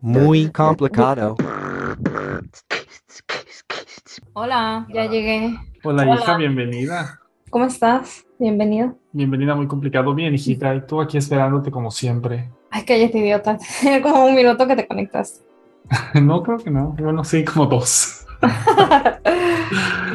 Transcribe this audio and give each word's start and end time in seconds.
Muy 0.00 0.50
complicado. 0.50 1.36
Hola, 4.32 4.86
ya 4.92 5.06
llegué. 5.06 5.56
Hola, 5.84 6.02
Hola. 6.02 6.14
hija, 6.14 6.36
bienvenida. 6.36 7.20
¿Cómo 7.50 7.64
estás? 7.64 8.24
Bienvenido. 8.38 8.96
Bienvenida, 9.12 9.54
muy 9.54 9.66
complicado. 9.66 10.14
Bien, 10.14 10.32
hijita, 10.34 10.74
y 10.74 10.86
tú 10.86 11.00
aquí 11.00 11.18
esperándote 11.18 11.70
como 11.70 11.90
siempre. 11.90 12.48
Ay, 12.70 12.84
cállate, 12.84 13.18
idiota. 13.18 13.58
Tiene 13.80 14.00
como 14.02 14.24
un 14.26 14.34
minuto 14.34 14.66
que 14.66 14.76
te 14.76 14.86
conectas. 14.86 15.42
No, 16.14 16.42
creo 16.44 16.58
que 16.58 16.70
no. 16.70 16.94
Bueno, 16.98 17.24
sí, 17.24 17.44
como 17.44 17.66
dos. 17.66 18.26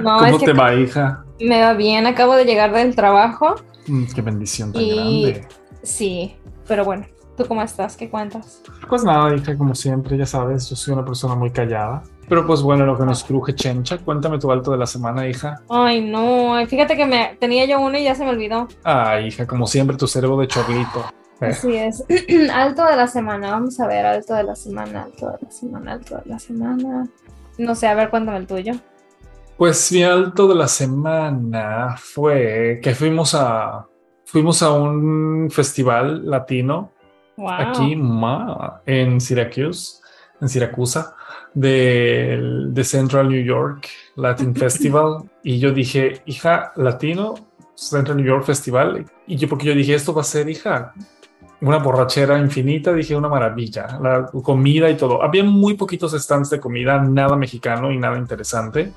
No, 0.02 0.18
¿Cómo 0.20 0.26
es 0.26 0.38
que 0.38 0.46
te 0.48 0.54
va, 0.54 0.74
hija? 0.76 1.24
me 1.40 1.62
va 1.62 1.74
bien. 1.74 2.06
Acabo 2.06 2.36
de 2.36 2.44
llegar 2.46 2.74
del 2.74 2.96
trabajo. 2.96 3.56
Mm, 3.88 4.04
qué 4.14 4.22
bendición 4.22 4.72
tan 4.74 4.82
Y- 4.82 4.94
grande. 5.24 5.48
Sí, 5.84 6.36
pero 6.68 6.86
bueno. 6.86 7.06
¿Tú 7.36 7.46
cómo 7.46 7.62
estás? 7.62 7.98
¿Qué 7.98 8.10
cuentas? 8.10 8.62
Pues 8.88 9.04
nada, 9.04 9.36
hija, 9.36 9.58
como 9.58 9.76
siempre, 9.76 10.18
ya 10.18 10.26
sabes, 10.26 10.70
yo 10.70 10.76
soy 10.78 10.94
una 10.94 11.04
persona 11.04 11.36
muy 11.36 11.52
callada. 11.52 12.02
Pero 12.30 12.48
pues 12.48 12.62
bueno, 12.62 12.86
lo 12.86 12.98
que 12.98 13.04
nos 13.04 13.24
cruje, 13.26 13.54
Chencha, 13.54 13.98
cuéntame 13.98 14.40
tu 14.40 14.50
alto 14.52 14.72
de 14.72 14.78
la 14.78 14.88
semana, 14.88 15.28
hija. 15.28 15.62
Ay, 15.70 16.02
no. 16.10 16.56
Fíjate 16.66 16.96
que 16.96 17.06
me 17.06 17.36
tenía 17.40 17.66
yo 17.66 17.80
uno 17.82 17.98
y 17.98 18.06
ya 18.06 18.16
se 18.16 18.24
me 18.24 18.32
olvidó. 18.32 18.70
Ay, 18.84 19.28
hija, 19.28 19.46
como 19.46 19.68
siempre, 19.68 19.98
tu 19.98 20.08
cerebro 20.08 20.38
de 20.38 20.48
chorlito. 20.48 21.06
Eh, 21.42 21.48
Así 21.48 21.76
es. 21.76 22.04
alto 22.54 22.86
de 22.86 22.96
la 22.96 23.08
semana. 23.08 23.52
Vamos 23.52 23.80
a 23.82 23.88
ver, 23.88 24.06
alto 24.06 24.34
de 24.34 24.44
la 24.44 24.56
semana, 24.56 25.04
alto 25.04 25.28
de 25.32 25.38
la 25.42 25.52
semana, 25.52 25.92
alto 25.92 26.16
de 26.16 26.30
la 26.30 26.40
semana. 26.40 27.08
No 27.58 27.76
sé, 27.76 27.88
a 27.88 27.96
ver, 27.96 28.10
cuéntame 28.10 28.38
el 28.38 28.48
tuyo. 28.48 28.74
Pues 29.58 29.92
mi 29.92 30.04
alto 30.04 30.48
de 30.48 30.56
la 30.56 30.68
semana 30.68 31.96
fue 31.98 32.80
que 32.82 32.96
fuimos 32.96 33.36
a 33.36 33.88
fuimos 34.26 34.62
a 34.64 34.72
un 34.74 35.50
festival 35.52 36.30
latino 36.30 36.92
Wow. 37.38 37.50
aquí 37.52 37.96
ma, 37.98 38.82
en 38.86 39.20
Syracuse, 39.20 40.00
en 40.40 40.48
Siracusa, 40.48 41.16
del- 41.54 42.74
de, 42.74 42.84
Central 42.86 43.28
New 43.30 43.44
York 43.44 43.88
Latin 44.16 44.56
Festival. 44.66 45.24
Y 45.44 45.60
yo 45.60 45.72
dije, 45.72 46.22
hija, 46.26 46.72
latino, 46.78 47.36
Central 47.76 48.18
New 48.18 48.26
York 48.26 48.46
Festival. 48.46 49.06
Y 49.28 49.36
yo, 49.36 49.50
porque 49.50 49.66
yo 49.66 49.74
dije, 49.74 49.94
esto 49.96 50.14
va 50.14 50.22
a 50.22 50.24
ser, 50.24 50.48
hija, 50.50 50.94
una 51.62 51.78
borrachera 51.80 52.38
infinita, 52.40 52.94
dije, 52.94 53.16
una 53.18 53.28
maravilla, 53.28 54.00
la 54.02 54.28
comida 54.44 54.90
y 54.90 54.96
todo. 54.96 55.22
Había 55.22 55.44
muy 55.44 55.74
poquitos 55.76 56.14
stands 56.14 56.50
de 56.50 56.60
comida, 56.62 57.00
nada 57.02 57.36
mexicano 57.36 57.92
y 57.92 57.98
nada 57.98 58.18
interesante. 58.18 58.94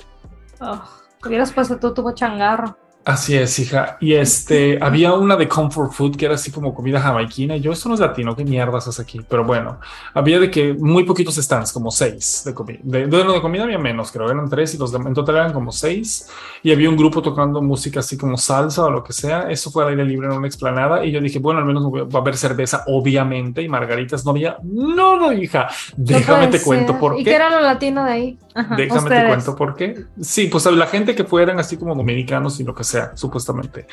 Oh, 0.61 0.81
hubieras 1.27 1.53
puesto 1.53 1.77
tú 1.79 1.93
tu 1.93 2.13
changarro. 2.13 2.77
Así 3.09 3.35
es, 3.35 3.59
hija. 3.59 3.97
Y 4.01 4.13
este, 4.13 4.79
había 4.83 5.15
una 5.15 5.35
de 5.35 5.49
comfort 5.49 5.93
food 5.93 6.15
que 6.15 6.27
era 6.27 6.35
así 6.35 6.51
como 6.51 6.75
comida 6.75 7.01
jamaiquina. 7.01 7.57
Y 7.57 7.61
yo, 7.63 7.73
esto 7.73 7.89
no 7.89 7.95
es 7.95 8.01
latino, 8.01 8.37
¿qué 8.37 8.45
mierdas 8.45 8.87
haces 8.87 9.01
aquí? 9.01 9.23
Pero 9.27 9.45
bueno, 9.45 9.81
había 10.13 10.39
de 10.39 10.51
que 10.51 10.75
muy 10.75 11.05
poquitos 11.05 11.37
stands, 11.37 11.73
como 11.73 11.91
seis 11.91 12.43
de 12.45 12.53
comida. 12.53 12.81
De, 12.83 13.07
de, 13.07 13.25
de 13.25 13.41
comida 13.41 13.63
había 13.63 13.79
menos, 13.79 14.13
creo, 14.13 14.31
eran 14.31 14.51
tres 14.51 14.75
y 14.75 14.77
los 14.79 14.93
de, 14.93 14.99
en 14.99 15.15
total 15.15 15.37
eran 15.37 15.55
como 15.55 15.73
seis. 15.73 16.29
Y 16.63 16.71
había 16.71 16.91
un 16.91 16.99
grupo 16.99 17.23
tocando 17.23 17.63
música 17.63 18.01
así 18.01 18.19
como 18.19 18.37
salsa 18.37 18.85
o 18.85 18.91
lo 18.91 19.03
que 19.03 19.15
sea. 19.15 19.51
Eso 19.51 19.71
fue 19.71 19.85
al 19.85 19.89
aire 19.89 20.05
libre 20.05 20.27
en 20.27 20.35
una 20.35 20.47
explanada. 20.47 21.03
Y 21.03 21.11
yo 21.11 21.23
dije, 21.23 21.39
bueno, 21.39 21.61
al 21.61 21.65
menos 21.67 21.85
va 21.85 22.19
a 22.19 22.21
haber 22.21 22.37
cerveza, 22.37 22.85
obviamente, 22.89 23.63
y 23.63 23.71
margaritas. 23.71 24.23
No 24.27 24.33
había, 24.33 24.59
no, 24.63 25.17
no, 25.17 25.33
hija. 25.33 25.69
Déjame 25.97 26.49
No 26.49 26.51
te 26.51 26.61
puede 26.61 26.61
cuento 26.61 26.93
ser. 26.93 27.01
por 27.01 27.19
¿Y 27.19 27.25
qué. 27.25 27.31
qué 27.31 27.37
era 27.37 27.49
lo 27.49 27.63
latino 27.63 28.05
de 28.05 28.13
ahí? 28.13 28.39
Ajá, 28.59 28.77
Déjame 28.77 29.01
ustedes. 29.01 29.23
te 29.23 29.27
cuento 29.29 29.57
por 29.57 29.75
qué. 29.77 30.05
Sí, 30.21 30.47
pues 30.49 30.65
la 30.67 30.87
gente 30.87 31.15
que 31.15 31.25
fueran 31.25 31.59
así 31.61 31.77
como 31.77 31.95
dominicanos 31.95 32.59
y 32.61 32.65
lo 32.65 32.75
que 32.75 32.85
sea, 32.85 33.13
supuestamente. 33.17 33.87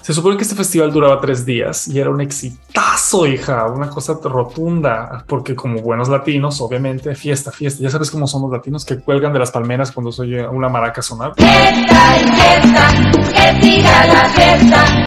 Se 0.00 0.14
supone 0.14 0.38
que 0.38 0.42
este 0.42 0.54
festival 0.54 0.90
duraba 0.90 1.20
tres 1.20 1.44
días 1.44 1.86
y 1.86 1.98
era 2.00 2.08
un 2.08 2.22
exitazo, 2.22 3.26
hija, 3.26 3.66
una 3.66 3.90
cosa 3.90 4.18
rotunda, 4.24 5.22
porque 5.28 5.54
como 5.54 5.82
buenos 5.82 6.08
latinos, 6.08 6.62
obviamente, 6.62 7.14
fiesta, 7.14 7.52
fiesta. 7.52 7.82
Ya 7.82 7.90
sabes 7.90 8.10
cómo 8.10 8.26
son 8.26 8.40
los 8.42 8.50
latinos 8.50 8.86
que 8.86 8.98
cuelgan 8.98 9.34
de 9.34 9.38
las 9.40 9.50
palmeras 9.50 9.92
cuando 9.92 10.10
se 10.10 10.22
oye 10.22 10.48
una 10.48 10.70
maraca 10.70 11.02
sonar. 11.02 11.32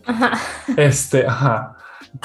Ajá. 0.06 0.32
Este, 0.78 1.26
ajá. 1.26 1.78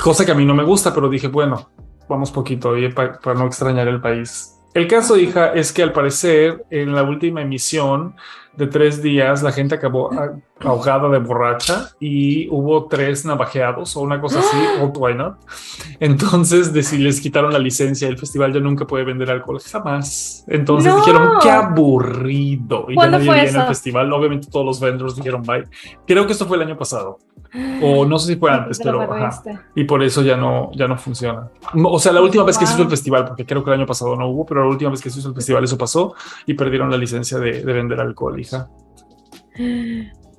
Cosa 0.02 0.26
que 0.26 0.32
a 0.32 0.34
mí 0.34 0.44
no 0.44 0.54
me 0.54 0.64
gusta, 0.64 0.92
pero 0.92 1.08
dije, 1.08 1.28
bueno, 1.28 1.70
vamos 2.10 2.30
poquito 2.30 2.76
y 2.76 2.92
pa- 2.92 3.18
para 3.20 3.38
no 3.38 3.46
extrañar 3.46 3.88
el 3.88 4.02
país. 4.02 4.52
El 4.76 4.88
caso, 4.88 5.16
hija, 5.16 5.54
es 5.54 5.72
que 5.72 5.82
al 5.82 5.94
parecer 5.94 6.66
en 6.68 6.94
la 6.94 7.02
última 7.02 7.40
emisión 7.40 8.14
de 8.56 8.66
tres 8.66 9.02
días 9.02 9.42
la 9.42 9.52
gente 9.52 9.74
acabó 9.74 10.10
ah, 10.12 10.32
ahogada 10.60 11.08
de 11.08 11.18
borracha 11.18 11.90
y 12.00 12.48
hubo 12.48 12.86
tres 12.86 13.24
navajeados 13.24 13.96
o 13.96 14.00
una 14.00 14.20
cosa 14.20 14.40
así, 14.40 14.56
o 14.80 14.86
why 14.86 15.14
not. 15.14 15.36
Entonces 16.00 16.72
de 16.72 16.82
si 16.82 16.98
les 16.98 17.20
quitaron 17.20 17.52
la 17.52 17.58
licencia, 17.58 18.08
el 18.08 18.18
festival 18.18 18.52
ya 18.52 18.60
nunca 18.60 18.86
puede 18.86 19.04
vender 19.04 19.30
alcohol, 19.30 19.60
jamás. 19.60 20.44
Entonces 20.48 20.92
No. 20.92 21.00
dijeron, 21.00 21.32
qué 21.42 21.50
aburrido. 21.50 22.86
Y 22.88 22.92
ya 22.92 22.94
¿Cuándo 22.96 23.18
nadie 23.18 23.42
viene 23.42 23.58
al 23.58 23.68
festival. 23.68 24.12
Obviamente 24.12 24.48
todos 24.50 24.66
los 24.66 24.80
vendors 24.80 25.16
dijeron 25.16 25.42
bye. 25.42 25.64
Creo 26.06 26.26
que 26.26 26.32
esto 26.32 26.46
fue 26.46 26.56
el 26.56 26.62
año 26.62 26.76
pasado. 26.76 27.18
O 27.82 28.04
no 28.04 28.18
sé 28.18 28.34
si 28.34 28.38
fue 28.38 28.50
antes, 28.50 28.78
Te 28.78 28.90
lo 28.90 28.98
pero 28.98 29.14
ajá. 29.14 29.42
Y 29.74 29.84
por 29.84 30.02
eso 30.02 30.22
ya 30.22 30.36
no, 30.36 30.70
ya 30.74 30.86
no 30.88 30.98
funciona. 30.98 31.48
O 31.74 31.98
sea, 31.98 32.12
la 32.12 32.20
última 32.20 32.44
vez 32.44 32.58
que 32.58 32.66
se 32.66 32.74
hizo 32.74 32.82
el 32.82 32.90
festival, 32.90 33.24
porque 33.24 33.46
creo 33.46 33.64
que 33.64 33.70
el 33.70 33.78
año 33.78 33.86
pasado 33.86 34.14
no 34.16 34.28
hubo, 34.28 34.44
pero 34.44 34.62
la 34.62 34.68
última 34.68 34.90
vez 34.90 35.00
que 35.00 35.08
se 35.10 35.20
hizo 35.20 35.28
el 35.28 35.34
festival 35.34 35.64
eso 35.64 35.78
pasó 35.78 36.14
y 36.44 36.54
perdieron 36.54 36.90
la 36.90 36.98
licencia 36.98 37.38
de, 37.38 37.62
de 37.62 37.72
vender 37.72 38.00
alcohol, 38.00 38.38
hija. 38.46 38.68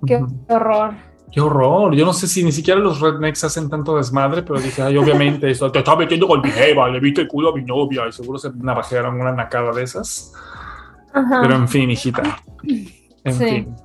Qué 0.06 0.23
horror. 0.50 0.94
Qué 1.31 1.41
horror. 1.41 1.94
Yo 1.95 2.06
no 2.06 2.13
sé 2.13 2.28
si 2.28 2.44
ni 2.44 2.51
siquiera 2.51 2.79
los 2.79 3.00
rednecks 3.01 3.44
hacen 3.44 3.69
tanto 3.69 3.97
desmadre, 3.97 4.44
pero 4.44 4.59
dije, 4.59 4.81
ay, 4.81 4.97
obviamente, 4.97 5.50
eso 5.51 5.72
te 5.72 5.79
está 5.79 5.95
metiendo 5.95 6.28
con 6.28 6.41
mi 6.41 6.50
jeva, 6.50 6.90
le 6.90 7.00
viste 7.00 7.22
el 7.22 7.28
culo 7.28 7.50
a 7.50 7.56
mi 7.56 7.63
novia 7.63 8.07
y 8.07 8.12
seguro 8.12 8.40
se 8.40 8.51
navajearon 8.56 9.19
una 9.19 9.31
nacada 9.34 9.72
de 9.73 9.84
esas. 9.84 10.34
Ajá. 11.13 11.40
Pero 11.41 11.56
en 11.56 11.68
fin, 11.68 11.90
hijita. 11.91 12.38
En 13.23 13.34
Sí. 13.34 13.45
fin. 13.45 13.75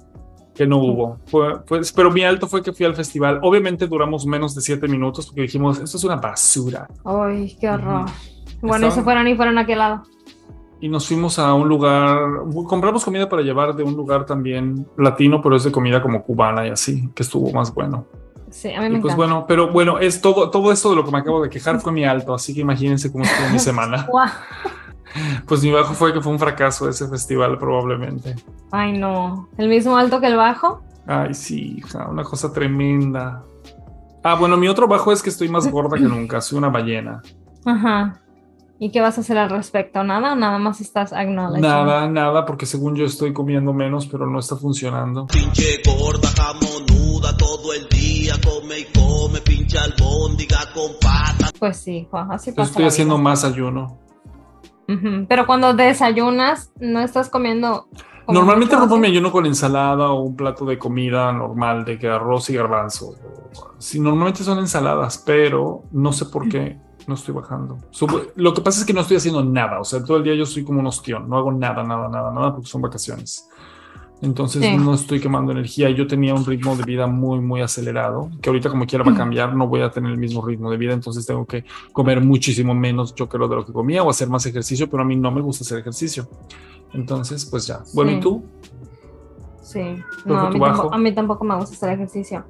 Que 0.55 0.67
no 0.67 0.77
hubo. 0.79 1.19
Fue, 1.27 1.65
pues, 1.65 1.93
pero 1.93 2.11
mi 2.11 2.23
alto 2.25 2.47
fue 2.47 2.63
que 2.63 2.73
fui 2.75 2.85
al 2.85 2.95
festival. 2.95 3.41
Obviamente 3.43 3.87
duramos 3.87 4.27
menos 4.27 4.55
de 4.55 4.61
siete 4.61 4.87
minutos 4.87 5.27
porque 5.27 5.43
dijimos, 5.43 5.81
esto 5.81 5.97
es 5.97 6.05
una 6.05 6.17
basura. 6.17 6.87
Ay, 7.05 7.57
qué 7.59 7.71
horror. 7.71 8.05
Bueno, 8.61 8.87
y 8.87 8.91
se 8.91 8.99
Estaban- 9.01 9.05
fueron 9.05 9.29
y 9.29 9.35
fueron 9.35 9.59
a 9.59 9.63
aquel 9.63 9.79
lado. 9.79 10.03
Y 10.83 10.89
nos 10.89 11.07
fuimos 11.07 11.39
a 11.39 11.55
un 11.55 11.69
lugar, 11.69 12.19
compramos 12.67 13.05
comida 13.05 13.29
para 13.29 13.41
llevar 13.43 13.77
de 13.77 13.85
un 13.85 13.95
lugar 13.95 14.27
también 14.27 14.85
latino, 14.99 15.41
pero 15.41 15.55
es 15.55 15.63
de 15.63 15.71
comida 15.71 16.03
como 16.03 16.25
cubana 16.25 16.67
y 16.67 16.71
así, 16.71 17.09
que 17.15 17.23
estuvo 17.23 17.53
más 17.53 17.73
bueno. 17.73 18.05
Sí, 18.51 18.73
a 18.75 18.81
mí 18.81 18.87
Y 18.87 18.91
me 18.91 19.01
pues 19.01 19.15
encanta. 19.15 19.17
bueno, 19.17 19.45
pero 19.47 19.71
bueno, 19.73 20.01
es 20.01 20.21
todo, 20.21 20.51
todo 20.51 20.73
esto 20.73 20.91
de 20.91 20.97
lo 20.97 21.05
que 21.05 21.13
me 21.13 21.19
acabo 21.19 21.41
de 21.41 21.49
quejar 21.49 21.81
fue 21.81 21.93
mi 21.93 22.05
alto, 22.05 22.35
así 22.35 22.53
que 22.53 22.63
imagínense 22.63 23.13
cómo 23.13 23.23
estuvo 23.23 23.49
mi 23.51 23.59
semana. 23.61 24.09
Pues 25.47 25.63
mi 25.63 25.71
bajo 25.71 25.95
fue 25.95 26.13
que 26.13 26.21
fue 26.21 26.33
un 26.33 26.39
fracaso 26.41 26.89
ese 26.89 27.07
festival 27.07 27.59
probablemente. 27.59 28.35
Ay, 28.73 28.99
no. 28.99 29.49
¿El 29.59 29.69
mismo 29.69 29.97
alto 29.97 30.21
que 30.21 30.27
el 30.27 30.37
bajo? 30.37 30.83
Ay, 31.07 31.33
sí, 31.35 31.77
hija, 31.79 32.09
una 32.09 32.25
cosa 32.25 32.53
tremenda. 32.53 33.45
Ah, 34.25 34.35
bueno, 34.35 34.57
mi 34.57 34.67
otro 34.69 34.89
bajo 34.89 35.13
es 35.13 35.23
que 35.23 35.31
estoy 35.31 35.49
más 35.49 35.71
gorda 35.71 35.97
que 35.97 36.05
nunca, 36.05 36.41
soy 36.41 36.59
una 36.59 36.71
ballena. 36.71 37.23
Ajá. 37.65 38.19
¿Y 38.83 38.91
qué 38.91 39.01
vas 39.01 39.17
a 39.17 39.21
hacer 39.21 39.39
al 39.39 39.49
respecto? 39.49 40.03
¿Nada? 40.03 40.35
¿Nada 40.35 40.59
más 40.59 40.81
estás 40.81 41.13
acknowledging? 41.13 41.63
Nada, 41.63 42.09
nada, 42.09 42.45
porque 42.45 42.67
según 42.67 42.97
yo 42.97 43.05
estoy 43.05 43.33
comiendo 43.33 43.73
menos, 43.73 44.09
pero 44.09 44.27
no 44.27 44.41
está 44.41 44.57
funcionando. 44.57 45.29
Pinche 45.29 45.81
gorda, 45.87 46.29
jamonuda, 46.37 47.37
todo 47.37 47.73
el 47.75 47.89
día 47.89 48.35
come 48.45 48.81
y 48.81 48.85
come, 48.87 49.41
pinche 49.43 49.79
albóndiga 49.79 50.59
con 50.75 50.91
patas. 51.01 51.53
Pues 51.61 51.77
sí, 51.77 52.09
Juan, 52.11 52.33
así 52.33 52.51
pasa. 52.51 52.71
Estoy 52.71 52.87
haciendo 52.87 53.15
vida. 53.15 53.23
más 53.23 53.45
ayuno. 53.45 54.01
Pero 55.29 55.47
cuando 55.47 55.75
desayunas, 55.75 56.73
no 56.81 57.03
estás 57.03 57.29
comiendo. 57.29 57.87
Normalmente 58.27 58.75
rompo 58.75 58.97
mi 58.97 59.07
ayuno 59.07 59.31
con 59.31 59.47
ensalada 59.47 60.11
o 60.11 60.23
un 60.23 60.35
plato 60.35 60.65
de 60.65 60.77
comida 60.77 61.33
normal, 61.33 61.85
de 61.85 62.01
que 62.01 62.09
arroz 62.09 62.51
y 62.51 62.55
garbanzo. 62.55 63.15
Sí, 63.79 64.01
normalmente 64.01 64.43
son 64.43 64.59
ensaladas, 64.59 65.23
pero 65.25 65.85
no 65.93 66.13
sé 66.13 66.25
por 66.27 66.49
qué 66.49 66.81
no 67.07 67.15
estoy 67.15 67.35
bajando. 67.35 67.79
Lo 68.37 68.55
que 68.55 68.61
pasa 68.61 68.81
es 68.81 68.87
que 68.87 68.93
no 68.93 69.01
estoy 69.01 69.17
haciendo 69.17 69.45
nada. 69.45 69.81
O 69.81 69.85
sea, 69.85 70.03
todo 70.05 70.17
el 70.19 70.23
día 70.25 70.35
yo 70.35 70.47
soy 70.47 70.65
como 70.65 70.81
un 70.81 70.87
ostión. 70.87 71.29
No 71.29 71.37
hago 71.37 71.53
nada, 71.53 71.83
nada, 71.83 72.09
nada, 72.09 72.31
nada 72.33 72.55
porque 72.55 72.69
son 72.69 72.83
vacaciones. 72.83 73.49
Entonces 74.21 74.63
Sí. 74.65 74.77
no 74.77 74.95
estoy 74.95 75.19
quemando 75.19 75.51
energía. 75.51 75.91
Yo 75.91 76.07
tenía 76.07 76.33
un 76.33 76.45
ritmo 76.45 76.77
de 76.77 76.85
vida 76.85 77.09
muy, 77.09 77.41
muy 77.41 77.61
acelerado, 77.61 78.31
que 78.41 78.51
ahorita 78.51 78.71
como 78.71 78.87
quiera 78.87 79.05
va 79.05 79.11
a 79.11 79.17
cambiar, 79.17 79.53
no 79.57 79.67
voy 79.67 79.81
a 79.81 79.91
tener 79.91 80.13
el 80.13 80.19
mismo 80.19 80.47
ritmo 80.47 80.71
de 80.71 80.77
vida, 80.77 80.93
entonces 80.93 81.27
tengo 81.27 81.45
que 81.45 81.65
comer 81.93 82.21
muchísimo 82.21 82.73
menos 82.73 83.15
yo 83.17 83.29
creo 83.29 83.49
de 83.49 83.57
lo 83.57 83.67
que 83.67 83.73
comía 83.73 84.05
o 84.05 84.11
hacer 84.11 84.29
más 84.29 84.47
ejercicio, 84.47 84.89
pero 84.89 85.03
a 85.03 85.07
mí 85.07 85.17
no 85.17 85.33
me 85.33 85.41
gusta 85.41 85.65
hacer 85.65 85.79
ejercicio. 85.81 86.29
Entonces, 86.93 87.45
pues 87.47 87.67
ya. 87.67 87.81
Bueno, 87.95 88.13
Sí. 88.13 88.17
¿y 88.17 88.21
tú? 88.21 88.45
Sí, 89.61 89.81
¿Cuál 90.25 90.37
no, 90.37 90.39
a 90.39 90.51
mí, 90.51 90.61
tampoco, 90.61 90.95
a 90.95 90.99
mí 90.99 91.15
tampoco 91.15 91.45
me 91.45 91.57
gusta 91.57 91.75
hacer 91.75 91.89
ejercicio. 91.91 92.45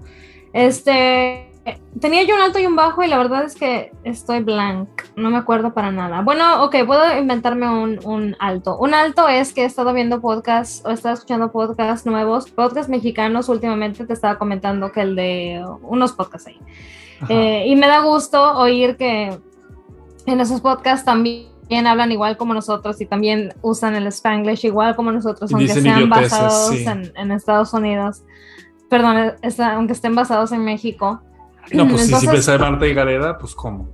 Este, 0.52 1.51
tenía 2.00 2.24
yo 2.24 2.34
un 2.34 2.40
alto 2.42 2.58
y 2.58 2.66
un 2.66 2.74
bajo 2.74 3.02
y 3.04 3.08
la 3.08 3.18
verdad 3.18 3.44
es 3.44 3.54
que 3.54 3.92
estoy 4.02 4.40
blank, 4.40 4.88
no 5.16 5.30
me 5.30 5.36
acuerdo 5.36 5.72
para 5.72 5.92
nada. 5.92 6.20
Bueno, 6.22 6.64
ok, 6.64 6.76
puedo 6.86 7.16
inventarme 7.16 7.68
un, 7.68 8.00
un 8.04 8.36
alto. 8.40 8.76
Un 8.78 8.94
alto 8.94 9.28
es 9.28 9.52
que 9.52 9.62
he 9.62 9.64
estado 9.66 9.92
viendo 9.92 10.20
podcasts 10.20 10.82
o 10.84 10.90
he 10.90 10.94
estado 10.94 11.14
escuchando 11.14 11.52
podcasts 11.52 12.04
nuevos, 12.06 12.50
podcasts 12.50 12.88
mexicanos 12.90 13.48
últimamente, 13.48 14.04
te 14.06 14.12
estaba 14.12 14.38
comentando 14.38 14.90
que 14.90 15.02
el 15.02 15.14
de 15.14 15.64
unos 15.82 16.12
podcasts 16.12 16.48
ahí. 16.48 16.58
Eh, 17.28 17.64
y 17.68 17.76
me 17.76 17.86
da 17.86 18.00
gusto 18.00 18.58
oír 18.58 18.96
que 18.96 19.38
en 20.26 20.40
esos 20.40 20.60
podcasts 20.60 21.04
también 21.04 21.46
hablan 21.86 22.10
igual 22.10 22.36
como 22.36 22.52
nosotros 22.54 23.00
y 23.00 23.06
también 23.06 23.54
usan 23.62 23.94
el 23.94 24.08
Spanglish 24.08 24.66
igual 24.66 24.96
como 24.96 25.12
nosotros, 25.12 25.50
Y 25.52 25.54
aunque 25.54 25.68
sean 25.74 26.08
basados 26.10 26.68
sí. 26.70 26.84
en, 26.84 27.12
en 27.16 27.30
Estados 27.30 27.72
Unidos. 27.72 28.24
Perdón, 28.90 29.34
está- 29.42 29.74
aunque 29.74 29.92
estén 29.92 30.14
basados 30.16 30.50
en 30.50 30.64
México. 30.64 31.22
No, 31.72 31.86
pues 31.88 32.02
si 32.06 32.14
Entonces- 32.14 32.30
ves 32.30 32.48
a 32.48 32.58
Marta 32.58 32.86
y 32.86 32.94
Gareda, 32.94 33.38
pues 33.38 33.54
¿cómo? 33.54 33.88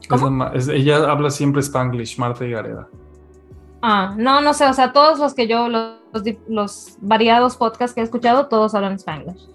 Es 0.00 0.08
¿Cómo? 0.08 0.24
la 0.26 0.30
ma- 0.30 0.52
es- 0.54 0.68
ella 0.68 1.10
habla 1.10 1.30
siempre 1.30 1.60
Spanglish, 1.62 2.18
Marta 2.18 2.44
y 2.44 2.50
Gareda. 2.50 2.88
Ah, 3.80 4.14
no, 4.16 4.40
no 4.40 4.52
sé, 4.54 4.66
o 4.68 4.72
sea, 4.74 4.92
todos 4.92 5.18
los 5.18 5.34
que 5.34 5.48
yo, 5.48 5.68
los, 5.68 5.96
los 6.48 6.96
variados 7.00 7.56
podcasts 7.56 7.94
que 7.94 8.00
he 8.00 8.04
escuchado, 8.04 8.46
todos 8.46 8.74
hablan 8.74 8.94
Spanglish. 8.94 9.48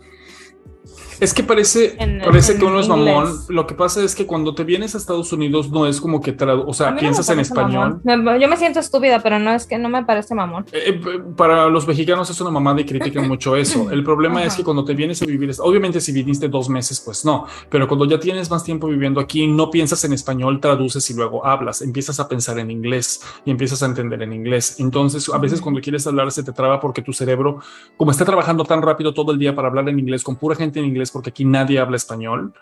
Es 1.19 1.33
que 1.33 1.43
parece, 1.43 1.95
En- 1.99 2.19
parece 2.21 2.53
en 2.53 2.59
que 2.59 2.65
uno 2.65 2.79
es 2.79 2.87
mamón. 2.87 3.25
inglés. 3.27 3.45
Lo 3.49 3.65
que 3.67 3.73
pasa 3.75 4.03
es 4.03 4.15
que 4.15 4.25
cuando 4.25 4.53
te 4.53 4.63
vienes 4.63 4.95
a 4.95 4.97
Estados 4.97 5.31
Unidos 5.33 5.69
no 5.71 5.85
es 5.87 5.99
como 6.01 6.21
que, 6.21 6.35
o 6.39 6.73
sea, 6.73 6.91
no 6.91 6.97
piensas 6.99 7.29
en 7.29 7.39
español. 7.39 7.99
mamón. 8.03 8.39
Yo 8.39 8.47
me 8.47 8.57
siento 8.57 8.79
estúpida, 8.79 9.21
pero 9.21 9.39
no 9.39 9.51
es 9.51 9.65
que 9.65 9.77
no 9.77 9.89
me 9.89 10.03
parece 10.05 10.35
mamón. 10.35 10.65
Eh, 10.71 10.99
eh, 11.03 11.19
para 11.35 11.67
los 11.67 11.87
mexicanos 11.87 12.29
es 12.29 12.39
una 12.41 12.51
mamada 12.51 12.81
y 12.81 12.85
critican 12.85 13.27
mucho 13.27 13.55
eso. 13.55 13.89
El 13.91 14.03
problema 14.03 14.43
es 14.43 14.55
que 14.55 14.63
cuando 14.63 14.83
te 14.85 14.93
vienes 14.93 15.21
a 15.21 15.25
vivir, 15.25 15.51
obviamente 15.59 15.99
si 16.01 16.11
viniste 16.11 16.47
dos 16.49 16.69
meses, 16.69 16.99
pues 16.99 17.23
no, 17.25 17.45
pero 17.69 17.87
cuando 17.87 18.05
ya 18.05 18.19
tienes 18.19 18.49
más 18.49 18.63
tiempo 18.63 18.87
viviendo 18.87 19.19
aquí, 19.19 19.47
no 19.47 19.69
piensas 19.71 20.03
en 20.03 20.13
español, 20.13 20.59
traduces 20.59 21.09
y 21.09 21.13
luego 21.13 21.45
hablas, 21.45 21.81
empiezas 21.81 22.19
a 22.19 22.27
pensar 22.27 22.59
en 22.59 22.69
inglés 22.71 23.21
y 23.45 23.51
empiezas 23.51 23.81
a 23.83 23.85
entender 23.87 24.21
en 24.21 24.33
inglés. 24.33 24.75
Entonces, 24.79 25.29
a 25.33 25.37
veces 25.37 25.61
cuando 25.61 25.81
quieres 25.81 26.05
hablar 26.07 26.31
se 26.31 26.43
te 26.43 26.51
traba 26.51 26.79
porque 26.79 27.01
tu 27.01 27.13
cerebro, 27.13 27.59
como 27.95 28.11
está 28.11 28.25
trabajando 28.25 28.63
tan 28.65 28.81
rápido 28.81 29.13
todo 29.13 29.31
el 29.31 29.39
día 29.39 29.55
para 29.55 29.67
hablar 29.67 29.87
en 29.89 29.99
inglés, 29.99 30.23
con 30.23 30.35
pura 30.35 30.55
gente 30.55 30.79
en 30.79 30.85
inglés, 30.85 31.06
porque 31.11 31.29
aquí 31.31 31.45
nadie 31.45 31.79
habla 31.79 31.97
español, 31.97 32.53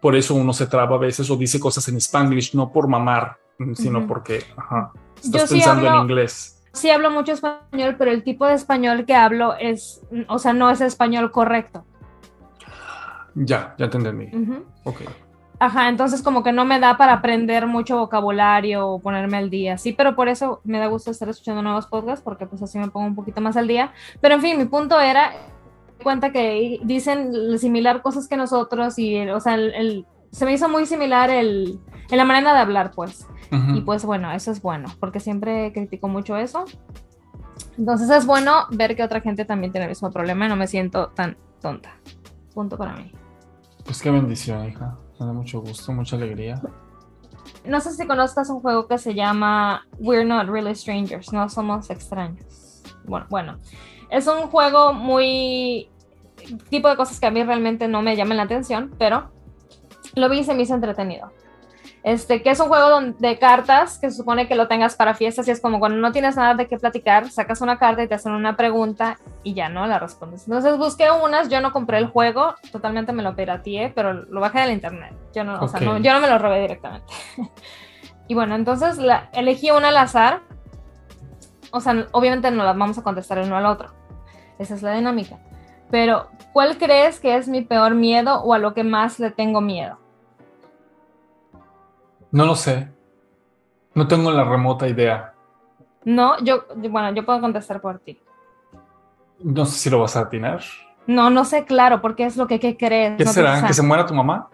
por 0.00 0.16
eso 0.16 0.34
uno 0.34 0.52
se 0.52 0.66
traba 0.66 0.96
a 0.96 0.98
veces 0.98 1.30
o 1.30 1.36
dice 1.36 1.60
cosas 1.60 1.86
en 1.88 1.96
spanglish, 1.96 2.54
no 2.54 2.72
por 2.72 2.88
mamar, 2.88 3.36
sino 3.74 3.98
Ujú. 4.00 4.08
porque 4.08 4.42
ajá, 4.56 4.92
estás 5.16 5.30
Yo 5.42 5.46
sí 5.46 5.54
pensando 5.54 5.86
en 5.86 5.92
hablo- 5.92 6.02
inglés. 6.02 6.56
Sí 6.72 6.88
hablo 6.88 7.10
mucho 7.10 7.32
español, 7.32 7.96
pero 7.98 8.12
el 8.12 8.22
tipo 8.22 8.46
de 8.46 8.54
español 8.54 9.04
que 9.04 9.14
hablo 9.14 9.54
es, 9.58 10.02
o 10.28 10.38
sea, 10.38 10.52
no 10.52 10.70
es 10.70 10.80
español 10.80 11.32
correcto. 11.32 11.84
Ya, 13.34 13.74
ya 13.78 13.88
te 13.90 13.96
entendí. 13.96 14.34
Ujú. 14.36 14.64
Ok. 14.84 15.00
Ajá, 15.58 15.88
entonces 15.88 16.22
como 16.22 16.42
que 16.42 16.52
no 16.52 16.64
me 16.64 16.80
da 16.80 16.96
para 16.96 17.12
aprender 17.12 17.66
mucho 17.66 17.98
vocabulario 17.98 18.86
o 18.88 18.98
ponerme 19.00 19.36
al 19.36 19.50
día. 19.50 19.76
Sí, 19.78 19.92
pero 19.92 20.16
por 20.16 20.28
eso 20.28 20.60
me 20.64 20.78
da 20.78 20.86
gusto 20.86 21.10
estar 21.10 21.28
escuchando 21.28 21.60
nuevos 21.60 21.86
podcasts 21.86 22.22
porque 22.24 22.46
pues 22.46 22.62
así 22.62 22.78
me 22.78 22.88
pongo 22.88 23.06
un 23.08 23.14
poquito 23.14 23.40
más 23.42 23.56
al 23.58 23.68
día. 23.68 23.92
Pero 24.20 24.36
en 24.36 24.40
fin, 24.40 24.56
mi 24.58 24.64
punto 24.64 24.98
era 24.98 25.32
cuenta 26.00 26.32
que 26.32 26.80
dicen 26.84 27.58
similar 27.58 28.02
cosas 28.02 28.26
que 28.28 28.36
nosotros 28.36 28.98
y 28.98 29.20
o 29.28 29.40
sea, 29.40 29.54
el, 29.54 29.74
el- 29.74 30.06
se 30.32 30.44
me 30.44 30.52
hizo 30.52 30.68
muy 30.68 30.86
similar 30.86 31.28
el 31.30 31.80
en 32.10 32.16
la 32.16 32.24
manera 32.24 32.52
de 32.52 32.58
hablar, 32.60 32.90
pues. 32.94 33.26
Y 33.74 33.80
pues 33.80 34.04
bueno, 34.04 34.30
eso 34.30 34.52
es 34.52 34.62
bueno, 34.62 34.88
porque 35.00 35.18
siempre 35.18 35.72
critico 35.72 36.06
mucho 36.06 36.36
eso. 36.36 36.64
Entonces 37.76 38.08
es 38.10 38.24
bueno 38.26 38.66
ver 38.70 38.94
que 38.94 39.02
otra 39.02 39.20
gente 39.20 39.44
también 39.44 39.72
tiene 39.72 39.86
el 39.86 39.90
mismo 39.90 40.10
problema 40.12 40.46
y 40.46 40.48
no 40.48 40.54
me 40.56 40.68
siento 40.68 41.08
tan 41.08 41.36
tonta. 41.60 41.96
Punto 42.54 42.76
para 42.78 42.94
mí. 42.94 43.10
Pues 43.84 44.00
qué 44.00 44.10
bendición, 44.10 44.68
hija. 44.68 44.96
Me 45.18 45.26
da 45.26 45.32
mucho 45.32 45.60
gusto, 45.60 45.92
mucha 45.92 46.14
alegría. 46.16 46.60
No 47.64 47.80
sé 47.80 47.92
si 47.92 48.06
conozcas 48.06 48.48
un 48.50 48.60
juego 48.60 48.86
que 48.86 48.98
se 48.98 49.14
llama 49.14 49.84
We're 49.98 50.24
Not 50.24 50.46
Really 50.48 50.74
Strangers, 50.76 51.32
no 51.32 51.48
somos 51.48 51.90
extraños. 51.90 52.82
Bueno, 53.04 53.26
bueno, 53.30 53.58
es 54.10 54.26
un 54.28 54.42
juego 54.48 54.92
muy 54.92 55.89
tipo 56.68 56.88
de 56.88 56.96
cosas 56.96 57.20
que 57.20 57.26
a 57.26 57.30
mí 57.30 57.42
realmente 57.42 57.88
no 57.88 58.02
me 58.02 58.16
llaman 58.16 58.36
la 58.36 58.44
atención, 58.44 58.94
pero 58.98 59.30
lo 60.14 60.28
vi 60.28 60.40
y 60.40 60.44
se 60.44 60.54
me 60.54 60.62
hizo 60.62 60.74
entretenido. 60.74 61.32
Este, 62.02 62.42
que 62.42 62.48
es 62.50 62.58
un 62.60 62.68
juego 62.68 62.98
de 63.18 63.38
cartas 63.38 63.98
que 63.98 64.10
se 64.10 64.16
supone 64.16 64.48
que 64.48 64.54
lo 64.54 64.68
tengas 64.68 64.96
para 64.96 65.12
fiestas 65.12 65.46
y 65.48 65.50
es 65.50 65.60
como 65.60 65.78
cuando 65.78 65.98
no 65.98 66.12
tienes 66.12 66.34
nada 66.34 66.54
de 66.54 66.66
qué 66.66 66.78
platicar, 66.78 67.30
sacas 67.30 67.60
una 67.60 67.78
carta 67.78 68.02
y 68.02 68.08
te 68.08 68.14
hacen 68.14 68.32
una 68.32 68.56
pregunta 68.56 69.18
y 69.42 69.52
ya 69.52 69.68
no 69.68 69.86
la 69.86 69.98
respondes. 69.98 70.44
Entonces 70.46 70.78
busqué 70.78 71.10
unas, 71.10 71.50
yo 71.50 71.60
no 71.60 71.72
compré 71.72 71.98
el 71.98 72.06
juego, 72.06 72.54
totalmente 72.72 73.12
me 73.12 73.22
lo 73.22 73.36
pirateé, 73.36 73.92
pero 73.94 74.14
lo 74.14 74.40
bajé 74.40 74.60
del 74.60 74.70
internet. 74.72 75.12
Yo 75.34 75.44
no, 75.44 75.60
o 75.60 75.68
sea, 75.68 75.80
no- 75.80 75.98
yo 75.98 76.14
no 76.14 76.20
me 76.20 76.28
lo 76.28 76.38
robé 76.38 76.60
directamente. 76.62 77.12
y 78.28 78.34
bueno, 78.34 78.54
entonces 78.54 78.96
la, 78.96 79.28
elegí 79.34 79.70
una 79.70 79.88
al 79.88 79.96
azar. 79.98 80.40
O 81.70 81.80
sea, 81.80 82.06
obviamente 82.12 82.50
no 82.50 82.64
las 82.64 82.76
vamos 82.78 82.96
a 82.96 83.02
contestar 83.02 83.36
el 83.38 83.46
uno 83.46 83.58
al 83.58 83.66
otro. 83.66 83.92
Esa 84.58 84.74
es 84.74 84.82
la 84.82 84.94
dinámica. 84.94 85.38
Pero, 85.90 86.28
¿cuál 86.52 86.78
crees 86.78 87.18
que 87.20 87.36
es 87.36 87.48
mi 87.48 87.62
peor 87.62 87.94
miedo 87.94 88.40
o 88.42 88.54
a 88.54 88.58
lo 88.58 88.74
que 88.74 88.84
más 88.84 89.18
le 89.18 89.30
tengo 89.30 89.60
miedo? 89.60 89.98
No 92.30 92.46
lo 92.46 92.54
sé. 92.54 92.88
No 93.94 94.06
tengo 94.06 94.30
la 94.30 94.44
remota 94.44 94.88
idea. 94.88 95.34
No, 96.04 96.38
yo, 96.42 96.64
bueno, 96.76 97.12
yo 97.12 97.24
puedo 97.26 97.40
contestar 97.40 97.80
por 97.80 97.98
ti. 97.98 98.18
No 99.40 99.66
sé 99.66 99.78
si 99.78 99.90
lo 99.90 100.00
vas 100.00 100.16
a 100.16 100.20
atinar. 100.20 100.62
No, 101.06 101.28
no 101.28 101.44
sé, 101.44 101.64
claro, 101.64 102.00
porque 102.00 102.24
es 102.24 102.36
lo 102.36 102.46
que 102.46 102.60
¿qué 102.60 102.76
crees. 102.76 103.16
¿Qué 103.16 103.24
No, 103.24 103.32
será? 103.32 103.66
¿Que 103.66 103.74
se 103.74 103.82
muera 103.82 104.06
tu 104.06 104.14
mamá? 104.14 104.48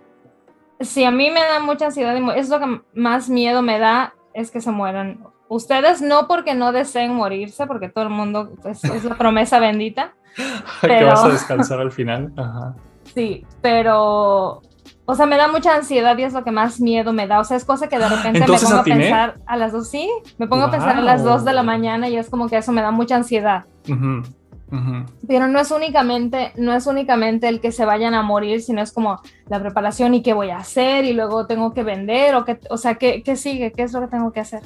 Sí, 0.81 1.05
a 1.05 1.11
mí 1.11 1.31
me 1.31 1.41
da 1.41 1.61
mucha 1.61 1.87
ansiedad 1.87 2.17
es 2.37 2.49
lo 2.49 2.59
que 2.59 2.81
más 2.95 3.29
miedo 3.29 3.63
me 3.63 3.79
da 3.79 4.15
es 4.35 4.51
que 4.51 4.61
se 4.61 4.71
mueran. 4.71 5.25
Ustedes 5.49 6.03
no 6.03 6.27
porque 6.27 6.55
no 6.55 6.73
deseen 6.73 7.15
morirse, 7.15 7.67
porque 7.67 7.89
todo 7.89 8.05
el 8.05 8.11
mundo 8.11 8.53
pues, 8.63 8.83
es 8.85 9.05
la 9.05 9.15
promesa 9.19 9.59
bendita. 9.59 10.15
que 10.81 10.89
Pero- 10.89 11.07
vas 11.09 11.25
a 11.25 11.29
descansar 11.29 11.81
al 11.81 11.93
final. 11.93 12.33
Ajá. 12.37 12.75
Sí, 13.15 13.45
pero, 13.63 14.61
o 15.07 15.15
sea, 15.15 15.27
me 15.27 15.37
da 15.37 15.49
mucha 15.49 15.75
ansiedad 15.75 16.19
y 16.19 16.25
es 16.25 16.33
lo 16.35 16.45
que 16.45 16.51
más 16.51 16.81
miedo 16.81 17.13
me 17.13 17.27
da. 17.27 17.41
O 17.41 17.45
sea, 17.45 17.57
es 17.57 17.65
cosa 17.65 17.89
que 17.89 17.99
de 17.99 18.09
repente 18.09 18.41
me 18.41 18.47
pongo 18.47 18.75
a 18.77 18.81
¿atiné? 18.81 18.97
pensar 18.97 19.37
a 19.47 19.57
las 19.57 19.73
dos, 19.73 19.89
sí, 19.89 20.11
me 20.39 20.47
pongo 20.47 20.65
a 20.65 20.71
pensar 20.71 20.97
a 20.97 21.01
las 21.01 21.23
Wow. 21.23 21.33
dos 21.33 21.45
de 21.45 21.53
la 21.53 21.63
mañana 21.63 22.09
y 22.09 22.17
es 22.17 22.29
como 22.29 22.49
que 22.49 22.57
eso 22.59 22.73
me 22.73 22.83
da 22.83 22.91
mucha 22.91 23.17
ansiedad. 23.17 23.65
Ujú, 23.89 24.23
ujú. 24.77 25.07
Pero 25.27 25.47
no 25.49 25.61
es 25.61 25.71
únicamente, 25.71 26.53
no 26.57 26.75
es 26.75 26.87
únicamente 26.87 27.49
el 27.49 27.61
que 27.61 27.73
se 27.73 27.85
vayan 27.87 28.13
a 28.15 28.23
morir, 28.23 28.61
sino 28.61 28.83
es 28.83 28.93
como 28.93 29.21
la 29.49 29.61
preparación 29.61 30.13
y 30.15 30.23
qué 30.23 30.33
voy 30.35 30.51
a 30.51 30.59
hacer 30.59 31.05
y 31.05 31.13
luego 31.15 31.47
tengo 31.47 31.73
que 31.73 31.85
vender 31.85 32.35
o 32.35 32.45
que, 32.45 32.59
o 32.69 32.77
sea, 32.77 32.97
¿qué, 32.97 33.23
qué 33.23 33.37
sigue? 33.37 33.73
¿Qué 33.73 33.83
es 33.85 33.93
lo 33.93 34.01
que 34.01 34.09
tengo 34.09 34.33
que 34.33 34.41
hacer? 34.41 34.61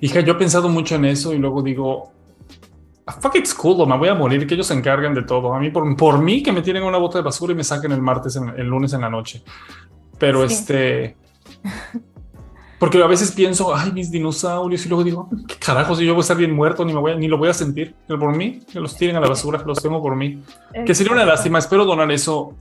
Hija, 0.00 0.20
yo 0.20 0.34
he 0.34 0.36
pensado 0.36 0.68
mucho 0.68 0.94
en 0.96 1.06
eso 1.06 1.32
y 1.32 1.38
luego 1.38 1.62
digo, 1.62 2.12
"Ah, 3.06 3.12
fuck 3.12 3.34
it's 3.36 3.52
cool, 3.54 3.80
o 3.80 3.86
me 3.86 3.96
voy 3.98 4.08
a 4.08 4.14
morir, 4.14 4.46
que 4.46 4.54
ellos 4.54 4.66
se 4.66 4.74
encarguen 4.74 5.14
de 5.14 5.22
todo. 5.22 5.52
A 5.54 5.58
mí, 5.60 5.70
por, 5.70 5.96
por 5.96 6.18
mí, 6.20 6.42
que 6.42 6.52
me 6.52 6.62
tienen 6.62 6.82
una 6.84 6.98
bota 6.98 7.18
de 7.18 7.24
basura 7.24 7.52
y 7.52 7.56
me 7.56 7.64
saquen 7.64 7.92
el 7.92 8.00
martes, 8.02 8.36
en- 8.36 8.50
el 8.56 8.66
lunes 8.66 8.92
en 8.92 9.00
la 9.00 9.10
noche. 9.10 9.42
Pero 10.18 10.46
Sí. 10.48 10.54
este... 10.54 11.16
Porque 12.78 13.00
a 13.00 13.06
veces 13.06 13.30
pienso, 13.30 13.72
ay, 13.74 13.92
mis 13.92 14.10
dinosaurios, 14.10 14.84
y 14.84 14.88
luego 14.88 15.04
digo, 15.04 15.28
qué 15.46 15.54
carajo, 15.54 15.94
si 15.94 16.04
yo 16.04 16.14
voy 16.14 16.20
a 16.20 16.22
estar 16.22 16.36
bien 16.36 16.52
muerto, 16.52 16.84
ni, 16.84 16.92
me 16.92 16.98
voy 17.00 17.12
a- 17.12 17.16
ni 17.16 17.28
lo 17.28 17.38
voy 17.38 17.48
a 17.48 17.54
sentir. 17.54 17.94
Pero 18.08 18.18
por 18.18 18.36
mí, 18.36 18.58
que 18.72 18.80
los 18.80 18.96
tiren 18.96 19.14
a 19.16 19.20
la 19.20 19.28
basura, 19.28 19.62
los 19.64 19.80
tengo 19.80 20.02
por 20.02 20.16
mí. 20.16 20.42
Que 20.84 20.92
sería 20.94 21.12
una 21.12 21.22
Exacto. 21.22 21.36
lástima. 21.36 21.58
Espero 21.60 21.84
donar 21.84 22.10
eso 22.10 22.54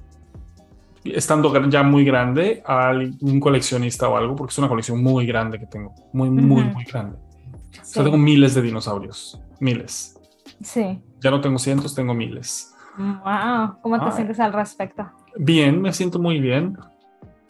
estando 1.04 1.52
ya 1.70 1.82
muy 1.82 2.06
grande 2.06 2.62
a 2.68 2.90
algún 2.90 3.40
coleccionista 3.40 4.08
o 4.10 4.16
algo, 4.16 4.36
porque 4.36 4.52
es 4.52 4.58
una 4.60 4.70
colección 4.70 5.02
muy 5.02 5.26
grande 5.26 5.58
que 5.58 5.66
tengo. 5.66 5.96
Muy, 6.14 6.30
muy, 6.30 6.62
Ujú. 6.62 6.72
muy 6.76 6.84
grande. 6.86 7.18
O 7.18 7.84
Sí, 7.84 7.94
sea, 7.94 8.04
tengo 8.04 8.18
miles 8.18 8.54
de 8.54 8.62
dinosaurios. 8.62 9.40
Miles. 9.60 10.20
Sí. 10.64 11.02
Ya 11.20 11.32
no 11.32 11.42
tengo 11.42 11.58
cientos, 11.60 11.94
tengo 11.96 12.14
miles. 12.14 12.74
Wow, 12.98 13.78
¿cómo 13.82 14.00
te 14.00 14.06
Ay. 14.06 14.12
sientes 14.14 14.40
al 14.40 14.54
respecto? 14.54 15.10
Bien, 15.38 15.82
me 15.82 15.94
siento 15.94 16.20
muy 16.20 16.40
bien. 16.40 16.78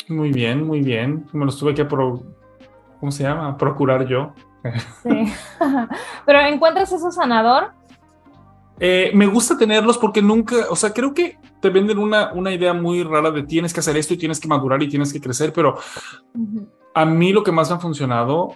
Muy 0.08 0.32
bien, 0.32 0.65
muy 0.65 0.82
bien. 0.82 1.25
Me 1.34 1.46
los 1.46 1.58
tuve 1.58 1.74
que 1.74 1.86
pro- 1.86 2.24
¿cómo 3.00 3.12
se 3.12 3.24
llama? 3.24 3.58
Procurar 3.58 4.06
yo. 4.08 4.34
Sí. 5.03 5.10
Pero 6.25 6.39
encuentras 6.41 6.91
eso 6.91 7.12
sanador. 7.12 7.72
Eh, 8.80 9.12
me 9.13 9.27
gusta 9.27 9.58
tenerlos 9.58 9.98
porque 9.98 10.22
nunca, 10.22 10.56
o 10.70 10.75
sea, 10.75 10.91
creo 10.91 11.13
que 11.13 11.38
te 11.62 11.70
venden 11.70 12.00
una, 12.00 12.34
una 12.34 12.51
idea 12.51 12.74
muy 12.74 13.03
rara 13.03 13.30
de 13.30 13.44
tienes 13.44 13.74
que 13.74 13.80
hacer 13.80 13.96
esto 13.96 14.13
y 14.15 14.18
tienes 14.18 14.39
que 14.39 14.48
madurar 14.48 14.82
y 14.82 14.89
tienes 14.89 15.13
que 15.13 15.22
crecer, 15.22 15.53
pero 15.53 15.77
a 16.96 17.06
mí 17.06 17.32
lo 17.32 17.44
que 17.44 17.51
más 17.51 17.70
me 17.70 17.75
ha 17.75 17.80
funcionado, 17.80 18.56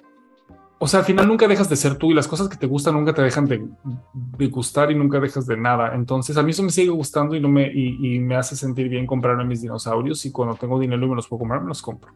o 0.77 0.87
sea, 0.87 0.99
al 0.99 1.05
final 1.05 1.27
nunca 1.27 1.47
dejas 1.47 1.69
de 1.69 1.75
ser 1.75 1.95
tú 1.97 2.11
y 2.11 2.13
las 2.13 2.27
cosas 2.27 2.49
que 2.49 2.57
te 2.57 2.67
gustan 2.67 2.93
nunca 2.95 3.13
te 3.13 3.21
dejan 3.21 3.45
de, 3.45 3.65
de 4.13 4.47
gustar 4.47 4.91
y 4.91 4.95
nunca 4.95 5.19
dejas 5.19 5.45
de 5.47 5.55
nada. 5.57 5.95
Entonces 5.95 6.35
a 6.37 6.43
mí 6.43 6.51
eso 6.51 6.63
me 6.63 6.69
sigue 6.69 6.89
gustando 6.89 7.35
y 7.35 7.39
no 7.39 7.47
me 7.49 7.71
y, 7.73 8.15
y 8.15 8.19
me 8.19 8.35
hace 8.35 8.55
sentir 8.55 8.89
bien 8.89 9.07
comprarme 9.07 9.45
mis 9.45 9.61
dinosaurios 9.61 10.25
y 10.25 10.31
cuando 10.31 10.55
tengo 10.55 10.77
dinero 10.79 11.05
y 11.05 11.09
me 11.09 11.15
los 11.15 11.27
puedo 11.27 11.39
comprar 11.39 11.61
me 11.61 11.69
los 11.69 11.81
compro. 11.81 12.11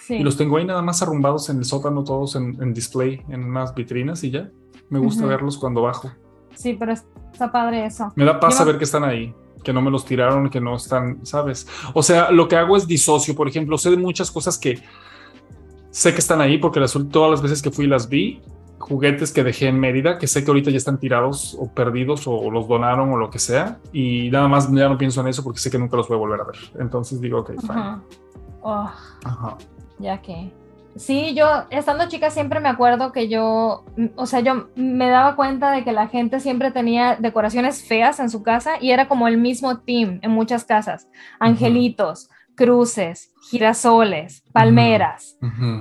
Sí. 0.00 0.14
Y 0.16 0.22
los 0.22 0.36
tengo 0.36 0.56
ahí 0.56 0.64
nada 0.64 0.82
más 0.82 1.02
arrumbados 1.02 1.48
en 1.50 1.58
el 1.58 1.64
sótano 1.64 2.02
todos 2.04 2.36
en, 2.36 2.56
en 2.62 2.72
display 2.74 3.22
en 3.28 3.44
unas 3.44 3.74
vitrinas 3.74 4.22
y 4.24 4.30
ya. 4.30 4.50
Me 4.88 4.98
gusta 4.98 5.22
Ujú. 5.22 5.30
verlos 5.30 5.58
cuando 5.58 5.82
bajo. 5.82 6.10
Sí, 6.54 6.74
pero 6.78 6.92
está 6.92 7.52
padre 7.52 7.86
eso. 7.86 8.12
Me 8.16 8.24
da 8.24 8.40
paz 8.40 8.54
Yo- 8.54 8.58
saber 8.58 8.78
que 8.78 8.84
están 8.84 9.04
ahí, 9.04 9.32
que 9.62 9.72
no 9.72 9.80
me 9.82 9.90
los 9.90 10.04
tiraron, 10.04 10.48
que 10.50 10.60
no 10.60 10.74
están, 10.76 11.24
¿sabes? 11.24 11.66
O 11.94 12.02
sea, 12.02 12.30
lo 12.32 12.48
que 12.48 12.56
hago 12.56 12.76
es 12.76 12.86
disocio, 12.88 13.34
por 13.36 13.46
ejemplo, 13.48 13.78
sé 13.78 13.90
de 13.90 13.96
muchas 13.98 14.30
cosas 14.32 14.58
que 14.58 14.80
sé 15.90 16.12
que 16.12 16.18
están 16.18 16.40
ahí 16.40 16.58
porque 16.58 16.80
las, 16.80 16.96
todas 17.10 17.30
las 17.30 17.42
veces 17.42 17.62
que 17.62 17.70
fui 17.70 17.86
las 17.86 18.08
vi 18.08 18.40
juguetes 18.80 19.32
que 19.32 19.44
dejé 19.44 19.68
en 19.68 19.78
Mérida, 19.78 20.18
que 20.18 20.26
sé 20.26 20.42
que 20.42 20.50
ahorita 20.50 20.70
ya 20.70 20.78
están 20.78 20.98
tirados 20.98 21.56
o 21.60 21.68
perdidos 21.72 22.26
o 22.26 22.50
los 22.50 22.66
donaron 22.66 23.12
o 23.12 23.16
lo 23.16 23.30
que 23.30 23.38
sea. 23.38 23.78
Y 23.92 24.30
nada 24.30 24.48
más 24.48 24.72
ya 24.72 24.88
no 24.88 24.98
pienso 24.98 25.20
en 25.20 25.28
eso 25.28 25.44
porque 25.44 25.60
sé 25.60 25.70
que 25.70 25.78
nunca 25.78 25.96
los 25.96 26.08
voy 26.08 26.16
a 26.16 26.18
volver 26.18 26.40
a 26.40 26.44
ver. 26.44 26.56
Entonces 26.80 27.20
digo, 27.20 27.40
ok, 27.40 27.50
fine. 27.60 27.72
Ajá. 27.72 28.02
Oh, 28.62 28.90
Ajá. 29.24 29.56
ya 29.98 30.20
que. 30.20 30.52
Sí, 30.96 31.34
yo 31.34 31.46
estando 31.70 32.08
chica 32.08 32.30
siempre 32.30 32.58
me 32.58 32.68
acuerdo 32.68 33.12
que 33.12 33.28
yo, 33.28 33.84
o 34.16 34.26
sea, 34.26 34.40
yo 34.40 34.66
me 34.74 35.08
daba 35.08 35.36
cuenta 35.36 35.70
de 35.70 35.84
que 35.84 35.92
la 35.92 36.08
gente 36.08 36.40
siempre 36.40 36.72
tenía 36.72 37.16
decoraciones 37.16 37.84
feas 37.84 38.18
en 38.18 38.28
su 38.28 38.42
casa 38.42 38.72
y 38.80 38.90
era 38.90 39.06
como 39.06 39.28
el 39.28 39.38
mismo 39.38 39.78
team 39.78 40.18
en 40.22 40.32
muchas 40.32 40.64
casas. 40.64 41.06
Angelitos, 41.38 42.28
cruces, 42.56 43.29
girasoles, 43.50 44.42
palmeras, 44.52 45.36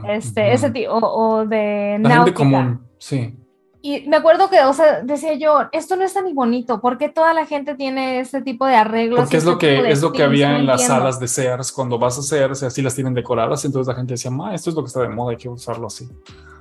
este, 0.10 0.54
ese 0.54 0.72
tipo, 0.72 0.92
o, 0.94 1.40
o 1.40 1.46
de 1.46 1.98
La 2.02 2.10
gente 2.10 2.10
náutica. 2.10 2.38
común, 2.38 2.82
sí. 2.98 3.38
Y 3.82 4.08
me 4.10 4.18
acuerdo 4.18 4.50
que, 4.50 4.60
o 4.62 4.74
sea, 4.74 5.02
decía 5.04 5.36
yo, 5.36 5.70
esto 5.72 5.96
no 5.96 6.04
está 6.04 6.22
ni 6.22 6.34
bonito, 6.34 6.82
¿por 6.82 6.98
qué 6.98 7.08
toda 7.08 7.34
la 7.34 7.46
gente 7.46 7.76
tiene 7.76 8.20
este 8.20 8.42
tipo 8.42 8.66
de 8.66 8.76
arreglos? 8.76 9.22
Porque 9.22 9.38
es 9.38 9.44
este 9.44 9.52
lo 9.52 9.58
tipo 9.58 9.84
que 9.84 9.92
es 9.92 10.02
lo 10.02 10.12
que 10.12 10.24
había 10.24 10.58
en 10.58 10.66
las 10.66 10.82
entiendo. 10.82 11.02
salas 11.02 11.20
de 11.20 11.28
Sears 11.30 11.72
cuando 11.72 11.98
vas 11.98 12.18
a 12.18 12.22
Sears 12.22 12.62
y 12.62 12.66
así 12.66 12.82
las 12.82 12.94
tienen 12.94 13.14
decoradas. 13.14 13.64
Entonces 13.64 13.88
la 13.88 13.96
gente 13.96 14.16
decía, 14.16 14.32
ma, 14.32 14.54
esto 14.54 14.70
es 14.70 14.76
lo 14.76 14.84
que 14.84 14.88
está 14.88 15.02
de 15.02 15.10
moda, 15.10 15.32
hay 15.32 15.38
que 15.38 15.48
usarlo 15.48 15.88
así. 15.88 16.10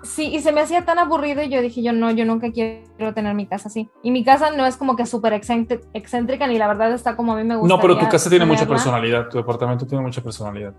Sí, 0.04 0.26
y 0.32 0.40
se 0.42 0.52
me 0.52 0.60
hacía 0.60 0.84
tan 0.84 1.00
aburrido 1.00 1.42
y 1.42 1.48
yo 1.48 1.60
dije, 1.60 1.82
yo 1.82 1.92
no, 1.92 2.08
yo 2.12 2.24
nunca 2.24 2.52
quiero 2.52 3.12
tener 3.14 3.34
mi 3.34 3.46
casa 3.46 3.68
así. 3.68 3.90
Y 4.04 4.12
mi 4.12 4.22
casa 4.22 4.52
no 4.52 4.64
es 4.64 4.76
como 4.76 4.94
que 4.94 5.04
súper 5.04 5.32
excéntri- 5.32 5.80
excéntrica, 5.94 6.46
ni 6.46 6.56
la 6.56 6.68
verdad 6.68 6.92
está 6.92 7.16
como 7.16 7.32
a 7.32 7.36
mí 7.36 7.42
me 7.42 7.56
gusta. 7.56 7.74
No, 7.74 7.80
pero 7.82 7.98
tu 7.98 8.08
casa 8.08 8.30
tiene 8.30 8.46
mucha 8.46 8.64
personalidad, 8.64 9.28
tu 9.28 9.38
departamento 9.38 9.84
tiene 9.88 10.04
mucha 10.04 10.22
personalidad. 10.22 10.72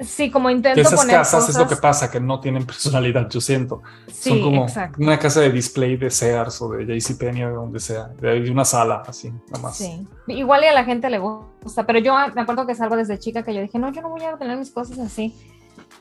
Sí, 0.00 0.30
como 0.30 0.50
intento 0.50 0.80
esas 0.80 0.94
poner 0.98 1.16
casas 1.16 1.48
es 1.48 1.54
lo 1.54 1.62
que 1.62 1.68
cosas- 1.76 1.80
pasa, 1.80 2.10
que 2.10 2.18
no 2.18 2.40
tienen 2.40 2.66
personalidad, 2.66 3.28
yo 3.30 3.40
siento. 3.40 3.82
Sí, 4.08 4.30
Son 4.30 4.42
como 4.42 4.62
exacto. 4.64 4.98
una 5.00 5.18
casa 5.18 5.40
de 5.40 5.50
display 5.52 5.96
de 5.96 6.10
Sears 6.10 6.60
o 6.62 6.70
de 6.70 6.84
JCPenney 6.98 7.44
o 7.44 7.48
de 7.48 7.54
donde 7.54 7.78
sea, 7.80 8.08
de 8.08 8.50
una 8.50 8.64
sala 8.64 9.02
así, 9.06 9.30
nada 9.30 9.62
más. 9.62 9.76
Sí. 9.76 10.06
Igual 10.26 10.64
y 10.64 10.66
a 10.66 10.72
la 10.72 10.84
gente 10.84 11.08
le 11.08 11.18
gusta, 11.18 11.86
pero 11.86 11.98
yo 12.00 12.14
me 12.34 12.40
acuerdo 12.40 12.66
que 12.66 12.72
es 12.72 12.80
algo 12.80 12.96
desde 12.96 13.18
chica 13.18 13.42
que 13.44 13.54
yo 13.54 13.60
dije, 13.60 13.78
no, 13.78 13.92
yo 13.92 14.02
no 14.02 14.08
voy 14.08 14.22
a 14.22 14.36
tener 14.36 14.56
mis 14.58 14.70
cosas 14.72 14.98
así. 14.98 15.34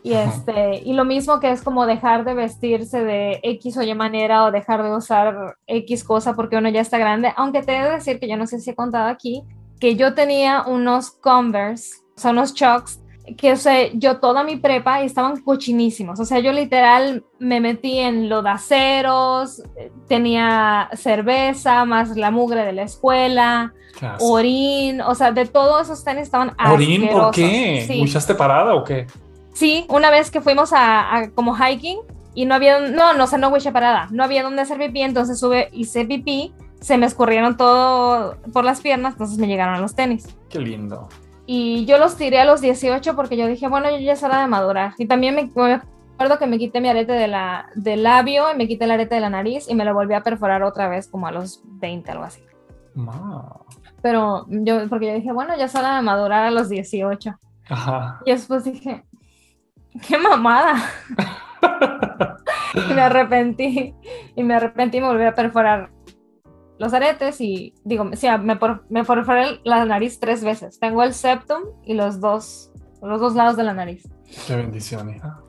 Y, 0.03 0.13
este, 0.13 0.79
y 0.83 0.93
lo 0.93 1.05
mismo 1.05 1.39
que 1.39 1.51
es 1.51 1.61
como 1.61 1.85
dejar 1.85 2.25
de 2.25 2.33
vestirse 2.33 3.03
de 3.03 3.39
X 3.43 3.77
o 3.77 3.83
Y 3.83 3.93
manera 3.93 4.45
o 4.45 4.51
dejar 4.51 4.81
de 4.81 4.95
usar 4.95 5.57
X 5.67 6.03
cosa 6.03 6.33
porque 6.33 6.57
uno 6.57 6.69
ya 6.69 6.81
está 6.81 6.97
grande. 6.97 7.31
Aunque 7.37 7.61
te 7.61 7.77
he 7.77 7.83
de 7.83 7.91
decir 7.91 8.19
que 8.19 8.27
yo 8.27 8.35
no 8.35 8.47
sé 8.47 8.59
si 8.59 8.71
he 8.71 8.75
contado 8.75 9.09
aquí, 9.09 9.43
que 9.79 9.95
yo 9.95 10.15
tenía 10.15 10.63
unos 10.65 11.11
Converse, 11.11 11.97
o 12.17 12.19
sea, 12.19 12.31
unos 12.31 12.55
Chucks, 12.55 12.99
que 13.35 13.53
o 13.53 13.55
sea, 13.55 13.91
yo 13.93 14.19
toda 14.19 14.43
mi 14.43 14.57
prepa 14.57 15.01
y 15.01 15.05
estaban 15.05 15.41
cochinísimos. 15.41 16.19
O 16.19 16.25
sea, 16.25 16.39
yo 16.39 16.51
literal 16.51 17.23
me 17.39 17.59
metí 17.59 17.99
en 17.99 18.29
lodaceros, 18.29 19.59
eh, 19.77 19.91
tenía 20.07 20.89
cerveza, 20.93 21.85
más 21.85 22.15
la 22.15 22.31
mugre 22.31 22.65
de 22.65 22.73
la 22.73 22.83
escuela, 22.83 23.73
asco. 24.01 24.31
orín, 24.31 25.01
o 25.01 25.15
sea, 25.15 25.31
de 25.31 25.45
todos 25.45 25.83
esos 25.83 26.03
tenis 26.03 26.23
estaban 26.23 26.53
¿Orín? 26.71 27.09
¿Por 27.09 27.31
qué? 27.31 27.85
Sí. 27.87 27.99
¿Muchaste 27.99 28.35
parada 28.35 28.75
o 28.75 28.83
qué? 28.83 29.07
Sí, 29.53 29.85
una 29.89 30.09
vez 30.09 30.31
que 30.31 30.41
fuimos 30.41 30.73
a, 30.73 31.15
a 31.15 31.31
como 31.31 31.55
hiking 31.55 31.99
y 32.33 32.45
no 32.45 32.55
había, 32.55 32.79
no, 32.79 33.13
no 33.13 33.27
sé, 33.27 33.37
no 33.37 33.49
huiche 33.49 33.71
parada, 33.71 34.07
no 34.11 34.23
había 34.23 34.43
donde 34.43 34.61
hacer 34.61 34.77
pipí, 34.77 35.01
entonces 35.01 35.39
sube, 35.39 35.69
hice 35.73 36.05
pipí, 36.05 36.53
se 36.79 36.97
me 36.97 37.05
escurrieron 37.05 37.57
todo 37.57 38.37
por 38.53 38.63
las 38.63 38.81
piernas, 38.81 39.13
entonces 39.13 39.37
me 39.37 39.47
llegaron 39.47 39.75
a 39.75 39.79
los 39.79 39.95
tenis. 39.95 40.27
Qué 40.49 40.59
lindo. 40.59 41.09
Y 41.53 41.83
yo 41.83 41.97
los 41.97 42.15
tiré 42.15 42.39
a 42.39 42.45
los 42.45 42.61
18 42.61 43.13
porque 43.13 43.35
yo 43.35 43.45
dije, 43.45 43.67
bueno, 43.67 43.89
ya 43.99 44.13
es 44.13 44.23
hora 44.23 44.39
de 44.39 44.47
madurar. 44.47 44.93
Y 44.97 45.05
también 45.05 45.35
me, 45.35 45.51
me 45.53 45.81
acuerdo 46.13 46.39
que 46.39 46.47
me 46.47 46.57
quité 46.57 46.79
mi 46.79 46.87
arete 46.87 47.11
de 47.11 47.27
la, 47.27 47.67
del 47.75 48.03
labio 48.03 48.49
y 48.49 48.55
me 48.55 48.69
quité 48.69 48.85
el 48.85 48.91
arete 48.91 49.15
de 49.15 49.21
la 49.21 49.29
nariz 49.29 49.67
y 49.67 49.75
me 49.75 49.83
lo 49.83 49.93
volví 49.93 50.13
a 50.13 50.23
perforar 50.23 50.63
otra 50.63 50.87
vez 50.87 51.09
como 51.09 51.27
a 51.27 51.31
los 51.33 51.61
20, 51.65 52.09
algo 52.09 52.23
así. 52.23 52.41
Pero 54.01 54.45
yo, 54.47 54.87
porque 54.87 55.07
yo 55.07 55.13
dije, 55.13 55.33
bueno, 55.33 55.57
ya 55.57 55.65
es 55.65 55.75
hora 55.75 55.97
de 55.97 56.01
madurar 56.03 56.45
a 56.45 56.51
los 56.51 56.69
18. 56.69 57.37
Ajá. 57.69 58.21
Y 58.25 58.31
después 58.31 58.63
dije, 58.63 59.03
qué 60.07 60.17
mamada. 60.17 60.75
y 62.75 62.93
me 62.93 63.01
arrepentí. 63.01 63.93
Y 64.37 64.43
me 64.43 64.55
arrepentí 64.55 64.99
y 64.99 65.01
me 65.01 65.07
volví 65.07 65.25
a 65.25 65.35
perforar 65.35 65.89
los 66.81 66.93
aretes 66.93 67.39
y 67.41 67.75
digo, 67.85 68.09
sí, 68.13 68.27
me, 68.41 68.55
por- 68.55 68.83
me 68.89 69.03
perforé 69.05 69.59
la 69.63 69.85
nariz 69.85 70.19
tres 70.19 70.43
veces. 70.43 70.79
Tengo 70.79 71.03
el 71.03 71.13
septum 71.13 71.61
y 71.85 71.93
los 71.93 72.19
dos, 72.19 72.71
los 73.03 73.21
dos 73.21 73.35
lados 73.35 73.55
de 73.55 73.63
la 73.63 73.73
nariz. 73.73 74.09
Qué 74.47 74.55
bendición, 74.55 75.09
hija. 75.15 75.39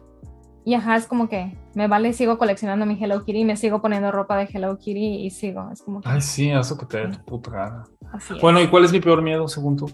Y 0.64 0.74
ajá, 0.74 0.94
es 0.96 1.06
como 1.06 1.28
que 1.28 1.58
me 1.74 1.88
vale 1.88 2.10
y 2.10 2.12
sigo 2.12 2.36
coleccionando 2.38 2.86
mi 2.86 3.02
Hello 3.02 3.24
Kitty 3.24 3.40
y 3.40 3.44
me 3.44 3.56
sigo 3.56 3.80
poniendo 3.80 4.12
ropa 4.12 4.36
de 4.36 4.48
Hello 4.52 4.76
Kitty 4.78 5.24
y 5.26 5.30
sigo. 5.30 5.68
Es 5.72 5.82
como 5.82 6.00
que 6.02 6.08
Ay, 6.08 6.20
sí, 6.20 6.50
eso 6.50 6.76
que 6.78 6.86
te 6.86 6.98
dé 6.98 7.08
tu 7.16 7.24
puta 7.24 7.50
gana. 7.50 7.84
así 8.12 8.34
es. 8.34 8.40
Bueno, 8.40 8.60
¿y 8.60 8.68
cuál 8.68 8.84
es 8.84 8.92
mi 8.92 9.00
peor 9.00 9.22
miedo 9.22 9.48
según 9.48 9.76
tú? 9.76 9.90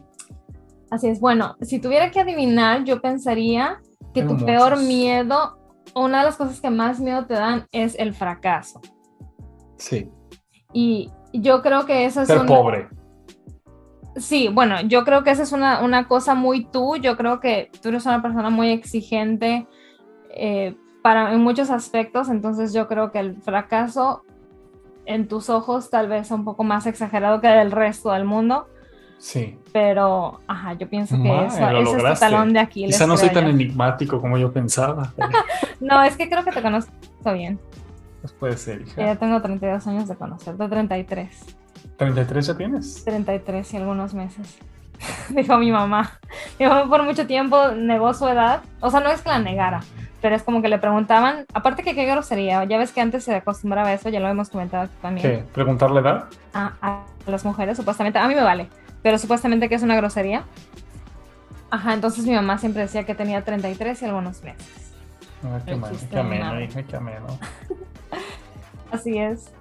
Así 0.90 1.08
es. 1.08 1.20
Bueno, 1.20 1.56
si 1.62 1.78
tuviera 1.78 2.10
que 2.10 2.20
adivinar, 2.20 2.84
yo 2.84 3.00
pensaría 3.00 3.80
que 4.12 4.22
Tengo 4.22 4.36
tu 4.36 4.44
peor 4.44 4.72
muchos. 4.72 4.84
miedo, 4.88 5.58
o 5.94 6.04
una 6.04 6.18
de 6.18 6.24
las 6.26 6.36
cosas 6.36 6.60
que 6.60 6.68
más 6.70 6.98
miedo 7.00 7.24
te 7.26 7.34
dan 7.34 7.66
es 7.72 7.94
el 7.98 8.12
fracaso. 8.12 8.80
Sí. 9.76 10.10
Y 10.72 11.10
yo 11.32 11.62
creo 11.62 11.86
que 11.86 12.04
eso 12.04 12.22
es 12.22 12.28
Ser 12.28 12.38
una- 12.38 12.46
pobre. 12.46 12.88
Sí, 14.16 14.48
bueno, 14.48 14.80
yo 14.82 15.04
creo 15.04 15.22
que 15.22 15.30
esa 15.30 15.44
es 15.44 15.52
una, 15.52 15.80
una 15.82 16.08
cosa 16.08 16.34
muy 16.34 16.64
tú. 16.64 16.96
Yo 16.96 17.16
creo 17.16 17.38
que 17.40 17.70
tú 17.80 17.90
eres 17.90 18.04
una 18.06 18.20
persona 18.20 18.50
muy 18.50 18.70
exigente 18.70 19.66
eh, 20.30 20.74
para, 21.02 21.32
en 21.32 21.40
muchos 21.40 21.70
aspectos. 21.70 22.28
Entonces 22.28 22.72
yo 22.72 22.88
creo 22.88 23.12
que 23.12 23.20
el 23.20 23.36
fracaso 23.36 24.22
en 25.06 25.28
tus 25.28 25.48
ojos 25.50 25.88
tal 25.90 26.08
vez 26.08 26.22
es 26.26 26.30
un 26.32 26.44
poco 26.44 26.64
más 26.64 26.86
exagerado 26.86 27.40
que 27.40 27.46
del 27.48 27.70
resto 27.70 28.10
del 28.10 28.24
mundo. 28.24 28.66
Sí. 29.18 29.56
Pero, 29.72 30.40
ajá, 30.46 30.74
yo 30.74 30.88
pienso 30.88 31.16
que 31.20 31.46
eso, 31.46 31.70
lo 31.70 31.80
es 32.08 32.14
tu 32.14 32.20
talón 32.20 32.52
de 32.52 32.60
Aquiles. 32.60 32.94
Quizá 32.94 33.06
no 33.06 33.16
soy 33.16 33.30
tan 33.30 33.44
yo. 33.44 33.50
enigmático 33.50 34.20
como 34.20 34.36
yo 34.38 34.52
pensaba. 34.52 35.12
No, 35.80 36.02
es 36.02 36.16
que 36.16 36.28
creo 36.28 36.44
que 36.44 36.50
te 36.50 36.60
conozco 36.60 36.90
bien. 37.32 37.60
Pues 38.20 38.32
puede 38.32 38.56
ser, 38.56 38.84
Ya 38.96 39.04
hija. 39.04 39.16
tengo 39.16 39.40
32 39.40 39.86
años 39.86 40.08
de 40.08 40.16
conocerte, 40.16 40.68
33. 40.68 41.56
¿33 41.98 42.40
ya 42.40 42.56
tienes? 42.56 43.04
33 43.04 43.74
y 43.74 43.76
algunos 43.76 44.14
meses. 44.14 44.58
Dijo 45.30 45.56
mi 45.58 45.70
mamá. 45.70 46.18
Mi 46.58 46.66
mamá 46.66 46.88
por 46.88 47.04
mucho 47.04 47.26
tiempo 47.26 47.68
negó 47.72 48.12
su 48.14 48.26
edad. 48.26 48.62
O 48.80 48.90
sea, 48.90 49.00
no 49.00 49.10
es 49.10 49.22
que 49.22 49.28
la 49.28 49.38
negara, 49.38 49.80
pero 50.20 50.34
es 50.34 50.42
como 50.42 50.60
que 50.62 50.68
le 50.68 50.78
preguntaban, 50.78 51.46
aparte 51.54 51.84
que 51.84 51.94
qué 51.94 52.04
grosería, 52.06 52.64
ya 52.64 52.78
ves 52.78 52.90
que 52.92 53.00
antes 53.00 53.22
se 53.22 53.34
acostumbraba 53.36 53.88
a 53.88 53.92
eso, 53.94 54.08
ya 54.08 54.18
lo 54.18 54.28
hemos 54.28 54.48
comentado 54.50 54.84
aquí 54.84 54.94
también, 55.00 55.22
¿Qué? 55.26 55.44
¿Preguntarle 55.54 56.00
edad? 56.00 56.24
a, 56.52 56.72
a 56.82 57.04
las 57.28 57.44
mujeres, 57.44 57.76
supuestamente, 57.76 58.18
a 58.18 58.26
mí 58.26 58.34
me 58.34 58.42
vale, 58.42 58.68
pero 59.02 59.16
supuestamente 59.18 59.68
que 59.68 59.76
es 59.76 59.82
una 59.84 59.94
grosería. 59.96 60.42
Ajá, 61.70 61.94
entonces 61.94 62.24
mi 62.26 62.34
mamá 62.34 62.58
siempre 62.58 62.82
decía 62.82 63.04
que 63.04 63.14
tenía 63.14 63.44
33 63.44 64.02
y 64.02 64.04
algunos 64.06 64.42
meses. 64.42 64.92
Ah, 65.44 65.60
qué, 65.64 65.80
chiste 65.90 66.08
qué 66.10 66.18
ameno, 66.18 66.60
hija, 66.60 66.82
qué 66.82 66.96
ameno. 66.96 67.26
Así 68.92 69.18
es. 69.18 69.52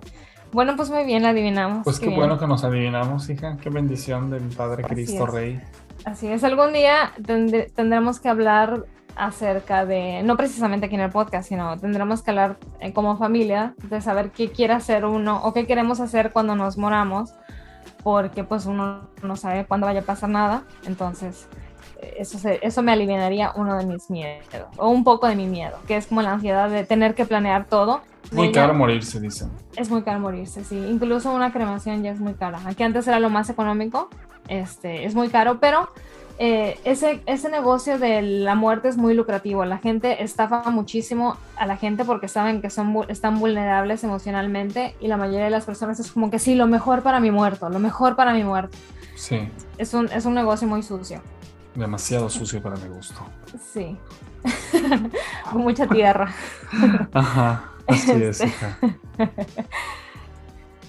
Bueno, 0.51 0.75
pues 0.77 0.89
muy 0.89 1.03
bien, 1.03 1.23
la 1.23 1.29
adivinamos. 1.29 1.83
Pues 1.83 1.99
qué 1.99 2.07
bueno 2.09 2.39
que 2.39 2.47
nos 2.47 2.63
adivinamos, 2.63 3.29
hija. 3.29 3.57
Qué 3.61 3.69
bendición 3.69 4.29
del 4.29 4.43
Padre 4.43 4.83
Así 4.85 4.93
Cristo 4.93 5.25
es. 5.25 5.33
Rey. 5.33 5.61
Así 6.05 6.27
es, 6.27 6.43
algún 6.43 6.71
día 6.73 7.11
tendr- 7.19 7.69
tendremos 7.73 8.19
que 8.21 8.29
hablar 8.29 8.85
acerca 9.17 9.85
de, 9.85 10.21
no 10.23 10.37
precisamente 10.37 10.85
aquí 10.85 10.95
en 10.95 11.01
el 11.01 11.09
podcast, 11.09 11.49
sino 11.49 11.75
tendremos 11.77 12.21
que 12.21 12.29
hablar 12.31 12.57
eh, 12.79 12.93
como 12.93 13.17
familia 13.17 13.73
de 13.89 13.99
saber 13.99 14.29
qué 14.31 14.51
quiere 14.51 14.73
hacer 14.73 15.05
uno 15.05 15.41
o 15.43 15.53
qué 15.53 15.65
queremos 15.65 15.99
hacer 15.99 16.31
cuando 16.31 16.55
nos 16.55 16.77
moramos, 16.77 17.33
porque 18.03 18.43
pues 18.43 18.67
uno 18.67 19.09
no 19.23 19.35
sabe 19.35 19.65
cuándo 19.65 19.87
vaya 19.87 20.01
a 20.01 20.03
pasar 20.03 20.29
nada, 20.29 20.63
entonces 20.85 21.47
eso, 22.17 22.37
se- 22.39 22.59
eso 22.61 22.81
me 22.81 22.91
aliviaría 22.91 23.51
uno 23.55 23.77
de 23.77 23.85
mis 23.85 24.09
miedos, 24.09 24.45
o 24.77 24.89
un 24.89 25.03
poco 25.03 25.27
de 25.27 25.35
mi 25.35 25.47
miedo, 25.47 25.77
que 25.87 25.97
es 25.97 26.07
como 26.07 26.21
la 26.21 26.33
ansiedad 26.33 26.69
de 26.69 26.83
tener 26.83 27.15
que 27.15 27.25
planear 27.25 27.65
todo. 27.65 28.01
Muy 28.31 28.51
caro 28.51 28.73
morirse, 28.73 29.19
dicen. 29.21 29.49
es 29.75 29.89
muy 29.89 30.01
caro 30.03 30.19
morirse, 30.19 30.63
sí. 30.63 30.75
Incluso 30.77 31.31
una 31.33 31.51
cremación 31.53 32.03
ya 32.03 32.11
es 32.11 32.19
muy 32.19 32.33
cara. 32.33 32.59
Aquí 32.65 32.83
antes 32.83 33.07
era 33.07 33.19
lo 33.19 33.29
más 33.29 33.49
económico, 33.49 34.09
este, 34.49 35.05
es 35.05 35.15
muy 35.15 35.29
caro, 35.29 35.59
pero 35.59 35.89
eh, 36.39 36.77
ese, 36.83 37.21
ese 37.25 37.49
negocio 37.49 37.97
de 37.97 38.21
la 38.21 38.53
muerte 38.53 38.89
es 38.89 38.97
muy 38.97 39.13
lucrativo. 39.13 39.63
La 39.65 39.77
gente 39.77 40.21
estafa 40.23 40.69
muchísimo 40.69 41.37
a 41.55 41.65
la 41.65 41.77
gente 41.77 42.03
porque 42.05 42.27
saben 42.27 42.61
que 42.61 42.69
son, 42.69 42.95
están 43.07 43.39
vulnerables 43.39 44.03
emocionalmente 44.03 44.93
y 44.99 45.07
la 45.07 45.15
mayoría 45.17 45.45
de 45.45 45.49
las 45.49 45.65
personas 45.65 45.99
es 45.99 46.11
como 46.11 46.29
que 46.29 46.37
sí, 46.37 46.53
lo 46.55 46.67
mejor 46.67 47.01
para 47.01 47.19
mi 47.21 47.31
muerto, 47.31 47.69
lo 47.69 47.79
mejor 47.79 48.15
para 48.17 48.33
mi 48.33 48.43
muerto. 48.43 48.77
Sí, 49.15 49.49
Es 49.79 49.93
un, 49.95 50.11
es 50.11 50.25
un 50.25 50.33
negocio 50.35 50.67
muy 50.67 50.83
sucio, 50.83 51.21
demasiado 51.81 52.29
sucio 52.29 52.61
para 52.61 52.75
mi 52.77 52.87
gusto. 52.89 53.19
sí. 53.73 53.97
Con 55.51 55.61
mucha 55.61 55.87
tierra. 55.87 56.33
Ajá, 57.13 57.63
así 57.87 58.11
es, 58.11 58.41
Este. 58.41 58.47
hija. 58.47 58.77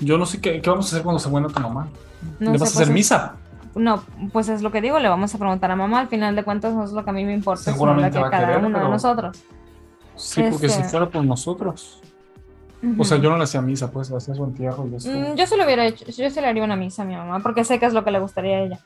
Yo 0.01 0.17
no 0.19 0.27
sé 0.27 0.41
qué, 0.41 0.61
qué 0.61 0.71
vamos 0.71 0.87
a 0.87 0.89
hacer 0.91 1.03
cuando 1.03 1.19
se 1.19 1.29
muera 1.29 1.49
tu 1.49 1.61
mamá. 1.61 1.89
No 2.39 2.53
¿Le 2.53 2.59
sé, 2.59 2.63
vas 2.65 2.71
a 2.71 2.73
pues 2.73 2.75
hacer 2.77 2.89
es- 2.89 2.93
misa? 2.95 3.37
No, 3.75 4.03
pues 4.33 4.49
es 4.49 4.63
lo 4.63 4.71
que 4.73 4.81
digo, 4.81 4.99
le 4.99 5.09
vamos 5.09 5.35
a 5.35 5.39
preguntar 5.39 5.71
a 5.71 5.77
mamá. 5.77 6.01
Al 6.01 6.09
final 6.09 6.35
de 6.37 6.43
cuentas, 6.45 6.73
no 6.75 6.85
es 6.85 6.93
lo 6.93 7.05
que 7.05 7.11
a 7.11 7.13
mí 7.13 7.25
me 7.25 7.35
importa, 7.35 7.65
sino 7.65 7.73
lo 7.73 7.79
Seguramente 7.79 8.17
que 8.17 8.21
va 8.23 8.29
a 8.29 8.31
cada 8.31 8.47
querer, 8.49 8.65
uno 8.65 8.79
de 8.79 8.89
nosotros. 8.89 9.39
Sí, 10.17 10.43
porque 10.51 10.69
si 10.69 10.81
Este- 10.81 10.89
fuera 10.91 11.09
por 11.09 11.25
nosotros. 11.25 12.01
O 12.97 13.05
sea, 13.05 13.19
yo 13.19 13.29
no 13.31 13.37
le 13.39 13.45
hacía 13.45 13.61
misa, 13.61 13.91
pues, 13.91 14.11
hacía 14.13 14.35
su 14.35 14.45
entierro 14.45 14.87
y 14.91 14.95
eso. 14.97 15.11
Mm, 15.11 15.35
yo 15.35 15.47
se 15.47 15.57
lo 15.57 15.65
hubiera 15.65 15.85
hecho, 15.85 16.05
yo 16.07 16.31
se 16.31 16.41
le 16.41 16.47
haría 16.47 16.63
una 16.63 16.77
misa 16.77 17.03
a 17.03 17.05
mi 17.05 17.17
mamá, 17.17 17.41
porque 17.41 17.65
sé 17.65 17.79
que 17.81 17.87
es 17.87 17.93
lo 17.93 18.05
que 18.05 18.11
le 18.13 18.21
gustaría 18.21 18.57
a 18.59 18.61
ella. 18.61 18.79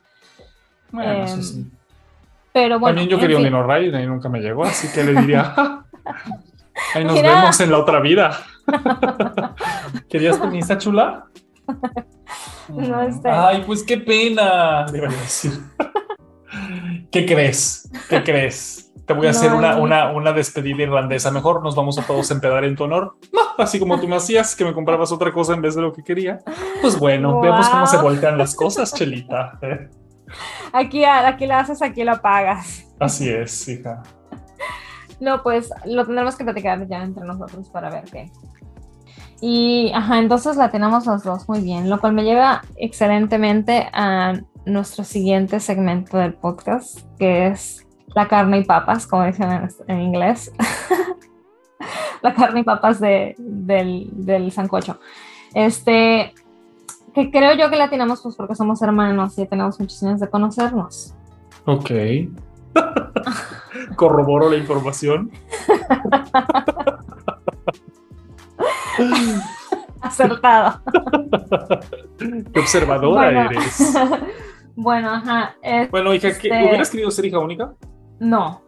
Bueno, 0.90 1.12
eso 1.24 1.34
em, 1.36 1.42
sí. 1.42 1.70
Pero 2.52 2.78
bueno. 2.78 2.96
También 2.96 3.08
yo 3.08 3.18
quería 3.18 3.36
un 3.36 3.42
fin. 3.44 3.52
Dino 3.52 3.66
Rider 3.66 4.00
y 4.02 4.06
nunca 4.06 4.28
me 4.28 4.40
llegó, 4.40 4.64
así 4.64 4.88
que 4.92 5.04
le 5.04 5.20
diría, 5.20 5.54
"Ah, 5.56 5.84
ahí 6.94 7.04
nos 7.04 7.14
Mira. 7.14 7.34
vemos 7.40 7.60
en 7.60 7.70
la 7.70 7.78
otra 7.78 8.00
vida. 8.00 8.38
¿Querías 10.08 10.40
tu 10.40 10.48
misa 10.48 10.78
chula? 10.78 11.24
No, 12.68 13.02
este- 13.02 13.28
Ay, 13.30 13.62
pues 13.66 13.82
qué 13.82 13.98
pena, 13.98 14.86
le 14.86 14.98
iba 14.98 15.08
a 15.08 15.10
decir. 15.10 15.52
¿Qué 17.10 17.26
crees? 17.26 17.90
¿Qué 18.08 18.22
crees? 18.22 18.92
Te 19.06 19.14
voy 19.14 19.26
a 19.26 19.32
No, 19.32 19.38
hacer 19.38 19.52
una, 19.52 19.76
una, 19.76 20.12
una 20.12 20.32
despedida 20.32 20.82
irlandesa. 20.82 21.30
Mejor 21.30 21.62
nos 21.62 21.74
vamos 21.74 21.98
a 21.98 22.06
todos 22.06 22.30
empedar 22.30 22.64
en 22.64 22.76
tu 22.76 22.84
honor. 22.84 23.16
No, 23.32 23.40
así 23.62 23.78
como 23.80 23.98
tú 24.00 24.06
me 24.06 24.16
hacías, 24.16 24.54
que 24.54 24.64
me 24.64 24.72
comprabas 24.72 25.10
otra 25.12 25.32
cosa 25.32 25.54
en 25.54 25.60
vez 25.62 25.74
de 25.74 25.82
lo 25.82 25.92
que 25.92 26.02
quería. 26.04 26.38
Pues 26.80 26.98
bueno, 26.98 27.40
vemos 27.40 27.68
cómo 27.68 27.86
se 27.86 27.96
Wow. 27.96 28.04
voltean 28.04 28.38
las 28.38 28.54
cosas, 28.54 28.94
Chelita. 28.94 29.58
Aquí, 30.72 31.04
aquí 31.04 31.46
la 31.46 31.60
haces, 31.60 31.82
aquí 31.82 32.04
la 32.04 32.20
pagas. 32.20 32.86
Así 32.98 33.28
es, 33.28 33.68
hija. 33.68 34.02
No, 35.20 35.42
pues 35.42 35.70
lo 35.84 36.04
tendremos 36.04 36.34
que 36.36 36.44
platicar 36.44 36.86
ya 36.88 37.02
entre 37.02 37.24
nosotros 37.24 37.68
para 37.68 37.90
ver 37.90 38.04
qué. 38.10 38.30
Y, 39.40 39.92
ajá, 39.94 40.18
entonces 40.18 40.56
la 40.56 40.70
tenemos 40.70 41.06
los 41.06 41.24
dos 41.24 41.48
muy 41.48 41.60
bien, 41.60 41.90
lo 41.90 42.00
cual 42.00 42.12
me 42.12 42.24
lleva 42.24 42.62
excelentemente 42.76 43.88
a 43.92 44.34
nuestro 44.64 45.04
siguiente 45.04 45.60
segmento 45.60 46.16
del 46.16 46.34
podcast, 46.34 47.00
que 47.18 47.48
es 47.48 47.86
la 48.14 48.28
carne 48.28 48.58
y 48.58 48.64
papas, 48.64 49.06
como 49.06 49.24
dicen 49.24 49.50
en, 49.50 49.68
en 49.88 50.00
inglés. 50.00 50.52
la 52.22 52.34
carne 52.34 52.60
y 52.60 52.64
papas 52.64 53.00
de, 53.00 53.34
del, 53.38 54.08
del 54.12 54.52
sancocho. 54.52 54.98
Este, 55.54 56.34
que 57.14 57.30
creo 57.30 57.54
yo 57.54 57.70
que 57.70 57.76
la 57.76 57.90
tenemos 57.90 58.20
pues 58.22 58.36
porque 58.36 58.54
somos 58.54 58.80
hermanos 58.82 59.38
y 59.38 59.46
tenemos 59.46 59.78
muchos 59.78 60.02
años 60.02 60.20
de 60.20 60.28
conocernos. 60.30 61.14
Ok. 61.66 61.90
Corroboro 63.96 64.48
la 64.50 64.56
información. 64.56 65.30
Acertado. 70.00 70.80
Qué 72.52 72.60
observadora 72.60 73.22
Bueno. 73.30 73.50
eres. 73.50 73.94
bueno, 74.76 75.10
ajá. 75.10 75.54
Bueno, 75.90 76.12
hija, 76.14 76.28
¿qué- 76.38 76.48
Este- 76.48 76.64
¿hubieras 76.68 76.90
querido 76.90 77.10
ser 77.10 77.24
hija 77.26 77.38
única? 77.38 77.72
no. 78.20 78.62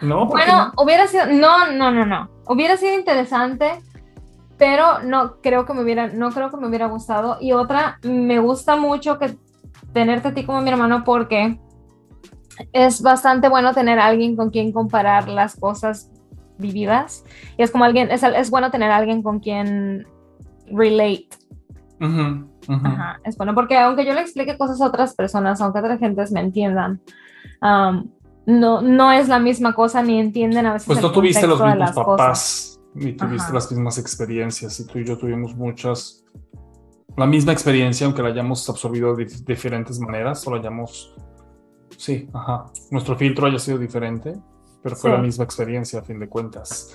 No, 0.00 0.28
¿por 0.28 0.38
qué 0.38 0.46
Bueno, 0.46 0.66
no? 0.76 0.82
hubiera 0.84 1.08
sido, 1.08 1.26
no, 1.26 1.72
no, 1.72 1.90
no, 1.90 2.06
no. 2.06 2.30
Hubiera 2.46 2.76
sido 2.76 2.94
interesante, 2.94 3.80
pero 4.58 5.00
no 5.04 5.40
creo 5.40 5.64
que 5.64 5.72
me 5.72 5.82
hubiera, 5.82 6.08
no 6.08 6.30
creo 6.30 6.50
que 6.50 6.56
me 6.56 6.66
hubiera 6.66 6.86
gustado. 6.86 7.38
Y 7.40 7.52
otra, 7.52 7.98
me 8.02 8.40
gusta 8.40 8.76
mucho 8.76 9.18
que 9.18 9.36
tenerte 9.92 10.28
a 10.28 10.34
ti 10.34 10.44
como 10.44 10.60
mi 10.60 10.70
hermano 10.70 11.04
porque 11.04 11.58
es 12.72 13.00
bastante 13.02 13.48
bueno 13.48 13.72
tener 13.72 13.98
a 13.98 14.06
alguien 14.06 14.36
con 14.36 14.50
quien 14.50 14.72
comparar 14.72 15.28
las 15.28 15.56
cosas 15.56 16.10
vividas. 16.58 17.24
Y 17.56 17.62
es 17.62 17.70
como 17.70 17.84
alguien, 17.84 18.10
es, 18.10 18.22
es 18.22 18.50
bueno 18.50 18.70
tener 18.70 18.90
a 18.90 18.96
alguien 18.96 19.22
con 19.22 19.38
quien 19.38 20.06
relate. 20.66 21.28
Ajá, 22.00 23.20
es 23.24 23.36
bueno, 23.36 23.54
porque 23.54 23.78
aunque 23.78 24.04
yo 24.04 24.12
le 24.12 24.20
explique 24.20 24.58
cosas 24.58 24.80
a 24.80 24.86
otras 24.86 25.14
personas, 25.14 25.60
aunque 25.60 25.78
otras 25.78 25.98
gentes 25.98 26.32
me 26.32 26.40
entiendan, 26.40 27.00
no, 27.60 28.82
no 28.82 29.12
es 29.12 29.28
la 29.28 29.38
misma 29.38 29.72
cosa, 29.72 30.02
ni 30.02 30.18
entienden 30.18 30.66
a 30.66 30.74
veces 30.74 30.86
Pues 30.86 30.98
el 30.98 31.04
no 31.04 31.12
tuviste 31.12 31.46
los 31.46 31.58
de 31.58 31.64
mismos 31.64 31.96
las 31.96 32.04
cosas. 32.04 32.77
Ni 32.98 33.12
tuviste 33.12 33.44
Ajá. 33.46 33.54
las 33.54 33.70
mismas 33.70 33.98
experiencias, 33.98 34.78
y 34.80 34.86
tú 34.86 34.98
y 34.98 35.04
yo 35.04 35.16
tuvimos 35.18 35.54
muchas, 35.54 36.24
la 37.16 37.26
misma 37.26 37.52
experiencia, 37.52 38.06
aunque 38.06 38.22
la 38.22 38.28
hayamos 38.28 38.68
absorbido 38.68 39.14
de 39.16 39.26
dif- 39.26 39.44
diferentes 39.44 39.98
maneras, 40.00 40.46
o 40.46 40.50
la 40.52 40.58
hayamos, 40.60 41.14
sí, 41.96 42.28
ajá, 42.32 42.66
nuestro 42.90 43.16
filtro 43.16 43.46
haya 43.46 43.58
sido 43.58 43.78
diferente, 43.78 44.34
pero 44.82 44.94
fue 44.96 45.10
Sí. 45.10 45.16
la 45.16 45.22
misma 45.22 45.44
experiencia 45.44 46.00
a 46.00 46.02
fin 46.02 46.18
de 46.20 46.28
cuentas. 46.28 46.94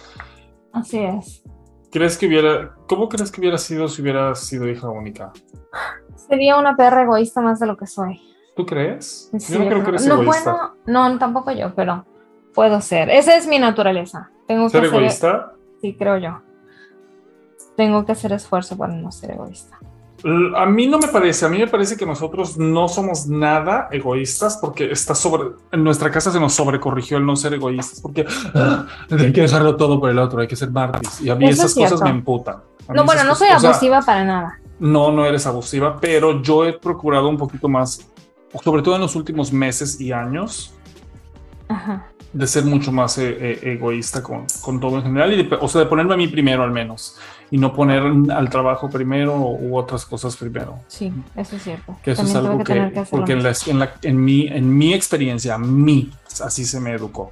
Así 0.71 0.99
es. 0.99 1.43
¿Crees 1.91 2.17
que 2.17 2.25
hubiera, 2.27 2.73
cómo 2.87 3.07
crees 3.09 3.31
que 3.31 3.39
hubiera 3.41 3.57
sido 3.57 3.87
si 3.87 4.01
hubiera 4.01 4.33
sido 4.35 4.67
hija 4.67 4.89
única? 4.89 5.31
Sería 6.15 6.57
una 6.57 6.75
perra 6.75 7.03
egoísta 7.03 7.41
más 7.41 7.59
de 7.59 7.67
lo 7.67 7.77
que 7.77 7.85
soy. 7.85 8.19
¿Tú 8.55 8.65
crees? 8.65 9.29
Sí, 9.37 9.53
yo 9.53 9.59
no 9.59 9.67
creo 9.67 9.83
que 9.83 9.89
eres 9.89 10.07
no, 10.07 10.21
egoísta. 10.21 10.51
bueno, 10.85 11.09
no, 11.11 11.19
tampoco 11.19 11.51
yo, 11.51 11.73
pero 11.75 12.05
puedo 12.53 12.81
ser. 12.81 13.09
Esa 13.09 13.35
es 13.35 13.45
mi 13.47 13.59
naturaleza. 13.59 14.31
Tengo 14.47 14.69
¿Ser 14.69 14.81
que 14.83 14.87
ser, 14.89 14.95
egoísta? 14.97 15.53
Sí, 15.83 15.95
creo 15.99 16.17
yo. 16.17 16.41
Tengo 17.75 18.05
que 18.05 18.13
hacer 18.13 18.31
esfuerzo 18.31 18.77
para 18.77 18.93
no 18.93 19.11
ser 19.11 19.31
egoísta. 19.31 19.77
A 20.55 20.65
mí 20.65 20.87
no 20.87 20.97
me 20.99 21.09
parece, 21.09 21.45
a 21.45 21.49
mí 21.49 21.57
me 21.57 21.67
parece 21.67 21.97
que 21.97 22.05
nosotros 22.05 22.57
no 22.57 22.87
somos 22.87 23.27
nada 23.27 23.89
egoístas 23.91 24.55
porque 24.61 24.89
está 24.89 25.13
sobre, 25.13 25.49
en 25.73 25.83
nuestra 25.83 26.09
casa 26.09 26.31
se 26.31 26.39
nos 26.39 26.53
sobrecorrigió 26.53 27.17
el 27.17 27.25
no 27.25 27.35
ser 27.35 27.55
egoístas 27.55 27.99
porque 27.99 28.25
ah, 28.55 28.85
hay 29.11 29.33
que 29.33 29.41
dejarlo 29.41 29.75
todo 29.75 29.99
por 29.99 30.09
el 30.09 30.19
otro, 30.19 30.39
hay 30.39 30.47
que 30.47 30.55
ser 30.55 30.71
martis 30.71 31.19
y 31.19 31.29
a 31.29 31.35
mí 31.35 31.43
Eso 31.49 31.65
esas 31.65 31.71
es 31.77 31.83
cosas 31.91 32.01
me 32.03 32.11
emputan. 32.11 32.55
A 32.87 32.93
No, 32.93 33.03
bueno, 33.03 33.25
no 33.25 33.35
soy 33.35 33.47
cosas- 33.49 33.57
o 33.57 33.59
sea, 33.59 33.69
abusiva 33.71 34.01
para 34.01 34.23
nada. 34.23 34.59
no, 34.79 35.11
no 35.11 35.25
eres 35.25 35.45
abusiva, 35.45 35.99
pero 35.99 36.41
yo 36.41 36.63
he 36.63 36.71
procurado 36.71 37.27
un 37.27 37.35
poquito 37.35 37.67
más, 37.67 38.09
sobre 38.63 38.81
todo 38.81 38.95
en 38.95 39.01
los 39.01 39.17
últimos 39.17 39.51
meses 39.51 39.99
y 39.99 40.13
años, 40.13 40.73
Ajá. 41.67 42.07
De 42.33 42.47
ser 42.47 42.65
mucho 42.65 42.91
más 42.91 43.17
eh, 43.19 43.29
eh, 43.39 43.59
egoísta 43.73 44.21
con, 44.23 44.45
con 44.61 44.79
todo 44.79 44.97
en 44.97 45.03
general, 45.03 45.31
y 45.33 45.43
de, 45.43 45.55
o 45.61 45.67
sea, 45.67 45.81
de 45.81 45.87
ponerme 45.87 46.15
a 46.15 46.17
mí 46.17 46.27
primero 46.27 46.63
al 46.63 46.71
menos, 46.71 47.15
y 47.51 47.57
no 47.59 47.71
poner 47.73 48.01
al 48.31 48.49
trabajo 48.49 48.89
primero 48.89 49.37
u 49.37 49.77
otras 49.77 50.03
cosas 50.05 50.35
primero. 50.35 50.79
Sí, 50.87 51.13
eso 51.35 51.55
es 51.55 51.63
cierto. 51.63 51.95
Que 52.03 52.11
eso 52.11 52.23
es 52.23 52.33
También 52.33 52.51
algo 52.51 52.63
tuve 52.63 52.73
que, 52.75 52.99
hacer 52.99 53.03
lo 53.03 53.09
porque 53.19 53.33
en, 53.33 53.43
la, 53.43 53.53
en, 53.67 53.79
la- 53.79 53.93
en 54.01 54.23
mi, 54.25 54.47
en 54.47 54.75
mi 54.77 54.93
experiencia, 54.93 55.53
a 55.55 55.57
mí, 55.59 56.11
así 56.43 56.65
se 56.65 56.79
me 56.79 56.91
educó. 56.91 57.31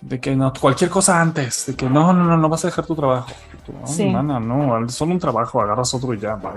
De 0.00 0.20
que 0.20 0.36
no, 0.36 0.52
cualquier 0.52 0.90
cosa 0.90 1.20
antes, 1.20 1.66
de 1.66 1.74
que 1.74 1.90
no, 1.90 2.12
no, 2.12 2.22
no, 2.22 2.36
no 2.36 2.48
vas 2.48 2.64
a 2.64 2.68
dejar 2.68 2.86
tu 2.86 2.94
trabajo. 2.94 3.32
No, 3.80 3.84
Sí. 3.84 4.06
mana, 4.08 4.38
no, 4.38 4.88
solo 4.88 5.12
un 5.12 5.18
trabajo, 5.18 5.60
agarras 5.60 5.92
otro 5.92 6.14
y 6.14 6.20
ya. 6.20 6.36
bye. 6.36 6.52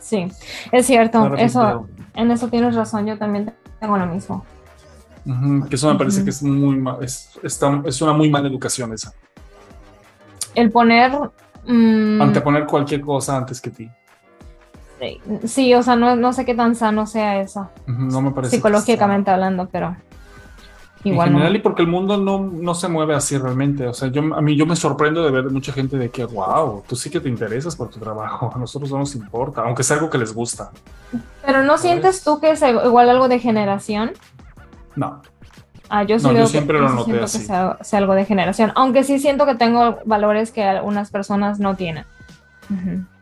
Sí, 0.00 0.26
es 0.72 0.86
cierto. 0.86 1.36
Eso, 1.36 1.86
en 2.14 2.30
eso 2.32 2.48
tienes 2.48 2.74
razón. 2.74 3.06
Yo 3.06 3.16
también 3.18 3.54
tengo 3.78 3.96
lo 3.96 4.06
mismo. 4.06 4.44
Que 5.68 5.76
eso 5.76 5.92
me 5.92 5.98
parece 5.98 6.24
que 6.24 6.30
es 6.30 6.42
muy 6.42 6.76
ma- 6.76 6.98
es, 7.02 7.30
está- 7.42 7.82
es 7.84 8.00
una 8.02 8.12
muy 8.12 8.30
mala 8.30 8.48
educación 8.48 8.92
esa. 8.92 9.12
El 10.54 10.70
poner. 10.70 11.12
mm, 11.66 12.20
Anteponer 12.22 12.66
cualquier 12.66 13.00
cosa 13.02 13.36
antes 13.36 13.60
que 13.60 13.70
ti. 13.70 13.90
sí, 15.44 15.74
o 15.74 15.82
sea, 15.82 15.96
no, 15.96 16.16
no 16.16 16.32
sé 16.32 16.44
qué 16.44 16.54
tan 16.54 16.74
sano 16.74 17.06
sea 17.06 17.40
eso, 17.40 17.68
No 17.86 18.20
me 18.22 18.30
parece. 18.32 18.56
psicológicamente 18.56 19.30
hablando, 19.30 19.68
pero 19.70 19.94
En 21.04 21.12
igual. 21.12 21.28
general, 21.28 21.52
no. 21.52 21.58
y 21.58 21.62
porque 21.62 21.82
el 21.82 21.88
mundo 21.88 22.16
no, 22.16 22.40
no 22.40 22.74
se 22.74 22.88
mueve 22.88 23.14
así 23.14 23.38
realmente. 23.38 23.86
O 23.86 23.94
sea, 23.94 24.08
yo, 24.08 24.22
a 24.34 24.40
mí 24.40 24.56
yo 24.56 24.66
me 24.66 24.74
sorprendo 24.74 25.22
de 25.22 25.30
ver 25.30 25.50
mucha 25.50 25.72
gente 25.72 25.96
de 25.98 26.10
que, 26.10 26.24
wow, 26.24 26.82
tú 26.88 26.96
sí 26.96 27.10
que 27.10 27.20
te 27.20 27.28
interesas 27.28 27.76
por 27.76 27.90
tu 27.90 28.00
trabajo. 28.00 28.50
A 28.54 28.58
nosotros 28.58 28.90
no 28.90 28.98
nos 28.98 29.14
importa, 29.14 29.62
aunque 29.62 29.82
sea 29.84 29.96
algo 29.98 30.10
que 30.10 30.18
les 30.18 30.32
gusta. 30.34 30.70
Pero 31.46 31.62
no 31.62 31.78
sientes 31.78 32.24
tú 32.24 32.40
que 32.40 32.50
es 32.52 32.62
igual 32.62 33.08
algo 33.10 33.28
de 33.28 33.38
generación. 33.38 34.12
No. 34.98 35.22
Ah, 35.90 36.02
yo 36.02 36.18
sí 36.18 36.26
No, 36.26 36.34
veo 36.34 36.44
que- 36.44 36.50
siempre 36.50 36.76
yo 36.78 36.82
lo 36.84 36.90
noté 36.90 37.04
siento 37.04 37.24
así. 37.24 37.38
que 37.38 37.44
sea, 37.46 37.78
sea 37.80 37.98
algo 37.98 38.14
de 38.14 38.24
generación, 38.26 38.72
aunque 38.74 39.04
sí 39.04 39.18
siento 39.18 39.46
que 39.46 39.54
tengo 39.54 39.98
valores 40.04 40.50
que 40.50 40.62
algunas 40.64 41.10
personas 41.10 41.58
no 41.60 41.76
tienen. 41.76 42.04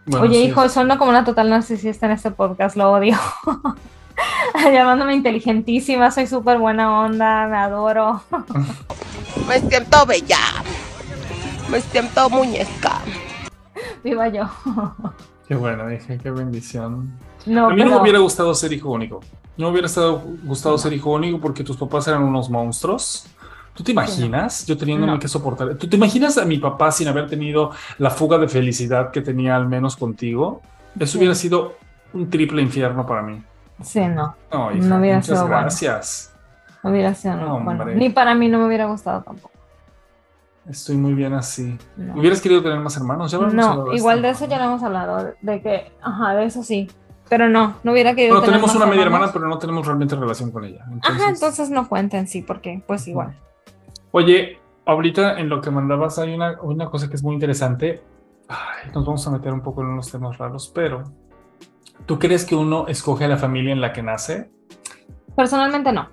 Bueno, 0.07 0.25
Oye, 0.25 0.39
sí, 0.41 0.45
hijo, 0.49 0.69
suena 0.69 0.99
como 0.99 1.11
una 1.11 1.25
total 1.25 1.51
narcisista 1.51 2.07
en 2.07 2.13
este 2.13 2.31
podcast, 2.33 2.77
lo 2.77 2.91
odio. 2.93 3.17
Llamándome 4.73 5.15
inteligentísima, 5.15 6.11
soy 6.11 6.27
súper 6.27 6.59
buena 6.59 7.01
onda, 7.03 7.47
me 7.49 7.57
adoro. 7.57 8.23
Me 9.49 9.61
siento 9.61 10.05
bella. 10.07 10.39
Me 11.71 11.81
siento 11.81 12.29
muñeca. 12.31 13.01
Viva 14.03 14.29
yo. 14.29 14.49
Qué 15.47 15.55
bueno, 15.55 15.87
dije, 15.87 16.19
qué 16.19 16.31
bendición. 16.31 17.13
No, 17.47 17.69
a 17.69 17.75
mí 17.75 17.83
no 17.85 17.91
me 17.91 18.01
hubiera 18.01 18.19
gustado 18.19 18.55
ser 18.55 18.73
hijo 18.73 18.91
único. 18.91 19.21
No 19.57 19.67
me 19.67 19.73
hubiera 19.73 19.87
estado, 19.87 20.23
gustado 20.45 20.77
ser 20.79 20.93
hijo 20.93 21.11
único 21.13 21.41
porque 21.41 21.65
tus 21.65 21.77
papás 21.77 22.07
eran 22.09 22.23
unos 22.23 22.51
monstruos. 22.51 23.27
¿Tú 23.75 23.83
te 23.85 23.93
imaginas? 23.93 24.67
Yo 24.67 24.77
teniéndome 24.77 25.13
No. 25.13 25.19
que 25.19 25.29
soportar. 25.29 25.75
¿Tú 25.77 25.87
te 25.89 25.97
imaginas 25.97 26.37
a 26.39 26.45
mi 26.45 26.59
papá 26.59 26.91
sin 26.91 27.09
haber 27.09 27.29
tenido 27.29 27.71
la 27.99 28.11
fuga 28.11 28.39
de 28.39 28.49
felicidad 28.49 29.11
que 29.11 29.21
tenía 29.21 29.55
al 29.57 29.67
menos 29.69 29.97
contigo? 29.97 30.63
Eso 30.99 31.13
Sí. 31.13 31.19
hubiera 31.19 31.35
sido 31.35 31.75
un 32.13 32.29
triple 32.31 32.63
infierno 32.63 33.07
para 33.07 33.23
mí. 33.23 33.43
Sí, 33.83 34.01
no, 34.01 34.35
No, 34.51 34.73
hija, 34.73 34.87
No 34.87 34.97
hubiera 34.99 35.17
muchas 35.19 35.27
sido 35.27 35.43
bueno. 35.43 35.61
gracias. 35.61 36.33
no 36.83 36.91
hubiera 36.91 37.15
sido, 37.15 37.37
no, 37.37 37.61
bueno, 37.61 37.85
ni 37.85 38.11
para 38.11 38.35
mí 38.35 38.49
no 38.49 38.59
me 38.59 38.67
hubiera 38.67 38.87
gustado 38.87 39.21
tampoco. 39.23 39.51
Estoy 40.69 40.97
muy 40.97 41.15
bien 41.15 41.33
así. 41.35 41.77
No. 41.97 42.15
¿Hubieras 42.19 42.41
querido 42.41 42.63
tener 42.63 42.79
más 42.81 42.97
hermanos? 42.97 43.31
Ya 43.31 43.39
No, 43.39 43.93
igual 43.93 44.23
de 44.23 44.31
eso 44.31 44.47
ya 44.47 44.59
lo 44.59 44.65
hemos 44.65 44.83
hablado, 44.83 45.33
de 45.41 45.61
que, 45.63 45.93
ajá, 46.03 46.35
de 46.35 46.45
eso 46.47 46.63
sí, 46.63 46.89
pero 47.29 47.49
no, 47.49 47.77
no 47.83 47.93
hubiera 47.93 48.15
querido 48.15 48.35
Bueno, 48.37 48.47
tenemos 48.47 48.75
una 48.75 48.87
media 48.87 49.03
hermana, 49.03 49.31
pero 49.33 49.49
no 49.49 49.59
tenemos 49.59 49.87
realmente 49.87 50.15
relación 50.17 50.51
con 50.51 50.65
ella. 50.65 50.85
Ajá, 51.03 51.29
entonces 51.29 51.71
no 51.71 51.89
cuenta 51.89 52.19
en 52.19 52.29
sí, 52.29 52.43
porque 52.43 52.83
pues 52.87 53.07
igual. 53.09 53.37
Oye, 54.13 54.59
ahorita 54.85 55.39
en 55.39 55.49
lo 55.49 55.61
que 55.61 55.71
mandabas 55.71 56.19
hay 56.19 56.35
una, 56.35 56.61
una 56.63 56.87
cosa 56.91 57.09
que 57.09 57.17
es 57.17 57.23
muy 57.23 57.35
interesante. 57.35 58.03
Ay, 58.49 58.91
nos 58.95 59.05
vamos 59.05 59.27
a 59.27 59.31
meter 59.31 59.53
un 59.53 59.61
poco 59.61 59.83
en 59.83 59.89
unos 59.89 60.11
temas 60.11 60.39
raros, 60.39 60.71
pero 60.75 61.03
¿tú 62.07 62.19
crees 62.19 62.45
que 62.45 62.55
uno 62.55 62.87
escoge 62.87 63.25
a 63.25 63.29
la 63.29 63.37
familia 63.37 63.73
en 63.73 63.81
la 63.81 63.93
que 63.93 64.03
nace? 64.03 64.51
Personalmente 65.35 65.93
no. 65.93 66.09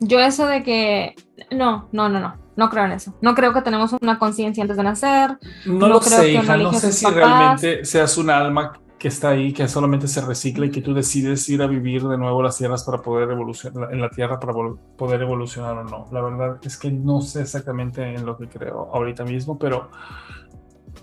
Yo 0.00 0.18
eso 0.18 0.46
de 0.46 0.62
que 0.62 1.14
no, 1.50 1.88
no, 1.92 2.08
no, 2.08 2.18
no, 2.20 2.36
no 2.56 2.70
creo 2.70 2.86
en 2.86 2.92
eso. 2.92 3.14
No 3.20 3.34
creo 3.34 3.52
que 3.52 3.62
tenemos 3.62 3.94
una 4.00 4.18
conciencia 4.18 4.62
antes 4.62 4.76
de 4.76 4.82
nacer. 4.82 5.38
No, 5.66 5.74
No 5.74 5.88
lo 5.88 6.00
creo 6.00 6.18
sé, 6.18 6.24
que 6.26 6.32
hija. 6.32 6.56
No 6.56 6.72
sé 6.72 6.92
si 6.92 7.04
papás. 7.04 7.16
realmente 7.18 7.84
seas 7.84 8.16
un 8.18 8.30
alma 8.30 8.72
que 8.98 9.08
está 9.08 9.30
ahí, 9.30 9.52
que 9.52 9.68
solamente 9.68 10.08
se 10.08 10.20
recicla 10.20 10.66
y 10.66 10.70
que 10.70 10.80
tú 10.80 10.94
decides 10.94 11.48
ir 11.48 11.62
a 11.62 11.66
vivir 11.66 12.02
de 12.04 12.16
nuevo 12.16 12.42
las 12.42 12.56
tierras 12.56 12.84
para 12.84 12.98
poder 13.02 13.30
evolucionar, 13.30 13.92
en 13.92 14.00
la 14.00 14.08
tierra 14.08 14.40
para 14.40 14.54
poder 14.96 15.22
evolucionar 15.22 15.76
o 15.78 15.84
no. 15.84 16.06
La 16.10 16.22
verdad 16.22 16.58
es 16.62 16.78
que 16.78 16.90
no 16.90 17.20
sé 17.20 17.42
exactamente 17.42 18.02
en 18.02 18.24
lo 18.24 18.36
que 18.36 18.48
creo 18.48 18.90
ahorita 18.92 19.24
mismo, 19.24 19.58
pero, 19.58 19.90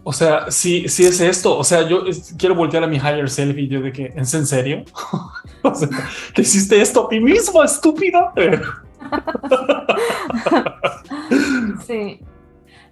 o 0.03 0.13
sea, 0.13 0.49
sí, 0.49 0.87
sí 0.87 1.05
es 1.05 1.19
esto. 1.21 1.57
O 1.57 1.63
sea, 1.63 1.87
yo 1.87 2.03
quiero 2.37 2.55
voltear 2.55 2.83
a 2.83 2.87
mi 2.87 2.97
higher 2.97 3.29
self 3.29 3.57
y 3.57 3.67
yo 3.67 3.81
de 3.81 3.91
que, 3.91 4.13
¿es 4.15 4.33
en 4.33 4.47
serio? 4.47 4.83
o 5.63 5.75
sea, 5.75 5.89
que 6.33 6.41
hiciste 6.41 6.81
esto 6.81 7.05
a 7.05 7.09
ti 7.09 7.19
mismo, 7.19 7.63
estúpida. 7.63 8.33
Sí. 11.85 12.19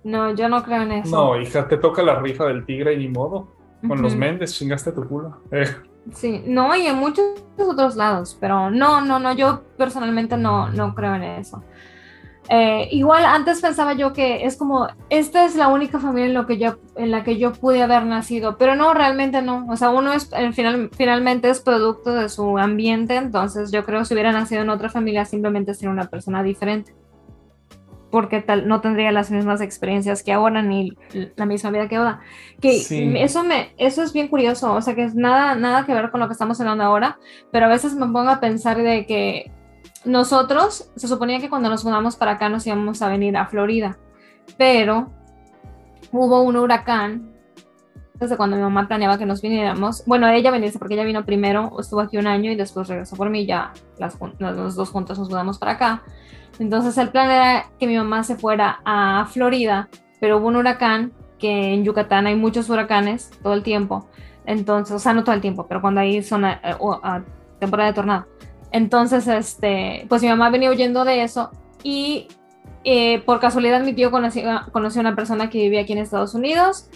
No, 0.03 0.33
yo 0.33 0.49
no 0.49 0.63
creo 0.63 0.81
en 0.83 0.91
eso. 0.93 1.15
No, 1.15 1.39
hija, 1.39 1.67
te 1.67 1.77
toca 1.77 2.01
la 2.01 2.19
rifa 2.19 2.45
del 2.45 2.65
tigre 2.65 2.93
y 2.93 2.97
ni 2.97 3.07
modo. 3.07 3.58
Con 3.87 4.01
los. 4.01 4.15
Méndez 4.15 4.53
chingaste 4.53 4.91
tu 4.91 5.07
culo. 5.07 5.41
Eh. 5.51 5.65
Sí, 6.13 6.43
no, 6.45 6.75
y 6.75 6.87
en 6.87 6.97
muchos 6.97 7.25
otros 7.57 7.95
lados, 7.95 8.37
pero 8.39 8.71
no, 8.71 9.01
no, 9.01 9.19
no, 9.19 9.33
yo 9.33 9.63
personalmente 9.77 10.37
no, 10.37 10.69
no 10.69 10.95
creo 10.95 11.15
en 11.15 11.23
eso. 11.23 11.63
Eh, 12.51 12.87
igual 12.91 13.25
antes 13.25 13.61
pensaba 13.61 13.93
yo 13.93 14.11
que 14.11 14.43
es 14.43 14.57
como, 14.57 14.87
esta 15.11 15.45
es 15.45 15.55
la 15.55 15.67
única 15.67 15.99
familia 15.99 16.25
en, 16.25 16.33
lo 16.33 16.47
que 16.47 16.57
yo, 16.57 16.79
en 16.95 17.11
la 17.11 17.23
que 17.23 17.37
yo 17.37 17.53
pude 17.53 17.83
haber 17.83 18.05
nacido, 18.05 18.57
pero 18.57 18.75
no, 18.75 18.93
realmente 18.95 19.43
no. 19.43 19.67
O 19.69 19.77
sea, 19.77 19.91
uno 19.91 20.13
es, 20.13 20.33
al 20.33 20.53
final, 20.55 20.89
finalmente 20.93 21.49
es 21.49 21.59
producto 21.59 22.11
de 22.11 22.27
su 22.27 22.57
ambiente, 22.57 23.17
entonces 23.17 23.71
yo 23.71 23.85
creo 23.85 23.99
que 23.99 24.05
si 24.05 24.15
hubiera 24.15 24.31
nacido 24.31 24.63
en 24.63 24.71
otra 24.71 24.89
familia 24.89 25.25
simplemente 25.25 25.75
sería 25.75 25.91
una 25.91 26.09
persona 26.09 26.41
diferente. 26.41 26.95
Porque 28.11 28.41
tal, 28.41 28.67
no 28.67 28.81
tendría 28.81 29.11
las 29.11 29.29
mismas 29.29 29.61
experiencias 29.61 30.23
que 30.23 30.33
ahora 30.33 30.61
ni 30.63 30.93
la 31.35 31.45
misma 31.45 31.69
vida 31.69 31.87
que 31.87 31.95
ahora. 31.97 32.21
Que 32.59 32.79
Sí. 32.79 33.13
eso 33.17 33.43
me, 33.43 33.71
eso 33.77 34.01
es 34.01 34.13
bien 34.13 34.27
curioso, 34.27 34.73
o 34.73 34.81
sea 34.81 34.95
que 34.95 35.03
es 35.03 35.15
nada, 35.15 35.55
nada 35.55 35.85
que 35.85 35.93
ver 35.93 36.09
con 36.09 36.19
lo 36.19 36.27
que 36.27 36.33
estamos 36.33 36.59
hablando 36.59 36.83
ahora, 36.83 37.19
pero 37.51 37.65
a 37.67 37.69
veces 37.69 37.93
me 37.93 38.07
pongo 38.07 38.29
a 38.29 38.39
pensar 38.39 38.77
de 38.77 39.05
que 39.05 39.51
nosotros, 40.05 40.91
se 40.95 41.07
suponía 41.07 41.39
que 41.39 41.49
cuando 41.49 41.69
nos 41.69 41.83
mudamos 41.85 42.15
para 42.15 42.31
acá 42.31 42.49
nos 42.49 42.65
íbamos 42.65 43.01
a 43.01 43.09
venir 43.09 43.37
a 43.37 43.45
Florida, 43.45 43.97
pero 44.57 45.11
hubo 46.11 46.41
un 46.41 46.55
huracán 46.55 47.31
desde 48.19 48.37
cuando 48.37 48.57
mi 48.57 48.61
mamá 48.61 48.87
planeaba 48.87 49.17
que 49.17 49.25
nos 49.25 49.41
viniéramos. 49.41 50.03
Bueno, 50.05 50.27
ella 50.27 50.51
venirse 50.51 50.77
porque 50.77 50.95
ella 50.95 51.03
vino 51.03 51.25
primero, 51.25 51.71
estuvo 51.79 52.01
aquí 52.01 52.17
un 52.17 52.27
año 52.27 52.51
y 52.51 52.55
después 52.55 52.87
regresó 52.87 53.15
por 53.15 53.29
mí, 53.29 53.45
ya 53.45 53.71
las, 53.97 54.17
los 54.39 54.75
dos 54.75 54.89
juntos 54.89 55.17
nos 55.17 55.29
mudamos 55.29 55.57
para 55.57 55.73
acá. 55.73 56.03
Entonces 56.59 56.97
el 56.97 57.09
plan 57.09 57.31
era 57.31 57.65
que 57.79 57.87
mi 57.87 57.95
mamá 57.95 58.23
se 58.23 58.35
fuera 58.35 58.81
a 58.83 59.25
Florida, 59.31 59.89
pero 60.19 60.37
hubo 60.37 60.47
un 60.47 60.57
huracán, 60.57 61.13
que 61.37 61.73
en 61.73 61.85
Yucatán 61.85 62.27
hay 62.27 62.35
muchos 62.35 62.69
huracanes 62.69 63.31
todo 63.41 63.53
el 63.53 63.63
tiempo. 63.63 64.07
Entonces, 64.45 64.93
o 64.95 64.99
sea, 64.99 65.13
no 65.13 65.23
todo 65.23 65.35
el 65.35 65.41
tiempo, 65.41 65.67
pero 65.67 65.81
cuando 65.81 66.01
hay 66.01 66.21
zona, 66.21 66.59
eh, 66.63 66.75
o, 66.79 66.99
temporada 67.59 67.89
de 67.89 67.95
tornado. 67.95 68.25
Entonces, 68.71 69.27
este, 69.27 70.05
pues 70.09 70.21
mi 70.21 70.27
mamá 70.27 70.49
venía 70.49 70.69
huyendo 70.69 71.05
de 71.05 71.23
eso 71.23 71.51
y 71.81 72.27
eh, 72.83 73.19
por 73.21 73.39
casualidad 73.39 73.81
mi 73.83 73.93
tío 73.93 74.11
conoció, 74.11 74.43
conoció 74.71 74.99
a 74.99 75.03
una 75.03 75.15
persona 75.15 75.49
que 75.49 75.59
vivía 75.59 75.81
aquí 75.81 75.93
en 75.93 75.99
Estados 75.99 76.33
Unidos, 76.33 76.89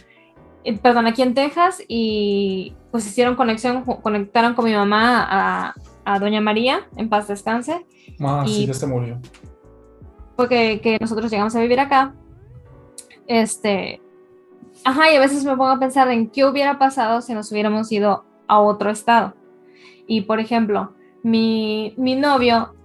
perdón, 0.82 1.08
aquí 1.08 1.22
en 1.22 1.34
Texas 1.34 1.82
y 1.88 2.74
pues 2.92 3.06
hicieron 3.08 3.36
conexión, 3.36 3.84
conectaron 3.84 4.54
con 4.54 4.66
mi 4.66 4.74
mamá 4.74 5.26
a, 5.30 5.74
a 6.06 6.20
Doña 6.20 6.42
María, 6.42 6.88
en 6.96 7.10
paz 7.10 7.28
descanse, 7.28 7.86
Ah, 8.22 8.44
sí, 8.48 8.64
Y- 8.64 8.68
ya 8.68 8.74
se 8.74 8.86
murió. 8.88 9.20
fue 10.36 10.48
que, 10.48 10.80
que 10.82 10.98
nosotros 11.02 11.30
llegamos 11.32 11.56
a 11.56 11.60
vivir 11.62 11.80
acá. 11.80 12.14
Este, 13.28 14.02
ajá, 14.84 15.12
y 15.12 15.16
a 15.16 15.20
veces 15.20 15.44
me 15.46 15.52
pongo 15.52 15.70
a 15.70 15.80
pensar 15.80 16.10
en 16.10 16.30
qué 16.30 16.46
hubiera 16.46 16.78
pasado 16.78 17.22
si 17.22 17.34
nos 17.34 17.52
hubiéramos 17.52 17.92
ido 17.92 18.26
a 18.48 18.60
otro 18.60 18.90
estado. 18.92 19.34
Y 20.08 20.22
por 20.22 20.40
ejemplo, 20.40 20.94
mi, 21.24 21.94
mi 21.98 22.16
novio 22.16 22.76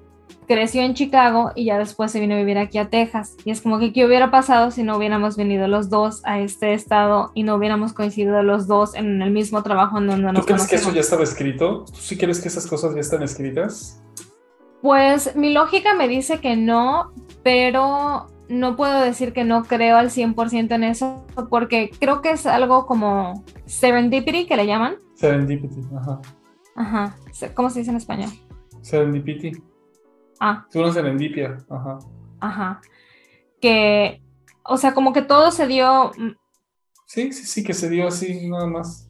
creció 0.48 0.82
en 0.82 0.94
Chicago 0.94 1.52
y 1.54 1.66
ya 1.66 1.78
después 1.78 2.10
se 2.10 2.18
vino 2.18 2.34
a 2.34 2.38
vivir 2.38 2.58
aquí 2.58 2.78
a 2.78 2.88
Texas. 2.88 3.36
Y 3.44 3.50
es 3.50 3.60
como 3.60 3.78
que 3.78 3.92
qué 3.92 4.04
hubiera 4.04 4.30
pasado 4.30 4.70
si 4.72 4.82
no 4.82 4.96
hubiéramos 4.96 5.36
venido 5.36 5.68
los 5.68 5.90
dos 5.90 6.22
a 6.24 6.40
este 6.40 6.74
estado 6.74 7.30
y 7.34 7.44
no 7.44 7.54
hubiéramos 7.54 7.92
coincidido 7.92 8.42
los 8.42 8.66
dos 8.66 8.94
en 8.94 9.22
el 9.22 9.30
mismo 9.30 9.62
trabajo 9.62 9.98
en 9.98 10.08
donde 10.08 10.28
¿Tú 10.28 10.32
nos 10.32 10.46
crees 10.46 10.66
que 10.66 10.76
eso 10.76 10.92
ya 10.92 11.02
estaba 11.02 11.22
escrito? 11.22 11.84
¿Tú 11.84 11.96
sí 11.96 12.16
crees 12.16 12.40
que 12.40 12.48
esas 12.48 12.66
cosas 12.66 12.94
ya 12.94 13.00
están 13.00 13.22
escritas? 13.22 14.02
Pues 14.82 15.36
mi 15.36 15.52
lógica 15.52 15.94
me 15.94 16.08
dice 16.08 16.40
que 16.40 16.56
no, 16.56 17.12
pero 17.42 18.26
no 18.48 18.76
puedo 18.76 19.02
decir 19.02 19.32
que 19.32 19.44
no 19.44 19.64
creo 19.64 19.96
al 19.96 20.10
100% 20.10 20.74
en 20.74 20.84
eso, 20.84 21.26
porque 21.50 21.90
creo 22.00 22.22
que 22.22 22.30
es 22.30 22.46
algo 22.46 22.86
como 22.86 23.44
serendipity, 23.66 24.46
que 24.46 24.56
le 24.56 24.66
llaman. 24.66 24.96
Serendipity, 25.14 25.82
ajá. 25.96 26.20
Ajá, 26.76 27.16
¿cómo 27.54 27.70
se 27.70 27.80
dice 27.80 27.90
en 27.90 27.96
español? 27.96 28.30
Serendipity. 28.82 29.52
Ah, 30.40 30.66
una 30.74 30.92
serendipia, 30.92 31.56
ajá. 31.70 31.98
ajá. 32.40 32.80
Que, 33.60 34.22
o 34.64 34.76
sea, 34.76 34.94
como 34.94 35.12
que 35.12 35.22
todo 35.22 35.50
se 35.50 35.66
dio, 35.66 36.12
mm, 36.16 36.30
Sí, 37.06 37.32
sí, 37.32 37.44
sí, 37.46 37.64
que 37.64 37.72
se 37.74 37.88
dio 37.88 38.06
así 38.08 38.48
nada 38.48 38.66
más. 38.66 39.08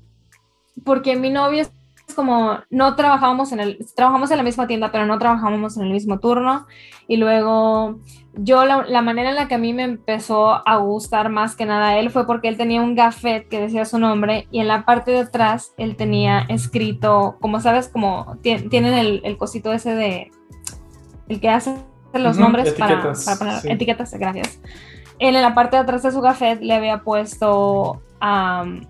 porque 0.85 1.17
mi 1.17 1.31
novio 1.31 1.63
es 1.63 2.15
como, 2.15 2.59
no 2.71 2.95
trabajábamos 2.95 3.51
en 3.53 3.61
el, 3.61 3.79
trabajamos 3.97 4.31
en 4.31 4.37
la 4.39 4.43
misma 4.45 4.67
tienda, 4.69 4.91
pero 4.93 5.05
no 5.05 5.19
trabajábamos 5.19 5.77
en 5.77 5.83
el 5.85 5.93
mismo 5.93 6.21
turno. 6.21 6.67
Y 7.09 7.17
luego 7.17 7.99
yo, 8.35 8.65
la, 8.65 8.85
la 8.87 9.03
manera 9.03 9.31
en 9.31 9.35
la 9.37 9.49
que 9.49 9.57
a 9.57 9.59
mí 9.59 9.75
me 9.75 9.83
empezó 9.83 10.67
a 10.67 10.77
gustar 10.77 11.29
más 11.29 11.57
que 11.57 11.67
nada 11.67 11.99
él 11.99 12.11
fue 12.11 12.25
porque 12.27 12.47
él 12.49 12.57
tenía 12.57 12.81
un 12.83 12.95
gafet 12.95 13.49
que 13.49 13.61
decía 13.61 13.85
su 13.85 13.99
nombre 13.99 14.47
y 14.53 14.61
en 14.61 14.69
la 14.69 14.85
parte 14.85 15.11
de 15.11 15.19
atrás 15.21 15.75
él 15.77 15.97
tenía 15.97 16.41
escrito, 16.49 17.37
como 17.41 17.61
sabes, 17.61 17.89
como 17.89 18.39
ti- 18.43 18.69
tienen 18.71 18.95
el, 18.95 19.21
el 19.25 19.37
cosito 19.37 19.73
ese 19.73 19.95
de, 19.95 20.31
el 21.29 21.41
que 21.41 21.49
hace 21.49 21.77
los 22.15 22.39
nombres 22.39 22.73
para, 22.73 22.95
etiquetas, 22.95 23.25
para 23.25 23.39
poner 23.39 23.55
sí. 23.61 23.71
etiquetas, 23.71 24.15
gracias. 24.15 24.61
Él 25.19 25.37
en 25.37 25.43
la 25.43 25.55
parte 25.55 25.77
de 25.77 25.83
atrás 25.83 26.03
de 26.03 26.11
su 26.13 26.21
gafet 26.21 26.61
le 26.61 26.75
había 26.75 27.03
puesto 27.03 28.01
um, 28.23 28.81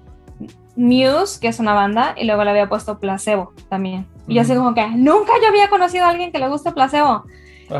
Muse, 0.77 1.41
que 1.41 1.49
es 1.49 1.59
una 1.59 1.75
banda, 1.75 2.15
y 2.17 2.25
luego 2.25 2.45
le 2.45 2.51
había 2.51 2.69
puesto 2.69 2.99
Placebo 2.99 3.53
también. 3.69 4.07
Y 4.29 4.39
así 4.39 4.55
como 4.55 4.75
que 4.75 4.87
nunca 4.91 5.33
yo 5.43 5.49
había 5.49 5.69
conocido 5.69 6.05
a 6.05 6.11
alguien 6.11 6.31
que 6.31 6.39
le 6.39 6.49
guste 6.49 6.73
Placebo. 6.73 7.25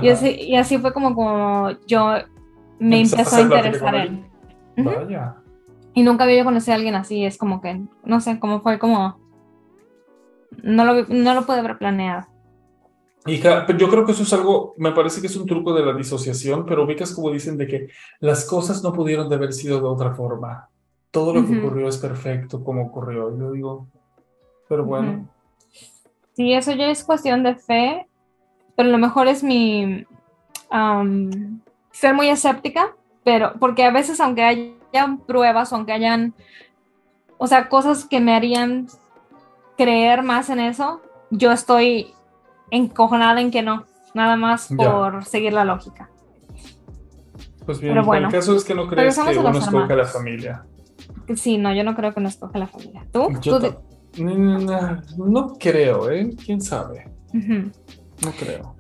Y 0.03 0.09
así, 0.09 0.31
y 0.31 0.57
así 0.57 0.79
fue 0.79 0.93
como, 0.93 1.15
como 1.15 1.71
yo 1.87 2.15
me 2.79 3.01
empezó 3.01 3.37
a 3.37 3.41
interesar 3.41 3.95
él. 3.95 4.25
él. 4.77 4.85
Vaya. 4.85 5.37
Y 5.95 6.03
nunca 6.03 6.25
había 6.25 6.39
yo 6.39 6.45
conocido 6.45 6.75
a 6.75 6.77
alguien 6.77 6.95
así, 6.95 7.25
es 7.25 7.39
como 7.39 7.61
que, 7.61 7.81
no 8.05 8.21
sé, 8.21 8.39
como 8.39 8.61
fue 8.61 8.79
como... 8.79 9.19
No 10.63 10.85
lo, 10.85 11.05
no 11.09 11.35
lo 11.35 11.47
pude 11.47 11.59
haber 11.59 11.79
planeado. 11.79 12.27
Hija, 13.27 13.65
pero 13.67 13.79
yo 13.79 13.89
creo 13.91 14.07
que 14.07 14.13
eso 14.13 14.23
es 14.23 14.33
algo, 14.33 14.75
me 14.79 14.93
parece 14.93 15.21
que 15.21 15.27
es 15.27 15.37
un 15.37 15.47
truco 15.47 15.75
de 15.75 15.85
la 15.85 15.93
disociación, 15.93 16.65
pero 16.65 16.85
ubicas 16.85 17.13
como 17.13 17.31
dicen 17.31 17.59
de 17.59 17.67
que 17.67 17.89
las 18.21 18.45
cosas 18.47 18.83
no 18.83 18.93
pudieron 18.93 19.29
de 19.29 19.35
haber 19.35 19.53
sido 19.53 19.81
de 19.81 19.87
otra 19.87 20.15
forma. 20.15 20.69
Todo 21.11 21.35
lo 21.35 21.47
que 21.47 21.59
ocurrió 21.59 21.89
es 21.89 21.97
perfecto 21.97 22.63
como 22.63 22.87
ocurrió. 22.87 23.37
Yo 23.37 23.53
digo, 23.53 23.87
pero 24.69 24.85
bueno. 24.85 25.29
Sí, 26.35 26.53
eso 26.53 26.73
ya 26.73 26.91
es 26.91 27.03
cuestión 27.03 27.43
de 27.43 27.57
fe, 27.57 28.07
pero 28.77 28.89
a 28.89 28.93
lo 28.93 28.99
mejor 28.99 29.27
es 29.27 29.43
mi 29.43 30.07
ser 31.93 32.15
muy 32.15 32.29
escéptica, 32.29 32.95
pero 33.25 33.55
porque 33.59 33.85
a 33.85 33.91
veces 33.91 34.21
aunque 34.21 34.45
hayan 34.45 35.19
pruebas, 35.27 35.73
aunque 35.73 35.93
hayan, 35.93 36.35
o 37.39 37.47
sea, 37.47 37.69
cosas 37.69 38.05
que 38.05 38.21
me 38.21 38.35
harían 38.35 38.87
creer 39.77 40.23
más 40.23 40.51
en 40.51 40.61
eso, 40.61 41.01
yo 41.31 41.53
estoy 41.53 42.15
encojonada 42.71 43.41
en 43.41 43.51
que 43.51 43.63
no, 43.63 43.85
nada 44.15 44.37
más 44.37 44.69
Ya. 44.71 44.77
por 44.77 45.25
seguir 45.25 45.53
la 45.53 45.65
lógica. 45.65 46.11
Pues 47.67 47.81
bien, 47.81 47.93
Pero 47.95 48.05
bueno, 48.07 48.29
el 48.29 48.33
caso 48.33 48.57
es 48.57 48.65
que 48.65 48.75
no 48.75 48.87
crees 48.89 49.15
que 49.19 49.39
uno 49.39 49.51
escoge 49.59 49.93
a 49.93 49.97
la 49.97 50.07
familia. 50.07 50.65
Sí, 51.37 51.59
no, 51.59 51.75
yo 51.75 51.85
no 51.85 51.95
creo 51.95 52.15
que 52.15 52.21
nos 52.21 52.33
escoja 52.35 52.59
la 52.59 52.67
familia. 52.67 53.07
¿Tú? 53.13 53.29
Yo 53.43 53.59
¿Tú 53.59 53.69
ta- 53.69 53.79
no 55.19 55.55
creo, 55.59 56.11
¿eh? 56.11 56.31
¿Quién 56.45 56.61
sabe? 56.61 57.11
No 57.33 58.33
creo. 58.39 58.75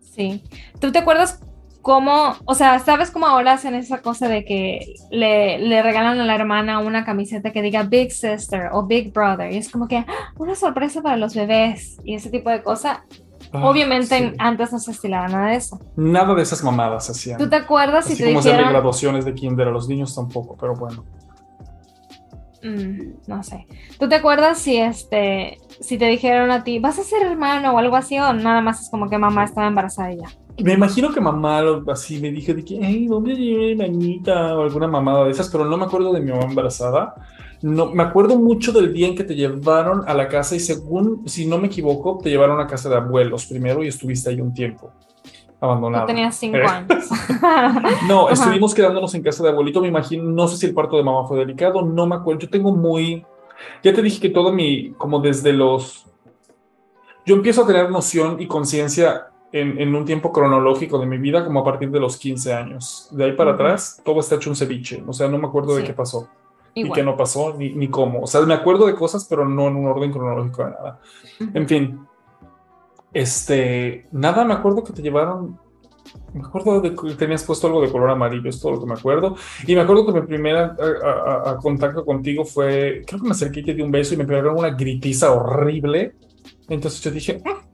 Sí. 0.00 0.42
¿Tú 0.80 0.92
te 0.92 0.98
acuerdas 1.00 1.40
cómo, 1.82 2.36
o 2.44 2.54
sea, 2.54 2.78
sabes 2.78 3.10
cómo 3.10 3.26
ahora 3.26 3.54
hacen 3.54 3.74
esa 3.74 4.00
cosa 4.00 4.28
de 4.28 4.44
que 4.44 4.94
le, 5.10 5.58
le 5.58 5.82
regalan 5.82 6.18
a 6.20 6.24
la 6.24 6.34
hermana 6.34 6.78
una 6.78 7.04
camiseta 7.04 7.52
que 7.52 7.60
diga 7.60 7.82
Big 7.82 8.12
Sister 8.12 8.70
o 8.72 8.86
Big 8.86 9.12
Brother? 9.12 9.52
Y 9.52 9.58
es 9.58 9.68
como 9.68 9.88
que 9.88 9.98
¡ah! 9.98 10.06
una 10.38 10.54
sorpresa 10.54 11.02
para 11.02 11.16
los 11.16 11.34
bebés 11.34 11.98
y 12.04 12.14
ese 12.14 12.30
tipo 12.30 12.48
de 12.50 12.62
cosa. 12.62 13.04
Ah, 13.52 13.68
Obviamente 13.68 14.16
sí. 14.16 14.34
antes 14.38 14.72
no 14.72 14.78
se 14.78 14.92
estilaba 14.92 15.28
nada 15.28 15.48
de 15.48 15.56
eso. 15.56 15.78
Nada 15.96 16.34
de 16.34 16.42
esas 16.42 16.62
mamadas 16.64 17.10
hacían. 17.10 17.36
¿Tú 17.36 17.50
te 17.50 17.56
acuerdas 17.56 18.06
si 18.06 18.16
te 18.16 18.24
como 18.24 18.38
hacerle 18.38 18.58
dijeron, 18.58 18.72
graduaciones 18.72 19.24
de 19.26 19.34
kinder 19.34 19.68
a 19.68 19.70
los 19.70 19.88
niños 19.88 20.14
tampoco, 20.14 20.56
pero 20.58 20.74
bueno. 20.74 21.04
mm, 22.62 23.26
no 23.26 23.42
sé. 23.42 23.66
¿Tú 23.98 24.08
te 24.08 24.14
acuerdas 24.14 24.58
si 24.58 24.78
este, 24.78 25.58
si 25.80 25.98
te 25.98 26.06
dijeron 26.06 26.50
a 26.50 26.64
ti, 26.64 26.78
vas 26.78 26.98
a 26.98 27.02
ser 27.02 27.22
hermano 27.26 27.72
o 27.72 27.78
algo 27.78 27.96
así, 27.96 28.18
o 28.18 28.32
nada 28.32 28.62
más 28.62 28.80
es 28.80 28.88
como 28.88 29.10
que 29.10 29.18
mamá 29.18 29.44
estaba 29.44 29.66
embarazada 29.66 30.12
y 30.12 30.18
ya? 30.18 30.28
Me 30.58 30.74
imagino 30.74 31.12
que 31.12 31.20
mamá 31.20 31.62
así 31.88 32.20
me 32.20 32.30
dijo 32.30 32.52
de 32.54 32.64
que, 32.64 32.78
hey, 32.80 33.06
¿dónde 33.08 33.34
llevé 33.34 33.74
manita? 33.74 34.56
O 34.56 34.62
alguna 34.62 34.86
mamada 34.86 35.24
de 35.24 35.30
esas, 35.30 35.48
pero 35.48 35.64
no 35.64 35.76
me 35.76 35.84
acuerdo 35.84 36.12
de 36.12 36.20
mi 36.20 36.30
mamá 36.30 36.44
embarazada. 36.44 37.14
No, 37.62 37.86
me 37.86 38.02
acuerdo 38.02 38.36
mucho 38.38 38.72
del 38.72 38.92
día 38.92 39.06
en 39.08 39.14
que 39.14 39.24
te 39.24 39.34
llevaron 39.34 40.02
a 40.06 40.14
la 40.14 40.28
casa 40.28 40.54
y 40.56 40.60
según, 40.60 41.22
si 41.28 41.46
no 41.46 41.58
me 41.58 41.68
equivoco, 41.68 42.18
te 42.22 42.28
llevaron 42.28 42.60
a 42.60 42.66
casa 42.66 42.88
de 42.88 42.96
abuelos 42.96 43.46
primero 43.46 43.82
y 43.82 43.88
estuviste 43.88 44.30
ahí 44.30 44.40
un 44.40 44.52
tiempo 44.52 44.90
abandonado. 45.60 46.04
Tú 46.06 46.08
tenías 46.08 46.34
cinco 46.36 46.56
Eh. 46.58 46.66
años. 46.66 47.08
No, 48.08 48.24
Ajá. 48.26 48.32
estuvimos 48.34 48.74
quedándonos 48.74 49.14
en 49.14 49.22
casa 49.22 49.42
de 49.44 49.50
abuelito, 49.50 49.80
me 49.80 49.88
imagino, 49.88 50.24
no 50.24 50.48
sé 50.48 50.56
si 50.56 50.66
el 50.66 50.74
parto 50.74 50.96
de 50.96 51.04
mamá 51.04 51.26
fue 51.26 51.38
delicado, 51.38 51.82
no 51.82 52.06
me 52.06 52.16
acuerdo, 52.16 52.40
yo 52.42 52.50
tengo 52.50 52.72
muy, 52.74 53.24
ya 53.82 53.92
te 53.92 54.02
dije 54.02 54.20
que 54.20 54.28
todo 54.28 54.52
mi, 54.52 54.90
como 54.92 55.20
desde 55.20 55.52
los, 55.52 56.06
yo 57.24 57.36
empiezo 57.36 57.62
a 57.62 57.66
tener 57.66 57.90
noción 57.90 58.40
y 58.40 58.46
conciencia 58.48 59.28
en, 59.52 59.78
en 59.80 59.94
un 59.94 60.04
tiempo 60.04 60.32
cronológico 60.32 60.98
de 60.98 61.06
mi 61.06 61.18
vida 61.18 61.44
como 61.44 61.60
a 61.60 61.64
partir 61.64 61.90
de 61.90 62.00
los 62.00 62.16
15 62.16 62.52
años. 62.54 63.08
De 63.12 63.24
ahí 63.24 63.32
para 63.32 63.52
Ujú. 63.52 63.62
atrás, 63.62 64.00
todo 64.04 64.20
está 64.20 64.36
hecho 64.36 64.50
un 64.50 64.56
ceviche, 64.56 65.02
o 65.06 65.12
sea, 65.12 65.28
no 65.28 65.38
me 65.38 65.46
acuerdo 65.46 65.74
de 65.74 65.82
Sí. 65.82 65.86
qué 65.88 65.92
pasó 65.94 66.28
y 66.74 66.80
Igual. 66.80 66.96
qué 66.98 67.02
no 67.04 67.16
pasó, 67.16 67.54
ni, 67.58 67.70
ni 67.74 67.88
cómo, 67.88 68.22
o 68.22 68.26
sea, 68.26 68.40
me 68.42 68.54
acuerdo 68.54 68.86
de 68.86 68.94
cosas, 68.94 69.26
pero 69.28 69.46
no 69.46 69.68
en 69.68 69.76
un 69.76 69.86
orden 69.86 70.10
cronológico 70.10 70.64
de 70.64 70.70
nada. 70.70 71.00
Ujú. 71.40 71.50
En 71.54 71.68
fin, 71.68 72.00
este, 73.12 74.06
nada, 74.12 74.44
me 74.44 74.54
acuerdo 74.54 74.82
que 74.84 74.92
te 74.92 75.02
llevaron. 75.02 75.58
Me 76.34 76.40
acuerdo 76.40 76.80
de 76.80 76.94
que 76.94 77.14
tenías 77.14 77.44
puesto 77.44 77.66
algo 77.66 77.80
de 77.82 77.90
color 77.90 78.10
amarillo, 78.10 78.48
es 78.48 78.60
todo 78.60 78.72
lo 78.72 78.80
que 78.80 78.86
me 78.86 78.94
acuerdo. 78.94 79.36
Y 79.66 79.74
me 79.74 79.82
acuerdo 79.82 80.06
que 80.06 80.12
mi 80.12 80.26
primer 80.26 80.56
a, 80.56 80.64
a- 81.04 81.32
a- 81.46 81.50
a 81.52 81.56
contacto 81.58 82.04
contigo 82.04 82.44
fue, 82.44 83.02
creo 83.06 83.20
que 83.20 83.26
me 83.26 83.32
acerqué 83.32 83.60
y 83.60 83.64
te 83.64 83.74
di 83.74 83.82
un 83.82 83.90
beso 83.90 84.14
y 84.14 84.16
me 84.16 84.24
pegaron 84.24 84.58
una 84.58 84.70
gritiza 84.70 85.30
horrible. 85.32 86.14
Entonces 86.68 87.00
yo 87.02 87.10
dije, 87.10 87.42
"Mm, 87.44 87.71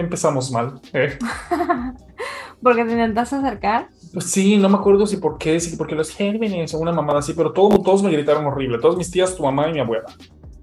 empezamos 0.00 0.50
mal. 0.50 0.80
eh". 0.92 1.18
Porque 2.62 2.84
te 2.84 2.92
intentaste 2.92 3.36
acercar. 3.36 3.88
Pues 4.12 4.30
sí, 4.30 4.56
no 4.56 4.68
me 4.68 4.76
acuerdo 4.76 5.06
si 5.06 5.18
por 5.18 5.36
qué, 5.38 5.60
si 5.60 5.76
porque 5.76 5.94
los 5.94 6.10
gérmenes 6.10 6.72
o 6.74 6.78
una 6.78 6.90
mamada 6.92 7.18
así, 7.18 7.34
pero 7.34 7.52
todo- 7.52 7.78
todos 7.82 8.02
me 8.02 8.10
gritaron 8.10 8.46
horrible. 8.46 8.78
Todas 8.78 8.96
mis 8.96 9.10
tías, 9.10 9.36
tu 9.36 9.42
mamá 9.42 9.68
y 9.68 9.74
mi 9.74 9.80
abuela. 9.80 10.04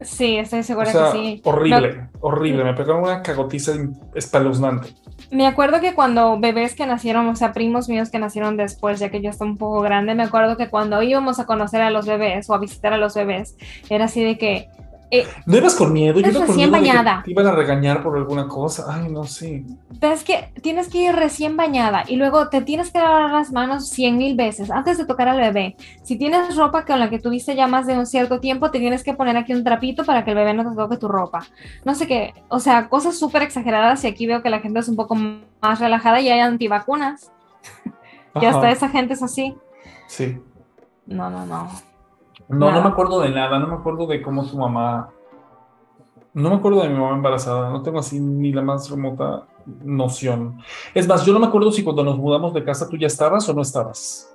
Sí, 0.01 0.35
estoy 0.37 0.59
O 0.59 0.63
segura 0.63 0.91
sea, 0.91 1.11
que 1.11 1.17
sí. 1.17 1.41
horrible, 1.45 2.09
horrible. 2.19 2.63
Me 2.65 2.73
pegaron 2.73 3.03
una 3.03 3.21
cagotiza 3.21 3.73
espeluznante. 4.15 4.89
Me 5.31 5.47
acuerdo 5.47 5.79
que 5.79 5.93
cuando 5.93 6.37
bebés 6.39 6.75
que 6.75 6.85
nacieron, 6.85 7.27
o 7.27 7.35
sea, 7.35 7.53
primos 7.53 7.87
míos 7.87 8.09
que 8.09 8.19
nacieron 8.19 8.57
después, 8.57 8.99
ya 8.99 9.09
que 9.09 9.21
yo 9.21 9.29
estaba 9.29 9.49
un 9.49 9.57
poco 9.57 9.79
grande, 9.81 10.13
me 10.15 10.23
acuerdo 10.23 10.57
que 10.57 10.69
cuando 10.69 11.01
íbamos 11.01 11.39
a 11.39 11.45
conocer 11.45 11.81
a 11.81 11.89
los 11.91 12.05
bebés 12.05 12.49
o 12.49 12.53
a 12.53 12.57
visitar 12.59 12.91
a 12.91 12.97
los 12.97 13.13
bebés, 13.15 13.55
era 13.89 14.05
así 14.05 14.21
de 14.23 14.37
que, 14.37 14.67
eh, 15.19 15.27
¿No 15.45 15.57
ibas 15.57 15.75
con 15.75 15.93
miedo? 15.93 16.19
Yo 16.19 16.27
Es 16.27 16.35
iba 16.35 16.45
con 16.45 16.55
miedo 16.55 16.71
de 16.71 16.79
que 16.81 16.87
bañada. 16.87 17.21
te 17.23 17.31
iban 17.31 17.45
a 17.45 17.51
regañar 17.51 18.01
por 18.01 18.17
alguna 18.17 18.47
cosa. 18.47 18.85
Ay, 18.87 19.09
no 19.11 19.25
sé. 19.25 19.63
ves 19.99 20.23
que 20.23 20.51
tienes 20.61 20.89
que 20.89 20.97
ir 21.03 21.15
recién 21.15 21.55
bañada 21.55 22.03
y 22.07 22.15
luego 22.15 22.49
te 22.49 22.61
tienes 22.61 22.91
que 22.91 22.97
lavar 22.97 23.31
las 23.31 23.51
manos 23.51 23.89
cien 23.89 24.17
mil 24.17 24.35
veces 24.35 24.71
antes 24.71 24.97
de 24.97 25.05
tocar 25.05 25.27
al 25.29 25.37
bebé. 25.37 25.75
Si 26.01 26.17
tienes 26.17 26.55
ropa 26.55 26.83
con 26.85 26.99
la 26.99 27.09
que 27.09 27.19
tuviste 27.19 27.55
ya 27.55 27.67
más 27.67 27.85
de 27.85 27.97
un 27.97 28.05
cierto 28.07 28.39
tiempo, 28.39 28.71
te 28.71 28.79
tienes 28.79 29.03
que 29.03 29.13
poner 29.13 29.37
aquí 29.37 29.53
un 29.53 29.63
trapito 29.63 30.03
para 30.03 30.23
que 30.25 30.31
el 30.31 30.35
bebé 30.37 30.53
no 30.53 30.67
te 30.69 30.75
toque 30.75 30.97
tu 30.97 31.07
ropa. 31.07 31.45
No 31.85 31.93
sé 31.93 32.07
qué, 32.07 32.33
o 32.49 32.59
sea, 32.59 32.89
cosas 32.89 33.17
súper 33.17 33.43
exageradas 33.43 34.03
y 34.03 34.07
aquí 34.07 34.25
veo 34.25 34.41
que 34.41 34.49
la 34.49 34.59
gente 34.61 34.79
es 34.79 34.87
un 34.89 34.95
poco 34.95 35.15
más 35.15 35.79
relajada 35.79 36.19
y 36.21 36.29
hay 36.29 36.39
antivacunas. 36.39 37.31
Y 38.41 38.45
hasta 38.45 38.71
esa 38.71 38.89
gente 38.89 39.13
es 39.13 39.21
así. 39.21 39.55
Sí. 40.07 40.39
No, 41.05 41.29
no, 41.29 41.45
no. 41.45 41.69
No, 42.47 42.71
no 42.71 42.81
me 42.81 42.89
acuerdo 42.89 43.21
de 43.21 43.29
nada. 43.29 43.59
No 43.59 43.67
me 43.67 43.75
acuerdo 43.75 44.07
de 44.07 44.21
cómo 44.21 44.43
su 44.43 44.57
mamá. 44.57 45.09
No 46.33 46.49
me 46.49 46.55
acuerdo 46.55 46.81
de 46.81 46.89
mi 46.89 46.99
mamá 46.99 47.15
embarazada. 47.15 47.69
No 47.69 47.81
tengo 47.81 47.99
así 47.99 48.19
ni 48.19 48.51
la 48.51 48.61
más 48.61 48.89
remota 48.89 49.47
noción. 49.83 50.61
Es 50.93 51.07
más, 51.07 51.25
yo 51.25 51.33
no 51.33 51.39
me 51.39 51.47
acuerdo 51.47 51.71
si 51.71 51.83
cuando 51.83 52.03
nos 52.03 52.17
mudamos 52.17 52.53
de 52.53 52.63
casa 52.63 52.87
tú 52.89 52.97
ya 52.97 53.07
estabas 53.07 53.47
o 53.47 53.53
no 53.53 53.61
estabas. 53.61 54.29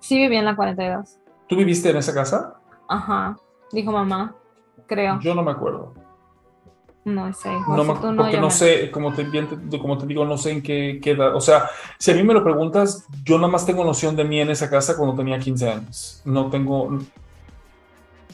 Sí 0.00 0.16
viví 0.16 0.36
en 0.36 0.44
la 0.44 0.54
42. 0.54 1.18
¿Tú 1.48 1.56
viviste 1.56 1.90
en 1.90 1.96
esa 1.96 2.14
casa? 2.14 2.54
Ajá, 2.88 3.36
dijo 3.72 3.90
mamá, 3.90 4.34
creo. 4.86 5.18
Yo 5.20 5.34
no 5.34 5.42
me 5.42 5.50
acuerdo. 5.50 5.94
No 7.06 7.32
sé, 7.32 7.48
No 7.52 7.60
José, 7.64 7.84
me, 7.84 7.94
tú 8.00 8.16
porque 8.16 8.36
no 8.38 8.46
me- 8.48 8.50
sé, 8.50 8.90
como 8.90 9.14
te, 9.14 9.22
bien 9.22 9.46
te- 9.70 9.78
como 9.78 9.96
te 9.96 10.06
digo, 10.06 10.24
no 10.24 10.36
sé 10.36 10.50
en 10.50 10.60
qué 10.62 10.98
queda. 11.00 11.36
O 11.36 11.40
sea, 11.40 11.70
si 11.98 12.10
a 12.10 12.14
mí 12.14 12.24
me 12.24 12.34
lo 12.34 12.42
preguntas, 12.42 13.06
yo 13.24 13.36
nada 13.36 13.46
más 13.46 13.64
tengo 13.64 13.84
noción 13.84 14.16
de 14.16 14.24
mí 14.24 14.40
en 14.40 14.50
esa 14.50 14.68
casa 14.68 14.96
cuando 14.96 15.14
tenía 15.14 15.38
15 15.38 15.70
años. 15.70 16.20
No 16.24 16.50
tengo. 16.50 16.98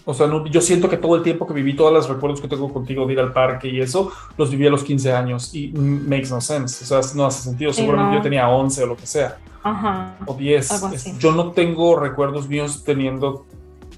O 0.06 0.14
sea, 0.14 0.26
no- 0.26 0.46
yo 0.46 0.62
siento 0.62 0.88
que 0.88 0.96
todo 0.96 1.16
el 1.16 1.22
tiempo 1.22 1.46
que 1.46 1.52
viví, 1.52 1.76
todos 1.76 1.92
los 1.92 2.08
recuerdos 2.08 2.40
que 2.40 2.48
tengo 2.48 2.72
contigo 2.72 3.06
de 3.06 3.12
ir 3.12 3.20
al 3.20 3.34
parque 3.34 3.68
y 3.68 3.78
eso, 3.78 4.10
los 4.38 4.50
viví 4.50 4.66
a 4.66 4.70
los 4.70 4.82
15 4.82 5.12
años 5.12 5.54
y 5.54 5.68
makes 5.72 6.30
no 6.30 6.40
sense. 6.40 6.82
O 6.82 6.86
sea, 7.02 7.14
no 7.14 7.26
hace 7.26 7.42
sentido. 7.42 7.72
Sí, 7.74 7.82
Seguramente 7.82 8.12
no. 8.12 8.16
yo 8.20 8.22
tenía 8.22 8.48
11 8.48 8.82
o 8.84 8.86
lo 8.86 8.96
que 8.96 9.06
sea, 9.06 9.36
Ajá, 9.62 10.16
o 10.26 10.34
10. 10.34 10.72
Algo 10.72 10.88
Es- 10.88 11.06
así. 11.06 11.14
yo 11.18 11.32
no 11.32 11.50
tengo 11.52 11.94
recuerdos 12.00 12.48
míos 12.48 12.82
teniendo 12.84 13.44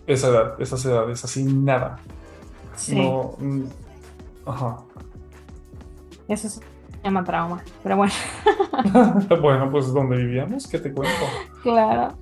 esa 0.09 0.29
edad, 0.29 0.61
esas 0.61 0.85
edades, 0.85 1.25
así 1.25 1.45
nada. 1.45 2.01
sí, 2.77 2.97
No. 2.97 3.37
Ajá. 4.47 4.77
eso 6.29 6.49
se 6.49 6.61
llama 7.03 7.25
trauma, 7.25 7.63
pero 7.83 7.97
bueno, 7.97 8.13
bueno, 9.41 9.71
pues 9.71 9.93
donde 9.93 10.17
vivíamos, 10.17 10.67
¿qué 10.67 10.79
te 10.79 10.93
cuento? 10.93 11.15
claro, 11.63 12.15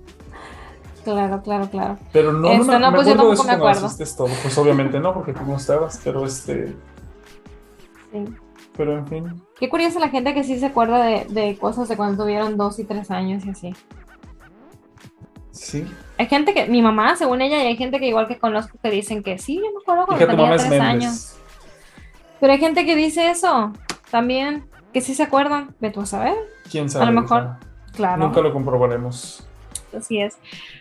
claro, 1.04 1.42
claro, 1.42 1.68
claro. 1.70 1.98
Pero 2.12 2.32
no, 2.32 2.48
Este, 2.50 2.66
no, 2.66 2.72
me, 2.72 2.78
no, 2.80 2.90
me 2.90 2.96
pues 2.96 3.06
yo 3.06 3.12
acuerdo 3.14 3.14
de 3.14 3.16
tampoco 3.16 3.32
eso 3.34 3.44
me 3.44 3.52
acuerdo. 3.52 3.80
naciste 3.82 4.16
todo. 4.16 4.28
Pues 4.42 4.58
obviamente 4.58 5.00
no, 5.00 5.14
porque 5.14 5.32
tú 5.32 5.44
no 5.46 5.56
estabas, 5.56 6.00
pero 6.02 6.24
este, 6.26 6.74
Sí. 8.12 8.24
pero 8.76 8.98
en 8.98 9.06
fin. 9.06 9.42
Qué 9.58 9.68
curiosa 9.68 9.98
la 10.00 10.08
gente 10.10 10.34
que 10.34 10.44
sí 10.44 10.58
se 10.58 10.66
acuerda 10.66 11.02
de, 11.04 11.24
de 11.30 11.56
cosas 11.58 11.88
de 11.88 11.96
cuando 11.96 12.22
tuvieron 12.24 12.56
dos 12.56 12.78
y 12.78 12.84
tres 12.84 13.10
años 13.10 13.44
y 13.46 13.50
así. 13.50 13.74
Sí. 15.50 15.86
Hay 16.18 16.26
gente 16.26 16.54
que, 16.54 16.66
mi 16.66 16.82
mamá, 16.82 17.14
según 17.16 17.40
ella, 17.42 17.62
y 17.62 17.66
hay 17.66 17.76
gente 17.76 17.98
que 18.00 18.08
igual 18.08 18.26
que 18.26 18.38
conozco 18.38 18.78
que 18.82 18.90
dicen 18.90 19.22
que 19.22 19.38
sí, 19.38 19.56
yo 19.56 19.62
me 19.72 19.80
acuerdo 19.82 20.06
cuando 20.06 20.26
tenía 20.26 20.56
tres 20.56 20.70
Méndez. 20.70 20.80
años. 20.80 21.36
Pero 22.42 22.54
hay 22.54 22.58
gente 22.58 22.84
que 22.84 22.96
dice 22.96 23.30
eso 23.30 23.72
también, 24.10 24.68
que 24.92 25.00
sí 25.00 25.14
se 25.14 25.22
acuerdan. 25.22 25.76
Ve 25.78 25.92
tú 25.92 26.00
a 26.00 26.06
saber, 26.06 26.34
¿Quién 26.68 26.90
sabe? 26.90 27.04
A 27.04 27.10
lo 27.12 27.20
mejor, 27.20 27.42
hija? 27.42 27.58
claro. 27.92 28.26
Nunca 28.26 28.40
lo 28.40 28.52
comprobaremos. 28.52 29.46
Así 29.96 30.20
es. 30.20 30.38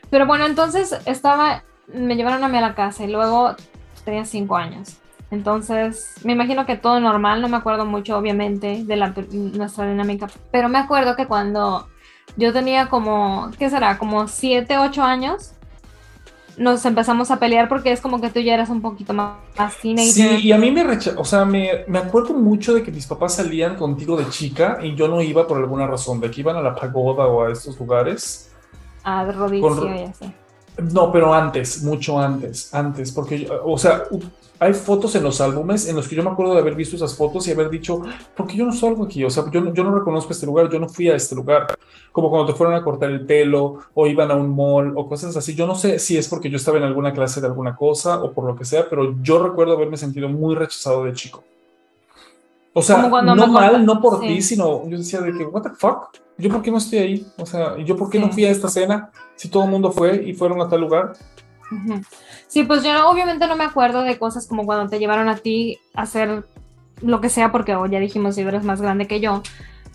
Pero 0.10 0.26
bueno, 0.26 0.48
entonces 0.48 1.00
estaba, 1.06 1.64
me 1.86 2.16
llevaron 2.16 2.44
a 2.44 2.48
mí 2.48 2.58
a 2.58 2.62
la 2.62 2.74
casa 2.74 3.04
y 3.04 3.12
luego 3.12 3.56
tenía 4.04 4.26
cinco 4.26 4.56
años. 4.56 4.98
Entonces, 5.30 6.16
me 6.24 6.34
imagino 6.34 6.66
que 6.66 6.78
todo 6.78 7.00
normal, 7.00 7.44
no 7.44 7.48
me 7.48 7.58
acuerdo 7.58 7.86
mucho, 7.86 8.18
obviamente, 8.18 8.84
de 8.84 8.96
la, 8.96 9.14
nuestra 9.32 9.88
dinámica, 9.88 10.26
pero 10.50 10.68
me 10.68 10.80
acuerdo 10.80 11.16
que 11.16 11.28
cuando 11.28 11.88
yo 12.38 12.52
tenía 12.54 12.90
como, 12.90 13.52
¿qué 13.60 13.70
será? 13.70 14.00
Como 14.00 14.28
siete, 14.28 14.80
ocho 14.80 15.04
años, 15.04 15.54
nos 16.58 16.86
empezamos 16.86 17.32
a 17.32 17.40
pelear 17.40 17.70
porque 17.70 17.92
es 17.92 18.02
como 18.02 18.20
que 18.22 18.30
tú 18.30 18.40
ya 18.40 18.54
eras 18.54 18.70
un 18.70 18.82
poquito 18.82 19.14
más, 19.14 19.38
más 19.58 19.78
teenager. 19.78 20.40
Sí, 20.40 20.48
y 20.48 20.52
a 20.52 20.58
mí 20.58 20.72
me 20.72 20.84
recha 20.84 21.14
o 21.18 21.26
sea, 21.26 21.46
me, 21.46 21.86
me 21.88 22.00
acuerdo 22.00 22.34
mucho 22.34 22.74
de 22.74 22.84
que 22.84 22.92
mis 22.92 23.06
papás 23.08 23.36
salían 23.36 23.76
contigo 23.76 24.18
de 24.18 24.28
chica 24.30 24.80
y 24.82 24.96
yo 24.96 25.08
no 25.08 25.22
iba 25.22 25.48
por 25.48 25.58
alguna 25.58 25.88
razón, 25.88 26.20
de 26.20 26.30
que 26.30 26.42
iban 26.42 26.56
a 26.56 26.62
la 26.62 26.76
pagoda 26.76 27.28
o 27.28 27.44
a 27.44 27.52
estos 27.52 27.80
lugares. 27.80 28.52
A 29.04 29.26
rodicio 29.26 29.68
Con- 29.68 29.96
y 29.98 30.04
así. 30.04 30.32
No, 30.78 31.12
pero 31.12 31.34
antes, 31.34 31.84
mucho 31.84 32.18
antes, 32.20 32.74
antes, 32.74 33.12
porque, 33.12 33.48
o 33.64 33.78
sea, 33.78 34.04
hay 34.58 34.74
fotos 34.74 35.14
en 35.16 35.24
los 35.24 35.42
álbumes 35.42 35.88
en 35.88 35.96
los 35.96 36.08
que 36.08 36.16
yo 36.16 36.24
me 36.24 36.30
acuerdo 36.30 36.54
de 36.54 36.60
haber 36.62 36.76
visto 36.76 36.96
esas 36.96 37.16
fotos 37.16 37.48
y 37.48 37.52
haber 37.52 37.70
dicho, 37.70 38.02
¿por 38.36 38.48
qué 38.48 38.58
yo 38.58 38.66
no 38.66 38.72
salgo 38.74 39.04
aquí? 39.06 39.24
O 39.24 39.30
sea, 39.30 39.44
yo, 39.52 39.62
no- 39.62 39.74
yo 39.74 39.84
no 39.84 39.94
reconozco 39.94 40.32
este 40.32 40.46
lugar, 40.46 40.70
yo 40.70 40.80
no 40.80 40.88
fui 40.88 41.10
a 41.10 41.16
este 41.16 41.36
lugar. 41.36 41.68
Como 42.12 42.30
cuando 42.30 42.52
te 42.52 42.58
fueron 42.58 42.76
a 42.76 42.84
cortar 42.84 43.10
el 43.12 43.26
pelo 43.26 43.80
o 43.94 44.08
iban 44.08 44.32
a 44.32 44.36
un 44.36 44.50
mall 44.56 44.94
o 44.96 45.08
cosas 45.08 45.36
así. 45.38 45.56
Yo 45.56 45.66
no 45.68 45.76
sé 45.76 45.98
si 46.00 46.18
es 46.18 46.28
porque 46.28 46.50
yo 46.50 46.58
estaba 46.58 46.78
en 46.78 46.84
alguna 46.84 47.14
clase 47.14 47.42
de 47.42 47.48
alguna 47.48 47.76
cosa 47.76 48.22
o 48.22 48.32
por 48.34 48.46
lo 48.46 48.56
que 48.56 48.66
sea, 48.66 48.88
pero 48.90 49.16
yo 49.22 49.42
recuerdo 49.44 49.74
haberme 49.74 49.98
sentido 49.98 50.30
muy 50.30 50.56
rechazado 50.56 51.06
de 51.06 51.14
chico. 51.14 51.44
O 52.74 52.82
sea, 52.82 52.98
no 53.00 53.48
mal, 53.48 53.86
no 53.86 54.00
por 54.02 54.22
sí. 54.22 54.28
ti, 54.28 54.42
sino 54.42 54.88
yo 54.88 54.98
decía 54.98 55.20
de 55.22 55.34
que, 55.34 55.44
what 55.46 55.62
the 55.64 55.72
fuck, 55.72 56.10
yo 56.38 56.50
por 56.50 56.62
qué 56.62 56.72
no 56.72 56.78
estoy 56.78 57.00
ahí, 57.00 57.28
o 57.38 57.46
sea, 57.46 57.78
¿y 57.78 57.84
yo 57.84 57.98
por 57.98 58.10
qué 58.10 58.18
no 58.20 58.28
Sí. 58.28 58.34
fui 58.34 58.46
a 58.46 58.52
esta 58.52 58.70
cena 58.70 59.12
si 59.36 59.50
todo 59.50 59.66
el 59.66 59.70
mundo 59.70 59.92
fue 59.92 60.24
y 60.26 60.34
fueron 60.34 60.62
a 60.62 60.70
tal 60.70 60.82
lugar. 60.82 61.14
Sí, 62.48 62.64
pues 62.64 62.84
yo 62.84 62.94
no- 62.94 63.10
obviamente 63.10 63.48
no 63.48 63.56
me 63.56 63.64
acuerdo 63.66 64.02
de 64.04 64.18
cosas 64.18 64.48
como 64.48 64.66
cuando 64.66 64.90
te 64.90 65.00
llevaron 65.00 65.28
a 65.30 65.36
ti 65.38 65.80
a 65.94 66.04
hacer 66.04 66.46
lo 67.02 67.20
que 67.22 67.30
sea, 67.30 67.52
porque 67.52 67.76
oh, 67.76 67.86
ya 67.88 68.00
dijimos, 68.00 68.36
si 68.36 68.42
eres 68.42 68.64
más 68.64 68.82
grande 68.82 69.08
que 69.08 69.20
yo. 69.20 69.42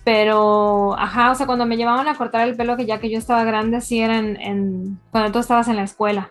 Pero, 0.05 0.95
ajá, 0.99 1.33
o 1.33 1.35
sea, 1.35 1.47
cuando 1.47 1.67
me 1.67 1.77
llevaban 1.77 2.07
a 2.09 2.17
cortar 2.17 2.47
el 2.47 2.57
pelo, 2.57 2.77
que 2.77 2.87
ya 2.87 3.01
que 3.01 3.11
yo 3.11 3.19
estaba 3.19 3.43
grande, 3.45 3.81
sí 3.81 4.01
era 4.01 4.19
en, 4.19 4.37
en- 4.41 5.01
cuando 5.11 5.33
tú 5.33 5.39
estabas 5.41 5.67
en 5.69 5.77
la 5.77 5.83
escuela. 5.83 6.31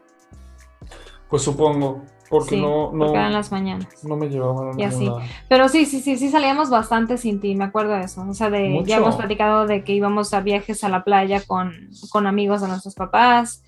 Pues 1.30 1.42
supongo, 1.44 2.04
porque 2.38 2.56
sí, 2.56 2.62
no, 2.62 2.92
no, 2.92 3.06
porque 3.06 3.18
eran 3.18 3.34
las 3.34 3.52
mañanas. 3.52 3.88
no 4.04 4.16
me 4.16 4.28
llevaban 4.30 4.70
a 4.70 4.82
Y 4.82 4.84
así. 4.84 5.12
Pero 5.50 5.70
sí, 5.70 5.86
sí, 5.86 6.00
sí, 6.02 6.18
sí 6.18 6.30
salíamos 6.30 6.70
bastante 6.70 7.18
sin 7.18 7.40
ti, 7.40 7.56
me 7.56 7.66
acuerdo 7.66 7.94
de 7.94 8.02
eso. 8.02 8.26
O 8.28 8.34
sea, 8.34 8.50
de, 8.50 8.70
Mucho. 8.70 8.88
ya 8.88 8.98
hemos 8.98 9.16
platicado 9.16 9.66
de 9.66 9.84
que 9.84 9.94
íbamos 9.94 10.34
a 10.34 10.42
viajes 10.42 10.84
a 10.84 10.90
la 10.90 11.04
playa 11.04 11.42
con, 11.46 11.90
con 12.10 12.28
amigos 12.28 12.62
de 12.62 12.68
nuestros 12.68 12.96
papás 12.96 13.64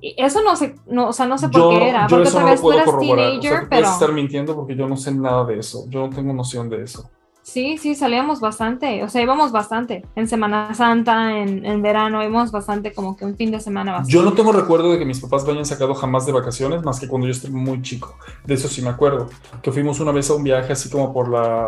Y 0.00 0.14
eso 0.16 0.42
no 0.42 0.56
sé, 0.56 0.76
no, 0.86 1.08
o 1.08 1.12
sea, 1.12 1.26
no 1.26 1.38
sé 1.38 1.48
por 1.48 1.60
Yo, 1.60 1.70
qué 1.70 1.88
era, 1.88 2.06
yo 2.06 2.16
porque 2.16 2.28
eso 2.28 2.38
tal 2.38 2.46
no 2.46 2.50
vez 2.50 2.60
tú 2.60 2.72
eras 2.72 2.84
corroborar. 2.84 3.26
O 3.26 3.30
sea, 3.30 3.40
teenager, 3.40 3.68
pero 3.68 3.88
estar 3.88 4.12
mintiendo 4.12 4.54
porque 4.54 4.76
yo 4.76 4.88
no 4.88 4.96
sé 4.96 5.12
nada 5.12 5.44
de 5.44 5.58
eso. 5.58 5.84
Yo 5.88 6.06
no 6.06 6.10
tengo 6.10 6.32
noción 6.32 6.68
de 6.68 6.82
eso. 6.82 7.10
Sí, 7.48 7.78
sí, 7.78 7.94
salíamos 7.94 8.40
bastante, 8.40 9.02
o 9.02 9.08
sea, 9.08 9.22
íbamos 9.22 9.52
bastante. 9.52 10.04
En 10.14 10.28
Semana 10.28 10.74
Santa, 10.74 11.38
en, 11.38 11.64
en 11.64 11.82
verano, 11.82 12.22
íbamos 12.22 12.52
bastante 12.52 12.92
como 12.92 13.16
que 13.16 13.24
un 13.24 13.36
fin 13.36 13.50
de 13.50 13.60
semana 13.60 13.92
bastante. 13.92 14.12
Yo 14.12 14.22
no 14.22 14.32
tengo 14.34 14.52
recuerdo 14.52 14.92
de 14.92 14.98
que 14.98 15.04
mis 15.04 15.20
papás 15.20 15.44
me 15.44 15.52
hayan 15.52 15.64
sacado 15.64 15.94
jamás 15.94 16.26
de 16.26 16.32
vacaciones, 16.32 16.82
más 16.82 17.00
que 17.00 17.08
cuando 17.08 17.26
yo 17.26 17.32
estuve 17.32 17.52
muy 17.52 17.82
chico. 17.82 18.16
De 18.44 18.54
eso 18.54 18.68
sí 18.68 18.82
me 18.82 18.90
acuerdo. 18.90 19.28
Que 19.62 19.72
fuimos 19.72 19.98
una 20.00 20.12
vez 20.12 20.30
a 20.30 20.34
un 20.34 20.44
viaje 20.44 20.72
así 20.72 20.90
como 20.90 21.12
por 21.12 21.28
la... 21.28 21.66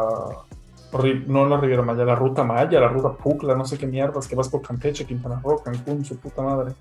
No 1.28 1.46
la 1.46 1.56
Riviera 1.56 1.82
Maya, 1.82 2.04
la 2.04 2.16
Ruta 2.16 2.42
Maya, 2.42 2.80
la 2.80 2.88
Ruta 2.88 3.12
Pucla, 3.12 3.54
no 3.54 3.64
sé 3.64 3.78
qué 3.78 3.86
mierdas, 3.86 4.26
que 4.26 4.34
vas 4.34 4.48
por 4.48 4.60
Campeche, 4.60 5.06
Quintana 5.06 5.40
Roo, 5.42 5.62
Cancún, 5.62 6.04
su 6.04 6.18
puta 6.18 6.42
madre. 6.42 6.72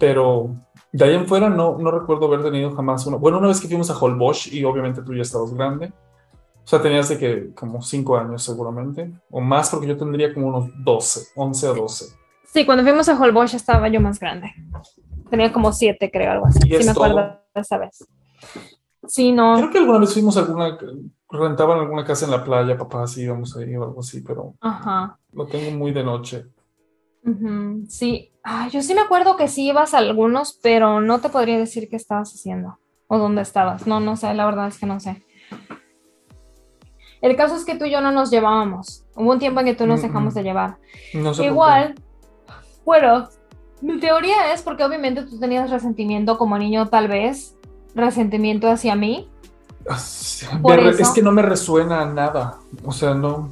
Pero 0.00 0.56
de 0.92 1.04
ahí 1.04 1.14
en 1.14 1.28
fuera 1.28 1.48
no, 1.48 1.78
no 1.78 1.92
recuerdo 1.92 2.26
haber 2.26 2.42
tenido 2.42 2.74
jamás 2.74 3.06
uno. 3.06 3.20
Bueno, 3.20 3.38
una 3.38 3.46
vez 3.48 3.60
que 3.60 3.68
fuimos 3.68 3.88
a 3.88 3.96
Holbox 3.96 4.52
y 4.52 4.64
obviamente 4.64 5.02
tú 5.02 5.14
ya 5.14 5.22
estabas 5.22 5.54
grande. 5.54 5.92
O 6.70 6.76
sea, 6.76 6.80
tenías 6.80 7.08
de 7.08 7.18
que 7.18 7.52
como 7.52 7.82
5 7.82 8.16
años 8.16 8.44
seguramente, 8.44 9.12
o 9.28 9.40
más 9.40 9.70
porque 9.70 9.88
yo 9.88 9.96
tendría 9.96 10.32
como 10.32 10.46
unos 10.46 10.70
12, 10.84 11.32
11 11.34 11.66
o 11.68 11.74
12. 11.74 12.04
Sí, 12.44 12.64
cuando 12.64 12.84
fuimos 12.84 13.08
a 13.08 13.18
Holbox 13.20 13.54
estaba 13.54 13.88
yo 13.88 14.00
más 14.00 14.20
grande. 14.20 14.52
Tenía 15.30 15.52
como 15.52 15.72
siete, 15.72 16.12
creo, 16.12 16.30
algo 16.30 16.46
así. 16.46 16.60
¿Y 16.62 16.68
Sí, 16.68 16.74
es 16.76 16.84
me 16.86 16.92
acuerdo 16.92 17.16
todo? 17.16 17.40
de 17.56 17.60
esa 17.60 17.76
vez. 17.76 18.06
Sí, 19.04 19.32
no. 19.32 19.56
Creo 19.56 19.70
que 19.72 19.78
alguna 19.78 19.98
vez 19.98 20.12
fuimos 20.12 20.36
a 20.36 20.40
alguna, 20.42 20.78
rentaban 21.28 21.80
alguna 21.80 22.04
casa 22.04 22.26
en 22.26 22.30
la 22.30 22.44
playa, 22.44 22.78
papá, 22.78 23.04
sí, 23.08 23.22
íbamos 23.22 23.56
ahí 23.56 23.74
o 23.76 23.82
algo 23.82 23.98
así, 23.98 24.20
pero 24.20 24.54
Ajá. 24.60 25.18
lo 25.32 25.46
tengo 25.48 25.72
muy 25.72 25.90
de 25.90 26.04
noche. 26.04 26.46
Ujú, 27.24 27.84
Sí. 27.88 28.30
Ah, 28.44 28.68
yo 28.68 28.80
sí 28.80 28.94
me 28.94 29.00
acuerdo 29.00 29.36
que 29.36 29.48
sí 29.48 29.66
ibas 29.66 29.92
a 29.92 29.98
algunos, 29.98 30.56
pero 30.62 31.00
no 31.00 31.18
te 31.18 31.30
podría 31.30 31.58
decir 31.58 31.88
qué 31.90 31.96
estabas 31.96 32.32
haciendo 32.32 32.78
o 33.08 33.18
dónde 33.18 33.42
estabas. 33.42 33.88
No, 33.88 33.98
no 33.98 34.14
sé, 34.16 34.32
la 34.34 34.46
verdad 34.46 34.68
es 34.68 34.78
que 34.78 34.86
no 34.86 35.00
sé. 35.00 35.20
El 37.20 37.36
caso 37.36 37.54
es 37.56 37.64
que 37.64 37.76
tú 37.76 37.84
y 37.84 37.90
yo 37.90 38.00
no 38.00 38.12
nos 38.12 38.30
llevábamos. 38.30 39.04
Hubo 39.14 39.30
un 39.32 39.38
tiempo 39.38 39.60
en 39.60 39.66
que 39.66 39.74
tú 39.74 39.86
nos 39.86 40.00
Mm, 40.00 40.02
dejamos 40.02 40.34
mm. 40.34 40.36
de 40.36 40.42
llevar. 40.42 40.76
No 41.14 41.34
sé 41.34 41.44
Igual, 41.44 41.94
bueno, 42.84 43.28
mi 43.82 43.98
teoría 43.98 44.52
es 44.52 44.62
porque 44.62 44.84
obviamente 44.84 45.22
tú 45.22 45.38
tenías 45.38 45.70
resentimiento 45.70 46.38
como 46.38 46.58
niño, 46.58 46.88
tal 46.88 47.08
vez, 47.08 47.56
resentimiento 47.94 48.68
hacia 48.70 48.94
mí. 48.96 49.28
Por 50.62 50.76
re-. 50.76 50.90
Es 50.90 51.10
que 51.10 51.22
no 51.22 51.32
me 51.32 51.42
resuena 51.42 52.06
nada. 52.06 52.58
O 52.84 52.92
sea, 52.92 53.14
no, 53.14 53.50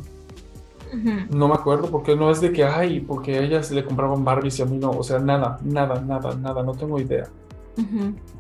no 1.31 1.49
me 1.49 1.55
acuerdo 1.55 1.91
porque 1.91 2.17
no 2.17 2.31
es 2.31 2.41
de 2.41 2.53
que, 2.53 2.65
ay, 2.65 3.01
porque 3.01 3.43
ellas 3.43 3.71
le 3.71 3.85
compraban 3.85 4.25
Barbies 4.25 4.59
y 4.59 4.63
a 4.63 4.67
mí 4.67 4.79
no. 4.79 4.91
O 4.91 5.03
sea, 5.03 5.19
nada, 5.19 5.59
nada, 5.63 6.01
nada, 6.01 6.35
nada, 6.35 6.63
no 6.63 6.73
tengo 6.73 6.99
idea. 6.99 7.29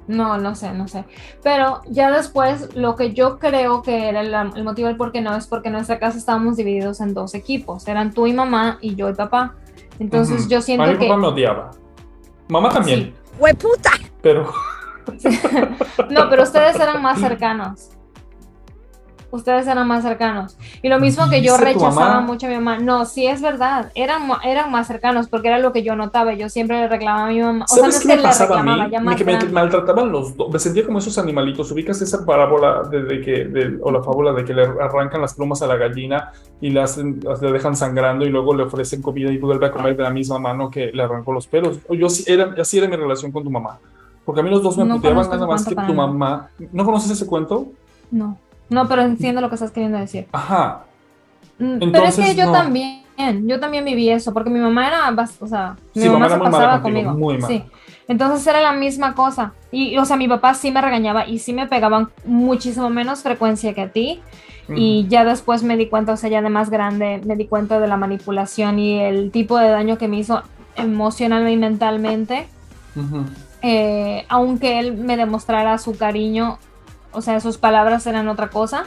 No, 0.06 0.38
no 0.38 0.54
sé, 0.54 0.72
no 0.72 0.88
sé. 0.88 1.04
Pero 1.42 1.82
ya 1.88 2.10
después, 2.10 2.74
lo 2.74 2.96
que 2.96 3.12
yo 3.12 3.38
creo 3.38 3.82
que 3.82 4.08
era 4.08 4.22
el, 4.22 4.34
el 4.34 4.64
motivo 4.64 4.88
del 4.88 4.96
por 4.96 5.12
qué 5.12 5.20
no 5.20 5.36
es 5.36 5.46
porque 5.46 5.68
en 5.68 5.74
nuestra 5.74 5.98
casa 5.98 6.16
estábamos 6.18 6.56
divididos 6.56 7.00
en 7.00 7.14
dos 7.14 7.34
equipos. 7.34 7.86
Eran 7.86 8.12
tú 8.12 8.26
y 8.26 8.32
mamá 8.32 8.78
y 8.80 8.94
yo 8.94 9.08
y 9.10 9.14
papá. 9.14 9.54
Entonces 9.98 10.48
yo 10.48 10.60
siento 10.62 10.86
mi 10.86 10.96
que... 10.96 11.06
papá 11.06 11.16
me 11.20 11.26
odiaba. 11.26 11.70
Mamá 12.48 12.70
también, 12.70 13.14
¡Hueputa! 13.38 13.90
pero 14.22 14.50
No, 16.10 16.28
pero 16.30 16.42
ustedes 16.42 16.76
eran 16.76 17.02
más 17.02 17.20
cercanos. 17.20 17.90
Ustedes 19.30 19.66
eran 19.66 19.86
más 19.86 20.02
cercanos. 20.04 20.56
Y 20.80 20.88
lo 20.88 20.98
mismo 20.98 21.28
que 21.28 21.42
yo 21.42 21.52
¿Dice 21.58 21.74
tu 21.74 21.80
rechazaba 21.80 22.20
mucho 22.22 22.46
a 22.46 22.48
mi 22.48 22.54
mamá. 22.54 22.78
No, 22.78 23.04
sí 23.04 23.26
es 23.26 23.42
verdad. 23.42 23.92
Eran, 23.94 24.22
eran 24.42 24.70
más 24.70 24.86
cercanos 24.86 25.28
porque 25.28 25.48
era 25.48 25.58
lo 25.58 25.70
que 25.70 25.82
yo 25.82 25.94
notaba. 25.96 26.32
Yo 26.32 26.48
siempre 26.48 26.80
le 26.80 26.88
reclamaba 26.88 27.26
a 27.26 27.28
mi 27.28 27.40
mamá. 27.42 27.66
O 27.66 27.68
sea, 27.68 27.76
no 27.84 27.92
¿sabes 27.92 27.96
es 27.96 28.02
qué 28.06 28.16
me 28.16 28.22
pasaba 28.22 28.60
a 28.60 28.62
mí? 28.62 28.90
ya 28.90 29.00
Me- 29.00 29.16
que 29.16 29.24
me 29.26 29.38
maltrataban 29.50 30.10
los 30.10 30.34
dos. 30.34 30.50
Me 30.50 30.58
sentía 30.58 30.86
como 30.86 30.98
esos 30.98 31.18
animalitos. 31.18 31.70
¿Ubicas 31.70 32.00
esa 32.00 32.24
parábola 32.24 32.84
de, 32.90 33.02
de 33.02 33.20
que, 33.20 33.44
de- 33.44 33.78
o 33.82 33.90
la 33.90 34.02
fábula 34.02 34.32
de 34.32 34.44
que 34.46 34.54
le 34.54 34.62
arrancan 34.62 35.20
las 35.20 35.34
plumas 35.34 35.60
a 35.60 35.66
la 35.66 35.76
gallina 35.76 36.32
y 36.62 36.70
la, 36.70 36.84
hacen- 36.84 37.20
las- 37.22 37.42
le 37.42 37.52
dejan 37.52 37.76
sangrando 37.76 38.24
y 38.24 38.30
luego 38.30 38.54
le 38.54 38.62
ofrecen 38.62 39.02
comida 39.02 39.30
y 39.30 39.36
vuelve 39.36 39.66
a 39.66 39.70
comer 39.70 39.94
de 39.94 40.04
la 40.04 40.10
misma 40.10 40.38
mano 40.38 40.70
que 40.70 40.90
le 40.90 41.02
arrancó 41.02 41.32
los 41.34 41.46
pelos? 41.46 41.80
Yo 41.90 42.08
sí, 42.08 42.24
era, 42.26 42.54
así 42.58 42.78
era 42.78 42.88
mi 42.88 42.96
relación 42.96 43.30
con 43.30 43.44
tu 43.44 43.50
mamá. 43.50 43.78
Porque 44.24 44.40
a 44.40 44.44
mí 44.44 44.48
los 44.48 44.62
dos 44.62 44.78
me 44.78 44.84
No 44.86 44.94
puteaban 44.96 45.28
nada 45.28 45.46
más 45.46 45.66
que 45.66 45.74
tu 45.74 45.92
mamá. 45.92 46.48
¿No 46.72 46.84
conoces 46.86 47.10
ese 47.10 47.26
cuento? 47.26 47.66
No, 48.10 48.38
no, 48.70 48.88
pero 48.88 49.02
entiendo 49.02 49.40
lo 49.40 49.48
que 49.48 49.54
estás 49.56 49.70
queriendo 49.70 49.98
decir. 49.98 50.26
Ajá. 50.32 50.84
Mm, 51.58 51.90
Pero 51.90 52.04
es 52.04 52.16
que 52.16 52.34
yo 52.34 52.46
no. 52.46 52.52
también, 52.52 53.02
yo 53.46 53.58
también 53.58 53.84
viví 53.84 54.08
eso, 54.10 54.32
porque 54.32 54.50
mi 54.50 54.60
mamá 54.60 54.86
era, 54.86 55.14
o 55.40 55.46
sea, 55.46 55.76
mi 55.94 56.02
Sí, 56.02 56.08
mamá, 56.08 56.28
mamá 56.28 56.34
se 56.46 56.50
pasaba 56.50 56.82
contigo, 56.82 57.10
conmigo. 57.12 57.46
Sí. 57.46 57.64
Entonces 58.06 58.46
era 58.46 58.60
la 58.60 58.72
misma 58.72 59.14
cosa. 59.14 59.52
Y, 59.72 59.98
o 59.98 60.04
sea, 60.04 60.16
mi 60.16 60.28
papá 60.28 60.54
sí 60.54 60.70
me 60.70 60.80
regañaba 60.80 61.26
y 61.26 61.40
sí 61.40 61.52
me 61.52 61.66
pegaban 61.66 62.08
muchísimo 62.24 62.88
menos 62.90 63.22
frecuencia 63.22 63.74
que 63.74 63.82
a 63.82 63.88
ti. 63.90 64.20
Y 64.70 65.06
ya 65.08 65.24
después 65.24 65.62
me 65.62 65.78
di 65.78 65.86
cuenta, 65.88 66.12
o 66.12 66.16
sea, 66.18 66.28
ya 66.28 66.42
de 66.42 66.50
más 66.50 66.68
grande, 66.68 67.22
me 67.24 67.36
di 67.36 67.46
cuenta 67.46 67.80
de 67.80 67.88
la 67.88 67.96
manipulación 67.96 68.78
y 68.78 69.00
el 69.00 69.30
tipo 69.30 69.56
de 69.56 69.70
daño 69.70 69.96
que 69.96 70.08
me 70.08 70.18
hizo 70.18 70.42
emocional 70.76 71.48
y 71.48 71.56
mentalmente. 71.56 72.46
Eh, 73.62 74.24
aunque 74.28 74.78
él 74.78 74.94
me 74.94 75.16
demostrara 75.16 75.78
su 75.78 75.96
cariño, 75.96 76.58
o 77.12 77.22
sea, 77.22 77.40
sus 77.40 77.58
palabras 77.58 78.06
eran 78.06 78.28
otra 78.28 78.48
cosa, 78.50 78.84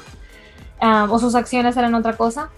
ah, 0.79 1.07
o 1.09 1.19
sus 1.19 1.35
acciones 1.35 1.77
eran 1.77 1.95
otra 1.95 2.17
cosa. 2.17 2.49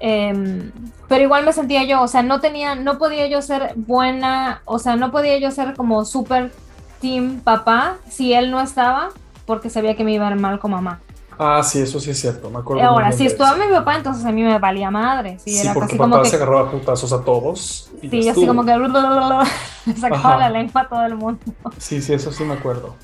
em, 0.00 0.70
pero 1.08 1.22
igual 1.22 1.44
me 1.44 1.52
sentía 1.52 1.84
yo, 1.84 2.02
o 2.02 2.08
sea, 2.08 2.22
no 2.22 2.40
tenía, 2.40 2.74
no 2.74 2.98
podía 2.98 3.26
yo 3.28 3.40
ser 3.42 3.72
buena, 3.76 4.60
o 4.66 4.78
sea, 4.78 4.96
no 4.96 5.10
podía 5.10 5.38
yo 5.38 5.50
ser 5.50 5.74
como 5.76 6.04
super 6.04 6.52
team 7.00 7.40
papá 7.40 7.96
si 8.08 8.32
él 8.34 8.50
no 8.50 8.60
estaba, 8.60 9.10
porque 9.46 9.70
sabía 9.70 9.96
que 9.96 10.04
me 10.04 10.12
iba 10.12 10.26
a 10.28 10.30
ir 10.30 10.36
mal 10.36 10.58
con 10.58 10.72
mamá. 10.72 11.00
Ah, 11.38 11.62
sí, 11.64 11.80
eso 11.80 11.98
sí 12.00 12.10
es 12.10 12.20
cierto. 12.20 12.48
Me 12.48 12.58
acuerdo. 12.60 12.82
Ahora, 12.84 13.10
si 13.12 13.26
estaba 13.26 13.56
mi 13.56 13.66
papá, 13.72 13.96
entonces 13.96 14.24
a 14.24 14.30
mí 14.30 14.42
me 14.42 14.56
valía 14.58 14.90
madre. 14.90 15.38
Sí, 15.44 15.50
Sí, 15.50 15.58
era 15.58 15.74
porque 15.74 15.88
casi 15.88 15.98
papá 15.98 16.10
como 16.10 16.22
que 16.22 16.28
se 16.30 16.36
agarraba 16.36 16.70
putazos 16.70 17.12
a 17.12 17.24
todos. 17.24 17.90
y 18.02 18.08
Sí, 18.08 18.28
así 18.28 18.46
como 18.46 18.64
que 18.64 18.72
le 19.86 19.96
sacaba 19.96 20.36
Ajá. 20.36 20.38
la 20.38 20.50
lengua 20.50 20.82
a 20.82 20.88
todo 20.88 21.04
el 21.04 21.16
mundo. 21.16 21.40
Sí, 21.78 22.00
sí, 22.00 22.12
eso 22.14 22.30
sí 22.32 22.44
me 22.44 22.54
acuerdo. 22.54 22.94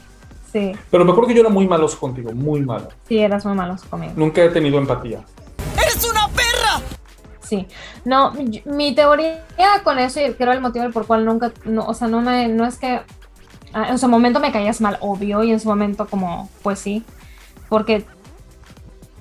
Sí, 0.52 0.72
Pero 0.90 1.04
me 1.04 1.12
acuerdo 1.12 1.28
que 1.28 1.34
yo 1.34 1.42
era 1.42 1.48
muy 1.50 1.68
malos 1.68 1.94
contigo, 1.94 2.32
muy 2.32 2.60
malo. 2.60 2.88
sí, 3.06 3.18
eras 3.18 3.44
muy 3.44 3.54
malo 3.54 3.76
conmigo. 3.88 4.12
Nunca 4.16 4.42
he 4.42 4.48
tenido 4.48 4.78
empatía. 4.78 5.24
Sí. 7.40 7.66
No, 8.04 8.32
mi 8.64 8.94
teoría 8.94 9.42
con 9.82 9.98
eso, 9.98 10.20
y 10.20 10.32
creo 10.34 10.52
el 10.52 10.60
motivo 10.60 10.88
por 10.90 11.02
el 11.02 11.06
cual 11.08 11.24
nunca, 11.24 11.52
no, 11.64 11.84
o 11.84 11.94
sea, 11.94 12.06
no 12.06 12.20
me, 12.20 12.46
no 12.46 12.64
es 12.64 12.78
que 12.78 13.00
ah, 13.72 13.88
en 13.88 13.98
su 13.98 14.08
momento 14.08 14.38
me 14.38 14.52
caías 14.52 14.80
mal, 14.80 14.98
obvio, 15.00 15.42
y 15.42 15.50
en 15.50 15.58
su 15.58 15.68
momento 15.68 16.06
como, 16.06 16.48
pues 16.62 16.78
sí, 16.78 17.04
porque 17.68 18.04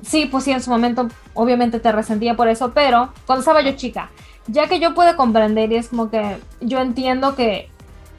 sí, 0.03 0.27
pues 0.27 0.43
sí, 0.43 0.51
en 0.51 0.61
su 0.61 0.69
momento 0.69 1.07
obviamente 1.33 1.79
te 1.79 1.91
resentía 1.91 2.35
por 2.35 2.47
eso, 2.49 2.71
pero 2.71 3.11
cuando 3.25 3.39
estaba 3.39 3.61
yo 3.61 3.71
chica, 3.71 4.11
ya 4.45 4.67
que 4.67 4.79
yo 4.79 4.93
puedo 4.93 5.15
comprender 5.17 5.71
y 5.71 5.77
es 5.77 5.89
como 5.89 6.11
que 6.11 6.37
yo 6.61 6.79
entiendo 6.79 7.35
que 7.35 7.69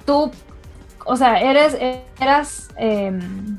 tú, 0.06 0.32
o 1.10 1.16
sea, 1.16 1.40
eres, 1.40 1.76
eras, 2.20 2.68
em, 2.76 3.58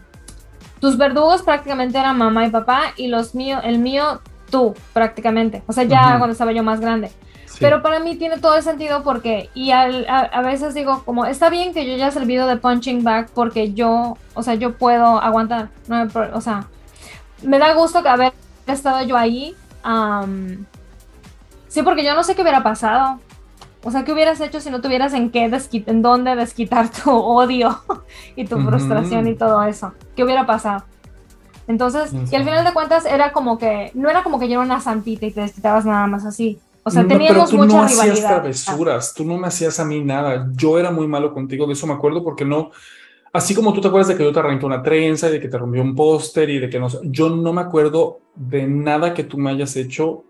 tus 0.79 0.97
verdugos 0.97 1.43
prácticamente 1.43 1.97
eran 1.97 2.17
mamá 2.17 2.45
y 2.45 2.49
papá 2.49 2.93
y 2.97 3.07
los 3.07 3.35
míos, 3.35 3.61
el 3.63 3.77
mío 3.79 4.21
tú 4.49 4.73
prácticamente, 4.93 5.61
o 5.67 5.73
sea, 5.73 5.83
ya 5.83 6.17
cuando 6.17 6.31
estaba 6.31 6.51
yo 6.51 6.63
más 6.63 6.79
grande. 6.79 7.11
Sí. 7.45 7.57
Pero 7.59 7.81
para 7.81 7.99
mí 7.99 8.15
tiene 8.15 8.37
todo 8.37 8.55
el 8.55 8.63
sentido 8.63 9.03
porque, 9.03 9.49
y 9.53 9.71
al- 9.71 10.07
a, 10.09 10.19
a 10.21 10.41
veces 10.41 10.73
digo, 10.73 11.03
como, 11.03 11.25
está 11.25 11.49
bien 11.49 11.73
que 11.73 11.85
yo 11.85 11.97
ya 11.97 12.07
he 12.07 12.11
servido 12.11 12.47
de 12.47 12.55
punching 12.57 13.03
bag 13.03 13.29
porque 13.33 13.73
yo, 13.73 14.17
o 14.33 14.41
sea, 14.43 14.55
yo 14.55 14.77
puedo 14.77 15.21
aguantar, 15.21 15.67
no 15.87 16.07
o 16.33 16.41
sea, 16.41 16.65
me 17.43 17.59
da 17.59 17.73
gusto 17.73 18.01
que 18.03 18.09
haber 18.09 18.33
estado 18.67 19.03
yo 19.03 19.17
ahí. 19.17 19.53
am, 19.83 20.65
sí, 21.67 21.81
porque 21.83 22.03
yo 22.05 22.13
no 22.15 22.23
sé 22.23 22.35
qué 22.35 22.41
hubiera 22.41 22.63
pasado. 22.63 23.19
O 23.84 23.91
sea, 23.91 24.04
¿qué 24.04 24.13
hubieras 24.13 24.39
hecho 24.41 24.60
si 24.62 24.70
no 24.70 24.80
tuvieras 24.82 25.13
en 25.13 25.32
qué 25.32 25.50
desquit 25.50 25.88
en 25.88 26.02
dónde 26.02 26.36
desquitar 26.36 26.89
tu 26.91 27.12
odio 27.12 27.80
y 28.36 28.46
tu 28.46 28.60
frustración 28.60 29.28
y 29.28 29.36
todo 29.36 29.63
eso? 29.63 29.94
¿Qué 30.15 30.24
hubiera 30.24 30.46
pasado? 30.46 30.84
Entonces, 31.67 32.13
y 32.32 32.36
al 32.36 32.44
final 32.44 32.65
de 32.65 32.73
cuentas 32.73 33.06
era 33.06 33.32
como 33.32 33.58
que, 33.58 33.92
no 33.94 34.10
era 34.10 34.23
como 34.23 34.40
que 34.40 34.48
yo 34.48 34.54
era 34.54 34.62
una 34.62 34.82
santita 34.82 35.25
y 35.25 35.32
te 35.32 35.42
desquitabas 35.42 35.86
nada 35.86 36.06
más 36.08 36.25
así. 36.25 36.60
O 36.84 36.90
sea, 36.90 37.04
No, 37.04 37.10
teníamos 37.10 37.50
pero 37.50 37.50
tú 37.50 37.58
mucha 37.58 37.77
no 37.77 37.84
hacías 37.84 38.02
rivalidad. 38.06 38.29
travesuras, 38.42 39.13
tú 39.13 39.23
no 39.23 39.38
me 39.38 39.48
hacías 39.48 39.79
a 39.79 39.86
mí 39.86 40.02
nada. 40.04 40.48
Yo 40.54 40.77
era 40.79 40.92
muy 40.92 41.08
malo 41.08 41.34
contigo, 41.34 41.65
de 41.67 41.73
eso 41.73 41.88
me 41.88 41.94
acuerdo, 41.94 42.23
porque 42.23 42.44
no. 42.44 42.71
Así 43.34 43.56
como 43.56 43.71
tú 43.71 43.79
te 43.79 43.88
acuerdas 43.88 44.10
de 44.10 44.17
que 44.17 44.23
yo 44.23 44.34
te 44.34 44.40
arranqué 44.40 44.65
una 44.65 44.84
trenza 44.84 45.29
y 45.29 45.34
de 45.34 45.40
que 45.40 45.48
te 45.48 45.58
rompí 45.58 45.79
un 45.79 45.96
póster 45.96 46.50
y 46.50 46.60
de 46.60 46.69
que 46.69 46.79
no 46.79 46.88
yo 47.04 47.29
no 47.29 47.54
me 47.54 47.62
acuerdo 47.62 48.19
de 48.36 48.67
nada 48.67 49.13
que 49.13 49.23
tú 49.23 49.38
me 49.38 49.52
hayas 49.52 49.75
hecho. 49.77 50.25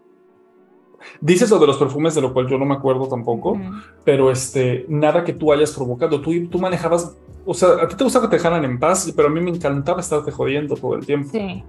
Dices 1.20 1.49
lo 1.49 1.60
de 1.60 1.68
los 1.68 1.78
perfumes, 1.78 2.16
de 2.16 2.22
lo 2.22 2.34
cual 2.34 2.47
yo 2.47 2.58
no 2.58 2.66
me 2.66 2.76
acuerdo 2.76 3.08
tampoco, 3.08 3.52
Ujú. 3.52 3.64
pero 4.04 4.32
este, 4.32 4.86
nada 4.89 5.24
que 5.24 5.34
tú 5.34 5.52
hayas 5.54 5.72
provocado. 5.72 6.22
Tú, 6.22 6.32
tú 6.47 6.60
manejabas, 6.60 7.16
o 7.45 7.54
sea, 7.54 7.70
a 7.82 7.88
ti 7.88 7.95
te 7.95 8.04
gustaba 8.04 8.26
que 8.26 8.32
te 8.32 8.38
dejaran 8.38 8.64
en 8.66 8.80
paz, 8.80 9.12
pero 9.16 9.28
a 9.28 9.32
mí 9.32 9.41
me 9.41 9.52
encantaba 9.52 9.99
estarte 10.02 10.32
jodiendo 10.32 10.76
todo 10.76 10.95
el 10.95 11.06
tiempo. 11.06 11.30
Sí. 11.32 11.64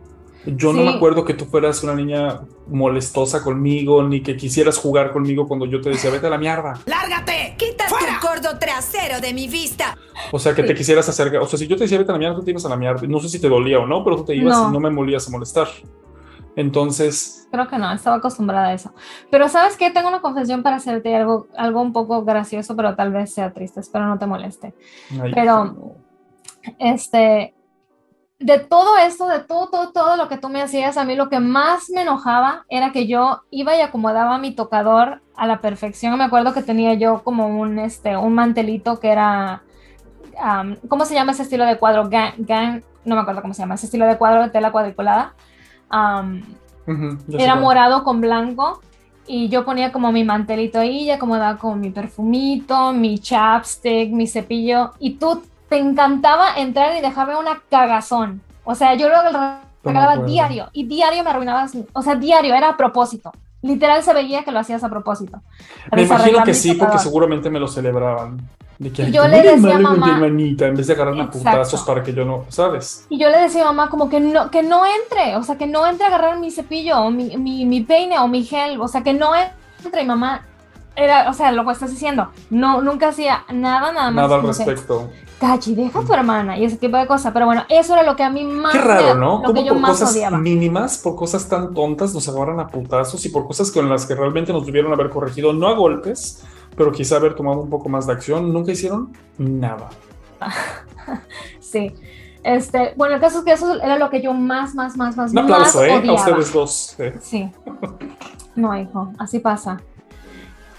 Yo 0.44 0.72
no 0.72 0.82
me 0.82 0.90
acuerdo 0.90 1.24
que 1.24 1.34
tú 1.34 1.44
fueras 1.44 1.84
una 1.84 1.94
niña 1.94 2.40
molestosa 2.66 3.44
conmigo, 3.44 4.02
ni 4.02 4.22
que 4.22 4.36
quisieras 4.36 4.76
jugar 4.76 5.12
conmigo 5.12 5.46
cuando 5.46 5.66
yo 5.66 5.80
te 5.80 5.90
decía, 5.90 6.10
vete 6.10 6.26
a 6.26 6.30
la 6.30 6.38
mierda. 6.38 6.80
¡Lárgate! 6.84 7.54
Quita 7.56 7.84
tu 7.86 7.94
gordo 8.26 8.58
trasero 8.58 9.20
de 9.20 9.32
mi 9.32 9.46
vista. 9.46 9.96
O 10.32 10.40
sea, 10.40 10.52
que 10.52 10.64
te 10.64 10.74
quisieras 10.74 11.08
acercar. 11.08 11.42
O 11.42 11.46
sea, 11.46 11.56
si 11.60 11.68
yo 11.68 11.76
te 11.76 11.84
decía 11.84 11.96
vete 11.98 12.10
a 12.10 12.14
la 12.14 12.18
mierda, 12.18 12.34
tú 12.36 12.42
te 12.42 12.50
ibas 12.50 12.64
a 12.66 12.68
la 12.68 12.76
mierda. 12.76 13.06
No 13.06 13.20
sé 13.20 13.28
si 13.28 13.38
te 13.40 13.48
dolía 13.48 13.78
o 13.78 13.86
no, 13.86 14.02
pero 14.02 14.16
tú 14.16 14.24
te 14.24 14.34
ibas 14.34 14.58
No. 14.58 14.70
y 14.70 14.72
no 14.72 14.80
me 14.80 14.90
molías 14.90 15.28
a 15.28 15.30
molestar. 15.30 15.68
Entonces, 16.56 17.48
Creo 17.50 17.68
que 17.68 17.78
no, 17.78 17.92
estaba 17.92 18.16
acostumbrada 18.16 18.68
a 18.68 18.72
eso. 18.74 18.94
Pero 19.30 19.48
sabes 19.48 19.76
qué, 19.76 19.90
tengo 19.90 20.08
una 20.08 20.20
confesión 20.22 20.62
para 20.62 20.76
hacerte 20.76 21.14
algo, 21.14 21.46
algo 21.56 21.82
un 21.82 21.92
poco 21.92 22.24
gracioso, 22.24 22.74
pero 22.76 22.94
tal 22.94 23.12
vez 23.12 23.32
sea 23.34 23.52
triste, 23.52 23.80
espero 23.80 24.06
no 24.06 24.18
te 24.18 24.26
moleste. 24.26 24.74
ay, 25.22 25.32
Pero- 25.34 25.96
Este, 26.78 27.54
de 28.38 28.58
todo 28.58 28.96
esto, 28.98 29.28
de 29.28 29.40
todo, 29.40 29.68
todo, 29.68 29.92
todo 29.92 30.16
lo 30.16 30.28
que 30.28 30.38
tú 30.38 30.48
me 30.48 30.62
hacías, 30.62 30.96
a 30.96 31.04
mí 31.04 31.14
lo 31.14 31.28
que 31.28 31.40
más 31.40 31.90
me 31.90 32.02
enojaba 32.02 32.64
era 32.68 32.90
que 32.92 33.06
yo 33.06 33.42
iba 33.50 33.76
y 33.76 33.80
acomodaba 33.80 34.38
mi 34.38 34.52
tocador 34.54 35.22
a 35.36 35.46
la 35.46 35.60
perfección. 35.60 36.16
Me 36.18 36.24
acuerdo 36.24 36.52
que 36.54 36.62
tenía 36.62 36.94
yo 36.94 37.22
como 37.22 37.46
un, 37.48 37.78
este, 37.78 38.16
un 38.16 38.34
mantelito 38.34 38.98
que 39.00 39.10
era, 39.10 39.62
am, 40.40 40.76
¿cómo 40.88 41.04
se 41.04 41.14
llama 41.14 41.32
ese 41.32 41.42
estilo 41.42 41.64
de 41.64 41.78
cuadro? 41.78 42.08
Gan, 42.08 42.32
gan- 42.38 42.82
no 43.04 43.14
me 43.16 43.20
acuerdo 43.22 43.42
cómo 43.42 43.54
se 43.54 43.62
llama, 43.62 43.74
ese 43.74 43.86
estilo 43.86 44.06
de 44.06 44.16
cuadro 44.18 44.42
de 44.42 44.50
tela 44.50 44.72
cuadriculada. 44.72 45.34
Era 47.28 47.54
morado 47.54 48.02
con 48.02 48.20
blanco 48.20 48.80
y 49.26 49.48
yo 49.48 49.64
ponía 49.64 49.92
como 49.92 50.10
mi 50.10 50.24
mantelito 50.24 50.80
ahí, 50.80 51.06
ya 51.06 51.14
acomodaba 51.14 51.58
como 51.58 51.76
mi 51.76 51.90
perfumito, 51.90 52.92
mi 52.92 53.18
chapstick, 53.18 54.10
mi 54.10 54.26
cepillo 54.26 54.92
y 54.98 55.14
tú 55.14 55.42
te 55.68 55.78
encantaba 55.78 56.56
entrar 56.56 56.96
y 56.96 57.00
dejarme 57.00 57.36
una 57.36 57.62
cagazón. 57.70 58.42
O 58.64 58.74
sea, 58.74 58.94
yo 58.94 59.08
lo 59.08 59.16
regalaba 59.84 60.24
diario 60.24 60.68
y 60.72 60.84
diario 60.84 61.24
me 61.24 61.30
arruinabas, 61.30 61.72
o 61.92 62.02
sea, 62.02 62.14
diario, 62.14 62.54
era 62.54 62.70
a 62.70 62.76
propósito. 62.76 63.32
Literal 63.62 64.02
se 64.02 64.12
veía 64.12 64.42
que 64.42 64.50
lo 64.50 64.58
hacías 64.58 64.82
a 64.82 64.88
propósito. 64.88 65.40
Me 65.92 66.02
imagino 66.02 66.42
que 66.42 66.52
sí, 66.52 66.74
porque 66.74 66.98
seguramente 66.98 67.48
me 67.48 67.60
lo 67.60 67.68
celebraban. 67.68 68.38
De 68.82 68.90
que, 68.92 69.02
ay, 69.04 69.12
Yo 69.12 69.28
le 69.28 69.42
decía 69.42 69.76
a 69.76 69.78
mamá- 69.78 70.12
hermanita, 70.14 70.66
en 70.66 70.74
vez 70.76 70.86
de 70.88 70.92
agarrarme 70.94 71.22
a 71.22 71.30
putazos 71.30 71.82
para 71.84 72.02
que 72.02 72.12
yo 72.12 72.24
no, 72.24 72.44
¿sabes? 72.48 73.06
Y 73.08 73.18
yo 73.18 73.28
le 73.30 73.38
decía 73.38 73.62
a 73.62 73.66
mamá 73.66 73.88
como 73.88 74.08
que 74.08 74.18
no, 74.18 74.50
que 74.50 74.62
no 74.62 74.82
entre, 74.86 75.36
o 75.36 75.42
sea, 75.42 75.56
que 75.56 75.66
no 75.66 75.86
entre 75.86 76.04
a 76.06 76.08
agarrar 76.08 76.38
mi 76.40 76.50
cepillo 76.50 76.98
o 76.98 77.10
mi, 77.10 77.36
mi, 77.36 77.64
mi 77.64 77.82
peine 77.82 78.18
o 78.18 78.26
mi 78.26 78.42
gel, 78.44 78.80
o 78.80 78.88
sea, 78.88 79.02
que 79.02 79.12
no 79.14 79.30
entre. 79.84 80.02
Y 80.02 80.06
mamá 80.06 80.42
era, 80.96 81.30
o 81.30 81.32
sea, 81.32 81.52
lo 81.52 81.64
que 81.64 81.72
estás 81.72 81.90
diciendo, 81.90 82.28
no, 82.50 82.82
nunca 82.82 83.08
hacía 83.08 83.44
nada, 83.52 83.92
nada 83.92 84.10
más. 84.10 84.28
Nada 84.28 84.34
al 84.36 84.46
respecto. 84.48 85.10
Cachi, 85.40 85.74
deja 85.74 85.98
a 86.00 86.04
tu 86.04 86.12
hermana 86.14 86.56
y 86.56 86.64
ese 86.64 86.76
tipo 86.76 86.96
de 86.96 87.06
cosas. 87.06 87.32
Pero 87.32 87.46
bueno, 87.46 87.64
eso 87.68 87.94
era 87.94 88.02
lo 88.04 88.14
que 88.14 88.22
a 88.22 88.30
mí 88.30 88.44
más. 88.44 88.72
Qué 88.72 88.78
raro, 88.78 89.14
¿no? 89.16 89.38
Lo 89.38 89.42
Como 89.42 89.54
que 89.54 89.64
yo 89.64 89.72
por 89.72 89.82
más 89.82 89.90
cosas 89.92 90.12
odiaba. 90.12 90.38
mínimas, 90.38 90.98
por 90.98 91.16
cosas 91.16 91.48
tan 91.48 91.72
tontas, 91.74 92.14
nos 92.14 92.28
agarran 92.28 92.60
a 92.60 92.68
putazos 92.68 93.24
y 93.26 93.28
por 93.28 93.46
cosas 93.46 93.70
con 93.72 93.88
las 93.88 94.06
que 94.06 94.14
realmente 94.14 94.52
nos 94.52 94.64
debieron 94.66 94.92
haber 94.92 95.08
corregido, 95.10 95.52
no 95.52 95.66
a 95.68 95.74
golpes, 95.74 96.44
pero 96.76 96.92
quizá 96.92 97.16
haber 97.16 97.34
tomado 97.34 97.60
un 97.60 97.70
poco 97.70 97.88
más 97.88 98.06
de 98.06 98.12
acción, 98.12 98.52
nunca 98.52 98.72
hicieron 98.72 99.12
nada. 99.38 99.88
Sí. 101.60 101.92
Este, 102.44 102.92
bueno, 102.96 103.14
el 103.14 103.20
caso 103.20 103.38
es 103.38 103.44
que 103.44 103.52
eso 103.52 103.80
era 103.80 103.96
lo 103.98 104.10
que 104.10 104.20
yo 104.20 104.34
más, 104.34 104.74
más, 104.74 104.96
más, 104.96 105.16
más, 105.16 105.32
Un 105.32 105.38
aplauso, 105.38 105.78
más 105.78 105.88
¿eh? 105.88 105.92
A 105.94 105.98
odiaba. 105.98 106.14
ustedes 106.18 106.52
dos. 106.52 106.94
eh. 106.98 107.14
Sí. 107.20 107.50
No, 108.56 108.76
hijo, 108.78 109.12
así 109.18 109.38
pasa. 109.38 109.80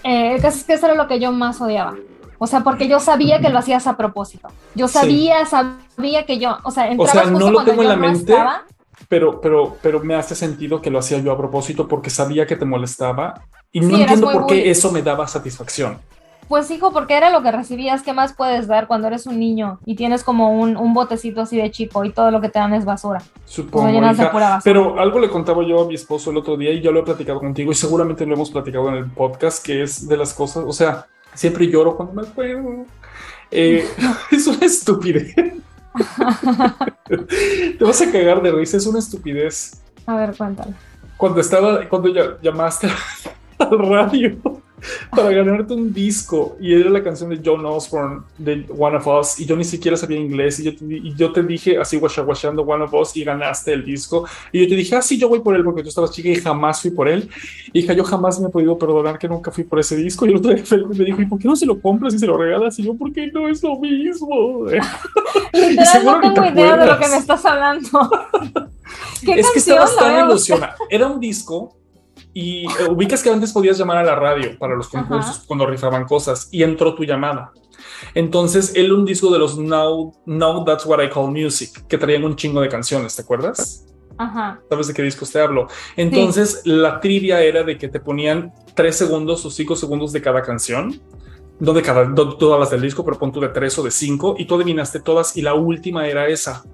Eh, 0.02 0.34
el 0.36 0.42
caso 0.42 0.58
es 0.58 0.64
que 0.64 0.74
eso 0.74 0.86
era 0.86 0.94
lo 0.94 1.08
que 1.08 1.18
yo 1.18 1.32
más 1.32 1.60
odiaba. 1.60 1.94
O 2.38 2.46
sea, 2.46 2.60
porque 2.60 2.86
yo 2.86 3.00
sabía 3.00 3.40
que 3.40 3.48
lo 3.48 3.58
hacías 3.58 3.86
a 3.86 3.96
propósito. 3.96 4.48
Yo 4.74 4.86
Sí. 4.88 4.94
sabía, 4.98 5.46
sabía 5.46 6.26
que 6.26 6.38
yo, 6.38 6.58
o 6.62 6.70
sea, 6.70 6.88
entrabas 6.88 7.12
sea, 7.12 7.22
justo 7.22 7.38
no 7.38 7.46
lo 7.50 7.54
cuando 7.54 7.70
tengo 7.72 7.82
en 7.82 7.88
la 7.88 7.96
no 7.96 8.00
mente. 8.02 8.32
estaba. 8.32 8.62
Pero, 9.08 9.40
pero, 9.40 9.76
pero 9.82 10.00
me 10.00 10.14
hace 10.14 10.34
sentido 10.34 10.80
que 10.80 10.90
lo 10.90 10.98
hacía 10.98 11.18
yo 11.18 11.32
a 11.32 11.38
propósito 11.38 11.88
porque 11.88 12.10
sabía 12.10 12.46
que 12.46 12.56
te 12.56 12.64
molestaba 12.64 13.42
y 13.72 13.80
no 13.80 13.88
Sí, 13.88 14.02
entiendo 14.02 14.30
por 14.30 14.46
qué 14.46 14.70
eso 14.70 14.90
me 14.92 15.02
daba 15.02 15.26
satisfacción. 15.26 15.98
Pues 16.48 16.70
hijo, 16.70 16.92
porque 16.92 17.16
era 17.16 17.30
lo 17.30 17.42
que 17.42 17.50
recibías, 17.50 18.02
¿qué 18.02 18.12
más 18.12 18.34
puedes 18.34 18.66
dar 18.66 18.86
cuando 18.86 19.06
eres 19.08 19.26
un 19.26 19.38
niño 19.38 19.78
y 19.86 19.96
tienes 19.96 20.22
como 20.22 20.52
un, 20.52 20.76
un 20.76 20.92
botecito 20.92 21.40
así 21.40 21.56
de 21.56 21.70
chico 21.70 22.04
y 22.04 22.12
todo 22.12 22.30
lo 22.30 22.40
que 22.40 22.50
te 22.50 22.58
dan 22.58 22.74
es 22.74 22.84
basura? 22.84 23.22
Supongo. 23.46 23.88
Llenas 23.88 24.18
de 24.18 24.26
pura 24.26 24.50
basura. 24.50 24.62
Pero 24.62 25.00
algo 25.00 25.18
le 25.18 25.30
contaba 25.30 25.64
yo 25.64 25.82
a 25.82 25.86
mi 25.86 25.94
esposo 25.94 26.30
el 26.30 26.36
otro 26.36 26.56
día 26.56 26.70
y 26.72 26.82
ya 26.82 26.90
lo 26.90 27.00
he 27.00 27.02
platicado 27.02 27.40
contigo 27.40 27.72
y 27.72 27.74
seguramente 27.74 28.26
lo 28.26 28.34
hemos 28.34 28.50
platicado 28.50 28.88
en 28.90 28.96
el 28.96 29.10
podcast, 29.10 29.64
que 29.64 29.82
es 29.82 30.06
de 30.06 30.16
las 30.16 30.34
cosas, 30.34 30.64
o 30.66 30.72
sea, 30.72 31.06
siempre 31.32 31.66
lloro 31.66 31.96
cuando 31.96 32.14
me 32.14 32.28
acuerdo. 32.28 32.84
Eh, 33.50 33.88
es 34.30 34.46
una 34.46 34.66
estupidez. 34.66 35.34
Te 37.78 37.84
vas 37.84 38.00
a 38.00 38.10
cagar 38.10 38.42
de 38.42 38.52
risa, 38.52 38.76
es 38.76 38.86
una 38.86 38.98
estupidez. 38.98 39.82
A 40.06 40.16
ver, 40.16 40.36
cuéntalo. 40.36 40.74
Cuando 41.16 41.40
estaba, 41.40 41.88
cuando 41.88 42.08
llamaste 42.42 42.88
al 43.58 43.78
radio 43.78 44.62
para 45.10 45.30
ganarte 45.30 45.74
un 45.74 45.92
disco 45.92 46.56
y 46.60 46.74
era 46.74 46.90
la 46.90 47.02
canción 47.02 47.30
de 47.30 47.40
John 47.44 47.64
Osborne 47.66 48.22
de 48.38 48.66
One 48.76 48.96
of 48.96 49.06
Us 49.06 49.40
y 49.40 49.46
yo 49.46 49.56
ni 49.56 49.64
siquiera 49.64 49.96
sabía 49.96 50.18
inglés 50.18 50.60
y 50.60 50.64
yo 50.64 50.76
te, 50.76 50.84
y 50.84 51.14
yo 51.14 51.32
te 51.32 51.42
dije 51.42 51.78
así 51.78 51.96
guachaguachando 51.98 52.62
One 52.62 52.84
of 52.84 52.94
Us 52.94 53.16
y 53.16 53.24
ganaste 53.24 53.72
el 53.72 53.84
disco 53.84 54.26
y 54.52 54.62
yo 54.62 54.68
te 54.68 54.74
dije 54.76 54.96
ah 54.96 55.02
sí 55.02 55.18
yo 55.18 55.28
voy 55.28 55.40
por 55.40 55.54
él 55.56 55.64
porque 55.64 55.82
tú 55.82 55.88
estabas 55.88 56.10
chica 56.10 56.28
y 56.28 56.36
jamás 56.36 56.80
fui 56.80 56.90
por 56.90 57.08
él 57.08 57.28
hija 57.72 57.92
yo 57.92 58.04
jamás 58.04 58.40
me 58.40 58.48
he 58.48 58.50
podido 58.50 58.78
perdonar 58.78 59.18
que 59.18 59.28
nunca 59.28 59.50
fui 59.50 59.64
por 59.64 59.78
ese 59.78 59.96
disco 59.96 60.26
y 60.26 60.30
el 60.30 60.36
otro 60.36 60.52
día 60.52 60.64
me 60.88 61.04
dijo 61.04 61.22
¿y 61.22 61.26
por 61.26 61.38
qué 61.38 61.48
no 61.48 61.56
se 61.56 61.66
lo 61.66 61.80
compras 61.80 62.14
y 62.14 62.18
se 62.18 62.26
lo 62.26 62.36
regalas? 62.36 62.78
y 62.78 62.82
yo 62.82 62.94
¿por 62.94 63.12
qué 63.12 63.30
no 63.32 63.48
es 63.48 63.62
lo 63.62 63.78
mismo? 63.78 64.66
Literal, 65.52 66.04
no 66.04 66.20
ni 66.20 66.28
te 66.28 66.34
tengo 66.34 66.46
idea 66.48 66.76
de 66.76 66.86
lo 66.86 66.98
que 66.98 67.08
me 67.08 67.16
estás 67.16 67.44
hablando. 67.44 67.88
¿Qué 69.24 69.32
es 69.40 69.46
que 69.50 69.54
canción? 69.54 69.78
estabas 69.78 69.94
La 69.96 70.00
tan 70.00 70.12
voy 70.12 70.20
a 70.20 70.24
buscar. 70.26 70.58
ilusionada. 70.58 70.76
Era 70.90 71.06
un 71.08 71.20
disco 71.20 71.76
y 72.34 72.66
eh, 72.66 72.88
ubicas 72.90 73.22
que 73.22 73.30
antes 73.30 73.52
podías 73.52 73.78
llamar 73.78 73.98
a 73.98 74.02
la 74.02 74.16
radio 74.16 74.58
para 74.58 74.74
los 74.74 74.88
concursos 74.88 75.36
Ajá. 75.36 75.44
cuando 75.46 75.66
rifaban 75.66 76.04
cosas 76.04 76.48
y 76.50 76.64
entró 76.64 76.94
tu 76.94 77.04
llamada. 77.04 77.52
Entonces, 78.14 78.72
él 78.74 78.92
un 78.92 79.04
disco 79.04 79.32
de 79.32 79.38
los 79.38 79.56
Now, 79.56 80.12
Now 80.26 80.64
That's 80.64 80.84
What 80.84 81.02
I 81.02 81.08
Call 81.08 81.30
Music, 81.30 81.86
que 81.86 81.96
traían 81.96 82.24
un 82.24 82.36
chingo 82.36 82.60
de 82.60 82.68
canciones, 82.68 83.14
¿te 83.14 83.22
acuerdas? 83.22 83.86
Ajá. 84.18 84.60
¿Sabes 84.68 84.88
de 84.88 84.94
qué 84.94 85.02
discos 85.02 85.30
te 85.30 85.40
hablo? 85.40 85.68
Entonces, 85.96 86.62
la 86.64 87.00
trivia 87.00 87.40
era 87.40 87.62
de 87.62 87.78
que 87.78 87.88
te 87.88 88.00
ponían 88.00 88.52
tres 88.74 88.96
segundos 88.96 89.44
o 89.46 89.50
cinco 89.50 89.76
segundos 89.76 90.12
de 90.12 90.20
cada 90.20 90.42
canción. 90.42 91.00
No 91.60 91.72
de 91.72 91.82
cada, 91.82 92.04
no 92.04 92.36
todas 92.36 92.58
las 92.58 92.70
del 92.70 92.82
disco, 92.82 93.04
pero 93.04 93.16
pon 93.16 93.30
tú 93.30 93.40
de 93.40 93.48
tres 93.48 93.78
o 93.78 93.82
de 93.84 93.92
cinco 93.92 94.34
y 94.36 94.44
tú 94.44 94.56
adivinaste 94.56 94.98
todas 94.98 95.36
y 95.36 95.42
la 95.42 95.54
última 95.54 96.06
era 96.08 96.26
esa. 96.26 96.64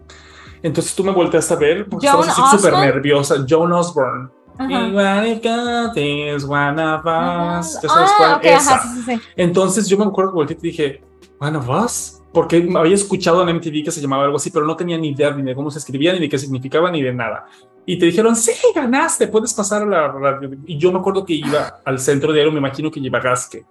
Entonces 0.62 0.94
tú 0.94 1.04
me 1.04 1.12
volteaste 1.12 1.52
a 1.52 1.56
ver 1.58 1.86
porque 1.86 2.08
Joan 2.08 2.28
estabas 2.28 2.58
súper 2.58 2.72
nerviosa. 2.78 3.44
Joan 3.48 3.72
Osborne. 3.72 4.28
What 4.68 5.24
if 5.26 5.42
God 5.42 5.96
is 5.96 6.44
one 6.44 6.78
of 6.80 7.00
us. 7.06 7.78
¿Ya 7.82 7.88
sabes 7.88 8.10
Ah, 8.12 8.14
cuál? 8.18 8.32
ok, 8.34 8.44
Esa. 8.44 8.74
ajá, 8.74 8.82
sí, 8.82 9.02
sí, 9.02 9.12
sí. 9.16 9.20
Entonces 9.36 9.88
yo 9.88 9.96
me 9.96 10.04
acuerdo 10.04 10.32
que 10.32 10.34
volteé 10.36 10.56
y 10.60 10.62
dije, 10.62 11.02
One 11.38 11.56
of 11.56 11.68
Us, 11.68 12.20
porque 12.34 12.68
había 12.76 12.94
escuchado 12.94 13.42
en 13.48 13.56
MTV 13.56 13.84
que 13.84 13.90
se 13.90 14.00
llamaba 14.02 14.24
algo 14.24 14.36
así, 14.36 14.50
pero 14.50 14.66
no 14.66 14.76
tenía 14.76 14.98
ni 14.98 15.08
idea 15.08 15.30
ni 15.30 15.42
de 15.42 15.54
cómo 15.54 15.70
se 15.70 15.78
escribía, 15.78 16.12
ni 16.12 16.18
de 16.20 16.28
qué 16.28 16.38
significaba, 16.38 16.90
ni 16.90 17.00
de 17.02 17.14
nada. 17.14 17.46
Y 17.86 17.98
te 17.98 18.04
dijeron, 18.06 18.36
sí, 18.36 18.52
ganaste, 18.74 19.26
puedes 19.28 19.54
pasar 19.54 19.82
a 19.82 19.86
la 19.86 20.08
radio. 20.08 20.50
Y 20.66 20.76
yo 20.76 20.92
me 20.92 20.98
acuerdo 20.98 21.24
que 21.24 21.32
iba 21.32 21.80
al 21.84 21.98
centro 21.98 22.32
diario, 22.32 22.52
me 22.52 22.58
imagino 22.58 22.90
que 22.90 23.00
iba 23.00 23.18
a 23.18 23.22
Gasque, 23.22 23.64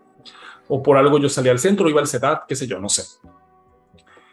o 0.67 0.81
por 0.81 0.97
algo 0.97 1.19
yo 1.19 1.29
salía 1.29 1.51
al 1.51 1.59
centro, 1.59 1.87
iba 1.87 2.01
al 2.01 2.07
CEDAT, 2.07 2.47
qué 2.47 2.55
sé 2.55 2.65
yo, 2.67 2.79
no 2.79 2.89
sé. 2.89 3.03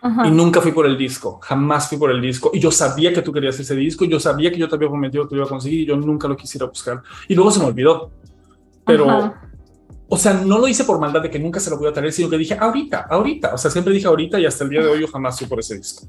Ajá. 0.07 0.29
Y 0.29 0.31
nunca 0.31 0.61
fui 0.61 0.73
por 0.73 0.87
el 0.87 0.97
disco, 0.97 1.41
jamás 1.43 1.89
fui 1.89 1.99
por 1.99 2.11
el 2.11 2.21
disco. 2.21 2.51
Y 2.55 2.61
yo 2.61 2.71
sabía 2.71 3.13
que 3.13 3.23
tú 3.23 3.33
querías 3.33 3.59
ese 3.59 3.75
disco, 3.75 4.05
yo 4.05 4.21
sabía 4.21 4.51
que 4.51 4.59
yo 4.59 4.69
te 4.69 4.77
había 4.77 4.89
prometido 4.89 5.29
que 5.29 5.35
lo 5.35 5.41
iba 5.41 5.47
a 5.47 5.49
conseguir 5.49 5.81
y 5.81 5.87
yo 5.87 5.97
nunca 5.97 6.29
lo 6.29 6.37
quisiera 6.37 6.67
buscar. 6.67 7.03
Y 7.29 7.35
luego 7.35 7.51
se 7.51 7.59
me 7.59 7.67
olvidó. 7.67 8.11
Pero, 8.85 9.11
Ajá. 9.11 9.51
o 10.09 10.17
sea, 10.17 10.35
no 10.35 10.59
lo 10.59 10.69
hice 10.69 10.85
por 10.85 11.01
maldad 11.01 11.23
de 11.23 11.31
que 11.31 11.39
nunca 11.39 11.59
se 11.59 11.71
lo 11.71 11.79
voy 11.79 11.89
a 11.89 11.93
traer, 11.93 12.13
sino 12.13 12.31
que 12.31 12.39
dije 12.39 12.57
ahorita, 12.59 13.07
ahorita. 13.11 13.55
O 13.55 13.59
sea, 13.59 13.71
siempre 13.71 13.93
dije 13.93 14.07
ahorita 14.07 14.39
y 14.39 14.47
hasta 14.47 14.65
el 14.65 14.71
día 14.71 14.81
de 14.81 14.89
hoy 14.89 15.01
yo 15.01 15.09
jamás 15.09 15.39
fui 15.39 15.49
por 15.49 15.59
ese 15.59 15.77
disco. 15.77 16.07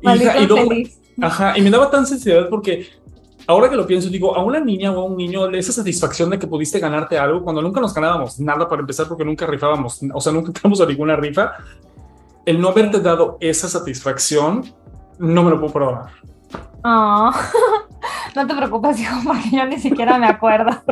Y, 0.00 0.06
Maldita 0.06 0.38
y 0.38 0.46
luego-. 0.46 0.70
Ajá, 1.20 1.58
y 1.58 1.62
me 1.62 1.70
daba 1.70 1.90
tan 1.90 2.06
sensibilidad 2.06 2.48
porque 2.48 2.86
ahora 3.46 3.68
que 3.68 3.76
lo 3.76 3.86
pienso, 3.86 4.08
digo, 4.08 4.34
a 4.34 4.42
una 4.42 4.60
niña 4.60 4.92
o 4.92 5.00
a 5.00 5.04
un 5.04 5.16
niño 5.16 5.48
esa 5.50 5.72
satisfacción 5.72 6.30
de 6.30 6.38
que 6.38 6.46
pudiste 6.46 6.78
ganarte 6.78 7.18
algo 7.18 7.42
cuando 7.42 7.60
nunca 7.60 7.80
nos 7.80 7.92
ganábamos 7.92 8.38
nada 8.40 8.68
para 8.68 8.80
empezar, 8.80 9.08
porque 9.08 9.24
nunca 9.24 9.46
rifábamos, 9.46 10.00
o 10.12 10.20
sea, 10.20 10.32
nunca 10.32 10.48
entramos 10.48 10.80
a 10.80 10.86
ninguna 10.86 11.16
rifa. 11.16 11.52
El 12.44 12.60
no 12.60 12.68
haberte 12.68 13.00
dado 13.00 13.36
esa 13.40 13.68
satisfacción, 13.68 14.74
no 15.18 15.42
me 15.42 15.50
lo 15.50 15.60
puedo 15.60 15.72
perdonar. 15.72 16.10
Oh. 16.84 17.30
no 18.34 18.46
te 18.46 18.54
preocupes, 18.54 19.00
hijo, 19.00 19.16
porque 19.24 19.50
yo 19.52 19.66
ni 19.66 19.78
siquiera 19.78 20.18
me 20.18 20.26
acuerdo. 20.26 20.70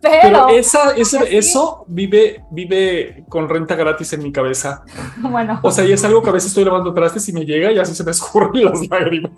Pero 0.00 0.20
Pero, 0.22 0.48
esa, 0.50 0.92
eso 0.94 1.84
vive, 1.88 2.44
vive 2.50 3.24
con 3.28 3.48
renta 3.48 3.74
gratis 3.74 4.12
en 4.12 4.22
mi 4.22 4.30
cabeza. 4.30 4.82
bueno, 5.18 5.58
O 5.62 5.70
sea, 5.70 5.84
y 5.84 5.92
es 5.92 6.04
algo 6.04 6.22
que 6.22 6.30
a 6.30 6.32
veces 6.32 6.48
estoy 6.50 6.64
lavando 6.64 6.94
trastes 6.94 7.28
y 7.28 7.32
me 7.32 7.44
llega 7.44 7.72
y 7.72 7.78
así 7.78 7.94
se 7.94 8.04
me 8.04 8.10
escurren 8.10 8.64
las 8.64 8.88
lágrimas. 8.88 9.32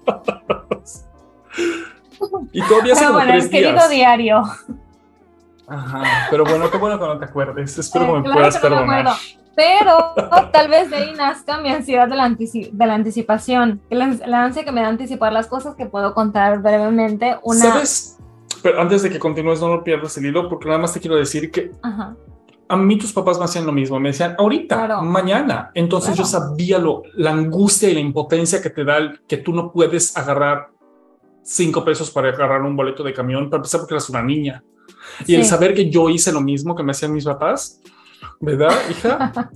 Y 2.52 2.62
todavía 2.62 2.94
como 2.94 3.12
bueno, 3.12 3.34
el 3.34 3.48
querido 3.48 3.72
días. 3.72 3.90
diario. 3.90 4.42
Ajá, 5.66 6.28
pero 6.30 6.44
bueno, 6.44 6.70
qué 6.70 6.78
bueno 6.78 6.98
que 6.98 7.06
no 7.06 7.18
te 7.18 7.24
acuerdes. 7.26 7.78
Espero 7.78 8.06
que 8.06 8.12
me 8.12 8.22
claro 8.22 8.34
puedas 8.34 8.58
que 8.58 8.70
no 8.70 8.76
me 8.76 8.86
perdonar. 8.86 9.16
Pero 9.58 10.14
tal 10.52 10.68
vez 10.68 10.88
de 10.88 10.96
ahí 10.98 11.14
nazca 11.14 11.60
mi 11.60 11.68
ansiedad 11.68 12.06
de 12.06 12.14
la, 12.14 12.28
antici- 12.28 12.70
de 12.70 12.86
la 12.86 12.94
anticipación, 12.94 13.80
la, 13.90 14.06
la 14.26 14.44
ansia 14.44 14.64
que 14.64 14.70
me 14.70 14.82
da 14.82 14.86
anticipar 14.88 15.32
las 15.32 15.48
cosas 15.48 15.74
que 15.74 15.86
puedo 15.86 16.14
contar 16.14 16.62
brevemente. 16.62 17.36
Una, 17.42 17.58
¿Sabes? 17.58 18.18
Pero 18.62 18.80
antes 18.80 19.02
de 19.02 19.10
que 19.10 19.18
continúes, 19.18 19.60
no 19.60 19.66
lo 19.68 19.82
pierdas 19.82 20.16
el 20.16 20.26
hilo, 20.26 20.48
porque 20.48 20.66
nada 20.68 20.78
más 20.78 20.92
te 20.92 21.00
quiero 21.00 21.16
decir 21.16 21.50
que 21.50 21.72
Ajá. 21.82 22.14
a 22.68 22.76
mí 22.76 22.98
tus 22.98 23.12
papás 23.12 23.36
me 23.38 23.46
hacían 23.46 23.66
lo 23.66 23.72
mismo, 23.72 23.98
me 23.98 24.10
decían 24.10 24.36
ahorita, 24.38 24.76
Claro. 24.76 25.02
mañana. 25.02 25.72
Entonces 25.74 26.14
yo 26.16 26.22
Claro. 26.22 26.46
sabía 26.50 26.78
lo, 26.78 27.02
la 27.14 27.32
angustia 27.32 27.88
y 27.88 27.94
la 27.94 28.00
impotencia 28.00 28.62
que 28.62 28.70
te 28.70 28.84
da 28.84 28.98
el 28.98 29.20
que 29.26 29.38
tú 29.38 29.52
no 29.52 29.72
puedes 29.72 30.16
agarrar 30.16 30.68
cinco 31.42 31.84
pesos 31.84 32.12
para 32.12 32.28
agarrar 32.28 32.62
un 32.62 32.76
boleto 32.76 33.02
de 33.02 33.12
camión, 33.12 33.50
para 33.50 33.58
empezar 33.58 33.80
porque 33.80 33.94
eras 33.94 34.08
una 34.08 34.22
niña. 34.22 34.62
Y 35.26 35.34
el 35.34 35.42
Sí. 35.42 35.48
saber 35.48 35.74
que 35.74 35.90
yo 35.90 36.08
hice 36.10 36.30
lo 36.30 36.40
mismo 36.40 36.76
que 36.76 36.84
me 36.84 36.92
hacían 36.92 37.12
mis 37.12 37.24
papás, 37.24 37.80
¿verdad, 38.40 38.72
hija? 38.90 39.50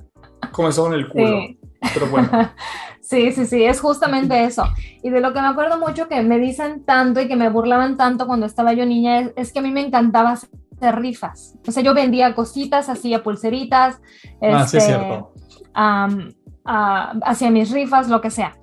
Comenzó 0.53 0.87
en 0.89 0.95
el 0.95 1.09
culo. 1.09 1.41
Sí. 1.41 1.59
Pero 1.95 2.07
bueno, 2.09 2.31
Sí, 3.13 3.31
sí, 3.33 3.45
sí, 3.45 3.63
es 3.63 3.79
justamente 3.79 4.43
eso. 4.45 4.65
Y 5.03 5.11
de 5.11 5.21
lo 5.21 5.35
que 5.35 5.41
me 5.43 5.49
acuerdo 5.49 5.79
mucho 5.79 6.09
que 6.09 6.23
me 6.23 6.39
dicen 6.39 6.83
tanto 6.85 7.21
y 7.21 7.29
que 7.29 7.37
me 7.37 7.51
burlaban 7.51 7.99
tanto 7.99 8.27
cuando 8.27 8.47
estaba 8.47 8.73
yo 8.73 8.87
niña 8.87 9.19
es, 9.19 9.33
es 9.37 9.53
que 9.53 9.59
a 9.59 9.63
mí 9.63 9.71
me 9.71 9.85
encantaba 9.85 10.33
hacer 10.33 10.97
rifas. 10.97 11.59
O 11.67 11.73
sea, 11.73 11.83
yo 11.83 11.93
vendía 11.93 12.35
cositas, 12.35 12.89
hacía 12.89 13.23
pulseritas, 13.23 14.01
ah, 14.41 14.67
sí 14.67 14.79
es 14.79 14.87
cierto. 14.87 15.35
am, 15.75 16.33
ah, 16.65 17.13
hacía 17.23 17.51
mis 17.51 17.71
rifas, 17.71 18.09
lo 18.09 18.23
que 18.23 18.31
sea. 18.31 18.57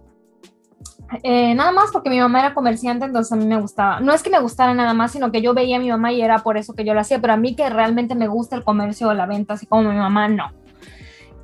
Eh, 1.24 1.56
nada 1.56 1.72
más 1.72 1.92
porque 1.92 2.10
mi 2.10 2.20
mamá 2.20 2.40
era 2.40 2.54
comerciante, 2.54 3.06
entonces 3.06 3.32
a 3.32 3.36
mí 3.36 3.46
me 3.46 3.60
gustaba. 3.60 4.00
No 4.00 4.14
es 4.14 4.22
que 4.22 4.30
me 4.30 4.40
gustara 4.40 4.74
nada 4.74 4.94
más, 4.94 5.12
sino 5.12 5.32
que 5.32 5.42
yo 5.42 5.54
veía 5.54 5.78
a 5.78 5.80
mi 5.80 5.90
mamá 5.90 6.12
y 6.12 6.22
era 6.22 6.40
por 6.40 6.58
eso 6.58 6.74
que 6.74 6.86
yo 6.86 6.94
lo 6.94 7.00
hacía, 7.00 7.20
pero 7.20 7.34
a 7.34 7.38
mí 7.38 7.56
que 7.56 7.70
realmente 7.70 8.16
me 8.16 8.28
gusta 8.28 8.56
el 8.56 8.64
comercio 8.64 9.10
o 9.10 9.14
la 9.14 9.26
venta, 9.26 9.56
así 9.56 9.66
como 9.66 9.90
mi 9.90 9.98
mamá, 9.98 10.28
no. 10.28 10.52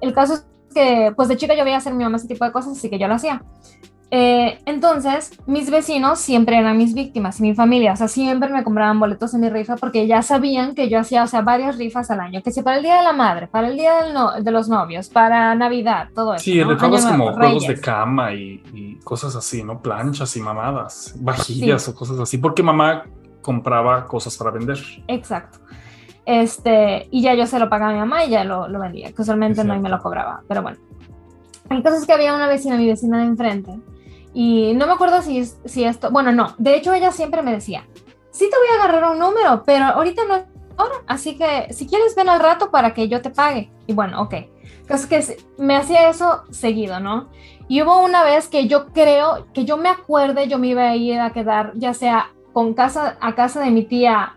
El 0.02 0.14
caso 0.14 0.36
es 0.36 0.46
que, 0.74 1.14
pues 1.16 1.30
de 1.30 1.38
chica 1.38 1.56
yo 1.56 1.64
veía 1.64 1.78
hacer 1.78 1.94
mi 1.94 2.04
mamá 2.04 2.18
ese 2.18 2.28
tipo 2.28 2.46
de 2.46 2.52
cosas, 2.52 2.78
así 2.78 2.90
que 2.90 3.00
yo 3.00 3.08
lo 3.08 3.16
hacía. 3.16 3.44
Eh, 4.12 4.60
entonces, 4.66 5.32
mis 5.48 5.72
vecinos 5.72 6.20
siempre 6.20 6.58
eran 6.58 6.78
mis 6.78 6.94
víctimas 6.94 7.40
y 7.40 7.44
mi 7.44 7.56
familia, 7.56 7.94
o 7.94 7.96
sea, 7.96 8.08
siempre 8.08 8.50
me 8.50 8.64
compraban 8.64 9.00
boletos 9.00 9.34
en 9.34 9.42
mi 9.42 9.50
rifa 9.50 9.76
porque 9.78 10.06
ya 10.06 10.22
sabían 10.22 10.76
que 10.76 10.90
yo 10.90 11.00
hacía, 11.00 11.24
o 11.24 11.28
sea, 11.28 11.42
varias 11.42 11.78
rifas 11.78 12.12
al 12.12 12.20
año, 12.20 12.42
que 12.44 12.52
si 12.52 12.62
para 12.62 12.78
el 12.78 12.84
Día 12.84 12.98
de 12.98 13.04
la 13.04 13.14
Madre, 13.14 13.48
para 13.48 13.68
el 13.68 13.76
Día 13.78 14.14
no- 14.14 14.40
de 14.40 14.52
los 14.52 14.70
Novios, 14.70 15.10
para 15.10 15.56
Navidad, 15.56 16.10
todo 16.14 16.36
eso. 16.36 16.44
Sí, 16.46 16.60
¿no? 16.60 16.70
rifabas 16.70 17.04
como 17.04 17.18
Nuevo, 17.18 17.34
juegos 17.38 17.62
de 17.64 17.68
Reyes. 17.70 17.82
cama 17.82 18.32
y, 18.34 18.62
y 18.74 18.96
cosas 19.04 19.36
así, 19.36 19.64
¿no? 19.64 19.82
Planchas 19.82 20.38
y 20.38 20.40
mamadas, 20.42 21.16
vajillas 21.20 21.88
o 21.90 21.96
cosas 21.96 22.20
así, 22.20 22.38
porque 22.38 22.62
mamá 22.62 23.06
compraba 23.42 24.06
cosas 24.06 24.38
para 24.38 24.52
vender. 24.52 24.78
Exacto. 25.08 25.60
Este, 26.26 27.08
y 27.12 27.22
ya 27.22 27.34
yo 27.34 27.46
se 27.48 27.60
lo 27.60 27.70
pagaba 27.70 27.92
a 27.92 27.94
mi 27.94 28.00
mamá 28.00 28.24
y 28.26 28.30
ya 28.30 28.44
lo, 28.44 28.68
lo 28.68 28.80
vendía, 28.80 29.12
que 29.12 29.22
usualmente 29.22 29.64
no 29.64 29.76
y 29.76 29.80
me 29.80 29.90
lo 29.90 30.00
cobraba, 30.00 30.42
pero 30.48 30.62
bueno. 30.62 30.78
El 31.70 31.82
caso 31.82 31.98
es 31.98 32.06
que 32.06 32.14
había 32.14 32.34
una 32.36 32.48
vecina, 32.48 32.78
mi 32.78 32.88
vecina 32.88 33.18
de 33.20 33.26
enfrente, 33.26 33.72
y 34.36 34.74
no 34.76 34.86
me 34.86 34.94
acuerdo 34.94 35.22
si, 35.24 35.40
es- 35.40 35.58
si 35.66 35.84
esto, 35.86 36.12
bueno, 36.12 36.32
no, 36.32 36.54
de 36.60 36.76
hecho 36.76 36.94
ella 36.94 37.12
siempre 37.12 37.42
me 37.42 37.52
decía, 37.54 37.88
sí 38.32 38.48
te 38.52 38.58
voy 38.58 38.68
a 38.78 38.84
agarrar 38.84 39.12
un 39.12 39.18
número, 39.20 39.64
pero 39.66 39.86
ahorita 39.86 40.24
no 40.28 40.36
es 40.36 40.44
hora, 40.78 40.96
así 41.08 41.38
que 41.38 41.74
si 41.74 41.88
quieres 41.88 42.16
ven 42.16 42.30
al 42.30 42.40
rato 42.42 42.70
para 42.70 42.94
que 42.94 43.08
yo 43.08 43.22
te 43.22 43.30
pague. 43.32 43.72
Y 43.88 43.94
bueno, 43.94 44.22
ok. 44.22 44.34
Entonces 44.82 45.08
que 45.08 45.22
se- 45.22 45.38
me 45.58 45.76
hacía 45.78 46.10
eso 46.10 46.44
seguido, 46.52 47.00
¿no? 47.00 47.30
Y 47.68 47.82
hubo 47.82 48.04
una 48.04 48.24
vez 48.24 48.48
que 48.50 48.68
yo 48.68 48.88
creo, 48.88 49.48
que 49.54 49.66
yo 49.66 49.78
me 49.78 49.90
acuerde, 49.90 50.48
yo 50.48 50.60
me 50.60 50.68
iba 50.68 50.84
a 50.84 50.96
ir 50.96 51.20
a 51.20 51.32
quedar 51.32 51.72
ya 51.76 51.94
sea 51.96 52.30
con 52.54 52.74
casa, 52.74 53.18
a 53.22 53.34
casa 53.36 53.62
de 53.62 53.72
mi 53.72 53.84
tía 53.86 54.36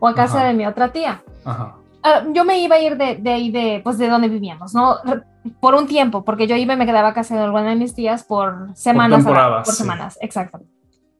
o 0.00 0.06
a 0.06 0.14
casa 0.14 0.36
Ajá. 0.38 0.46
de 0.48 0.54
mi 0.54 0.66
otra 0.66 0.92
tía. 0.92 1.22
Ajá. 1.44 1.76
Ah, 2.02 2.22
yo 2.32 2.44
me 2.44 2.58
iba 2.58 2.76
a 2.76 2.80
ir 2.80 2.96
de, 2.98 3.16
de 3.16 3.32
ahí, 3.32 3.50
de, 3.50 3.80
pues 3.82 3.96
de 3.98 4.08
donde 4.08 4.28
vivíamos, 4.28 4.74
¿no? 4.74 4.98
Por 5.60 5.74
un 5.74 5.86
tiempo, 5.86 6.24
porque 6.24 6.46
yo 6.46 6.56
iba 6.56 6.74
y 6.74 6.76
me 6.76 6.86
quedaba 6.86 7.08
a 7.08 7.14
casa 7.14 7.36
de 7.36 7.42
alguna 7.42 7.68
de 7.70 7.76
mis 7.76 7.94
tías 7.94 8.24
por 8.24 8.74
semanas. 8.74 9.26
a 9.26 9.62
por 9.62 9.74
sí. 9.74 9.82
semanas, 9.82 10.18
exacto. 10.20 10.60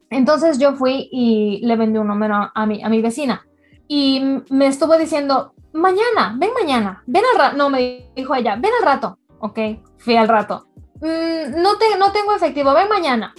Entonces 0.09 0.57
yo 0.57 0.73
fui 0.73 1.09
y 1.11 1.61
le 1.65 1.75
vendí 1.75 1.99
un 1.99 2.07
número 2.07 2.51
a 2.53 2.65
mi, 2.65 2.83
a 2.83 2.89
mi 2.89 3.01
vecina. 3.01 3.45
Y 3.87 4.41
me 4.49 4.67
estuvo 4.67 4.97
diciendo, 4.97 5.53
mañana, 5.73 6.35
ven 6.37 6.49
mañana, 6.59 7.03
ven 7.05 7.23
al 7.33 7.39
rato. 7.39 7.57
No, 7.57 7.69
me 7.69 8.09
dijo 8.15 8.33
ella, 8.33 8.55
ven 8.55 8.71
al 8.79 8.85
rato. 8.85 9.19
Ok, 9.39 9.59
fui 9.97 10.15
al 10.15 10.27
rato. 10.27 10.67
"Mm, 11.01 11.61
no, 11.61 11.77
te, 11.77 11.97
no 11.99 12.11
tengo 12.11 12.33
efectivo, 12.35 12.73
ven 12.73 12.89
mañana. 12.89 13.33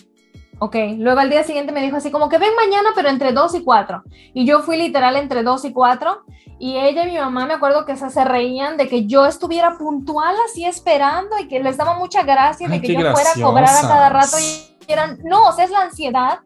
Ok, 0.59 0.75
luego 0.97 1.21
al 1.21 1.29
día 1.29 1.45
siguiente 1.45 1.73
me 1.73 1.83
dijo 1.83 1.97
así 1.97 2.11
como 2.11 2.29
que 2.29 2.39
ven 2.39 2.55
mañana, 2.57 2.91
pero 2.95 3.09
entre 3.09 3.33
2 3.33 3.57
y 3.57 3.65
4. 3.65 4.03
Y 4.33 4.47
yo 4.47 4.63
fui 4.63 4.79
literal 4.79 5.17
entre 5.17 5.43
2 5.43 5.65
y 5.67 5.73
4. 5.73 6.23
Y 6.59 6.79
ella 6.79 7.05
y 7.07 7.13
mi 7.13 7.19
mamá 7.19 7.45
me 7.45 7.55
acuerdo 7.55 7.85
que 7.85 7.97
se, 7.97 8.09
se 8.09 8.25
reían 8.25 8.79
de 8.79 8.89
que 8.89 9.07
yo 9.07 9.27
estuviera 9.27 9.77
puntual 9.77 10.35
así 10.49 10.65
esperando 10.65 11.39
y 11.39 11.49
que 11.49 11.61
les 11.61 11.77
daba 11.77 11.99
mucha 11.99 12.23
gracia 12.23 12.69
Ay, 12.71 12.79
de 12.79 12.87
que 12.87 12.95
yo 12.95 13.13
fuera 13.13 13.31
a 13.31 13.41
cobrar 13.41 13.77
a 13.77 13.83
cada 13.83 14.09
rato. 14.09 14.39
Y 14.39 14.91
eran, 14.91 15.19
no, 15.25 15.49
o 15.49 15.53
sea, 15.53 15.67
es 15.67 15.71
la 15.71 15.83
ansiedad. 15.83 16.39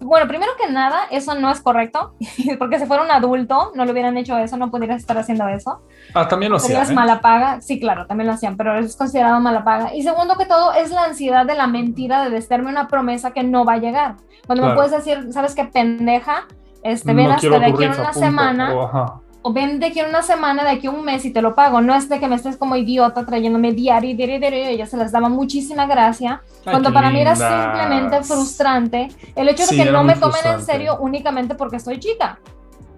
Bueno, 0.00 0.28
primero 0.28 0.52
que 0.60 0.70
nada, 0.72 1.06
eso 1.10 1.34
no 1.34 1.50
es 1.50 1.60
correcto, 1.60 2.14
porque 2.58 2.78
si 2.78 2.86
fuera 2.86 3.02
un 3.02 3.10
adulto, 3.10 3.72
no 3.74 3.84
le 3.84 3.92
hubieran 3.92 4.16
hecho 4.16 4.38
eso, 4.38 4.56
no 4.56 4.70
pudieras 4.70 4.98
estar 5.00 5.18
haciendo 5.18 5.48
eso. 5.48 5.82
Ah, 6.14 6.28
también 6.28 6.50
lo 6.52 6.56
hacía. 6.58 6.68
Serías 6.68 6.90
¿eh? 6.90 6.94
mala 6.94 7.20
paga. 7.20 7.60
Sí, 7.60 7.80
claro, 7.80 8.06
también 8.06 8.28
lo 8.28 8.34
hacían, 8.34 8.56
pero 8.56 8.76
es 8.78 8.96
considerado 8.96 9.40
mala 9.40 9.64
paga. 9.64 9.94
Y 9.94 10.02
segundo 10.02 10.36
que 10.36 10.46
todo, 10.46 10.72
es 10.72 10.90
la 10.90 11.04
ansiedad 11.04 11.44
de 11.46 11.54
la 11.54 11.66
mentira 11.66 12.28
de 12.28 12.40
darme 12.48 12.70
una 12.70 12.86
promesa 12.88 13.32
que 13.32 13.42
no 13.42 13.64
va 13.64 13.74
a 13.74 13.78
llegar. 13.78 14.16
Cuando 14.46 14.62
me 14.64 14.72
Claro. 14.72 14.76
puedes 14.88 14.92
decir, 14.92 15.32
¿sabes 15.32 15.54
qué 15.54 15.64
pendeja? 15.64 16.44
Este, 16.84 17.12
ven 17.12 17.26
No 17.26 17.34
hasta 17.34 17.48
de 17.58 17.66
aquí 17.66 17.72
rifa, 17.76 18.00
una 18.00 18.12
punto. 18.12 18.18
semana, 18.20 18.74
O, 18.74 18.82
ajá. 18.84 19.20
O 19.42 19.52
ven 19.52 19.78
de 19.78 19.86
aquí 19.86 20.00
a 20.00 20.08
una 20.08 20.22
semana, 20.22 20.64
de 20.64 20.70
aquí 20.70 20.86
a 20.86 20.90
un 20.90 21.04
mes 21.04 21.24
y 21.24 21.32
te 21.32 21.42
lo 21.42 21.54
pago. 21.54 21.80
No 21.80 21.94
es 21.94 22.08
de 22.08 22.18
que 22.18 22.28
me 22.28 22.36
estés 22.36 22.56
como 22.56 22.76
idiota 22.76 23.24
trayéndome 23.24 23.72
diario, 23.72 24.16
diario, 24.16 24.40
diario. 24.40 24.58
Y 24.58 24.74
ella 24.74 24.86
se 24.86 24.96
les 24.96 25.12
daba 25.12 25.28
muchísima 25.28 25.86
gracia. 25.86 26.42
Ay, 26.64 26.72
cuando 26.72 26.92
para 26.92 27.10
mí 27.10 27.20
era 27.20 27.36
simplemente 27.36 28.22
frustrante 28.22 29.08
el 29.36 29.48
hecho 29.48 29.62
de 29.62 29.68
Sí, 29.68 29.76
que 29.76 29.90
no 29.90 30.02
me 30.02 30.16
tomen 30.16 30.40
en 30.44 30.62
serio 30.62 30.98
únicamente 31.00 31.54
porque 31.54 31.78
soy 31.78 31.98
chica. 31.98 32.40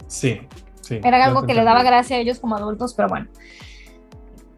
Sí, 0.07 0.41
sí. 0.81 1.01
Era 1.03 1.25
algo 1.25 1.47
que 1.47 1.55
le 1.55 1.63
daba 1.63 1.83
gracia 1.83 2.17
a 2.17 2.21
ellos 2.21 2.39
como 2.39 2.57
adultos, 2.57 2.95
pero 2.95 3.09
bueno. 3.09 3.29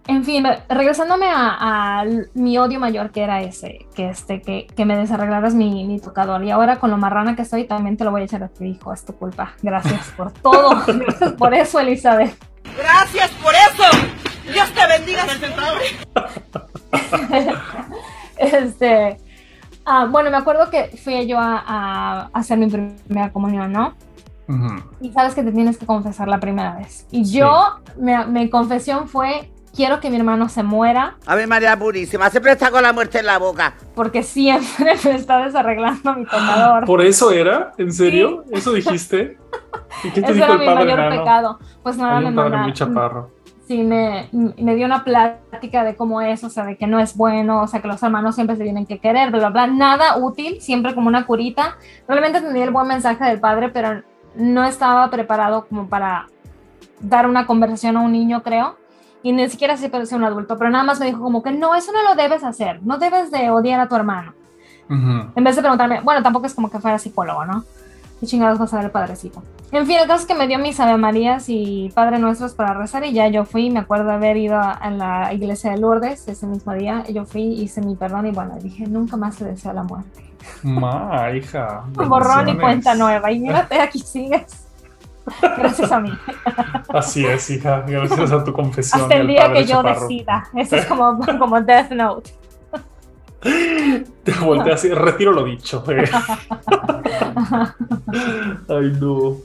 En 0.09 0.25
fin, 0.25 0.45
regresándome 0.69 1.27
a, 1.29 2.01
a 2.01 2.05
mi 2.35 2.59
odio 2.59 2.81
mayor, 2.81 3.11
que 3.11 3.23
era 3.23 3.41
ese, 3.41 3.87
que, 3.95 4.09
este, 4.09 4.43
que, 4.43 4.67
que 4.67 4.85
me 4.85 4.97
desarreglaras 4.97 5.55
mi, 5.55 5.85
mi 5.87 6.01
tocador. 6.01 6.43
Y 6.45 6.51
ahora 6.51 6.81
con 6.81 6.91
lo 6.91 6.97
marrana 6.99 7.37
que 7.37 7.43
estoy, 7.43 7.65
también 7.65 7.97
te 7.97 8.05
lo 8.05 8.11
voy 8.11 8.23
a 8.23 8.25
echar 8.25 8.43
a 8.43 8.49
tu 8.49 8.65
hijo, 8.65 8.93
es 8.93 9.05
tu 9.05 9.15
culpa. 9.15 9.53
Gracias 9.63 10.09
por 10.17 10.33
todo. 10.43 10.83
Gracias 10.87 11.33
por 11.35 11.55
eso, 11.55 11.79
Elizabeth. 11.79 12.37
Gracias 12.77 13.31
por 13.43 13.53
eso. 13.55 13.85
Dios 14.53 14.71
te 14.73 14.87
bendiga. 14.87 15.25
Este, 18.39 19.19
ah, 19.85 20.07
bueno, 20.11 20.31
me 20.31 20.37
acuerdo 20.37 20.69
que 20.69 20.97
fui 20.97 21.27
yo 21.29 21.39
a, 21.39 21.63
a 21.65 22.31
hacer 22.33 22.59
mi 22.59 22.67
primera 22.67 23.31
comunión, 23.33 23.73
¿no? 23.73 23.95
Y 25.01 25.13
sabes 25.13 25.35
que 25.35 25.43
te 25.43 25.53
tienes 25.53 25.79
que 25.79 25.87
confesar 25.87 26.29
la 26.29 26.41
primera 26.41 26.75
vez. 26.75 27.07
Y 27.11 27.25
yo, 27.25 27.79
mi, 27.97 28.13
mi 28.29 28.51
confesión 28.51 29.09
fue, 29.09 29.51
quiero 29.75 30.01
que 30.01 30.11
mi 30.11 30.17
hermano 30.17 30.49
se 30.49 30.63
muera 30.63 31.17
Ave 31.27 31.47
María 31.47 31.79
Purísima, 31.79 32.31
siempre 32.31 32.53
está 32.53 32.71
con 32.71 32.83
la 32.83 32.93
muerte 32.93 33.19
en 33.19 33.27
la 33.27 33.39
boca. 33.39 33.75
porque 33.95 34.23
siempre 34.23 34.95
me 35.05 35.15
está 35.15 35.45
desarreglando 35.45 36.15
mi 36.15 36.25
tocador. 36.25 36.85
¿Por 36.85 37.03
eso 37.03 37.31
era? 37.31 37.73
¿En 37.79 37.93
serio? 37.93 38.45
¿Eso 38.51 38.73
dijiste? 38.73 39.39
¿Y 40.05 40.11
qué 40.11 40.23
te 40.23 40.33
dijo 40.33 40.45
era 40.45 40.55
el 40.55 40.61
mi 40.61 40.67
padre 40.67 40.85
mayor 40.85 41.19
pecado. 41.19 41.59
Pues 41.83 41.97
nada, 41.97 42.19
Hay 42.19 42.25
me 42.27 42.33
padre 42.33 42.57
muy 42.59 42.73
chaparro. 42.73 43.31
Sí, 43.67 43.83
me, 43.85 44.29
me 44.33 44.75
dio 44.75 44.87
una 44.87 45.05
plática 45.05 45.85
de 45.85 45.95
cómo 45.95 46.21
es, 46.21 46.43
o 46.45 46.51
sea, 46.51 46.65
de 46.65 46.77
que 46.77 46.87
no 46.87 46.99
es 46.99 47.17
bueno, 47.17 47.63
o 47.63 47.67
sea, 47.69 47.81
que 47.81 47.89
los 47.89 48.03
hermanos 48.03 48.35
siempre 48.35 48.57
se 48.57 48.65
tienen 48.65 48.87
que 48.87 48.99
querer, 48.99 49.31
bla, 49.31 49.39
bla, 49.39 49.51
bla. 49.51 49.67
Nada 49.69 50.17
útil, 50.17 50.61
siempre 50.61 50.95
como 50.95 51.09
una 51.09 51.27
curita. 51.27 51.77
Realmente 52.09 52.41
tenía 52.41 52.65
el 52.65 52.71
buen 52.71 52.89
mensaje 52.89 53.25
del 53.25 53.41
padre, 53.41 53.69
pero 53.69 54.03
no 54.35 54.65
estaba 54.65 55.09
preparado 55.11 55.67
como 55.69 55.89
para 55.89 56.27
dar 57.01 57.27
una 57.29 57.47
conversación 57.47 57.97
a 57.97 58.01
un 58.01 58.13
niño, 58.13 58.43
creo. 58.43 58.77
Y 59.23 59.33
ni 59.33 59.49
siquiera 59.49 59.77
se 59.77 59.89
parecía 59.89 60.17
un 60.17 60.25
adulto, 60.25 60.59
pero 60.59 60.71
nada 60.71 60.85
más 60.85 60.99
me 60.99 61.07
dijo 61.07 61.21
como 61.21 61.43
que 61.43 61.53
no, 61.53 61.75
eso 61.75 61.93
no 61.93 62.03
lo 62.03 62.15
debes 62.15 62.43
hacer, 62.43 62.83
no 62.83 62.99
debes 62.99 63.31
de 63.31 63.51
odiar 63.51 63.81
a 63.81 63.89
tu 63.89 63.95
hermano. 63.95 64.35
Ujú. 64.91 65.31
En 65.35 65.45
vez 65.45 65.57
de 65.57 65.63
preguntarme, 65.63 66.01
bueno, 66.01 66.23
tampoco 66.23 66.47
es 66.47 66.55
como 66.55 66.71
que 66.71 66.81
fuera 66.81 66.99
psicólogo, 66.99 67.45
¿no? 67.45 67.65
¿Qué 68.19 68.27
chingados 68.27 68.61
va 68.61 68.65
a 68.65 68.69
saber 68.69 68.87
el 68.87 68.91
padrecito? 68.93 69.43
En 69.73 69.87
fin, 69.87 69.97
el 69.99 70.07
caso 70.07 70.21
es 70.21 70.27
que 70.27 70.35
me 70.35 70.47
dio 70.47 70.59
mis 70.59 70.79
Ave 70.79 70.97
Marías 70.97 71.47
y 71.49 71.91
Padre 71.95 72.19
Nuestros 72.19 72.55
para 72.55 72.75
rezar 72.75 73.05
y 73.05 73.13
ya 73.13 73.27
yo 73.29 73.45
fui, 73.45 73.71
me 73.71 73.81
acuerdo 73.81 74.13
haber 74.13 74.37
ido 74.37 74.57
a, 74.57 74.91
la 74.91 75.33
iglesia 75.33 75.73
de 75.73 75.79
Lourdes 75.79 76.29
ese 76.29 76.47
mismo 76.47 76.73
día, 76.75 77.05
yo 77.09 77.25
fui, 77.25 77.43
hice 77.43 77.81
mi 77.81 77.97
perdón 77.97 78.27
y 78.27 78.31
bueno, 78.31 78.55
dije, 78.61 78.87
nunca 78.87 79.17
más 79.17 79.37
se 79.37 79.45
desea 79.45 79.73
la 79.73 79.83
muerte. 79.83 80.23
Ma, 80.63 81.31
hija. 81.35 81.85
Borrón 81.95 82.49
y 82.51 82.59
cuenta 82.59 82.95
nueva 82.95 83.33
y 83.33 83.41
mírate, 83.41 83.81
aquí 83.81 83.99
sigues. 83.99 84.69
Gracias 85.41 85.93
a 85.93 86.01
mí. 86.01 86.11
Así 86.89 87.25
es, 87.27 87.49
hija. 87.51 87.85
Gracias 87.87 88.33
a 88.33 88.45
tu 88.45 88.53
confesión. 88.53 89.03
Hasta 89.03 89.15
el 89.17 89.27
día 89.27 89.53
que 89.53 89.65
yo 89.65 89.77
chaparro. 89.77 90.01
decida. 90.09 90.49
Eso 90.55 90.77
es 90.77 90.87
como, 90.87 91.19
como 91.39 91.61
Death 91.61 91.91
Note. 91.93 92.33
Te 93.43 94.33
volteé 94.41 94.73
así, 94.73 94.89
retiro 94.91 95.33
lo 95.33 95.45
dicho. 95.45 95.85
eh. 95.89 96.05
Ay, 98.69 98.97
no. 99.01 99.37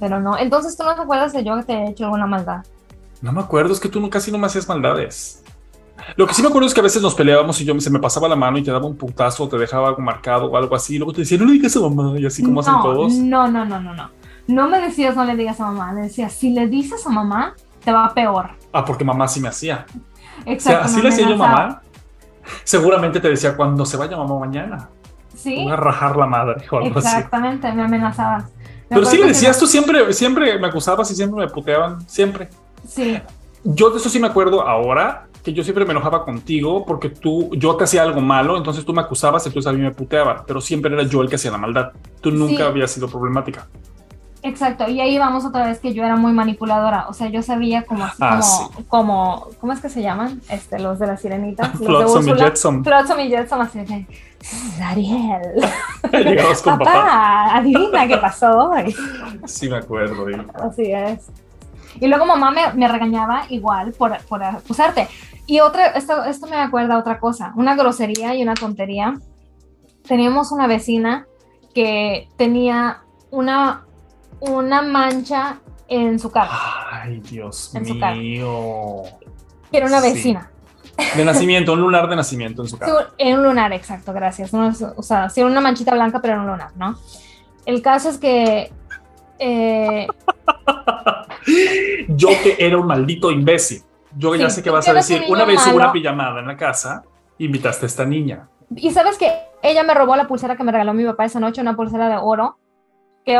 Pero 0.00 0.20
no, 0.20 0.36
entonces 0.36 0.76
tú 0.76 0.82
no 0.82 0.94
te 0.94 1.02
acuerdas 1.02 1.32
de 1.32 1.44
yo 1.44 1.56
que 1.56 1.62
te 1.62 1.72
he 1.72 1.90
hecho 1.90 2.04
alguna 2.04 2.26
maldad. 2.26 2.64
No 3.22 3.32
me 3.32 3.40
acuerdo, 3.40 3.72
es 3.72 3.80
que 3.80 3.88
tú 3.88 4.08
casi 4.10 4.32
no 4.32 4.38
me 4.38 4.46
hacías 4.46 4.68
maldades. 4.68 5.42
Lo 6.16 6.26
que 6.26 6.34
sí 6.34 6.42
me 6.42 6.48
acuerdo 6.48 6.66
es 6.66 6.74
que 6.74 6.80
a 6.80 6.82
veces 6.82 7.00
nos 7.00 7.14
peleábamos 7.14 7.60
y 7.60 7.64
yo 7.64 7.78
se 7.80 7.90
me 7.90 7.98
pasaba 7.98 8.28
la 8.28 8.36
mano 8.36 8.58
y 8.58 8.62
te 8.62 8.70
daba 8.70 8.86
un 8.86 8.96
putazo, 8.96 9.48
te 9.48 9.56
dejaba 9.56 9.88
algo 9.88 10.02
marcado 10.02 10.46
o 10.46 10.56
algo 10.56 10.74
así. 10.74 10.96
Y 10.96 10.98
luego 10.98 11.12
te 11.12 11.20
decía, 11.20 11.38
no 11.38 11.46
le 11.46 11.52
digas 11.52 11.76
a 11.76 11.80
mamá, 11.80 12.18
y 12.18 12.26
así 12.26 12.42
como 12.42 12.60
hacen 12.60 12.74
todos. 12.82 13.14
No, 13.14 13.48
no, 13.48 13.64
no, 13.64 13.80
no, 13.80 13.94
no. 13.94 14.10
No 14.46 14.68
me 14.68 14.80
decías 14.80 15.16
no 15.16 15.24
le 15.24 15.36
digas 15.36 15.60
a 15.60 15.66
mamá, 15.66 15.92
le 15.92 16.02
decías, 16.02 16.32
si 16.32 16.50
le 16.50 16.66
dices 16.68 17.06
a 17.06 17.10
mamá, 17.10 17.54
te 17.84 17.92
va 17.92 18.12
peor. 18.14 18.50
Ah, 18.72 18.84
porque 18.84 19.04
mamá 19.04 19.26
sí 19.28 19.40
me 19.40 19.48
hacía. 19.48 19.86
O 19.88 20.42
sea, 20.44 20.52
Exacto. 20.52 20.84
así 20.84 20.96
me 20.96 21.02
le 21.04 21.10
decía 21.10 21.28
yo 21.28 21.36
mamá. 21.36 21.80
Seguramente 22.62 23.20
te 23.20 23.28
decía 23.28 23.56
cuando 23.56 23.86
se 23.86 23.96
vaya 23.96 24.16
mamá 24.16 24.38
mañana. 24.38 24.88
Sí, 25.34 25.62
Voy 25.62 25.72
a 25.72 25.76
rajar 25.76 26.16
la 26.16 26.26
madre 26.26 26.64
o 26.70 26.76
algo 26.78 26.98
así. 26.98 27.08
exactamente, 27.08 27.72
me 27.72 27.82
amenazabas. 27.82 28.44
Me 28.44 28.50
Pero 28.96 29.04
sí 29.06 29.16
le 29.18 29.26
decías, 29.28 29.58
tú 29.58 29.66
siempre, 29.66 30.12
siempre 30.12 30.58
me 30.58 30.66
acusabas 30.68 31.10
y 31.10 31.14
siempre 31.14 31.44
me 31.46 31.50
puteaban, 31.50 32.06
siempre. 32.08 32.48
Sí, 32.86 33.18
Yo 33.64 33.90
de 33.90 33.96
eso 33.96 34.08
sí 34.10 34.20
me 34.20 34.26
acuerdo 34.26 34.60
ahora, 34.62 35.26
que 35.42 35.52
yo 35.54 35.62
siempre 35.62 35.84
me 35.86 35.92
enojaba 35.92 36.24
contigo 36.24 36.84
porque 36.86 37.08
tú, 37.08 37.50
yo 37.54 37.76
te 37.76 37.84
hacía 37.84 38.02
algo 38.02 38.20
malo, 38.20 38.56
entonces 38.58 38.84
tú 38.84 38.92
me 38.92 39.00
acusabas, 39.00 39.46
entonces 39.46 39.70
a 39.70 39.72
mí 39.74 39.80
me 39.80 39.90
puteaba, 39.90 40.44
pero 40.46 40.60
siempre 40.60 40.92
era 40.92 41.02
yo 41.04 41.22
el 41.22 41.28
que 41.30 41.36
hacía 41.36 41.50
la 41.50 41.58
maldad. 41.58 41.92
Tú 42.20 42.30
nunca 42.30 42.56
Sí. 42.56 42.62
habías 42.62 42.90
sido 42.90 43.08
problemática. 43.08 43.66
Exacto. 44.44 44.88
Y 44.88 45.00
ahí 45.00 45.18
vamos 45.18 45.44
otra 45.44 45.66
vez 45.66 45.80
que 45.80 45.92
yo 45.92 46.04
era 46.04 46.14
muy 46.16 46.32
manipuladora. 46.32 47.06
O 47.08 47.12
sea, 47.12 47.28
yo 47.28 47.42
sabía 47.42 47.82
como, 47.84 48.04
Ah, 48.04 48.12
como, 48.18 48.42
sí. 48.42 48.84
como, 48.88 49.46
¿cómo 49.60 49.72
es 49.72 49.80
que 49.80 49.88
se 49.88 50.02
llaman? 50.02 50.40
Este, 50.48 50.78
los 50.78 50.98
de 51.00 51.08
las 51.08 51.20
sirenitas. 51.20 51.70
los 51.74 51.80
de 51.80 51.86
Flotsam 51.86 52.28
y. 52.28 52.38
Jetsam. 52.40 52.84
Flotsam 52.84 53.20
y 53.20 53.28
Jetsam, 53.28 53.60
así 53.62 53.78
de 53.80 53.84
que, 53.84 54.06
Ariel, 54.82 55.40
Llegabas 56.12 56.62
con 56.62 56.78
papá, 56.78 56.92
papá. 56.92 57.56
adivina 57.56 58.06
qué 58.06 58.16
pasó 58.18 58.70
hoy. 58.70 58.94
Sí, 59.46 59.68
me 59.68 59.78
acuerdo. 59.78 60.30
y- 60.30 60.46
Así 60.62 60.92
es. 60.92 61.26
Y 62.00 62.06
luego 62.08 62.26
mamá 62.26 62.50
me, 62.50 62.72
me 62.74 62.88
regañaba 62.88 63.44
igual 63.50 63.92
por, 63.92 64.16
por 64.26 64.42
acusarte. 64.42 65.08
Y 65.46 65.60
otra, 65.60 65.86
esto, 65.88 66.24
esto 66.24 66.46
me 66.48 66.56
acuerda 66.56 66.98
otra 66.98 67.18
cosa, 67.20 67.52
una 67.56 67.74
grosería 67.76 68.34
y 68.34 68.42
una 68.42 68.54
tontería. 68.54 69.14
Teníamos 70.06 70.52
una 70.52 70.66
vecina 70.66 71.26
que 71.74 72.28
tenía 72.36 72.98
una, 73.30 73.83
una 74.50 74.82
mancha 74.82 75.58
en 75.88 76.18
su 76.18 76.30
cara, 76.30 76.50
Ay, 77.02 77.20
Dios 77.20 77.74
En 77.74 77.84
su 77.86 77.98
cara. 78.00 78.14
mío. 78.16 79.02
que 79.70 79.76
era 79.78 79.86
una 79.86 80.00
Sí. 80.00 80.12
vecina. 80.12 80.50
De 81.16 81.24
nacimiento, 81.24 81.72
un 81.72 81.80
lunar 81.80 82.08
de 82.08 82.14
nacimiento 82.16 82.62
en 82.62 82.68
su 82.68 82.76
Sí, 82.76 82.80
cara. 82.80 83.10
En 83.18 83.38
un 83.38 83.44
lunar, 83.44 83.72
exacto, 83.72 84.12
gracias. 84.12 84.52
No 84.52 84.68
es- 84.68 84.82
o 84.82 85.02
sea, 85.02 85.28
sí, 85.28 85.40
era 85.40 85.50
una 85.50 85.60
manchita 85.60 85.92
blanca, 85.92 86.20
pero 86.22 86.34
en 86.34 86.40
un 86.40 86.46
lunar, 86.46 86.70
¿no? 86.76 86.96
El 87.66 87.82
caso 87.82 88.08
es 88.10 88.18
que 88.18 88.72
eh, 89.40 90.06
Yo 92.08 92.28
que 92.42 92.56
era 92.58 92.78
un 92.78 92.86
maldito 92.86 93.30
imbécil. 93.30 93.82
Yo 94.16 94.34
ya 94.36 94.48
Sí, 94.48 94.56
sé 94.56 94.62
que 94.62 94.70
vas 94.70 94.86
a 94.86 94.92
un 94.92 94.96
decir, 94.98 95.22
una 95.28 95.44
vez 95.44 95.66
hubo 95.66 95.76
una 95.76 95.90
pijamada 95.92 96.38
en 96.40 96.46
la 96.46 96.56
casa, 96.56 97.02
invitaste 97.38 97.86
a 97.86 97.88
esta 97.88 98.04
niña. 98.04 98.48
Y 98.76 98.92
sabes 98.92 99.18
que 99.18 99.32
ella 99.62 99.82
me 99.82 99.92
robó 99.94 100.14
la 100.16 100.26
pulsera 100.28 100.56
que 100.56 100.62
me 100.62 100.70
regaló 100.70 100.94
mi 100.94 101.04
papá 101.04 101.24
esa 101.24 101.40
noche, 101.40 101.60
una 101.60 101.74
pulsera 101.74 102.08
de 102.08 102.16
oro. 102.16 102.56
Que. 103.24 103.38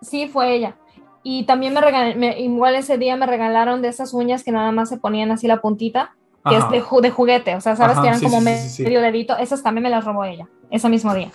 Sí, 0.00 0.28
fue 0.28 0.54
ella. 0.54 0.76
Y 1.22 1.44
también 1.44 1.74
me 1.74 1.80
regalaron, 1.80 2.22
igual 2.22 2.74
ese 2.76 2.96
día 2.96 3.16
me 3.16 3.26
regalaron 3.26 3.82
de 3.82 3.88
esas 3.88 4.14
uñas 4.14 4.44
que 4.44 4.52
nada 4.52 4.72
más 4.72 4.88
se 4.88 4.96
ponían 4.98 5.30
así 5.30 5.46
la 5.46 5.60
puntita, 5.60 6.14
que 6.48 6.54
Ajá. 6.56 6.66
es 6.66 6.70
de, 6.72 6.82
ju- 6.82 7.00
de 7.00 7.10
juguete, 7.10 7.56
o 7.56 7.60
sea, 7.60 7.76
sabes 7.76 7.94
Ajá, 7.98 8.02
que 8.02 8.08
eran 8.08 8.20
sí, 8.20 8.26
como 8.26 8.38
sí, 8.38 8.44
sí, 8.46 8.50
me- 8.50 8.68
sí, 8.68 8.82
medio 8.84 9.00
dedito. 9.02 9.36
Esas 9.36 9.62
también 9.62 9.82
me 9.82 9.90
las 9.90 10.04
robó 10.04 10.24
ella, 10.24 10.46
ese 10.70 10.88
mismo 10.88 11.12
día. 11.14 11.30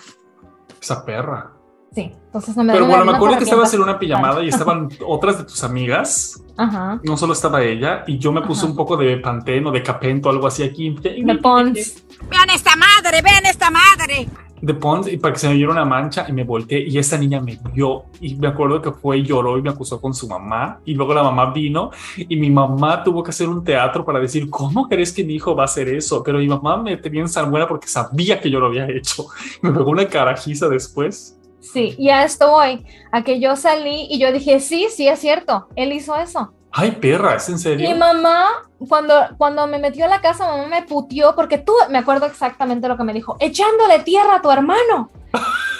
Esa 0.80 1.04
perra. 1.04 1.50
Sí, 1.94 2.10
entonces 2.26 2.56
no 2.56 2.64
me 2.64 2.72
Pero 2.72 2.86
no 2.86 2.90
bueno, 2.90 3.04
no 3.04 3.10
me 3.12 3.16
acuerdo 3.18 3.38
que 3.38 3.44
estabas 3.44 3.72
en 3.72 3.82
una 3.82 3.98
pijamada 4.00 4.42
y 4.42 4.48
estaban 4.48 4.88
otras 5.06 5.38
de 5.38 5.44
tus 5.44 5.62
amigas. 5.62 6.42
Ajá. 6.56 6.98
No 7.04 7.16
solo 7.16 7.32
estaba 7.34 7.62
ella, 7.62 8.02
y 8.08 8.18
yo 8.18 8.32
me 8.32 8.42
puse 8.42 8.62
Ajá. 8.62 8.70
un 8.70 8.76
poco 8.76 8.96
de 8.96 9.16
panteno, 9.18 9.70
de 9.70 9.82
capento, 9.82 10.28
algo 10.30 10.46
así 10.48 10.64
aquí. 10.64 10.90
De 11.00 11.34
Pons. 11.36 12.02
Vean 12.28 12.50
esta 12.50 12.72
madre, 12.74 13.22
vean 13.22 13.46
esta 13.46 13.70
madre. 13.70 14.26
De 14.64 14.72
Pons, 14.72 15.12
y 15.12 15.18
para 15.18 15.34
que 15.34 15.40
se 15.40 15.48
me 15.48 15.54
viera 15.54 15.72
una 15.72 15.84
mancha, 15.84 16.24
y 16.26 16.32
me 16.32 16.42
volteé, 16.42 16.88
y 16.88 16.96
esa 16.96 17.18
niña 17.18 17.38
me 17.38 17.58
vio, 17.72 18.04
y 18.18 18.34
me 18.36 18.48
acuerdo 18.48 18.80
que 18.80 18.92
fue 18.92 19.18
y 19.18 19.22
lloró 19.22 19.58
y 19.58 19.62
me 19.62 19.68
acusó 19.68 20.00
con 20.00 20.14
su 20.14 20.26
mamá, 20.26 20.80
y 20.86 20.94
luego 20.94 21.12
la 21.12 21.22
mamá 21.22 21.52
vino, 21.52 21.90
y 22.16 22.34
mi 22.36 22.48
mamá 22.48 23.04
tuvo 23.04 23.22
que 23.22 23.30
hacer 23.30 23.46
un 23.46 23.62
teatro 23.62 24.06
para 24.06 24.18
decir, 24.18 24.48
¿cómo 24.48 24.88
crees 24.88 25.12
que 25.12 25.22
mi 25.22 25.34
hijo 25.34 25.54
va 25.54 25.64
a 25.64 25.66
hacer 25.66 25.88
eso? 25.88 26.22
Pero 26.22 26.38
mi 26.38 26.48
mamá 26.48 26.78
me 26.78 26.96
tenía 26.96 27.20
en 27.20 27.28
salmuera 27.28 27.68
porque 27.68 27.88
sabía 27.88 28.40
que 28.40 28.50
yo 28.50 28.58
lo 28.58 28.66
había 28.66 28.88
hecho. 28.88 29.26
Me 29.62 29.70
pegó 29.70 29.90
una 29.90 30.08
carajiza 30.08 30.68
después. 30.68 31.38
Sí, 31.60 31.94
y 31.98 32.08
a 32.08 32.24
esto 32.24 32.50
voy, 32.50 32.84
a 33.12 33.22
que 33.22 33.40
yo 33.40 33.56
salí 33.56 34.06
y 34.10 34.18
yo 34.18 34.32
dije, 34.32 34.60
sí, 34.60 34.86
sí, 34.90 35.08
es 35.08 35.18
cierto, 35.18 35.68
él 35.76 35.92
hizo 35.92 36.14
eso. 36.16 36.52
Ay, 36.76 36.90
perra, 36.90 37.36
¿es 37.36 37.48
en 37.48 37.58
serio? 37.60 37.88
Y 37.88 37.94
mamá, 37.94 38.46
cuando, 38.88 39.14
cuando 39.38 39.64
me 39.68 39.78
metió 39.78 40.06
a 40.06 40.08
la 40.08 40.20
casa, 40.20 40.48
mamá 40.48 40.66
me 40.66 40.82
putió 40.82 41.36
porque 41.36 41.56
tú, 41.56 41.72
me 41.88 41.98
acuerdo 41.98 42.26
exactamente 42.26 42.88
lo 42.88 42.96
que 42.96 43.04
me 43.04 43.12
dijo, 43.12 43.36
echándole 43.38 44.00
tierra 44.00 44.36
a 44.36 44.42
tu 44.42 44.50
hermano. 44.50 45.08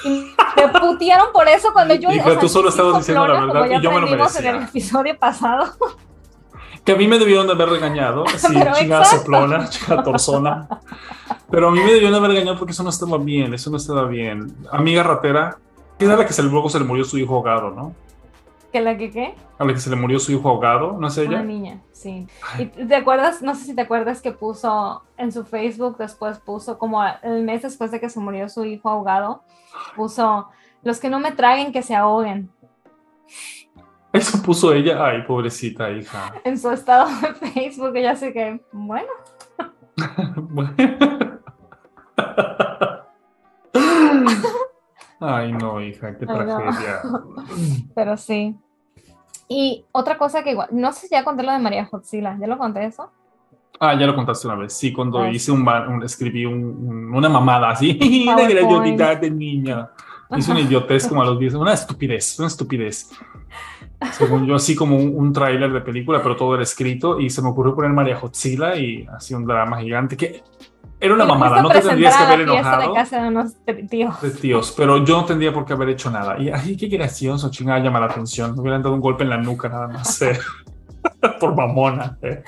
Y 0.04 0.32
me 0.56 0.68
putearon 0.80 1.32
por 1.32 1.48
eso 1.48 1.72
cuando 1.72 1.94
yo... 1.94 2.12
Hija, 2.12 2.38
tú 2.38 2.48
solo 2.48 2.68
estabas 2.68 2.98
diciendo 2.98 3.26
la 3.26 3.40
soplona, 3.40 3.52
verdad 3.52 3.68
como 3.68 3.80
y 3.80 3.82
yo 3.82 3.90
me 3.90 3.96
lo 3.96 4.02
aprendimos 4.02 4.36
en 4.36 4.46
el 4.46 4.52
merecía. 4.52 4.68
episodio 4.68 5.18
pasado. 5.18 5.72
Que 6.84 6.92
a 6.92 6.96
mí 6.96 7.08
me 7.08 7.18
debieron 7.18 7.48
de 7.48 7.54
haber 7.54 7.70
regañado. 7.70 8.24
Sí, 8.36 8.54
chingada 8.78 9.04
soplona, 9.04 9.68
chingada 9.68 10.02
torzona. 10.04 10.68
Pero 11.50 11.68
a 11.68 11.70
mí 11.72 11.80
me 11.80 11.86
debieron 11.86 12.12
de 12.12 12.18
haber 12.18 12.30
regañado 12.30 12.56
porque 12.56 12.70
eso 12.70 12.84
no 12.84 12.90
estaba 12.90 13.18
bien, 13.18 13.52
eso 13.52 13.68
no 13.68 13.78
estaba 13.78 14.04
bien. 14.06 14.54
Amiga 14.70 15.02
ratera, 15.02 15.58
que 15.98 16.04
era 16.04 16.16
la 16.16 16.24
que 16.24 16.32
se, 16.32 16.44
luego 16.44 16.70
se 16.70 16.78
le 16.78 16.84
murió 16.84 17.04
su 17.04 17.18
hijo 17.18 17.34
ahogado, 17.34 17.70
¿no? 17.70 17.94
¿Que 18.74 18.80
la 18.80 18.98
que 18.98 19.08
qué? 19.12 19.36
A 19.56 19.64
la 19.64 19.72
que 19.72 19.78
se 19.78 19.88
le 19.88 19.94
murió 19.94 20.18
su 20.18 20.32
hijo 20.32 20.48
ahogado, 20.48 20.96
¿no 20.98 21.06
es 21.06 21.16
Una 21.16 21.26
ella? 21.36 21.42
niña, 21.44 21.80
sí. 21.92 22.26
¿Y 22.58 22.66
te 22.66 22.96
acuerdas? 22.96 23.40
No 23.40 23.54
sé 23.54 23.66
si 23.66 23.72
te 23.76 23.82
acuerdas 23.82 24.20
que 24.20 24.32
puso 24.32 25.04
en 25.16 25.30
su 25.30 25.44
Facebook, 25.44 25.96
después 25.96 26.40
puso 26.40 26.76
como 26.76 27.00
el 27.22 27.44
mes 27.44 27.62
después 27.62 27.92
de 27.92 28.00
que 28.00 28.10
se 28.10 28.18
murió 28.18 28.48
su 28.48 28.64
hijo 28.64 28.88
ahogado, 28.88 29.44
puso, 29.94 30.48
los 30.82 30.98
que 30.98 31.08
no 31.08 31.20
me 31.20 31.30
traguen, 31.30 31.70
que 31.72 31.82
se 31.82 31.94
ahoguen. 31.94 32.50
Eso 34.12 34.42
puso 34.42 34.72
ella. 34.72 35.06
Ay, 35.06 35.22
pobrecita 35.22 35.88
hija. 35.92 36.34
En 36.44 36.58
su 36.58 36.68
estado 36.72 37.06
de 37.20 37.32
Facebook, 37.34 37.94
ella 37.94 38.10
así 38.10 38.32
que, 38.32 38.60
bueno. 38.72 39.06
Ay, 45.20 45.52
no, 45.52 45.80
hija, 45.80 46.16
qué 46.18 46.26
Ay, 46.28 46.38
no. 46.38 46.44
tragedia. 46.58 47.02
Pero 47.94 48.16
sí. 48.16 48.56
Y 49.48 49.84
otra 49.92 50.16
cosa 50.18 50.42
que 50.42 50.52
igual, 50.52 50.68
no 50.72 50.92
sé 50.92 51.06
si 51.06 51.14
ya 51.14 51.24
conté 51.24 51.42
lo 51.42 51.52
de 51.52 51.58
María 51.58 51.84
Jotzila, 51.86 52.36
¿ya 52.40 52.46
lo 52.46 52.56
conté 52.58 52.86
eso? 52.86 53.10
Ah, 53.80 53.98
ya 53.98 54.06
lo 54.06 54.14
contaste 54.14 54.46
una 54.46 54.56
vez. 54.56 54.72
Sí, 54.72 54.92
cuando 54.92 55.18
Ah, 55.18 55.30
hice 55.30 55.50
un, 55.52 55.66
un- 55.68 56.02
escribí 56.02 56.46
un- 56.46 56.64
un- 56.64 57.14
una 57.14 57.28
mamada 57.28 57.70
así 57.70 57.92
de 57.94 58.24
PowerPoint. 58.26 58.50
grandiosidad 58.50 59.20
de 59.20 59.30
niña. 59.30 59.90
Hice 60.36 60.50
una 60.50 60.60
idiotez 60.60 61.06
como 61.06 61.22
a 61.22 61.26
los 61.26 61.38
10, 61.38 61.54
una 61.54 61.74
estupidez, 61.74 62.38
una 62.38 62.48
estupidez. 62.48 63.10
Según 64.12 64.46
yo, 64.46 64.54
así 64.56 64.74
como 64.74 64.96
un, 64.96 65.12
un 65.14 65.32
tráiler 65.32 65.72
de 65.72 65.80
película, 65.80 66.22
pero 66.22 66.36
todo 66.36 66.54
era 66.54 66.62
escrito 66.62 67.20
y 67.20 67.30
se 67.30 67.40
me 67.42 67.48
ocurrió 67.48 67.74
poner 67.74 67.90
María 67.92 68.16
Jotzila 68.16 68.76
y 68.76 69.06
así 69.14 69.34
un 69.34 69.44
drama 69.46 69.80
gigante 69.80 70.16
que 70.16 70.42
era 71.04 71.14
una 71.14 71.24
mamada, 71.24 71.62
no 71.62 71.68
te 71.68 71.80
tendrías 71.80 72.16
que 72.16 72.22
haber 72.24 72.40
enojado 72.40 72.88
de 72.88 72.94
casa 72.94 73.22
de 73.22 73.28
unos 73.28 73.52
tíos. 73.90 74.20
de 74.22 74.30
tíos, 74.30 74.74
pero 74.76 75.04
yo 75.04 75.16
no 75.18 75.24
tendría 75.24 75.52
por 75.52 75.64
qué 75.64 75.72
haber 75.74 75.90
hecho 75.90 76.10
nada. 76.10 76.38
Y 76.38 76.50
ay, 76.50 76.76
qué 76.76 76.86
gracioso, 76.88 77.50
chingada, 77.50 77.80
llama 77.80 78.00
la 78.00 78.06
atención. 78.06 78.54
Me 78.54 78.60
hubieran 78.62 78.82
dado 78.82 78.94
un 78.94 79.00
golpe 79.00 79.22
en 79.24 79.30
la 79.30 79.36
nuca 79.38 79.68
nada 79.68 79.88
más. 79.88 80.20
eh. 80.22 80.38
por 81.40 81.54
mamona. 81.54 82.16
eh. 82.22 82.42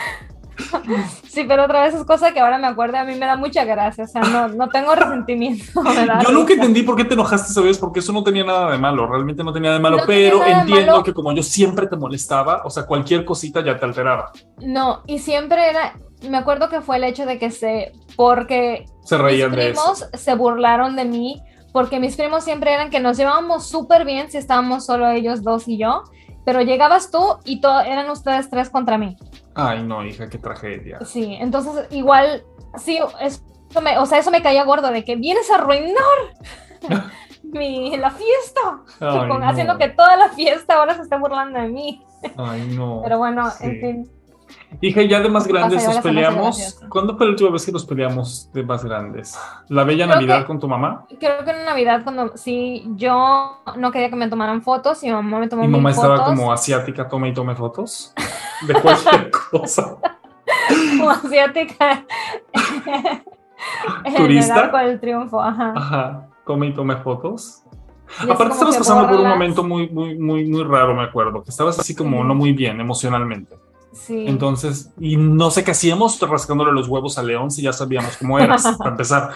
Sí, 1.28 1.44
pero 1.46 1.64
otra 1.64 1.82
vez 1.82 1.94
es 1.94 2.04
cosa 2.04 2.32
que 2.32 2.40
ahora 2.40 2.56
me 2.56 2.66
acuerdo, 2.66 2.96
a 2.96 3.04
mí 3.04 3.12
me 3.14 3.26
da 3.26 3.36
mucha 3.36 3.64
gracia, 3.64 4.04
o 4.04 4.06
sea, 4.06 4.22
no, 4.22 4.48
no 4.48 4.70
tengo 4.70 4.94
resentimiento. 4.94 5.82
me 5.82 6.06
da 6.06 6.22
Yo 6.22 6.30
nunca 6.30 6.54
entendí 6.54 6.82
por 6.82 6.96
qué 6.96 7.04
te 7.04 7.12
enojaste 7.12 7.52
esa 7.52 7.60
vez, 7.60 7.76
porque 7.76 8.00
eso 8.00 8.10
no 8.14 8.24
tenía 8.24 8.42
nada 8.44 8.70
de 8.70 8.78
malo, 8.78 9.06
realmente 9.06 9.44
no 9.44 9.52
tenía 9.52 9.68
nada 9.68 9.78
de 9.78 9.82
malo, 9.82 9.96
No 9.98 10.02
pero 10.06 10.38
de 10.38 10.50
entiendo 10.50 10.92
malo. 10.92 11.02
que 11.04 11.12
como 11.12 11.32
yo 11.32 11.42
siempre 11.42 11.86
te 11.86 11.96
molestaba, 11.96 12.62
o 12.64 12.70
sea, 12.70 12.86
cualquier 12.86 13.26
cosita 13.26 13.62
ya 13.62 13.78
te 13.78 13.84
alteraba. 13.84 14.32
No, 14.62 15.02
y 15.06 15.18
siempre 15.18 15.68
era, 15.68 15.92
me 16.28 16.36
acuerdo 16.38 16.68
que 16.68 16.80
fue 16.80 16.96
el 16.96 17.04
hecho 17.04 17.26
de 17.26 17.38
que 17.38 17.50
se, 17.50 17.92
porque 18.16 18.86
Se 19.04 19.18
mis 19.18 19.44
primos 19.44 20.06
se 20.12 20.34
burlaron 20.34 20.96
de 20.96 21.04
mí, 21.04 21.42
porque 21.72 22.00
mis 22.00 22.16
primos 22.16 22.44
siempre 22.44 22.72
eran 22.72 22.90
que 22.90 23.00
nos 23.00 23.16
llevábamos 23.16 23.66
súper 23.68 24.04
bien 24.04 24.30
si 24.30 24.38
estábamos 24.38 24.86
solo 24.86 25.08
ellos 25.10 25.42
dos 25.42 25.68
y 25.68 25.78
yo, 25.78 26.02
pero 26.44 26.62
llegabas 26.62 27.10
tú 27.10 27.20
y 27.44 27.60
todo, 27.60 27.80
eran 27.80 28.08
ustedes 28.10 28.48
tres 28.50 28.70
contra 28.70 28.96
mí. 28.98 29.16
Ay, 29.54 29.82
no, 29.82 30.04
hija, 30.04 30.28
qué 30.28 30.38
tragedia. 30.38 30.98
Sí, 31.04 31.36
entonces 31.40 31.86
igual, 31.90 32.44
sí, 32.78 32.98
eso 33.20 33.40
me, 33.82 33.98
o 33.98 34.06
sea, 34.06 34.18
eso 34.18 34.30
me 34.30 34.42
caía 34.42 34.64
gordo 34.64 34.90
de 34.90 35.04
que 35.04 35.16
vienes 35.16 35.50
a 35.50 35.56
arruinar 35.56 35.94
mi, 37.42 37.96
la 37.96 38.10
fiesta, 38.10 38.80
Ay, 39.00 39.28
con- 39.28 39.40
no. 39.40 39.48
haciendo 39.48 39.78
que 39.78 39.88
toda 39.88 40.16
la 40.16 40.28
fiesta 40.30 40.74
ahora 40.76 40.94
se 40.94 41.02
esté 41.02 41.16
burlando 41.18 41.60
de 41.60 41.68
mí. 41.68 42.02
Ay, 42.36 42.72
no. 42.76 43.00
Pero 43.04 43.18
bueno, 43.18 43.50
Sí. 43.50 43.64
en 43.66 43.80
fin, 43.80 44.10
Hija, 44.80 45.02
ya 45.02 45.20
de 45.20 45.28
más 45.28 45.46
grandes 45.46 45.86
nos 45.86 45.98
peleamos. 45.98 46.80
¿Cuándo 46.88 47.16
fue 47.16 47.26
la 47.26 47.30
última 47.32 47.50
vez 47.50 47.64
que 47.64 47.72
nos 47.72 47.84
peleamos 47.86 48.50
de 48.52 48.62
más 48.64 48.84
grandes? 48.84 49.38
¿La 49.68 49.84
bella 49.84 50.04
Creo 50.06 50.16
Navidad 50.16 50.38
que- 50.40 50.46
con 50.46 50.58
tu 50.60 50.68
mamá? 50.68 51.06
creo 51.20 51.44
que 51.44 51.50
en 51.52 51.64
Navidad 51.64 52.02
cuando 52.04 52.36
sí, 52.36 52.84
yo 52.96 53.62
no 53.76 53.90
quería 53.92 54.10
que 54.10 54.16
me 54.16 54.28
tomaran 54.28 54.62
fotos 54.62 55.02
y 55.02 55.06
mi 55.06 55.12
mamá 55.12 55.38
me 55.38 55.48
tomó 55.48 55.62
Mi 55.62 55.68
mil 55.68 55.76
mamá 55.78 55.90
estaba 55.90 56.16
fotos. 56.18 56.34
como 56.34 56.52
asiática, 56.52 57.08
tome 57.08 57.28
y 57.28 57.32
tome 57.34 57.54
fotos 57.54 58.12
de 58.66 58.74
cualquier 58.74 59.30
cosa. 59.50 59.96
como 60.98 61.10
asiática. 61.10 62.04
¿Turista? 64.16 64.54
el 64.54 64.60
arco 64.60 64.78
del 64.78 65.00
triunfo, 65.00 65.40
ajá. 65.40 65.72
Ajá, 65.76 66.28
tome 66.46 66.66
y 66.68 66.74
tome 66.74 66.96
fotos. 66.96 67.62
Y 68.24 68.30
Aparte 68.30 68.52
estabas 68.54 68.76
pasando 68.78 69.08
por 69.08 69.18
un 69.20 69.28
momento 69.28 69.64
muy, 69.64 69.88
muy, 69.88 70.16
muy, 70.18 70.46
muy 70.46 70.62
raro, 70.64 70.94
me 70.94 71.02
acuerdo, 71.02 71.42
que 71.42 71.50
estabas 71.50 71.78
así 71.78 71.94
como 71.94 72.22
no 72.22 72.34
muy 72.34 72.52
bien 72.52 72.80
emocionalmente. 72.80 73.56
Sí. 73.96 74.24
Entonces, 74.26 74.92
y 75.00 75.16
no 75.16 75.50
sé 75.50 75.64
qué 75.64 75.70
hacíamos 75.72 76.20
rascándole 76.20 76.72
los 76.72 76.88
huevos 76.88 77.18
a 77.18 77.22
León 77.22 77.50
si 77.50 77.62
ya 77.62 77.72
sabíamos 77.72 78.16
cómo 78.16 78.38
eras, 78.38 78.62
para 78.78 78.90
empezar. 78.90 79.30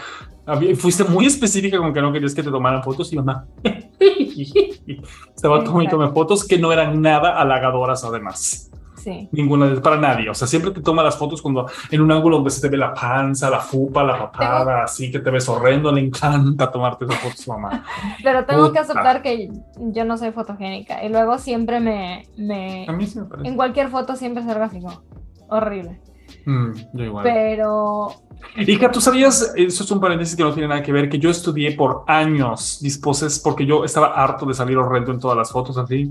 Fuiste 0.76 1.04
muy 1.04 1.26
específica 1.26 1.78
con 1.78 1.92
que 1.92 2.00
no 2.00 2.12
querías 2.12 2.34
que 2.34 2.42
te 2.42 2.50
tomaran 2.50 2.82
fotos 2.82 3.12
y 3.12 3.16
mamá 3.16 3.46
estaba 5.34 5.62
tomando 5.62 6.12
fotos 6.12 6.44
que 6.44 6.58
no 6.58 6.72
eran 6.72 7.00
nada 7.00 7.40
halagadoras 7.40 8.04
además. 8.04 8.69
Sí. 9.02 9.28
Ninguna 9.32 9.68
de 9.68 9.80
para 9.80 9.96
nadie. 9.96 10.28
O 10.30 10.34
sea, 10.34 10.46
siempre 10.46 10.70
te 10.70 10.80
toma 10.80 11.02
las 11.02 11.16
fotos 11.16 11.40
cuando 11.42 11.66
en 11.90 12.00
un 12.00 12.12
ángulo 12.12 12.36
donde 12.36 12.50
se 12.50 12.60
te 12.60 12.68
ve 12.68 12.76
la 12.76 12.92
panza, 12.92 13.50
la 13.50 13.60
fupa, 13.60 14.02
la 14.02 14.18
papada, 14.18 14.84
así 14.84 15.10
que 15.10 15.18
te 15.18 15.30
ves 15.30 15.48
horrendo. 15.48 15.92
Le 15.92 16.00
encanta 16.00 16.70
tomarte 16.70 17.04
esas 17.04 17.18
fotos, 17.18 17.48
mamá. 17.48 17.84
Pero 18.22 18.44
tengo 18.44 18.72
que 18.72 18.78
aceptar 18.78 19.22
que 19.22 19.50
yo 19.78 20.04
no 20.04 20.18
soy 20.18 20.32
fotogénica. 20.32 21.04
Y 21.04 21.08
luego 21.08 21.38
siempre 21.38 21.80
me. 21.80 22.26
me 22.36 22.86
A 22.88 22.92
mí 22.92 23.06
sí 23.06 23.18
me 23.18 23.24
parece. 23.26 23.48
en 23.48 23.56
cualquier 23.56 23.88
foto 23.88 24.16
siempre 24.16 24.42
como 24.42 25.02
horrible. 25.48 26.00
Mm, 26.46 26.72
yo 26.94 27.04
igual. 27.04 27.24
Pero. 27.24 28.08
Hija, 28.56 28.90
tú 28.90 29.00
sabías, 29.00 29.52
eso 29.54 29.84
es 29.84 29.90
un 29.90 30.00
paréntesis 30.00 30.34
que 30.34 30.42
no 30.42 30.52
tiene 30.52 30.68
nada 30.68 30.82
que 30.82 30.92
ver, 30.92 31.08
que 31.08 31.18
yo 31.18 31.30
estudié 31.30 31.72
por 31.72 32.04
años 32.06 32.78
disposes 32.80 33.38
porque 33.38 33.66
yo 33.66 33.84
estaba 33.84 34.08
harto 34.08 34.46
de 34.46 34.54
salir 34.54 34.78
horrendo 34.78 35.12
en 35.12 35.18
todas 35.18 35.36
las 35.36 35.52
fotos 35.52 35.76
así. 35.76 36.10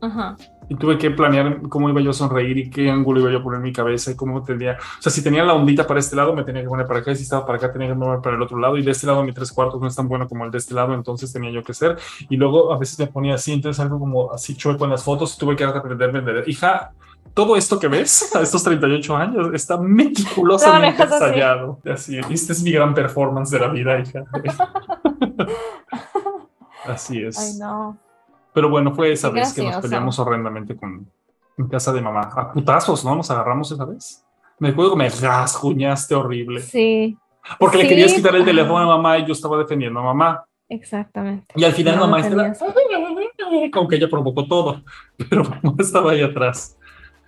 Ajá. 0.00 0.36
Y 0.68 0.76
tuve 0.76 0.96
que 0.96 1.10
planear 1.10 1.60
cómo 1.68 1.88
iba 1.88 2.00
yo 2.00 2.10
a 2.10 2.14
sonreír 2.14 2.56
y 2.58 2.70
qué 2.70 2.90
ángulo 2.90 3.20
iba 3.20 3.30
yo 3.30 3.38
a 3.38 3.42
poner 3.42 3.58
en 3.58 3.64
mi 3.64 3.72
cabeza 3.72 4.10
y 4.10 4.16
cómo 4.16 4.42
tenía. 4.42 4.78
O 4.98 5.02
sea, 5.02 5.12
si 5.12 5.22
tenía 5.22 5.44
la 5.44 5.54
ondita 5.54 5.86
para 5.86 6.00
este 6.00 6.16
lado, 6.16 6.34
me 6.34 6.44
tenía 6.44 6.62
que 6.62 6.68
poner 6.68 6.86
para 6.86 7.00
acá. 7.00 7.12
Y 7.12 7.16
si 7.16 7.24
estaba 7.24 7.44
para 7.44 7.58
acá, 7.58 7.72
tenía 7.72 7.88
que 7.88 7.94
mover 7.94 8.20
para 8.20 8.36
el 8.36 8.42
otro 8.42 8.58
lado. 8.58 8.76
Y 8.76 8.82
de 8.82 8.90
este 8.90 9.06
lado, 9.06 9.22
mi 9.22 9.32
tres 9.32 9.52
cuartos 9.52 9.80
no 9.80 9.86
es 9.86 9.96
tan 9.96 10.08
bueno 10.08 10.28
como 10.28 10.44
el 10.44 10.50
de 10.50 10.58
este 10.58 10.74
lado. 10.74 10.94
Entonces 10.94 11.32
tenía 11.32 11.50
yo 11.50 11.62
que 11.62 11.74
ser. 11.74 11.96
Y 12.28 12.36
luego 12.36 12.72
a 12.72 12.78
veces 12.78 12.98
me 12.98 13.06
ponía 13.06 13.34
así. 13.34 13.52
Entonces 13.52 13.80
algo 13.80 13.98
como 13.98 14.32
así 14.32 14.56
chueco 14.56 14.84
en 14.84 14.90
las 14.90 15.04
fotos. 15.04 15.34
Y 15.34 15.38
tuve 15.38 15.56
que 15.56 15.64
aprenderme 15.64 16.20
de. 16.20 16.44
Hija, 16.46 16.92
todo 17.34 17.56
esto 17.56 17.78
que 17.78 17.88
ves 17.88 18.34
a 18.34 18.42
estos 18.42 18.62
38 18.62 19.16
años 19.16 19.48
está 19.54 19.78
meticulosamente 19.78 20.88
Lo 20.88 20.92
manejas 20.92 21.12
así. 21.12 21.24
ensayado. 21.24 21.78
Así, 21.90 22.18
esta 22.30 22.52
es 22.52 22.62
mi 22.62 22.72
gran 22.72 22.94
performance 22.94 23.50
de 23.50 23.58
la 23.58 23.68
vida, 23.68 23.98
hija. 24.00 24.24
Así 26.84 27.22
es. 27.22 27.38
Ay, 27.38 27.58
no. 27.58 27.96
Pero 28.54 28.68
bueno, 28.68 28.94
fue 28.94 29.12
esa 29.12 29.30
vez 29.30 29.52
que 29.52 29.62
nos 29.62 29.76
peleamos 29.76 30.18
horrendamente 30.18 30.76
con 30.76 31.08
en 31.58 31.68
casa 31.68 31.92
de 31.92 32.00
mamá. 32.00 32.30
A 32.34 32.52
putazos, 32.52 33.04
¿no? 33.04 33.14
Nos 33.14 33.30
agarramos 33.30 33.70
esa 33.70 33.84
vez. 33.84 34.24
Me 34.58 34.70
acuerdo 34.70 34.92
que 34.92 34.98
me 34.98 35.08
rasguñaste 35.08 36.14
horrible. 36.14 36.60
Sí, 36.60 37.16
Porque 37.58 37.78
le 37.78 37.88
querías 37.88 38.12
quitar 38.12 38.34
el 38.36 38.44
teléfono 38.44 38.78
a 38.78 38.86
mamá 38.86 39.18
y 39.18 39.26
yo 39.26 39.32
estaba 39.32 39.58
defendiendo 39.58 40.00
a 40.00 40.02
mamá. 40.04 40.44
exactamente. 40.68 41.52
Y 41.56 41.64
al 41.64 41.72
final 41.72 41.96
No, 41.96 42.02
mamá 42.02 42.18
no 42.28 42.42
estaba... 42.44 42.74
Como 43.72 43.88
que 43.88 43.96
ella 43.96 44.08
provocó 44.08 44.46
todo. 44.46 44.82
Pero 45.28 45.44
mamá 45.44 45.74
estaba 45.78 46.12
ahí 46.12 46.22
atrás, 46.22 46.78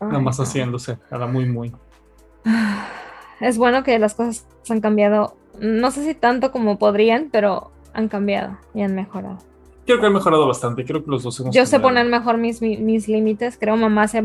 nada 0.01 0.21
más 0.21 0.39
no. 0.39 0.45
haciéndose. 0.45 0.99
Era 1.11 1.27
muy, 1.27 1.47
muy... 1.47 1.73
Es 3.41 3.59
bueno 3.59 3.83
que 3.83 3.99
las 3.99 4.15
cosas 4.15 4.47
han 4.71 4.81
cambiado. 4.81 5.37
No 5.61 5.91
sé 5.91 6.05
si 6.05 6.15
tanto 6.15 6.53
como 6.53 6.79
podrían, 6.79 7.29
pero 7.31 7.73
han 7.93 8.09
cambiado 8.09 8.59
y 8.75 8.83
han 8.83 8.95
mejorado. 8.95 9.39
Creo 9.87 10.01
que 10.01 10.07
ha 10.07 10.11
mejorado 10.11 10.47
bastante. 10.47 10.85
Creo 10.85 11.05
que 11.05 11.11
los 11.11 11.23
dos 11.23 11.39
hemos 11.41 11.55
Yo 11.55 11.67
sé 11.67 11.79
poner 11.81 12.07
mejor 12.07 12.39
mis, 12.39 12.63
mis, 12.63 12.81
mis 12.81 13.09
límites. 13.09 13.57
Creo 13.61 13.77
mamá 13.77 14.09
se 14.09 14.19
ha 14.19 14.25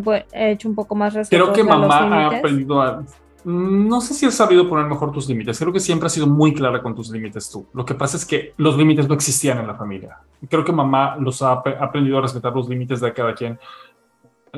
hecho 0.50 0.70
un 0.70 0.76
poco 0.76 0.96
más 0.96 1.14
Creo 1.14 1.22
respetuosa 1.22 1.54
que 1.54 1.62
a 1.62 1.64
los 1.64 1.88
mamá 1.88 2.26
ha 2.26 2.38
aprendido 2.38 2.82
a... 2.82 3.04
No 3.46 4.02
sé 4.02 4.14
si 4.14 4.26
has 4.26 4.36
sabido 4.36 4.68
poner 4.68 4.86
mejor 4.86 5.12
tus 5.12 5.28
límites. 5.30 5.58
Creo 5.60 5.72
que 5.72 5.80
siempre 5.80 6.08
has 6.08 6.14
sido 6.14 6.28
muy 6.28 6.54
clara 6.54 6.82
con 6.82 6.94
tus 6.94 7.10
límites 7.10 7.50
tú. 7.50 7.66
Lo 7.74 7.86
que 7.86 7.96
pasa 7.96 8.18
es 8.18 8.26
que 8.26 8.54
los 8.58 8.78
límites 8.78 9.08
no 9.08 9.16
existían 9.16 9.60
en 9.60 9.68
la 9.68 9.76
familia. 9.76 10.18
Creo 10.50 10.64
que 10.66 10.72
mamá 10.74 11.16
los 11.18 11.42
ha 11.42 11.54
ap- 11.54 11.82
aprendido 11.82 12.18
a 12.18 12.22
respetar 12.22 12.54
los 12.54 12.68
límites 12.68 13.00
de 13.00 13.14
cada 13.14 13.34
quien. 13.34 13.58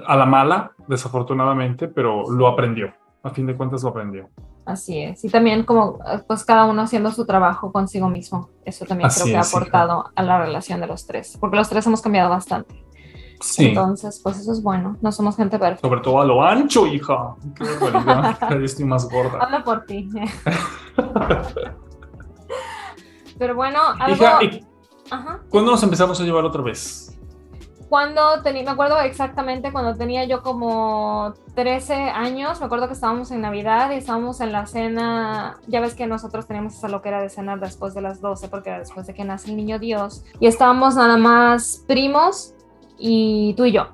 A 0.05 0.15
la 0.15 0.25
mala, 0.25 0.71
desafortunadamente, 0.87 1.87
pero 1.89 2.29
lo 2.31 2.47
aprendió. 2.47 2.91
A 3.23 3.29
fin 3.29 3.45
de 3.45 3.55
cuentas 3.55 3.83
lo 3.83 3.89
aprendió. 3.89 4.29
Así 4.65 4.99
es. 4.99 5.23
Y 5.23 5.29
también 5.29 5.63
como 5.63 5.99
pues 6.27 6.43
cada 6.43 6.65
uno 6.65 6.81
haciendo 6.81 7.11
su 7.11 7.25
trabajo 7.25 7.71
consigo 7.71 8.09
mismo. 8.09 8.49
Eso 8.65 8.85
también 8.85 9.07
Así 9.07 9.21
creo 9.21 9.33
que 9.33 9.37
ha 9.37 9.41
es, 9.41 9.53
aportado 9.53 10.11
a 10.15 10.23
la 10.23 10.39
relación 10.39 10.81
de 10.81 10.87
los 10.87 11.05
tres. 11.05 11.37
Porque 11.39 11.57
los 11.57 11.69
tres 11.69 11.85
hemos 11.85 12.01
cambiado 12.01 12.29
bastante. 12.29 12.83
Sí. 13.41 13.67
Entonces, 13.67 14.19
pues 14.23 14.39
eso 14.39 14.51
es 14.51 14.61
bueno. 14.61 14.97
No 15.01 15.11
somos 15.11 15.35
gente 15.35 15.57
perfecta. 15.59 15.87
Sobre 15.87 16.01
todo 16.01 16.21
a 16.21 16.25
lo 16.25 16.43
ancho, 16.43 16.85
hija. 16.87 17.35
Qué 17.55 17.63
barbaridad. 17.63 18.49
Vez 18.57 18.71
estoy 18.71 18.85
más 18.85 19.09
gorda. 19.09 19.39
Habla 19.39 19.63
por 19.63 19.85
ti. 19.85 20.09
Pero 23.37 23.55
bueno, 23.55 23.79
algo... 23.99 24.15
Hija, 24.15 24.43
¿y 24.43 24.63
Ajá. 25.09 25.39
cuándo 25.49 25.71
nos 25.71 25.81
empezamos 25.81 26.21
a 26.21 26.23
llevar 26.23 26.45
otra 26.45 26.61
vez? 26.61 27.19
Cuando 27.91 28.41
tenía, 28.41 28.63
me 28.63 28.71
acuerdo 28.71 28.97
exactamente 29.01 29.73
cuando 29.73 29.93
tenía 29.95 30.23
yo 30.23 30.41
como 30.43 31.33
13 31.55 31.93
años, 31.93 32.61
me 32.61 32.67
acuerdo 32.67 32.87
que 32.87 32.93
estábamos 32.93 33.31
en 33.31 33.41
Navidad 33.41 33.91
y 33.91 33.95
estábamos 33.95 34.39
en 34.39 34.53
la 34.53 34.65
cena, 34.65 35.57
ya 35.67 35.81
ves 35.81 35.93
que 35.93 36.07
nosotros 36.07 36.47
teníamos 36.47 36.73
esa 36.73 36.87
loquera 36.87 37.21
de 37.21 37.27
cenar 37.29 37.59
después 37.59 37.93
de 37.93 37.99
las 37.99 38.21
12 38.21 38.47
porque 38.47 38.69
era 38.69 38.79
después 38.79 39.07
de 39.07 39.13
que 39.13 39.25
nace 39.25 39.49
el 39.49 39.57
niño 39.57 39.77
Dios 39.77 40.23
y 40.39 40.47
estábamos 40.47 40.95
nada 40.95 41.17
más 41.17 41.83
primos 41.85 42.55
y 42.97 43.55
tú 43.57 43.65
y 43.65 43.73
yo. 43.73 43.87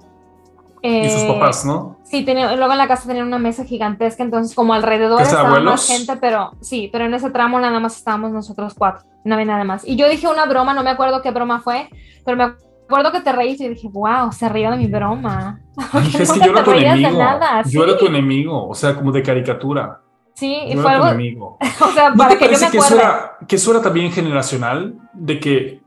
Y 0.84 1.10
sus 1.10 1.24
Eh, 1.24 1.28
papás, 1.34 1.66
¿no? 1.66 1.98
Sí, 2.04 2.24
tenía, 2.24 2.56
luego 2.56 2.74
en 2.74 2.78
la 2.78 2.88
casa 2.88 3.08
tenían 3.08 3.26
una 3.26 3.40
mesa 3.40 3.66
gigantesca, 3.66 4.22
entonces 4.22 4.56
como 4.56 4.76
alrededor 4.76 5.18
¿Casa 5.18 5.30
de 5.32 5.36
estaba 5.38 5.50
abuelos? 5.50 5.72
más 5.74 5.88
gente, 5.88 6.18
pero 6.18 6.52
sí, 6.62 6.88
pero 6.92 7.06
en 7.06 7.16
ese 7.16 7.32
tramo 7.32 7.60
nada 7.60 7.80
más 7.80 7.98
estábamos 7.98 8.32
nosotros 8.32 8.76
cuatro, 8.78 9.08
no 9.24 9.34
había 9.34 9.48
nada 9.48 9.64
más. 9.64 9.88
Y 9.88 9.96
yo 9.96 10.08
dije 10.08 10.28
una 10.28 10.46
broma, 10.46 10.76
no 10.76 10.84
me 10.84 10.92
acuerdo 10.92 11.24
qué 11.24 11.32
broma 11.32 11.62
fue, 11.62 11.90
pero 12.24 12.38
me 12.38 12.44
acuerdo 12.88 13.12
que 13.12 13.22
te 13.22 13.32
reíste 13.32 13.66
y 13.66 13.70
dije, 13.70 13.88
wow, 13.92 14.32
se 14.32 14.48
rió 14.50 14.72
de 14.72 14.78
mi 14.78 14.88
broma. 14.88 15.60
Hija, 16.08 16.24
es 16.24 16.32
que 16.32 16.40
yo 16.40 16.52
era 16.52 16.64
tu 16.64 16.72
enemigo. 16.72 17.18
nada, 17.18 17.64
Yo 17.64 17.84
era 17.84 17.98
tu 17.98 18.06
enemigo, 18.08 18.68
o 18.68 18.74
sea, 18.76 18.96
como 18.96 19.12
de 19.12 19.22
caricatura. 19.22 20.02
Sí, 20.34 20.56
y 20.68 20.76
Yo 20.76 20.82
fue 20.82 20.92
era 20.92 21.00
tu 21.00 21.06
algo, 21.06 21.08
enemigo. 21.20 21.58
o 21.82 21.92
sea, 21.94 22.10
¿No 22.12 22.18
para 22.18 22.30
te 22.30 22.38
que 22.38 22.46
yo 22.46 22.52
me 22.52 22.58
parece 22.58 22.72
que 22.72 22.78
eso, 22.78 22.96
era, 22.96 23.38
que 23.48 23.56
eso 23.56 23.72
era 23.72 23.82
también 23.82 24.12
generacional? 24.12 24.96
De 25.14 25.40
que 25.40 25.82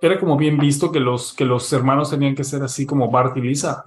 era 0.00 0.20
como 0.20 0.36
bien 0.36 0.58
visto 0.58 0.92
que 0.92 1.00
los, 1.00 1.32
que 1.32 1.44
los 1.44 1.72
hermanos 1.72 2.10
tenían 2.10 2.34
que 2.34 2.44
ser 2.44 2.62
así 2.62 2.84
como 2.86 3.10
Bart 3.10 3.36
y 3.36 3.40
Lisa. 3.40 3.86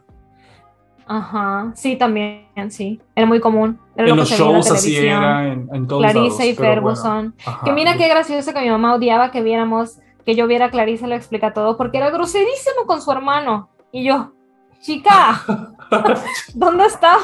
Ajá, 1.12 1.72
sí, 1.76 1.96
también, 1.96 2.46
sí, 2.70 3.02
era 3.16 3.26
muy 3.26 3.40
común. 3.40 3.80
Era 3.96 4.10
En 4.10 4.16
lo 4.16 4.22
los 4.22 4.32
en 4.32 4.38
la 4.38 4.44
shows 4.46 4.72
así 4.72 4.96
era, 4.96 5.48
en, 5.48 5.68
en 5.74 5.88
todos 5.88 6.04
Clarissa 6.04 6.38
lados, 6.44 6.46
y 6.46 6.56
Ferguson. 6.56 7.18
bueno, 7.18 7.34
ajá. 7.46 7.66
Que 7.66 7.72
mira 7.74 7.98
qué 7.98 8.08
gracioso 8.08 8.54
que 8.54 8.62
mi 8.62 8.70
mamá 8.70 8.94
odiaba 8.94 9.32
que 9.32 9.42
viéramos, 9.42 9.98
que 10.26 10.36
yo 10.36 10.48
viera 10.48 10.66
a 10.66 10.70
Clarissa 10.72 11.08
lo 11.08 11.16
explica 11.16 11.54
todo, 11.54 11.78
porque 11.78 11.98
era 11.98 12.10
groserísimo 12.10 12.86
con 12.86 13.02
su 13.02 13.12
hermano. 13.12 13.70
Y 13.92 14.06
yo, 14.06 14.34
chica, 14.82 15.44
¿dónde 16.54 16.86
está? 16.86 17.18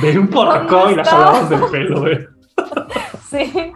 Ven 0.00 0.28
por 0.28 0.48
acá 0.48 0.64
¿Dónde 0.66 0.92
y 0.92 0.96
la 0.96 1.02
está? 1.02 1.16
jalabas 1.16 1.50
del 1.50 1.64
pelo, 1.70 2.08
eh. 2.08 2.28
Sí. 3.28 3.72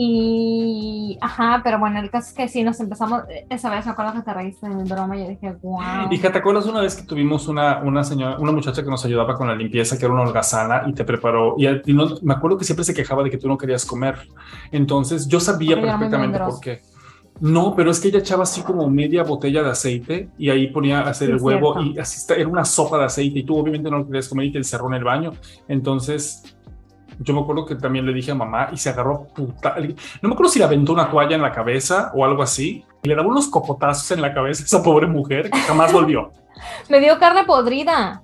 Y, 0.00 1.18
ajá, 1.20 1.60
pero 1.64 1.80
bueno, 1.80 1.98
el 1.98 2.08
caso 2.08 2.28
es 2.28 2.34
que 2.34 2.46
sí, 2.46 2.62
nos 2.62 2.78
empezamos, 2.78 3.22
esa 3.50 3.68
vez 3.68 3.84
me 3.84 3.90
acuerdo 3.92 4.12
que 4.12 4.22
te 4.22 4.32
reíste 4.32 4.68
de 4.68 4.74
mi 4.76 4.88
broma 4.88 5.16
y 5.16 5.22
yo 5.24 5.28
dije, 5.28 5.56
wow. 5.60 5.80
Hija, 6.12 6.30
¿te 6.30 6.38
acuerdas 6.38 6.66
una 6.66 6.82
vez 6.82 6.94
que 6.94 7.02
tuvimos 7.02 7.48
una, 7.48 7.80
una 7.80 8.04
señora, 8.04 8.38
una 8.38 8.52
muchacha 8.52 8.84
que 8.84 8.90
nos 8.90 9.04
ayudaba 9.04 9.34
con 9.34 9.48
la 9.48 9.56
limpieza, 9.56 9.98
que 9.98 10.04
era 10.04 10.14
una 10.14 10.22
holgazana 10.22 10.82
y 10.86 10.92
te 10.92 11.02
preparó? 11.04 11.56
Y, 11.58 11.66
ti 11.82 11.92
no- 11.94 12.14
me 12.22 12.34
acuerdo 12.34 12.56
que 12.58 12.64
siempre 12.64 12.84
se 12.84 12.94
quejaba 12.94 13.24
de 13.24 13.30
que 13.30 13.38
tú 13.38 13.48
no 13.48 13.58
querías 13.58 13.84
comer. 13.84 14.16
Entonces 14.70 15.26
yo 15.26 15.40
sabía 15.40 15.74
Porque 15.76 15.90
perfectamente 15.90 16.38
por 16.38 16.60
qué. 16.60 16.80
No, 17.40 17.74
pero 17.76 17.90
es 17.92 18.00
que 18.00 18.08
ella 18.08 18.18
echaba 18.18 18.42
así 18.42 18.62
como 18.62 18.88
media 18.90 19.22
botella 19.22 19.62
de 19.62 19.70
aceite 19.70 20.28
y 20.38 20.50
ahí 20.50 20.68
ponía 20.68 21.00
a 21.00 21.10
hacer 21.10 21.28
Sí, 21.28 21.34
el 21.34 21.40
huevo 21.40 21.74
cierto. 21.74 21.92
y 21.92 21.98
así 22.00 22.16
está, 22.18 22.34
era 22.34 22.48
una 22.48 22.64
sopa 22.64 22.98
de 22.98 23.04
aceite 23.04 23.38
y 23.40 23.44
tú 23.44 23.56
obviamente 23.56 23.88
no 23.90 23.98
lo 23.98 24.06
querías 24.06 24.28
comer 24.28 24.46
y 24.46 24.52
te 24.52 24.58
encerró 24.58 24.88
en 24.88 24.94
el 24.94 25.04
baño. 25.04 25.32
Entonces 25.68 26.42
yo 27.20 27.34
me 27.34 27.40
acuerdo 27.40 27.66
que 27.66 27.74
también 27.74 28.06
le 28.06 28.12
dije 28.12 28.30
a 28.30 28.34
mamá 28.34 28.68
y 28.72 28.76
se 28.76 28.90
agarró 28.90 29.26
puta. 29.34 29.74
No 30.22 30.28
me 30.28 30.34
acuerdo 30.34 30.50
si 30.52 30.58
le 30.58 30.64
aventó 30.64 30.92
una 30.92 31.10
toalla 31.10 31.34
en 31.36 31.42
la 31.42 31.52
cabeza 31.52 32.10
o 32.14 32.24
algo 32.24 32.42
así 32.42 32.84
y 33.02 33.08
le 33.08 33.14
daba 33.14 33.28
unos 33.28 33.48
copotazos 33.48 34.10
en 34.12 34.20
la 34.22 34.32
cabeza 34.32 34.62
a 34.62 34.66
esa 34.66 34.82
pobre 34.82 35.06
mujer 35.06 35.50
que 35.50 35.58
jamás 35.58 35.92
volvió. 35.92 36.30
Me 36.88 37.00
dio 37.00 37.18
carne 37.18 37.44
podrida. 37.44 38.22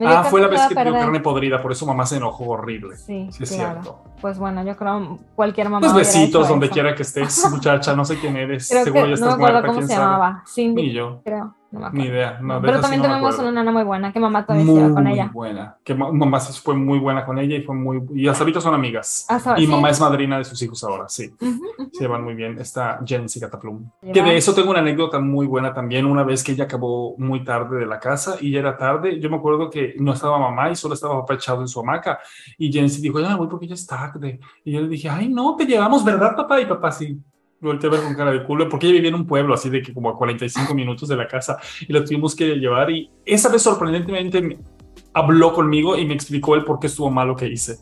Me 0.00 0.06
dio 0.06 0.18
Ah, 0.18 0.24
fue 0.24 0.40
la 0.40 0.46
vez 0.48 0.60
que 0.60 0.66
a 0.66 0.68
dio 0.68 0.76
perder. 0.92 1.00
carne 1.00 1.20
podrida, 1.20 1.60
por 1.62 1.72
eso 1.72 1.84
mamá 1.86 2.06
se 2.06 2.16
enojó 2.16 2.44
horrible. 2.50 2.96
Sí, 2.96 3.28
Sí, 3.32 3.42
es 3.42 3.50
claro. 3.52 3.72
cierto. 3.82 4.04
Pues 4.20 4.38
bueno, 4.38 4.64
yo 4.64 4.76
creo 4.76 5.18
cualquier 5.34 5.68
mamá. 5.68 5.80
Pues 5.80 5.94
besitos 5.94 6.48
donde 6.48 6.66
eso. 6.66 6.72
quiera 6.74 6.94
que 6.94 7.02
estés, 7.02 7.48
muchacha. 7.50 7.94
No 7.94 8.04
sé 8.04 8.18
quién 8.18 8.36
eres. 8.36 8.68
Creo 8.70 8.84
Seguro 8.84 9.04
que 9.04 9.10
ya 9.10 9.16
no 9.16 9.26
me 9.26 9.30
estás 9.32 9.34
acuerdo 9.34 9.52
muerta, 9.52 9.68
cómo 9.68 9.80
se 9.82 9.86
sabe. 9.88 10.00
llamaba. 10.04 10.42
Cindy, 10.46 10.82
Ni 10.82 10.92
yo. 10.92 11.20
creo. 11.24 11.54
No. 11.70 11.90
Ni 11.90 12.04
idea. 12.04 12.38
No, 12.40 12.60
Pero 12.62 12.72
esa 12.72 12.78
sí 12.78 12.82
también 12.82 13.02
no 13.02 13.08
tenemos 13.08 13.38
una 13.40 13.52
nana 13.52 13.70
muy 13.72 13.82
buena, 13.84 14.10
que 14.10 14.18
mamá 14.18 14.46
todavía 14.46 14.64
se 14.66 14.72
lleva 14.72 14.94
con 14.94 15.04
Muy 15.04 15.12
ella. 15.12 15.30
buena. 15.34 15.76
Que 15.84 15.94
ma- 15.94 16.10
mamá 16.10 16.40
fue 16.40 16.74
muy 16.74 16.98
buena 16.98 17.26
con 17.26 17.38
ella 17.38 17.56
y 17.56 17.62
fue 17.62 17.74
muy. 17.74 18.00
Y 18.14 18.26
hasta 18.26 18.42
ahorita 18.42 18.60
son 18.62 18.72
amigas. 18.74 19.26
Hasta- 19.28 19.58
y 19.60 19.66
sí. 19.66 19.70
mamá 19.70 19.90
es 19.90 20.00
madrina 20.00 20.38
de 20.38 20.44
sus 20.44 20.62
hijos 20.62 20.82
ahora, 20.82 21.10
sí. 21.10 21.30
Ujú, 21.38 21.50
ujú. 21.50 21.90
Se 21.92 22.04
llevan 22.04 22.24
muy 22.24 22.32
bien. 22.34 22.58
Está 22.58 23.00
Jensi 23.04 23.38
Cataplum. 23.38 23.84
Que 24.00 24.22
de 24.22 24.36
eso 24.38 24.54
tengo 24.54 24.70
una 24.70 24.80
anécdota 24.80 25.18
muy 25.20 25.46
buena 25.46 25.74
también. 25.74 26.06
Una 26.06 26.22
vez 26.24 26.42
que 26.42 26.52
ella 26.52 26.64
acabó 26.64 27.14
muy 27.18 27.44
tarde 27.44 27.76
de 27.80 27.86
la 27.86 28.00
casa 28.00 28.36
y 28.40 28.50
ya 28.50 28.60
era 28.60 28.76
tarde, 28.78 29.20
yo 29.20 29.28
me 29.28 29.36
acuerdo 29.36 29.68
que 29.68 29.94
no 29.98 30.14
estaba 30.14 30.38
mamá 30.38 30.70
y 30.70 30.74
solo 30.76 30.94
estaba 30.94 31.20
papá 31.20 31.34
echado 31.34 31.60
en 31.60 31.68
su 31.68 31.80
hamaca. 31.80 32.18
Y 32.56 32.72
Jensi 32.72 33.02
dijo, 33.02 33.20
ya 33.20 33.28
me 33.28 33.34
voy 33.36 33.46
porque 33.48 33.66
ya 33.68 33.74
es 33.74 33.86
tarde. 33.86 34.40
Y 34.64 34.72
yo 34.72 34.80
le 34.80 34.88
dije, 34.88 35.10
ay, 35.10 35.28
no, 35.28 35.54
te 35.54 35.66
llevamos, 35.66 36.02
¿verdad, 36.02 36.34
papá? 36.34 36.60
Y 36.62 36.64
papá 36.66 36.90
sí. 36.92 37.20
Me 37.60 37.68
volteé 37.68 37.88
a 37.88 37.92
ver 37.92 38.02
con 38.02 38.14
cara 38.14 38.30
de 38.30 38.44
culo, 38.44 38.68
porque 38.68 38.86
ella 38.86 38.94
vivía 38.94 39.08
en 39.08 39.16
un 39.16 39.26
pueblo 39.26 39.54
así 39.54 39.68
de 39.68 39.82
que 39.82 39.92
como 39.92 40.10
a 40.10 40.16
45 40.16 40.74
minutos 40.74 41.08
de 41.08 41.16
la 41.16 41.26
casa 41.26 41.58
y 41.80 41.92
la 41.92 42.04
tuvimos 42.04 42.36
que 42.36 42.54
llevar 42.54 42.90
y 42.90 43.10
esa 43.24 43.48
vez 43.48 43.62
sorprendentemente 43.62 44.40
me 44.40 44.58
habló 45.12 45.52
conmigo 45.52 45.96
y 45.96 46.06
me 46.06 46.14
explicó 46.14 46.54
el 46.54 46.64
por 46.64 46.78
qué 46.78 46.86
estuvo 46.86 47.10
mal 47.10 47.28
lo 47.28 47.36
que 47.36 47.48
hice. 47.48 47.78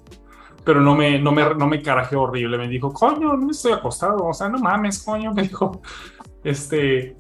Pero 0.64 0.80
no 0.80 0.96
me, 0.96 1.18
no 1.20 1.30
me, 1.30 1.54
no 1.54 1.68
me 1.68 1.80
carajeó 1.80 2.22
horrible. 2.22 2.58
Me 2.58 2.68
dijo, 2.68 2.92
coño, 2.92 3.36
no 3.36 3.50
estoy 3.50 3.72
acostado. 3.72 4.26
O 4.26 4.34
sea, 4.34 4.48
no 4.48 4.58
mames, 4.58 5.00
coño. 5.02 5.32
Me 5.34 5.42
dijo, 5.42 5.80
este, 6.42 7.16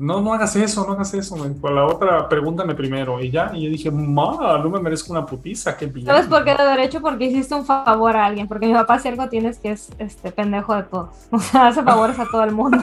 no, 0.00 0.22
no 0.22 0.32
hagas 0.32 0.56
eso, 0.56 0.86
no 0.86 0.94
hagas 0.94 1.12
eso. 1.12 1.36
Me 1.36 1.50
dijo, 1.50 1.68
la 1.70 1.84
otra, 1.84 2.26
pregúntame 2.26 2.74
primero. 2.74 3.20
Y 3.20 3.30
ya, 3.30 3.50
y 3.54 3.64
yo 3.64 3.70
dije, 3.70 3.90
ma, 3.90 4.56
no 4.58 4.70
me 4.70 4.80
merezco 4.80 5.12
una 5.12 5.26
putiza. 5.26 5.76
Qué 5.76 5.84
bien. 5.86 6.06
¿Sabes 6.06 6.26
por 6.26 6.42
qué 6.42 6.54
de 6.54 6.64
derecho? 6.64 7.02
Porque 7.02 7.26
hiciste 7.26 7.54
un 7.54 7.66
favor 7.66 8.16
a 8.16 8.24
alguien. 8.24 8.48
Porque 8.48 8.66
mi 8.66 8.72
papá, 8.72 8.98
si 8.98 9.08
algo 9.08 9.28
tienes 9.28 9.58
que 9.58 9.72
es 9.72 9.90
este 9.98 10.32
pendejo 10.32 10.74
de 10.74 10.84
todos. 10.84 11.10
O 11.30 11.38
sea, 11.38 11.68
hace 11.68 11.82
favores 11.82 12.18
a 12.18 12.24
todo 12.30 12.42
el 12.44 12.52
mundo. 12.52 12.78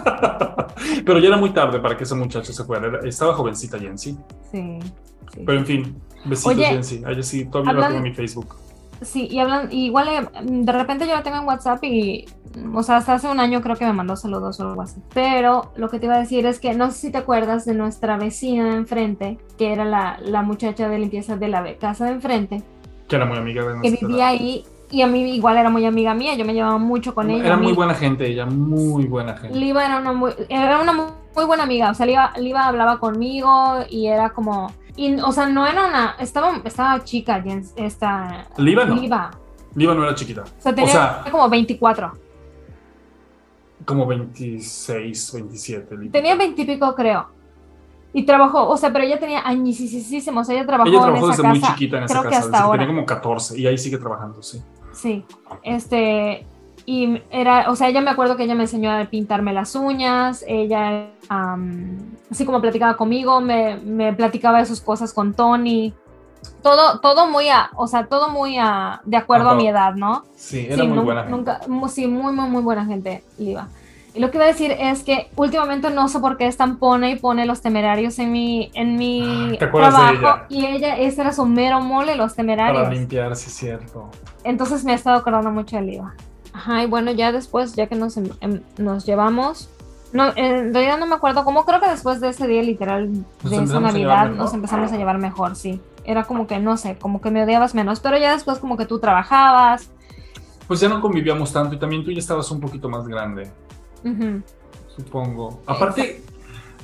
Pero 1.06 1.18
ya 1.20 1.28
era 1.30 1.38
muy 1.38 1.50
tarde 1.50 1.80
para 1.80 1.98
que 1.98 2.04
esa 2.04 2.14
muchacha 2.16 2.54
se 2.54 2.64
fuera. 2.64 2.88
Era- 2.88 3.00
Estaba 3.08 3.34
jovencita 3.34 3.80
Jensi. 3.80 4.16
Sí. 4.52 4.80
sí. 5.34 5.42
Pero 5.46 5.58
en 5.58 5.66
fin, 5.66 6.02
besitos 6.24 6.54
Oye, 6.56 6.66
Jensi. 6.68 7.04
A 7.04 7.12
ella 7.12 7.24
sí, 7.24 7.46
todavía 7.46 7.72
hablan- 7.72 7.88
tengo 7.88 7.98
en 7.98 8.04
mi 8.04 8.14
Facebook. 8.14 8.56
Sí, 9.02 9.28
y 9.30 9.40
hablan, 9.40 9.70
y 9.72 9.86
igual 9.86 10.08
eh, 10.08 10.28
de 10.44 10.72
repente 10.72 11.06
yo 11.08 11.14
la 11.14 11.24
tengo 11.24 11.38
en 11.38 11.46
WhatsApp 11.46 11.84
y, 11.84 12.26
o 12.74 12.84
sea, 12.84 12.98
hasta 12.98 13.14
hace 13.14 13.28
un 13.30 13.40
año 13.40 13.62
creo 13.62 13.76
que 13.76 13.86
me 13.86 13.94
mandó 13.94 14.16
saludos 14.16 14.60
o 14.60 14.70
algo 14.70 14.82
así. 14.82 15.02
Pero 15.14 15.72
lo 15.76 15.90
que 15.90 16.00
te 16.00 16.06
iba 16.06 16.16
a 16.16 16.20
decir 16.20 16.46
es 16.46 16.60
que 16.60 16.74
no 16.74 16.92
sé 16.92 16.98
si 16.98 17.12
te 17.12 17.20
acuerdas 17.20 17.66
de 17.66 17.74
nuestra 17.74 18.18
vecina 18.18 18.66
de 18.66 18.76
enfrente, 18.76 19.38
que 19.58 19.72
era 19.72 19.86
la, 19.86 20.20
la 20.22 20.42
muchacha 20.42 20.90
de 20.90 21.00
limpieza 21.00 21.38
de 21.38 21.48
la 21.48 21.76
casa 21.78 22.06
de 22.06 22.12
enfrente, 22.12 22.64
Que 23.08 23.16
era 23.16 23.26
muy 23.26 23.38
amiga 23.38 23.62
de 23.64 23.82
que 23.82 23.90
nuestra 23.90 24.08
vivía 24.08 24.28
ahí 24.28 24.66
y 24.90 25.02
a 25.02 25.08
mí 25.08 25.36
igual 25.36 25.58
era 25.58 25.70
muy 25.70 25.86
amiga 25.86 26.14
mía, 26.14 26.36
yo 26.36 26.46
me 26.46 26.54
llevaba 26.54 26.78
mucho 26.78 27.14
con 27.14 27.30
ella. 27.30 27.46
Era 27.46 27.58
muy 27.58 27.74
buena 27.74 27.94
gente 27.94 28.26
ella, 28.28 28.46
muy 28.46 29.06
buena 29.06 29.36
gente. 29.36 29.58
Liva 29.58 29.86
era 29.86 29.98
una 29.98 30.14
muy, 30.14 30.32
era 30.50 30.80
una 30.80 30.94
muy, 30.94 31.06
muy 31.36 31.46
buena 31.46 31.64
amiga, 31.64 31.92
o 31.92 31.94
sea, 31.94 32.06
Liva, 32.06 32.34
Liva 32.38 32.68
hablaba 32.68 33.00
conmigo 33.00 33.80
y 33.90 34.08
era 34.08 34.30
como, 34.30 34.72
y, 34.98 35.16
o 35.22 35.32
sea, 35.32 35.48
no 35.48 35.66
era 35.66 35.88
una, 35.88 36.16
estaba, 36.20 36.60
estaba 36.66 37.04
chica, 37.04 37.42
esta... 37.78 38.48
Liva 38.58 38.84
no. 38.86 38.96
Liva. 38.96 39.32
Liva 39.76 39.94
no 39.94 40.04
era 40.04 40.16
chiquita. 40.16 40.42
O 40.42 40.62
sea, 40.62 40.74
tenía 40.76 40.92
sea- 40.92 41.26
como 41.32 41.48
24. 41.48 42.12
Como 43.86 44.06
26, 44.08 45.34
27. 45.34 45.98
Liva. 45.98 46.12
Tenía 46.12 46.36
20 46.36 46.62
y 46.62 46.66
pico, 46.66 46.94
creo. 46.96 47.30
Y 48.14 48.24
trabajó, 48.26 48.68
o 48.68 48.76
sea, 48.78 48.92
pero 48.92 49.06
ella 49.06 49.20
tenía 49.20 49.42
añísimos, 49.48 50.42
o 50.42 50.44
sea, 50.46 50.56
ella 50.56 50.66
trabajó, 50.66 50.90
Ella 50.90 51.02
trabajó 51.02 51.26
en 51.26 51.30
desde 51.32 51.42
esa 51.44 51.50
muy 51.50 51.60
casa, 51.62 51.74
chiquita 51.74 51.98
en 51.98 52.04
esa 52.06 52.14
creo 52.14 52.24
casa. 52.24 52.30
que 52.32 52.36
hasta 52.38 52.48
desde 52.50 52.58
que 52.60 52.66
ahora. 52.66 52.80
tenía 52.80 52.96
como 52.96 53.06
14 53.06 53.60
y 53.60 53.68
ahí 53.68 53.78
sigue 53.78 53.98
trabajando, 53.98 54.42
sí. 54.42 54.62
Sí, 54.94 55.26
este, 55.62 56.48
y 56.90 57.22
era, 57.32 57.70
o 57.70 57.76
sea, 57.76 57.90
ella 57.90 58.00
me 58.00 58.10
acuerdo 58.12 58.38
que 58.38 58.44
ella 58.46 58.56
me 58.56 58.64
enseñó 58.64 58.90
a 58.92 59.04
pintarme 59.06 59.52
las 59.52 59.76
uñas, 59.76 60.44
ella, 60.48 61.10
am, 61.28 61.98
así 62.32 62.46
como 62.46 62.62
platicaba 62.62 62.96
conmigo, 62.96 63.42
me, 63.42 63.76
me 63.84 64.14
platicaba 64.14 64.60
de 64.60 64.66
sus 64.66 64.80
cosas 64.80 65.12
con 65.12 65.34
Tony, 65.34 65.94
todo, 66.64 67.00
todo 67.02 67.28
muy, 67.28 67.50
a, 67.50 67.72
o 67.76 67.88
sea, 67.88 68.06
todo 68.08 68.30
muy 68.30 68.58
a, 68.58 69.02
de 69.04 69.18
acuerdo 69.18 69.48
a 69.50 69.52
Ajá. 69.52 69.58
mi 69.58 69.68
edad, 69.68 69.96
¿no? 69.96 70.24
Sí, 70.36 70.66
era 70.66 70.78
Sí, 70.84 70.88
muy 70.88 71.00
buena 71.00 71.24
gente. 71.24 71.36
Nunca, 71.38 71.60
mu- 71.68 71.90
sí, 71.90 72.08
muy, 72.08 72.32
muy, 72.34 72.50
muy 72.50 72.62
buena 72.64 72.86
gente, 72.86 73.22
Liva. 73.38 73.68
Y 74.14 74.20
lo 74.22 74.32
que 74.32 74.38
iba 74.38 74.46
a 74.46 74.48
decir 74.48 74.72
es 74.72 75.04
que 75.04 75.30
últimamente 75.36 75.90
no 75.92 76.08
sé 76.08 76.20
por 76.20 76.38
qué 76.38 76.48
están 76.48 76.78
pone 76.78 77.12
y 77.12 77.16
pone 77.18 77.46
los 77.46 77.62
temerarios 77.62 78.18
en 78.18 78.32
mi, 78.32 78.72
en 78.74 78.96
mi 78.96 79.58
¿Te 79.60 79.66
acuerdas 79.66 79.94
de 79.94 80.18
trabajo. 80.18 80.20
ella? 80.20 80.46
Y 80.50 80.66
ella, 80.66 80.98
ese 80.98 81.20
era 81.22 81.34
su 81.34 81.46
mero 81.46 81.82
mole, 81.82 82.16
los 82.16 82.34
temerarios. 82.34 82.84
Para 82.84 82.96
limpiar, 82.96 83.36
sí, 83.36 83.50
cierto. 83.52 84.10
Entonces 84.46 84.86
me 84.86 84.94
he 84.94 84.96
estado 84.96 85.18
acordando 85.18 85.52
mucho 85.52 85.76
de 85.76 85.82
Liva. 85.84 86.16
Ajá, 86.58 86.82
y 86.84 86.88
bueno, 86.88 87.12
ya 87.12 87.32
después, 87.32 87.76
ya 87.76 87.86
que 87.86 87.94
nos, 87.96 88.18
em- 88.18 88.32
em- 88.42 88.62
nos 88.80 89.06
llevamos, 89.06 89.70
no, 90.12 90.36
en 90.36 90.74
realidad 90.74 90.98
no 90.98 91.06
me 91.06 91.14
acuerdo 91.14 91.46
cómo, 91.46 91.66
creo 91.66 91.80
que 91.80 91.88
después 91.88 92.20
de 92.20 92.30
ese 92.30 92.48
día 92.48 92.64
literal 92.64 93.12
Nos 93.44 93.52
de 93.52 93.64
esa 93.64 93.80
Navidad 93.80 94.32
nos 94.32 94.54
empezamos 94.56 94.92
a 94.92 94.98
llevar 94.98 95.20
mejor, 95.20 95.56
sí. 95.56 95.80
Era 96.04 96.24
como 96.24 96.48
que, 96.48 96.58
no 96.60 96.76
sé, 96.78 96.98
como 96.98 97.22
que 97.22 97.30
me 97.30 97.44
odiabas 97.44 97.76
menos, 97.76 98.00
pero 98.00 98.18
ya 98.18 98.34
después 98.34 98.58
como 98.58 98.76
que 98.76 98.86
tú 98.88 98.98
trabajabas. 98.98 99.92
Pues 100.68 100.80
ya 100.80 100.90
no 100.90 101.00
convivíamos 101.00 101.54
tanto 101.54 101.76
y 101.76 101.80
también 101.80 102.04
tú 102.04 102.12
ya 102.12 102.18
estabas 102.20 102.50
un 102.50 102.60
poquito 102.60 102.90
más 102.90 103.08
grande, 103.08 103.52
supongo. 104.96 105.62
Aparte, 105.68 106.24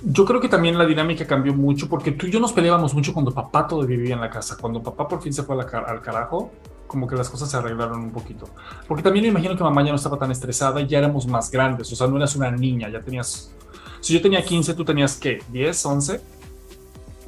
yo 0.03 0.25
creo 0.25 0.39
que 0.39 0.49
también 0.49 0.77
la 0.77 0.85
dinámica 0.85 1.25
cambió 1.25 1.53
mucho 1.53 1.89
porque 1.89 2.11
tú 2.11 2.27
y 2.27 2.31
yo 2.31 2.39
nos 2.39 2.53
peleábamos 2.53 2.93
mucho 2.93 3.13
cuando 3.13 3.31
papá 3.31 3.65
todavía 3.67 3.97
vivía 3.97 4.13
en 4.15 4.21
la 4.21 4.29
casa. 4.29 4.55
Cuando 4.59 4.83
papá 4.83 5.07
por 5.07 5.21
fin 5.21 5.33
se 5.33 5.43
fue 5.43 5.55
a 5.55 5.59
la 5.59 5.65
ca- 5.65 5.85
al 5.87 6.01
carajo, 6.01 6.51
como 6.93 7.07
que 7.07 7.15
las 7.15 7.27
cosas 7.27 7.49
se 7.49 7.57
arreglaron 7.57 7.99
un 7.99 8.11
poquito. 8.11 8.47
Porque 8.87 9.01
también 9.01 9.23
me 9.23 9.29
imagino 9.31 9.57
que 9.57 9.63
mamá 9.63 9.83
ya 9.83 9.89
no 9.89 9.95
estaba 9.95 10.19
tan 10.19 10.29
estresada 10.29 10.79
y 10.79 10.87
ya 10.87 10.99
éramos 10.99 11.25
más 11.25 11.49
grandes. 11.49 11.91
O 11.91 11.95
sea, 11.95 12.05
no 12.05 12.17
eras 12.17 12.35
una 12.35 12.51
niña, 12.51 12.87
ya 12.87 13.01
tenías... 13.01 13.51
Si 13.99 14.13
yo 14.13 14.21
tenía 14.21 14.43
15, 14.43 14.75
tú 14.75 14.85
tenías 14.85 15.17
qué, 15.17 15.41
10, 15.49 15.85
11, 15.85 16.21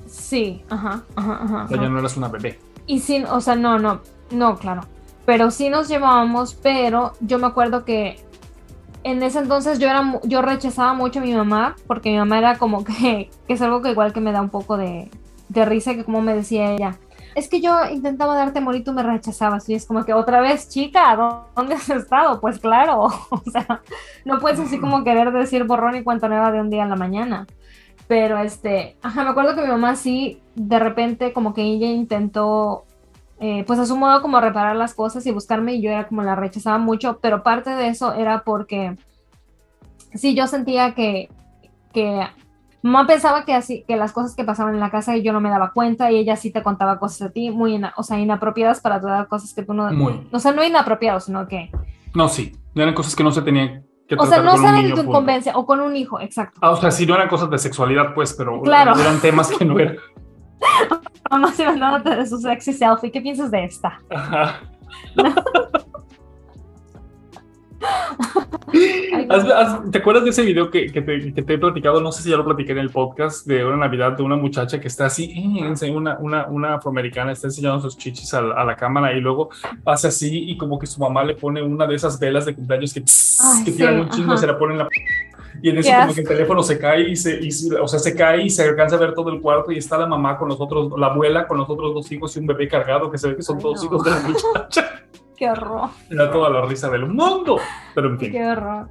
Sí, 0.08 0.64
ajá, 0.70 1.04
ajá, 1.16 1.40
ajá. 1.44 1.64
o 1.66 1.68
sea, 1.68 1.82
ya 1.82 1.90
no 1.90 2.00
eras 2.00 2.16
una 2.16 2.28
bebé. 2.28 2.60
Y 2.86 3.00
sí, 3.00 3.24
o 3.30 3.42
sea, 3.42 3.56
no, 3.56 3.80
no, 3.80 4.02
no, 4.30 4.58
claro. 4.58 4.84
Pero 5.26 5.50
sí 5.50 5.70
nos 5.70 5.88
llevábamos, 5.88 6.54
pero 6.54 7.14
yo 7.22 7.40
me 7.40 7.48
acuerdo 7.48 7.84
que 7.86 8.24
en 9.04 9.24
ese 9.24 9.40
entonces 9.40 9.80
yo 9.80 9.88
era, 9.88 10.20
yo 10.24 10.42
rechazaba 10.42 10.94
mucho 10.94 11.20
a 11.20 11.24
mi 11.24 11.34
mamá, 11.34 11.76
porque 11.88 12.12
mi 12.12 12.18
mamá 12.18 12.38
era 12.38 12.58
como 12.58 12.84
que, 12.84 13.32
que 13.48 13.54
es 13.54 13.62
algo 13.62 13.82
que 13.82 13.92
igual 13.92 14.14
que 14.14 14.22
me 14.22 14.32
da 14.32 14.42
un 14.42 14.50
poco 14.50 14.78
de, 14.78 15.10
de 15.50 15.66
risa, 15.66 15.96
que 15.96 16.04
como 16.06 16.22
me 16.22 16.36
decía 16.36 16.72
ella, 16.72 16.98
es 17.36 17.50
que 17.50 17.60
yo 17.60 17.78
intentaba 17.92 18.34
darte 18.34 18.60
amor 18.60 18.76
y 18.78 18.84
tú 18.84 18.94
me 18.94 19.04
rechazabas. 19.04 19.68
Y 19.70 19.76
es 19.76 19.86
como 19.86 20.06
que 20.06 20.14
otra 20.14 20.40
vez, 20.40 20.70
chica, 20.70 21.16
¿dónde 21.56 21.76
has 21.76 21.90
estado? 21.90 22.40
Pues 22.40 22.60
claro, 22.60 23.04
o 23.30 23.44
sea, 23.52 23.82
no 24.24 24.40
puedes 24.40 24.60
así 24.60 24.80
como 24.80 25.04
querer 25.04 25.32
decir 25.34 25.66
borrón 25.66 25.98
y 25.98 26.04
cuenta 26.04 26.30
nueva 26.30 26.52
de 26.52 26.62
un 26.62 26.70
día 26.70 26.86
a 26.86 26.88
la 26.88 26.96
mañana. 26.96 27.46
Pero 28.08 28.38
este, 28.40 28.96
ajá, 29.02 29.24
me 29.24 29.32
acuerdo 29.32 29.56
que 29.56 29.62
mi 29.62 29.68
mamá 29.68 29.96
sí, 29.96 30.42
de 30.56 30.80
repente 30.80 31.34
como 31.34 31.54
que 31.54 31.64
ella 31.64 31.88
intentó, 31.88 32.86
eh, 33.40 33.64
pues 33.68 33.80
a 33.80 33.86
su 33.86 33.98
modo 33.98 34.22
como 34.22 34.40
reparar 34.40 34.76
las 34.76 34.94
cosas 34.94 35.26
y 35.26 35.32
buscarme 35.32 35.74
y 35.74 35.82
yo 35.82 35.92
era 35.92 36.08
como 36.08 36.22
la 36.22 36.36
rechazaba 36.36 36.78
mucho, 36.78 37.20
pero 37.20 37.44
parte 37.44 37.72
de 37.72 37.88
eso 37.90 38.14
era 38.14 38.44
porque 38.44 38.96
sí, 40.14 40.36
yo 40.36 40.48
sentía 40.48 40.94
que, 40.94 41.30
que 41.92 42.26
mamá 42.86 43.08
pensaba 43.08 43.46
que 43.46 43.54
así, 43.54 43.84
que 43.88 43.96
las 43.96 44.12
cosas 44.12 44.36
que 44.36 44.44
pasaban 44.44 44.76
en 44.76 44.80
la 44.80 44.92
casa 44.92 45.18
y 45.18 45.24
yo 45.24 45.34
no 45.34 45.42
me 45.42 45.50
daba 45.50 45.72
cuenta 45.72 46.12
y 46.12 46.18
ella 46.18 46.36
sí 46.36 46.52
te 46.52 46.62
contaba 46.62 47.00
cosas 47.00 47.30
a 47.30 47.32
ti 47.32 47.50
muy, 47.50 47.82
o 47.98 48.04
sea, 48.04 48.20
inapropiadas 48.20 48.80
para 48.80 49.02
tu 49.02 49.08
edad, 49.08 49.28
cosas 49.28 49.54
que 49.54 49.64
tú 49.64 49.74
no, 49.74 49.92
Muy. 49.92 50.28
o 50.32 50.40
sea, 50.40 50.52
no 50.52 50.64
inapropiado, 50.64 51.20
sino 51.20 51.48
que, 51.48 51.72
No, 52.14 52.30
sí, 52.30 52.56
eran 52.76 52.94
cosas 52.94 53.16
que 53.16 53.24
no 53.24 53.32
se 53.32 53.42
tenían 53.42 53.86
que 54.08 54.14
o 54.20 54.26
sea, 54.28 54.44
no 54.44 54.56
salen 54.58 54.90
de 54.90 54.94
tu 54.94 55.02
incumbencia 55.02 55.58
o 55.58 55.66
con 55.66 55.82
un 55.82 55.96
hijo, 55.96 56.20
exacto. 56.20 56.60
Ah, 56.62 56.70
o 56.70 56.76
sea, 56.76 56.92
sí, 56.92 57.08
no 57.08 57.16
eran 57.16 57.28
cosas 57.28 57.50
de 57.50 57.58
sexualidad, 57.58 58.14
pues, 58.14 58.34
pero 58.34 58.62
Claro. 58.62 58.96
eran 59.00 59.20
temas 59.20 59.50
que 59.50 59.66
no 59.66 59.80
eran. 59.80 59.98
Mamá 61.32 61.52
se 61.54 61.66
mandándote 61.66 62.16
de 62.16 62.26
su 62.28 62.38
sexy 62.38 62.72
selfie, 62.72 63.12
¿qué 63.12 63.20
piensas 63.20 63.50
de 63.50 63.64
esta? 63.64 64.00
Ajá. 64.12 64.60
Ay, 65.18 65.34
Haz- 69.30 69.46
haz- 69.52 69.92
¿Te 69.92 69.98
acuerdas 70.00 70.24
de 70.24 70.30
ese 70.32 70.44
video 70.44 70.70
que, 70.70 70.92
que 70.92 71.02
te, 71.02 71.34
que 71.34 71.42
te 71.42 71.54
he 71.54 71.58
platicado? 71.58 72.02
No 72.02 72.12
sé 72.12 72.24
si 72.24 72.30
ya 72.30 72.38
lo 72.38 72.46
platiqué 72.46 72.74
en 72.74 72.80
el 72.80 72.90
podcast 72.90 73.46
de 73.48 73.66
una 73.66 73.78
Navidad 73.78 74.14
de 74.14 74.24
una 74.24 74.36
muchacha 74.36 74.80
que 74.80 74.88
está 74.88 75.06
así, 75.08 75.32
eh, 75.36 75.90
una, 75.92 76.18
una, 76.20 76.48
una 76.48 76.76
afroamericana 76.76 77.32
está 77.32 77.48
enseñando 77.48 77.80
sus 77.82 77.98
chichis 77.98 78.34
a, 78.34 78.42
la- 78.42 78.56
a 78.56 78.66
la 78.66 78.76
cámara 78.76 79.14
y 79.14 79.22
luego 79.22 79.50
hace 79.86 80.08
así 80.10 80.50
y 80.50 80.58
como 80.58 80.78
que 80.80 80.88
su 80.88 81.00
mamá 81.00 81.24
le 81.24 81.36
pone 81.36 81.62
una 81.62 81.88
de 81.88 81.96
esas 81.96 82.20
velas 82.20 82.46
de 82.46 82.54
cumpleaños 82.56 82.94
que, 82.94 83.00
Ay, 83.02 83.64
que 83.66 83.72
sí, 83.72 83.78
tiran 83.78 84.00
un 84.00 84.10
chingo 84.10 84.28
y 84.30 84.32
ajá. 84.34 84.38
se 84.38 84.48
la 84.48 84.58
pone 84.58 84.74
en 84.74 84.80
la... 84.80 84.88
Y 85.62 85.70
en 85.70 85.78
eso 85.78 85.90
Qué 85.90 85.98
como 86.02 86.14
que 86.14 86.22
el 86.22 86.28
teléfono 86.28 86.62
se 86.64 86.78
cae 86.78 87.10
y 87.10 87.16
se, 87.16 87.40
y 87.42 87.50
o 87.82 87.88
sea, 87.88 87.98
se 87.98 88.14
cae 88.14 88.44
y 88.44 88.50
se 88.50 88.64
alcanza 88.64 88.98
a 88.98 89.00
ver 89.00 89.14
todo 89.14 89.30
el 89.32 89.40
cuarto 89.40 89.72
y 89.72 89.78
está 89.78 89.98
la 89.98 90.06
mamá 90.06 90.38
con 90.38 90.50
los 90.50 90.60
otros, 90.60 90.92
la 91.00 91.08
abuela 91.08 91.48
con 91.48 91.58
los 91.58 91.70
otros 91.70 91.94
dos 91.94 92.12
hijos 92.12 92.36
y 92.36 92.40
un 92.40 92.48
bebé 92.48 92.68
cargado 92.68 93.10
que 93.10 93.18
se 93.18 93.30
ve 93.30 93.36
que 93.38 93.42
son 93.42 93.56
Ay, 93.58 93.62
todos 93.64 93.80
no. 93.80 93.86
hijos 93.86 94.04
de 94.04 94.12
la 94.12 94.20
muchacha. 94.20 95.02
Qué 95.38 95.50
horror, 95.50 95.90
Era 96.10 96.32
toda 96.32 96.50
la 96.50 96.62
risa 96.66 96.90
del 96.90 97.08
mundo. 97.08 97.58
Pero 97.94 98.10
en 98.10 98.20
fin. 98.20 98.32
qué 98.32 98.46
horror. 98.48 98.90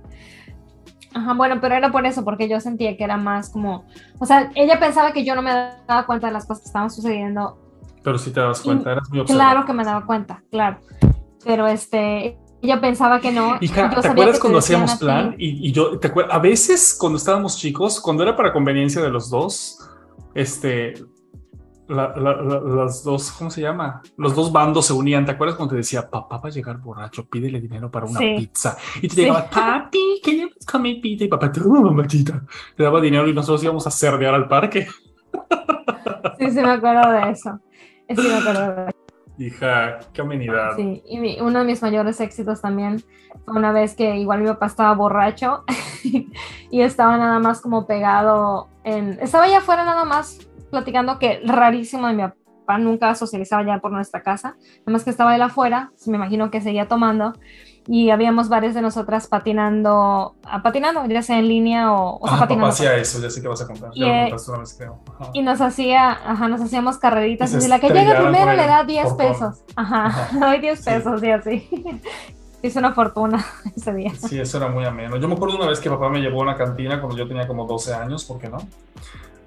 Ajá, 1.15 1.33
bueno, 1.35 1.59
pero 1.61 1.75
era 1.77 1.93
por 1.93 2.05
eso, 2.07 2.25
porque 2.25 2.49
yo 2.49 2.61
sentía 2.61 2.97
que 2.97 3.05
era 3.05 3.17
más 3.17 3.51
como, 3.51 3.85
o 4.19 4.27
sea, 4.27 4.51
ella 4.57 4.81
pensaba 4.81 5.13
que 5.13 5.25
yo 5.25 5.35
no 5.37 5.43
me 5.43 5.51
daba 5.87 6.07
cuenta 6.07 6.27
de 6.27 6.33
las 6.33 6.45
cosas 6.45 6.65
que 6.65 6.67
estaban 6.69 6.91
sucediendo. 6.91 7.57
Pero 8.03 8.19
si 8.19 8.33
te 8.33 8.41
das 8.41 8.61
Y- 8.61 8.65
cuenta, 8.65 8.93
eras 8.93 9.09
muy 9.11 9.21
observador. 9.21 9.53
Claro 9.53 9.67
que 9.67 9.73
me 9.73 9.85
daba 9.85 10.05
cuenta, 10.07 10.43
claro. 10.51 10.79
Pero 11.45 11.69
este, 11.69 12.37
ella 12.63 12.81
pensaba 12.81 13.21
que 13.21 13.31
no. 13.31 13.59
Hija, 13.61 13.91
yo 13.95 14.01
¿te 14.01 14.09
acuerdas 14.09 14.41
cuando 14.41 14.59
hacíamos 14.59 14.97
plan? 14.97 15.37
Y, 15.39 15.69
y 15.69 15.73
yo, 15.73 15.99
¿te 16.01 16.09
acuerdas? 16.09 16.35
A 16.35 16.41
veces 16.41 16.97
cuando 16.99 17.17
estábamos 17.19 17.59
chicos, 17.59 18.01
cuando 18.01 18.23
era 18.25 18.37
para 18.37 18.53
conveniencia 18.53 19.01
de 19.01 19.11
los 19.11 19.31
dos, 19.31 19.79
este, 20.35 20.95
la- 21.89 22.15
la- 22.17 22.37
la- 22.43 22.61
las 22.61 23.05
dos, 23.05 23.31
¿cómo 23.33 23.51
se 23.51 23.61
llama? 23.61 24.01
Los 24.17 24.35
dos 24.35 24.51
bandos 24.53 24.87
se 24.87 24.93
unían. 24.93 25.25
¿Te 25.25 25.33
acuerdas 25.33 25.57
cuando 25.57 25.73
te 25.73 25.77
decía, 25.79 26.09
papá 26.09 26.39
va 26.39 26.49
a 26.49 26.53
llegar 26.53 26.79
borracho, 26.79 27.27
pídele 27.29 27.61
dinero 27.61 27.91
para 27.91 28.07
una 28.07 28.19
Sí. 28.19 28.35
pizza? 28.39 28.77
Y 29.03 29.09
te 29.09 29.15
Sí. 29.15 29.21
llegaba, 29.23 29.49
papi, 29.51 30.21
queremos 30.23 30.55
comer 30.71 31.01
pizza. 31.03 31.25
Y 31.25 31.29
papá, 31.29 31.53
toma, 31.53 31.81
mamatita. 31.81 32.43
Te 32.77 32.83
daba 32.83 33.01
dinero 33.01 33.29
y 33.29 33.35
nosotros 33.35 33.63
íbamos 33.63 33.87
a 33.87 33.91
cerdear 33.91 34.35
al 34.35 34.49
parque. 34.49 34.87
Sí, 36.39 36.51
sí, 36.51 36.61
me 36.61 36.71
acuerdo 36.71 37.11
de 37.13 37.31
eso. 37.31 37.59
Sí, 38.09 38.29
me 38.29 38.35
acuerdo 38.35 38.75
de 38.75 38.83
eso. 38.89 38.97
Hija, 39.39 39.99
qué 40.13 40.21
amenidad. 40.23 40.77
Sí, 40.77 41.03
y 41.07 41.19
mi- 41.19 41.41
uno 41.41 41.61
de 41.61 41.65
mis 41.65 41.83
mayores 41.83 42.21
éxitos 42.21 42.61
también 42.61 43.03
fue 43.45 43.55
una 43.55 43.73
vez 43.73 43.95
que 43.95 44.17
igual 44.17 44.41
mi 44.41 44.47
papá 44.49 44.67
estaba 44.67 44.95
borracho 44.95 45.65
y 46.71 46.81
estaba 46.81 47.17
nada 47.17 47.39
más 47.41 47.61
como 47.61 47.87
pegado 47.87 48.69
en... 48.85 49.19
Estaba 49.21 49.45
allá 49.45 49.59
afuera 49.59 49.85
nada 49.85 50.05
más 50.05 50.39
platicando 50.75 51.19
que 51.19 51.41
rarísimo 51.45 52.07
de 52.09 52.13
mi 52.15 52.23
papá, 52.23 52.79
nunca 52.79 53.15
socializaba 53.15 53.65
ya 53.65 53.79
por 53.81 53.93
nuestra 53.93 54.23
casa, 54.23 54.57
nada 54.81 54.93
más 54.93 55.05
que 55.05 55.11
estaba 55.11 55.35
él 55.35 55.43
afuera, 55.43 55.93
me 56.07 56.17
imagino 56.17 56.51
que 56.51 56.61
seguía 56.61 56.89
tomando 56.89 57.33
y 57.87 58.09
habíamos 58.11 58.49
varias 58.49 58.73
de 58.75 58.81
nosotras 58.81 59.27
patinando, 59.27 60.37
ah, 60.45 60.63
patinando, 60.63 61.05
ya 61.07 61.21
sea 61.23 61.39
en 61.39 61.49
línea 61.49 61.93
o, 61.93 62.19
o 62.19 62.27
sea, 62.27 62.37
Ah, 62.37 62.41
patinando. 62.41 62.65
papá 62.67 62.73
hacía 62.75 62.95
eso, 62.97 63.21
ya 63.21 63.29
sé 63.29 63.43
que 63.43 63.49
vas 63.49 63.61
a 63.61 63.67
contar. 63.67 63.91
Ya 63.95 64.27
Y, 64.27 64.31
lo 64.31 64.37
eh, 64.37 64.41
una 64.49 64.59
vez, 64.61 64.75
creo. 64.79 65.01
Ajá. 65.21 65.31
Y 65.35 65.43
nos 65.43 65.61
hacía, 65.61 66.11
ajá, 66.13 66.49
nos 66.49 66.63
hacíamos 66.63 66.97
carreritas. 66.97 67.53
Y 67.53 67.67
Y 67.67 67.69
la 67.69 67.79
que 67.81 67.89
estrellaban 67.89 68.33
primero 68.33 68.53
le 68.55 68.67
da 68.67 68.85
10 68.85 69.05
portón. 69.09 69.19
pesos. 69.29 69.65
Ajá, 69.77 70.07
Ajá. 70.07 70.39
doy 70.47 70.61
10 70.61 70.79
Sí. 70.79 70.85
pesos 70.91 71.23
y 71.23 71.31
así. 71.31 71.69
Hice 72.63 72.79
una 72.79 72.95
fortuna 72.95 73.45
ese 73.77 73.93
día. 73.93 74.15
Sí, 74.15 74.41
eso 74.41 74.57
era 74.57 74.69
muy 74.69 74.87
ameno. 74.87 75.19
Yo 75.19 75.29
me 75.29 75.35
acuerdo 75.35 75.57
una 75.57 75.67
vez 75.67 75.79
que 75.81 75.91
papá 75.91 76.09
me 76.09 76.21
llevó 76.21 76.41
a 76.41 76.45
una 76.45 76.57
cantina 76.57 76.99
cuando 77.03 77.19
yo 77.19 77.29
tenía 77.29 77.47
como 77.47 77.67
12 77.67 77.93
años, 77.93 78.25
¿por 78.25 78.39
qué 78.39 78.49
no? 78.49 78.57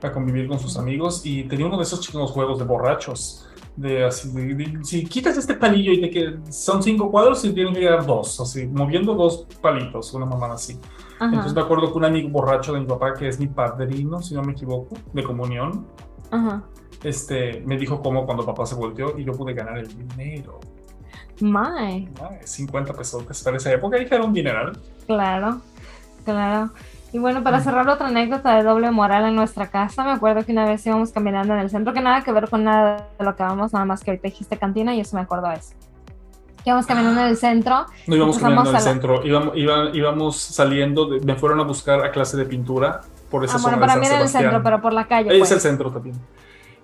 A 0.02 0.12
convivir 0.12 0.48
con 0.48 0.60
sus 0.60 0.78
amigos 0.78 1.26
y 1.26 1.44
tenía 1.46 1.66
uno 1.66 1.78
de 1.78 1.84
esos 1.84 2.00
chicos 2.02 2.30
juegos 2.32 2.60
de 2.60 2.66
borrachos. 2.66 3.48
De 3.76 4.04
así, 4.06 4.32
de- 4.32 4.56
de- 4.56 4.84
si 4.84 5.06
quitas 5.06 5.38
este 5.38 5.54
palillo 5.54 5.92
y 5.92 6.02
de 6.02 6.10
que 6.10 6.38
son 6.52 6.82
cinco 6.82 7.12
cuadros 7.12 7.44
y 7.46 7.54
tienen 7.54 7.74
que 7.74 7.80
llegar 7.82 8.06
dos, 8.08 8.40
así, 8.40 8.66
moviendo 8.66 9.14
dos 9.14 9.46
palitos, 9.62 10.12
una 10.16 10.26
mamá 10.26 10.52
así. 10.54 10.80
Entonces 11.22 11.52
Ajá, 11.52 11.54
me 11.54 11.62
acuerdo 11.62 11.92
que 11.92 11.98
un 11.98 12.06
amigo 12.06 12.30
borracho 12.30 12.74
de 12.74 12.80
mi 12.80 12.86
papá, 12.88 13.14
que 13.14 13.28
es 13.28 13.40
mi 13.40 13.48
padrino, 13.48 14.20
si 14.22 14.34
no 14.34 14.42
me 14.42 14.54
equivoco, 14.54 14.96
de 15.14 15.24
comunión, 15.24 15.86
ajá. 16.32 16.64
este, 17.04 17.62
me 17.68 17.78
dijo 17.78 18.02
cómo 18.02 18.26
cuando 18.26 18.44
papá 18.46 18.66
se 18.66 18.74
volteó 18.76 19.18
y 19.18 19.24
yo 19.24 19.34
pude 19.34 19.54
ganar 19.54 19.78
el 19.78 19.88
dinero. 19.96 20.60
My, 21.40 22.10
Ay, 22.20 22.40
50 22.44 22.94
pesos 22.94 23.24
para 23.44 23.58
esa 23.58 23.72
época, 23.72 23.98
dije, 23.98 24.14
era 24.16 24.24
un 24.24 24.34
dineral. 24.34 24.76
claro, 25.06 25.62
claro. 26.26 26.72
Y 27.14 27.20
bueno, 27.20 27.42
para 27.42 27.62
cerrar 27.62 27.88
otra 27.90 28.08
anécdota 28.08 28.56
de 28.58 28.64
doble 28.64 28.92
moral 28.92 29.26
en 29.26 29.36
nuestra 29.36 29.68
casa, 29.68 30.04
me 30.04 30.12
acuerdo 30.12 30.46
que 30.46 30.52
una 30.52 30.66
vez 30.66 30.86
íbamos 30.86 31.12
caminando 31.12 31.54
en 31.54 31.60
el 31.62 31.70
centro, 31.70 31.94
que 31.94 32.02
nada 32.02 32.22
que 32.22 32.32
ver 32.34 32.50
con 32.50 32.64
nada 32.66 33.08
de 33.18 33.26
lo 33.26 33.36
que 33.36 33.44
vamos, 33.44 33.72
nada 33.74 33.86
más 33.86 34.04
que 34.04 34.12
ahorita 34.12 34.28
dijiste 34.28 34.58
cantina 34.58 34.94
y 34.94 35.00
eso 35.00 35.16
me 35.16 35.22
acuerdo 35.22 35.48
de 35.48 35.56
eso. 35.56 35.74
Íbamos 36.66 36.86
caminando 36.86 37.22
en 37.22 37.28
el 37.28 37.38
centro 37.38 37.86
No 38.08 38.16
íbamos 38.18 38.38
caminando 38.40 38.70
en 38.72 38.76
el 38.76 38.84
la- 38.84 38.90
centro, 38.92 39.26
íbamos, 39.26 39.56
iba- 39.56 39.90
íbamos 39.94 40.38
saliendo, 40.38 41.06
de- 41.08 41.22
me 41.22 41.36
fueron 41.36 41.62
a 41.62 41.64
buscar 41.64 42.04
a 42.04 42.12
clase 42.12 42.36
de 42.36 42.44
pintura 42.44 43.00
por 43.32 43.46
esa 43.46 43.56
Ah, 43.56 43.60
zona 43.60 43.78
bueno, 43.78 43.78
de 43.78 43.82
para 43.82 43.94
San 43.94 44.00
mí 44.02 44.06
era 44.08 44.16
en 44.18 44.22
el 44.22 44.28
Sebastián. 44.28 44.52
centro, 44.52 44.64
pero 44.64 44.82
por 44.82 44.94
la 44.94 45.08
calle. 45.08 45.30
Pues. 45.30 45.42
es 45.44 45.52
el 45.52 45.60
centro 45.62 45.92
también. 45.92 46.18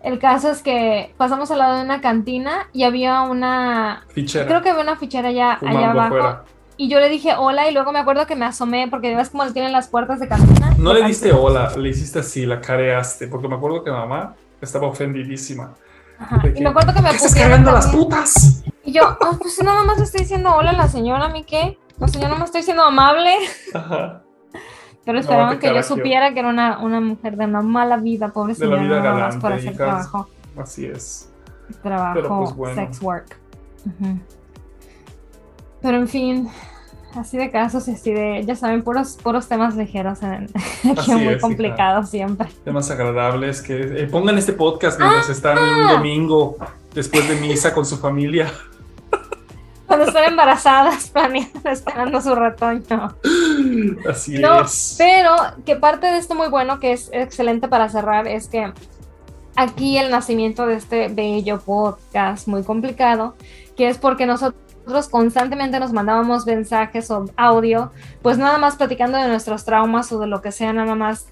El 0.02 0.20
caso 0.20 0.50
es 0.52 0.62
que 0.62 1.14
pasamos 1.18 1.52
al 1.52 1.60
lado 1.60 1.78
de 1.78 1.84
una 1.84 2.00
cantina 2.00 2.68
y 2.72 2.84
había 2.84 3.22
una, 3.24 4.04
Fichera. 4.10 4.46
creo 4.48 4.62
que 4.62 4.70
había 4.70 4.84
una 4.84 4.96
fichera 4.96 5.30
allá, 5.30 5.58
allá 5.66 5.92
abajo. 5.92 6.08
afuera. 6.16 6.44
Y 6.76 6.90
yo 6.90 7.00
le 7.00 7.10
dije 7.10 7.34
hola 7.38 7.70
y 7.70 7.74
luego 7.74 7.92
me 7.92 8.00
acuerdo 8.00 8.26
que 8.26 8.36
me 8.36 8.46
asomé 8.46 8.88
porque 8.90 9.16
ves 9.16 9.30
cómo 9.30 9.46
tienen 9.52 9.72
las 9.72 9.88
puertas 9.88 10.20
de 10.20 10.28
cantina. 10.28 10.74
No 10.78 10.94
le 10.94 11.04
diste 11.04 11.32
hola, 11.32 11.72
le 11.78 11.90
hiciste 11.90 12.20
así, 12.20 12.46
la 12.46 12.60
careaste, 12.62 13.28
porque 13.28 13.48
me 13.48 13.56
acuerdo 13.56 13.84
que 13.84 13.92
mamá 13.92 14.36
estaba 14.60 14.88
ofendidísima. 14.88 15.74
Ajá, 16.20 16.42
Y 16.56 16.62
me 16.62 16.70
acuerdo 16.70 16.94
que 16.94 17.02
me 17.02 17.10
¿Qué 17.10 17.16
estás 17.16 17.32
pusieron 17.32 17.52
cargando 17.64 17.72
las 17.74 17.88
putas? 17.88 18.64
Y 18.84 18.92
yo, 18.94 19.04
"Ah, 19.22 19.38
pues 19.40 19.62
nada 19.64 19.84
más 19.84 19.98
le 19.98 20.04
estoy 20.06 20.22
diciendo 20.22 20.54
hola 20.56 20.72
a 20.72 20.74
la 20.74 20.88
señora, 20.88 21.26
¿a 21.26 21.30
mí 21.30 21.44
qué? 21.44 21.78
La 22.00 22.08
señora 22.08 22.30
no 22.34 22.40
me 22.40 22.46
estoy 22.46 22.64
siendo 22.64 22.84
amable. 22.84 23.36
Ajá. 23.74 24.24
Pero 25.06 25.14
No, 25.16 25.20
esperaban 25.20 25.60
te 25.60 25.68
que 25.68 25.76
yo 25.76 25.84
supiera 25.84 26.34
que 26.34 26.40
era 26.40 26.50
una, 26.50 26.80
una 26.80 27.02
mujer 27.02 27.36
de 27.36 27.46
una 27.46 27.62
mala 27.62 27.98
vida, 27.98 28.30
pobre 28.30 28.54
De 28.54 28.66
la 28.66 28.78
señora, 28.78 28.82
vida 28.84 29.02
galante, 29.02 29.38
por 29.40 29.54
hacer 29.54 29.76
trabajo, 29.76 30.30
Así 30.58 30.86
es. 30.86 31.30
trabajo, 31.82 32.38
pues, 32.40 32.56
bueno. 32.56 32.76
sex 32.76 33.02
work. 33.02 33.38
Ujú. 33.86 34.20
Pero 35.84 35.98
en 35.98 36.08
fin, 36.08 36.50
así 37.14 37.38
de 37.38 37.52
casos 37.52 37.88
y 37.90 37.92
así 37.92 38.14
de, 38.14 38.44
ya 38.46 38.56
saben, 38.56 38.84
puros, 38.84 39.18
puros 39.22 39.48
temas 39.50 39.76
ligeros, 39.76 40.24
en, 40.24 40.50
aquí 40.92 41.12
Así 41.12 41.16
muy 41.16 41.38
complicados 41.38 42.10
siempre. 42.10 42.48
Temas 42.64 42.90
agradables 42.90 43.62
que 43.62 44.04
eh, 44.04 44.08
pongan 44.08 44.38
este 44.38 44.54
podcast 44.54 44.98
mientras 44.98 45.30
están 45.30 45.58
en 45.58 45.76
un 45.76 45.88
domingo 45.90 46.58
después 46.94 47.28
de 47.28 47.36
misa 47.36 47.74
con 47.74 47.86
su 47.86 47.98
familia. 47.98 48.52
Cuando 49.88 50.06
están 50.06 50.24
embarazadas, 50.24 51.10
planeando, 51.10 51.70
esperando 51.70 52.22
su 52.22 52.34
retoño. 52.34 53.16
Así 54.10 54.40
No, 54.40 54.62
es. 54.62 54.96
pero 54.98 55.36
que 55.66 55.76
parte 55.76 56.08
de 56.08 56.18
esto 56.18 56.34
muy 56.34 56.48
bueno, 56.48 56.80
que 56.80 56.94
es 56.94 57.10
excelente 57.12 57.68
para 57.68 57.90
cerrar, 57.90 58.26
es 58.26 58.48
que 58.48 58.72
aquí 59.56 59.98
el 59.98 60.10
nacimiento 60.10 60.66
de 60.66 60.76
este 60.76 61.10
bello 61.10 61.60
podcast 61.60 62.48
muy 62.48 62.64
complicado, 62.64 63.36
que 63.76 63.90
es 63.90 63.98
porque 63.98 64.26
nosotros 64.26 64.62
constantemente 65.10 65.80
nos 65.80 65.94
mandábamos 65.94 66.46
mensajes 66.46 67.10
o 67.12 67.26
audio, 67.36 67.92
pues 68.22 68.38
nada 68.38 68.58
más 68.58 68.76
platicando 68.76 69.18
de 69.18 69.28
nuestros 69.28 69.66
traumas 69.66 70.12
o 70.12 70.20
de 70.20 70.28
lo 70.28 70.42
que 70.42 70.52
sea, 70.52 70.74
nada 70.74 70.96
más. 70.96 71.28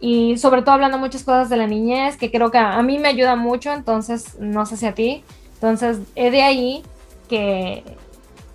Y 0.00 0.36
sobre 0.38 0.62
todo 0.62 0.74
hablando 0.74 0.98
muchas 0.98 1.22
cosas 1.22 1.48
de 1.48 1.56
la 1.56 1.66
niñez, 1.66 2.16
que 2.16 2.30
creo 2.30 2.50
que 2.50 2.58
a, 2.58 2.82
mí 2.82 2.98
me 2.98 3.08
ayuda 3.08 3.36
mucho, 3.36 3.72
entonces 3.72 4.36
no 4.40 4.66
sé 4.66 4.76
si 4.76 4.86
a 4.86 4.94
ti. 4.94 5.22
Entonces, 5.54 5.98
es 6.16 6.32
de 6.32 6.42
ahí 6.42 6.82
que, 7.28 7.84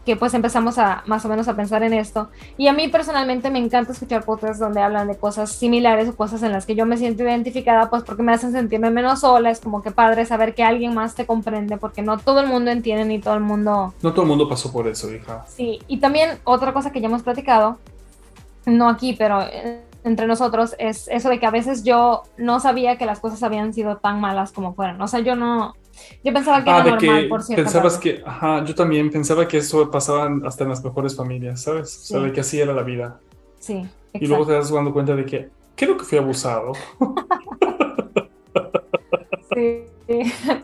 que 0.07 0.15
pues 0.15 0.33
empezamos 0.33 0.77
a 0.77 1.03
más 1.05 1.25
o 1.25 1.27
menos 1.27 1.49
a 1.49 1.55
pensar 1.57 1.83
en 1.83 1.91
esto. 1.91 2.29
Y 2.57 2.67
a 2.67 2.73
mí 2.73 2.87
personalmente 2.87 3.51
me 3.51 3.59
encanta 3.59 3.91
escuchar 3.91 4.23
podcasts 4.23 4.57
donde 4.57 4.81
hablan 4.81 5.09
de 5.09 5.17
cosas 5.17 5.51
similares 5.51 6.07
o 6.07 6.15
cosas 6.15 6.41
en 6.43 6.53
las 6.53 6.65
que 6.65 6.75
yo 6.75 6.85
me 6.85 6.95
siento 6.95 7.23
identificada, 7.23 7.89
pues 7.89 8.03
porque 8.03 8.23
me 8.23 8.31
hacen 8.31 8.53
sentirme 8.53 8.89
menos 8.89 9.19
sola, 9.19 9.49
es 9.49 9.59
como 9.59 9.81
que 9.81 9.91
padre 9.91 10.25
saber 10.25 10.55
que 10.55 10.63
alguien 10.63 10.93
más 10.93 11.13
te 11.13 11.25
comprende, 11.25 11.75
porque 11.75 12.03
no 12.03 12.17
todo 12.17 12.39
el 12.39 12.47
mundo 12.47 12.71
entiende 12.71 13.03
ni 13.03 13.19
todo 13.19 13.33
el 13.33 13.41
mundo... 13.41 13.93
No 14.01 14.13
todo 14.13 14.21
el 14.21 14.29
mundo 14.29 14.47
pasó 14.47 14.71
por 14.71 14.87
eso, 14.87 15.13
hija. 15.13 15.43
Sí, 15.49 15.79
y 15.89 15.97
también 15.97 16.39
otra 16.45 16.71
cosa 16.71 16.93
que 16.93 17.01
ya 17.01 17.07
hemos 17.07 17.23
platicado, 17.23 17.77
no 18.65 18.87
aquí, 18.87 19.11
pero 19.11 19.41
entre 20.05 20.25
nosotros, 20.25 20.73
es 20.79 21.09
eso 21.09 21.27
de 21.27 21.37
que 21.37 21.47
a 21.47 21.51
veces 21.51 21.83
yo 21.83 22.23
no 22.37 22.61
sabía 22.61 22.97
que 22.97 23.05
las 23.05 23.19
cosas 23.19 23.43
habían 23.43 23.73
sido 23.73 23.97
tan 23.97 24.21
malas 24.21 24.53
como 24.53 24.73
fueran. 24.73 25.01
O 25.01 25.07
sea, 25.09 25.19
yo 25.19 25.35
no... 25.35 25.75
Yo 26.23 26.33
pensaba 26.33 26.63
que 26.63 26.69
Ah, 26.69 26.81
era 26.85 26.91
normal, 26.95 27.21
que 27.23 27.27
por 27.27 27.43
cierto. 27.43 27.63
pensabas 27.63 27.97
que, 27.97 28.21
ajá, 28.25 28.63
yo 28.65 28.75
también 28.75 29.09
pensaba 29.09 29.47
que 29.47 29.57
eso 29.57 29.89
pasaba 29.91 30.29
hasta 30.45 30.63
en 30.63 30.69
las 30.69 30.83
mejores 30.83 31.15
familias, 31.15 31.61
¿sabes? 31.61 31.95
O 31.97 32.05
sea, 32.05 32.19
de 32.19 32.31
que 32.31 32.41
así 32.41 32.59
era 32.59 32.73
la 32.73 32.83
vida. 32.83 33.19
Sí, 33.59 33.85
Y 34.13 34.27
luego 34.27 34.43
exacto. 34.43 34.45
te 34.47 34.53
das 34.53 34.71
dando 34.71 34.93
cuenta 34.93 35.15
de 35.15 35.25
que 35.25 35.49
creo 35.75 35.97
que 35.97 36.03
fui 36.05 36.17
abusado. 36.17 36.73
Sí, 39.53 39.83
sí. 40.07 40.33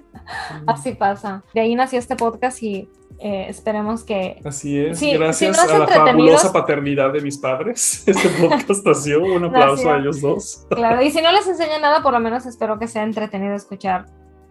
Así 0.67 0.93
pasa. 0.93 1.43
De 1.53 1.61
ahí 1.61 1.75
nació 1.75 1.99
este 1.99 2.15
podcast 2.15 2.61
y 2.63 2.87
eh, 3.19 3.47
esperemos 3.49 4.03
que... 4.03 4.39
Así 4.45 4.79
es. 4.79 4.99
Sí, 4.99 5.13
Gracias 5.13 5.57
si 5.57 5.67
no 5.67 5.73
a 5.75 5.79
la 5.79 5.87
fabulosa 5.87 6.53
paternidad 6.53 7.11
de 7.11 7.21
mis 7.21 7.37
padres. 7.37 8.03
Este 8.07 8.29
podcast 8.29 8.85
nació. 8.85 9.21
Un 9.23 9.45
aplauso 9.45 9.75
Nació. 9.83 9.91
a 9.93 9.97
ellos 9.99 10.21
dos. 10.21 10.65
Claro, 10.69 11.01
y 11.01 11.11
si 11.11 11.21
no 11.21 11.31
les 11.31 11.45
enseña 11.47 11.79
nada, 11.79 12.01
por 12.01 12.13
lo 12.13 12.19
menos 12.19 12.45
espero 12.45 12.79
que 12.79 12.87
sea 12.87 13.03
entretenido 13.03 13.53
escuchar 13.55 14.05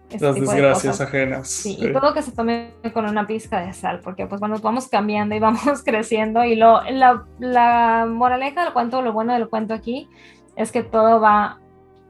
este 0.09 0.25
Las 0.25 0.35
de 0.35 0.41
desgracias 0.41 0.93
cosas. 0.97 1.07
ajenas. 1.07 1.47
Sí, 1.47 1.75
Sí. 1.79 1.87
y 1.87 1.93
todo 1.93 2.13
que 2.13 2.21
se 2.21 2.31
tome 2.31 2.73
con 2.93 3.05
una 3.05 3.25
pizca 3.25 3.61
de 3.61 3.73
sal, 3.73 3.99
porque 4.03 4.27
pues 4.27 4.39
bueno, 4.39 4.57
vamos 4.61 4.87
cambiando 4.87 5.33
y 5.35 5.39
vamos 5.39 5.61
creciendo 5.85 6.43
y 6.43 6.55
lo, 6.55 6.81
la, 6.83 7.23
la 7.39 8.05
moraleja 8.09 8.63
del 8.63 8.73
cuento, 8.73 9.01
lo 9.01 9.11
bueno 9.13 9.33
del 9.33 9.49
cuento 9.49 9.73
aquí 9.73 10.07
es 10.55 10.71
que 10.71 10.83
todo 10.83 11.19
va 11.19 11.59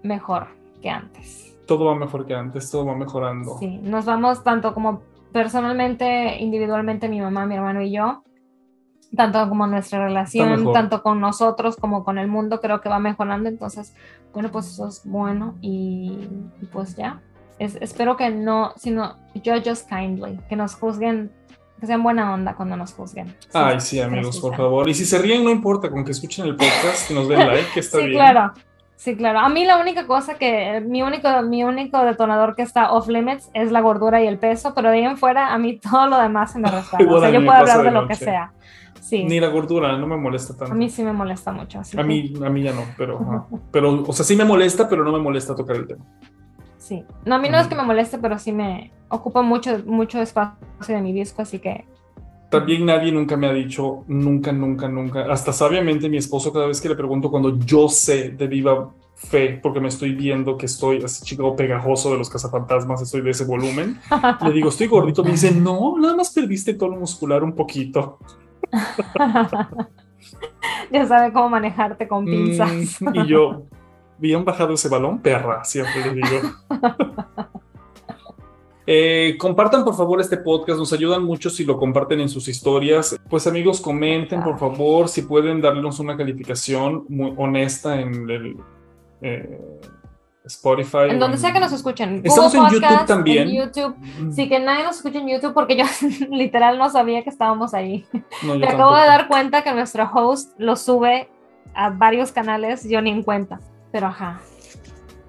mejor 0.02 0.48
que 0.82 0.90
antes. 0.90 1.56
Todo 1.66 1.86
va 1.86 1.96
mejor 1.96 2.26
que 2.26 2.36
antes, 2.36 2.70
todo 2.70 2.86
va 2.86 2.96
mejorando. 2.96 3.58
Sí, 3.60 3.78
nos 3.82 4.04
vamos 4.06 4.44
tanto 4.44 4.74
como 4.74 5.02
personalmente, 5.32 6.38
individualmente, 6.42 7.08
mi 7.08 7.22
mamá, 7.22 7.46
mi 7.46 7.56
hermano 7.56 7.82
y 7.82 7.92
yo, 7.92 8.24
tanto 9.16 9.48
como 9.48 9.66
nuestra 9.68 10.04
relación, 10.06 10.74
tanto 10.74 11.02
con 11.04 11.22
nosotros 11.22 11.78
como 11.78 12.04
con 12.04 12.18
el 12.18 12.28
mundo, 12.28 12.60
creo 12.60 12.82
que 12.82 12.90
va 12.90 13.00
mejorando. 13.00 13.48
Entonces, 13.48 13.96
bueno, 14.34 14.50
pues 14.52 14.68
eso 14.68 14.88
es 14.88 15.04
bueno 15.06 15.56
y, 15.62 16.28
y 16.62 16.66
pues 16.66 16.96
ya. 16.96 17.22
Es- 17.60 17.78
espero 17.82 18.18
que 18.18 18.30
no, 18.30 18.74
sino 18.78 19.16
judge 19.36 19.70
us 19.72 19.84
kindly, 19.84 20.40
que 20.50 20.56
nos 20.56 20.76
juzguen, 20.76 21.32
que 21.80 21.88
sean 21.88 22.02
buena 22.04 22.34
onda 22.34 22.56
cuando 22.56 22.76
nos 22.78 22.94
juzguen. 22.94 23.36
Ay, 23.54 23.80
sí, 23.80 24.00
amigos, 24.02 24.40
por 24.40 24.52
sí. 24.52 24.58
favor. 24.58 24.90
Y 24.90 24.94
si 24.94 25.06
se 25.06 25.18
ríen, 25.20 25.44
no 25.44 25.50
importa, 25.50 25.90
con 25.90 26.04
que 26.06 26.12
escuchen 26.12 26.46
el 26.46 26.56
podcast 26.56 27.10
y 27.12 27.14
nos 27.14 27.28
den 27.28 27.40
like, 27.48 27.68
que 27.74 27.80
está 27.82 27.98
Sí, 28.00 28.06
bien. 28.08 28.18
claro. 28.18 28.54
Sí, 28.96 29.18
claro. 29.18 29.40
A 29.40 29.50
mí 29.50 29.66
la 29.66 29.78
única 29.82 30.08
cosa 30.08 30.36
que, 30.36 30.80
mi 30.88 31.02
único, 31.04 31.28
mi 31.42 31.64
único 31.66 32.02
detonador 32.06 32.56
que 32.56 32.62
está 32.62 32.92
off 32.94 33.10
limits 33.10 33.50
es 33.54 33.70
la 33.72 33.82
gordura 33.82 34.22
y 34.24 34.28
el 34.28 34.40
peso, 34.40 34.74
pero 34.74 34.90
de 34.92 34.98
ahí 34.98 35.04
en 35.04 35.18
fuera 35.18 35.54
a 35.54 35.58
mí 35.58 35.78
todo 35.92 36.08
lo 36.08 36.18
demás 36.22 36.54
se 36.54 36.60
me 36.60 36.70
resbala. 36.72 37.04
Igual 37.04 37.18
o 37.18 37.22
sea, 37.22 37.30
yo 37.32 37.40
puedo 37.46 37.52
hablar 37.60 37.78
de 37.80 37.84
de 37.84 37.92
lo 37.92 38.08
que 38.08 38.16
sea. 38.16 38.54
Sí. 39.02 39.26
Ni 39.26 39.40
la 39.42 39.48
gordura, 39.50 39.98
no 39.98 40.08
me 40.08 40.16
molesta 40.16 40.56
tanto. 40.56 40.72
A 40.74 40.76
mí 40.78 40.90
sí 40.90 41.04
me 41.04 41.12
molesta 41.12 41.52
mucho. 41.52 41.80
así 41.82 41.98
A 41.98 42.02
que 42.02 42.08
mí, 42.08 42.34
a 42.46 42.50
mí 42.50 42.64
ya 42.64 42.72
no, 42.72 42.84
pero, 42.98 43.48
pero, 43.72 44.04
o 44.08 44.14
sea, 44.14 44.24
sí 44.24 44.38
me 44.38 44.46
molesta, 44.46 44.88
pero 44.88 45.04
no 45.04 45.12
me 45.12 45.20
molesta 45.20 45.54
tocar 45.54 45.76
el 45.76 45.86
tema. 45.88 46.06
Sí. 46.84 47.06
No, 47.24 47.36
a 47.36 47.40
mí 47.40 47.48
no 47.48 47.58
es 47.58 47.68
que 47.68 47.76
me 47.76 47.84
moleste, 47.84 48.18
pero 48.18 48.38
sí 48.38 48.52
me 48.52 48.92
ocupa 49.08 49.42
mucho, 49.42 49.82
mucho 49.86 50.22
espacio 50.22 50.96
de 50.96 51.02
mi 51.02 51.14
disco, 51.14 51.42
así 51.42 51.60
que 51.60 51.86
También 52.50 52.86
nadie 52.86 53.10
nunca 53.10 53.38
me 53.38 53.48
ha 53.48 53.54
dicho, 53.54 54.04
nunca, 54.08 54.52
nunca, 54.52 54.90
nunca, 54.90 55.32
hasta 55.32 55.54
sabiamente 55.54 56.10
mi 56.10 56.18
esposo 56.18 56.52
cada 56.52 56.68
vez 56.68 56.82
que 56.82 56.90
le 56.90 56.96
pregunto 56.96 57.32
cuando 57.32 57.58
yo 57.58 57.88
sé 57.88 58.32
de 58.32 58.48
viva 58.48 58.92
fe 59.16 59.62
porque 59.64 59.80
me 59.80 59.88
estoy 59.88 60.14
viendo 60.14 60.58
que 60.58 60.66
estoy 60.66 61.02
así 61.02 61.24
chico 61.24 61.56
pegajoso 61.56 62.12
de 62.12 62.18
los 62.18 62.30
cazafantasmas, 62.30 63.02
estoy 63.02 63.22
de 63.22 63.32
ese 63.32 63.46
volumen. 63.46 64.02
Le 64.44 64.52
digo, 64.52 64.68
estoy 64.68 64.88
gordito. 64.88 65.24
Me 65.24 65.32
dice, 65.32 65.52
no, 65.52 65.98
nada 65.98 66.18
más 66.18 66.34
perdiste 66.34 66.74
tono 66.74 66.98
muscular 66.98 67.46
un 67.46 67.56
poquito. 67.56 68.20
ya 70.92 71.08
sabe 71.08 71.32
cómo 71.32 71.50
manejarte 71.50 72.10
con 72.10 72.26
pinzas. 72.26 73.00
Mm, 73.00 73.16
y 73.16 73.28
yo, 73.28 73.68
bien 74.24 74.46
bajado 74.46 74.74
ese 74.74 74.88
balón, 74.88 75.20
perra, 75.20 75.66
siempre 75.66 76.06
le 76.06 76.14
digo. 76.14 76.28
Eh, 78.86 79.38
compartan 79.40 79.86
por 79.86 79.96
favor 79.96 80.20
este 80.20 80.36
podcast, 80.36 80.78
nos 80.78 80.92
ayudan 80.92 81.24
mucho 81.24 81.50
si 81.50 81.64
lo 81.64 81.78
comparten 81.78 82.20
en 82.20 82.28
sus 82.28 82.50
historias. 82.50 83.16
Pues 83.30 83.48
amigos, 83.48 83.80
comenten 83.80 84.44
por 84.44 84.60
favor 84.60 85.08
si 85.08 85.22
pueden 85.22 85.62
darnos 85.62 86.02
una 86.02 86.18
calificación 86.18 87.06
muy 87.08 87.34
honesta 87.38 88.02
en 88.02 88.30
el 88.30 88.58
eh, 89.22 89.58
Spotify. 90.44 91.12
En 91.12 91.20
donde 91.20 91.38
sea 91.38 91.54
que 91.54 91.62
nos 91.62 91.72
escuchen. 91.72 92.20
Estamos 92.26 92.54
en 92.56 92.70
YouTube 92.72 93.06
también. 93.06 93.48
En 93.48 93.56
YouTube. 93.56 93.96
Mm, 94.20 94.32
Sí, 94.34 94.50
que 94.50 94.60
nadie 94.60 94.84
nos 94.84 94.98
escucha 94.98 95.20
en 95.20 95.30
YouTube 95.30 95.54
porque 95.54 95.78
yo 95.78 95.86
literal 96.30 96.78
no 96.78 96.90
sabía 96.90 97.24
que 97.24 97.30
estábamos 97.30 97.74
ahí. 97.74 98.06
no, 98.44 98.56
Me 98.56 98.68
acabo 98.68 98.92
tampoco. 98.92 99.02
de 99.02 99.08
dar 99.08 99.28
cuenta 99.30 99.64
que 99.64 99.72
nuestro 99.72 100.12
host 100.14 100.52
lo 100.58 100.76
sube 100.76 101.30
a 101.74 101.90
varios 101.90 102.34
canales, 102.34 102.84
yo 102.90 103.02
ni 103.02 103.12
en 103.12 103.24
cuenta. 103.24 103.62
Pero 103.94 104.08
ajá. 104.08 104.42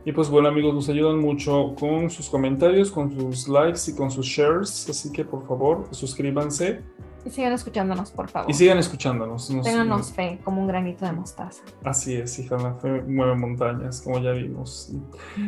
Y 0.06 0.12
pues 0.12 0.28
bueno 0.28 0.48
amigos, 0.48 0.74
nos 0.74 0.88
ayudan 0.88 1.18
mucho 1.20 1.74
con 1.78 2.10
sus 2.10 2.28
comentarios, 2.28 2.90
con 2.90 3.10
sus 3.12 3.46
likes 3.48 3.80
y 3.90 3.94
con 3.94 4.10
sus 4.10 4.26
shares. 4.26 4.86
Así 4.90 5.12
que 5.12 5.24
por 5.24 5.46
favor, 5.46 5.86
suscríbanse 5.92 6.80
Y 7.24 7.30
sigan 7.30 7.52
escuchándonos, 7.54 8.10
por 8.10 8.28
favor. 8.28 8.50
y 8.50 8.54
sigan 8.54 8.76
escuchándonos. 8.78 9.48
Nos- 9.50 9.64
Ténganos 9.64 10.12
fe, 10.12 10.40
como 10.44 10.60
un 10.60 10.66
granito 10.66 11.06
de 11.06 11.12
mostaza. 11.12 11.62
Así 11.84 12.14
es, 12.14 12.38
hija, 12.38 12.56
la 12.58 12.74
fe 12.74 13.00
mueve 13.02 13.34
montañas, 13.36 14.02
como 14.02 14.18
ya 14.18 14.32
vimos. 14.32 14.90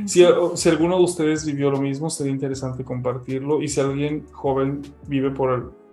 Si, 0.06 0.24
si 0.54 0.68
alguno 0.70 0.96
de 0.98 1.04
ustedes 1.04 1.44
vivió 1.44 1.70
lo 1.70 1.78
mismo, 1.80 2.08
sería 2.08 2.32
interesante 2.32 2.82
compartirlo. 2.84 3.60
Y 3.62 3.68
si 3.68 3.80
alguien 3.80 4.26
joven 4.32 4.80
vive 5.06 5.30
por 5.32 5.52
el- 5.52 5.85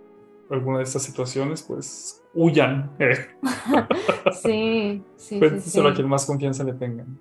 alguna 0.54 0.78
de 0.78 0.84
estas 0.84 1.02
situaciones, 1.02 1.62
pues 1.62 2.22
huyan. 2.34 2.90
Eh, 2.98 3.26
Sí, 4.32 5.02
sí, 5.16 5.38
cuéntenselo 5.38 5.88
sí. 5.88 5.92
a 5.92 5.94
quien 5.94 6.08
más 6.08 6.24
confianza 6.24 6.64
le 6.64 6.72
tengan. 6.72 7.18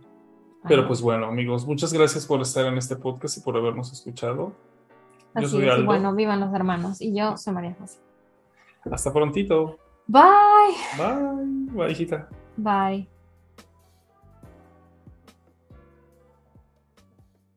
Pero 0.68 0.88
pues 0.88 1.02
bueno, 1.02 1.26
amigos, 1.26 1.68
muchas 1.68 1.92
gracias 1.92 2.26
por 2.26 2.42
estar 2.42 2.66
en 2.66 2.78
este 2.78 2.96
podcast 2.96 3.38
y 3.38 3.42
por 3.42 3.58
habernos 3.58 3.92
escuchado. 3.92 4.54
Yo 5.36 5.42
Así 5.42 5.48
soy 5.48 5.68
es, 5.68 5.80
y 5.80 5.84
bueno, 5.84 6.16
vivan 6.16 6.40
los 6.40 6.54
hermanos. 6.54 7.02
Y 7.02 7.14
yo 7.14 7.36
soy 7.38 7.54
María 7.54 7.76
José. 7.80 8.00
Hasta 8.90 9.12
prontito. 9.12 9.78
Bye. 10.08 10.22
Bye. 10.98 11.74
Bye, 11.74 11.92
hijita. 11.92 12.30
Bye. 12.56 13.13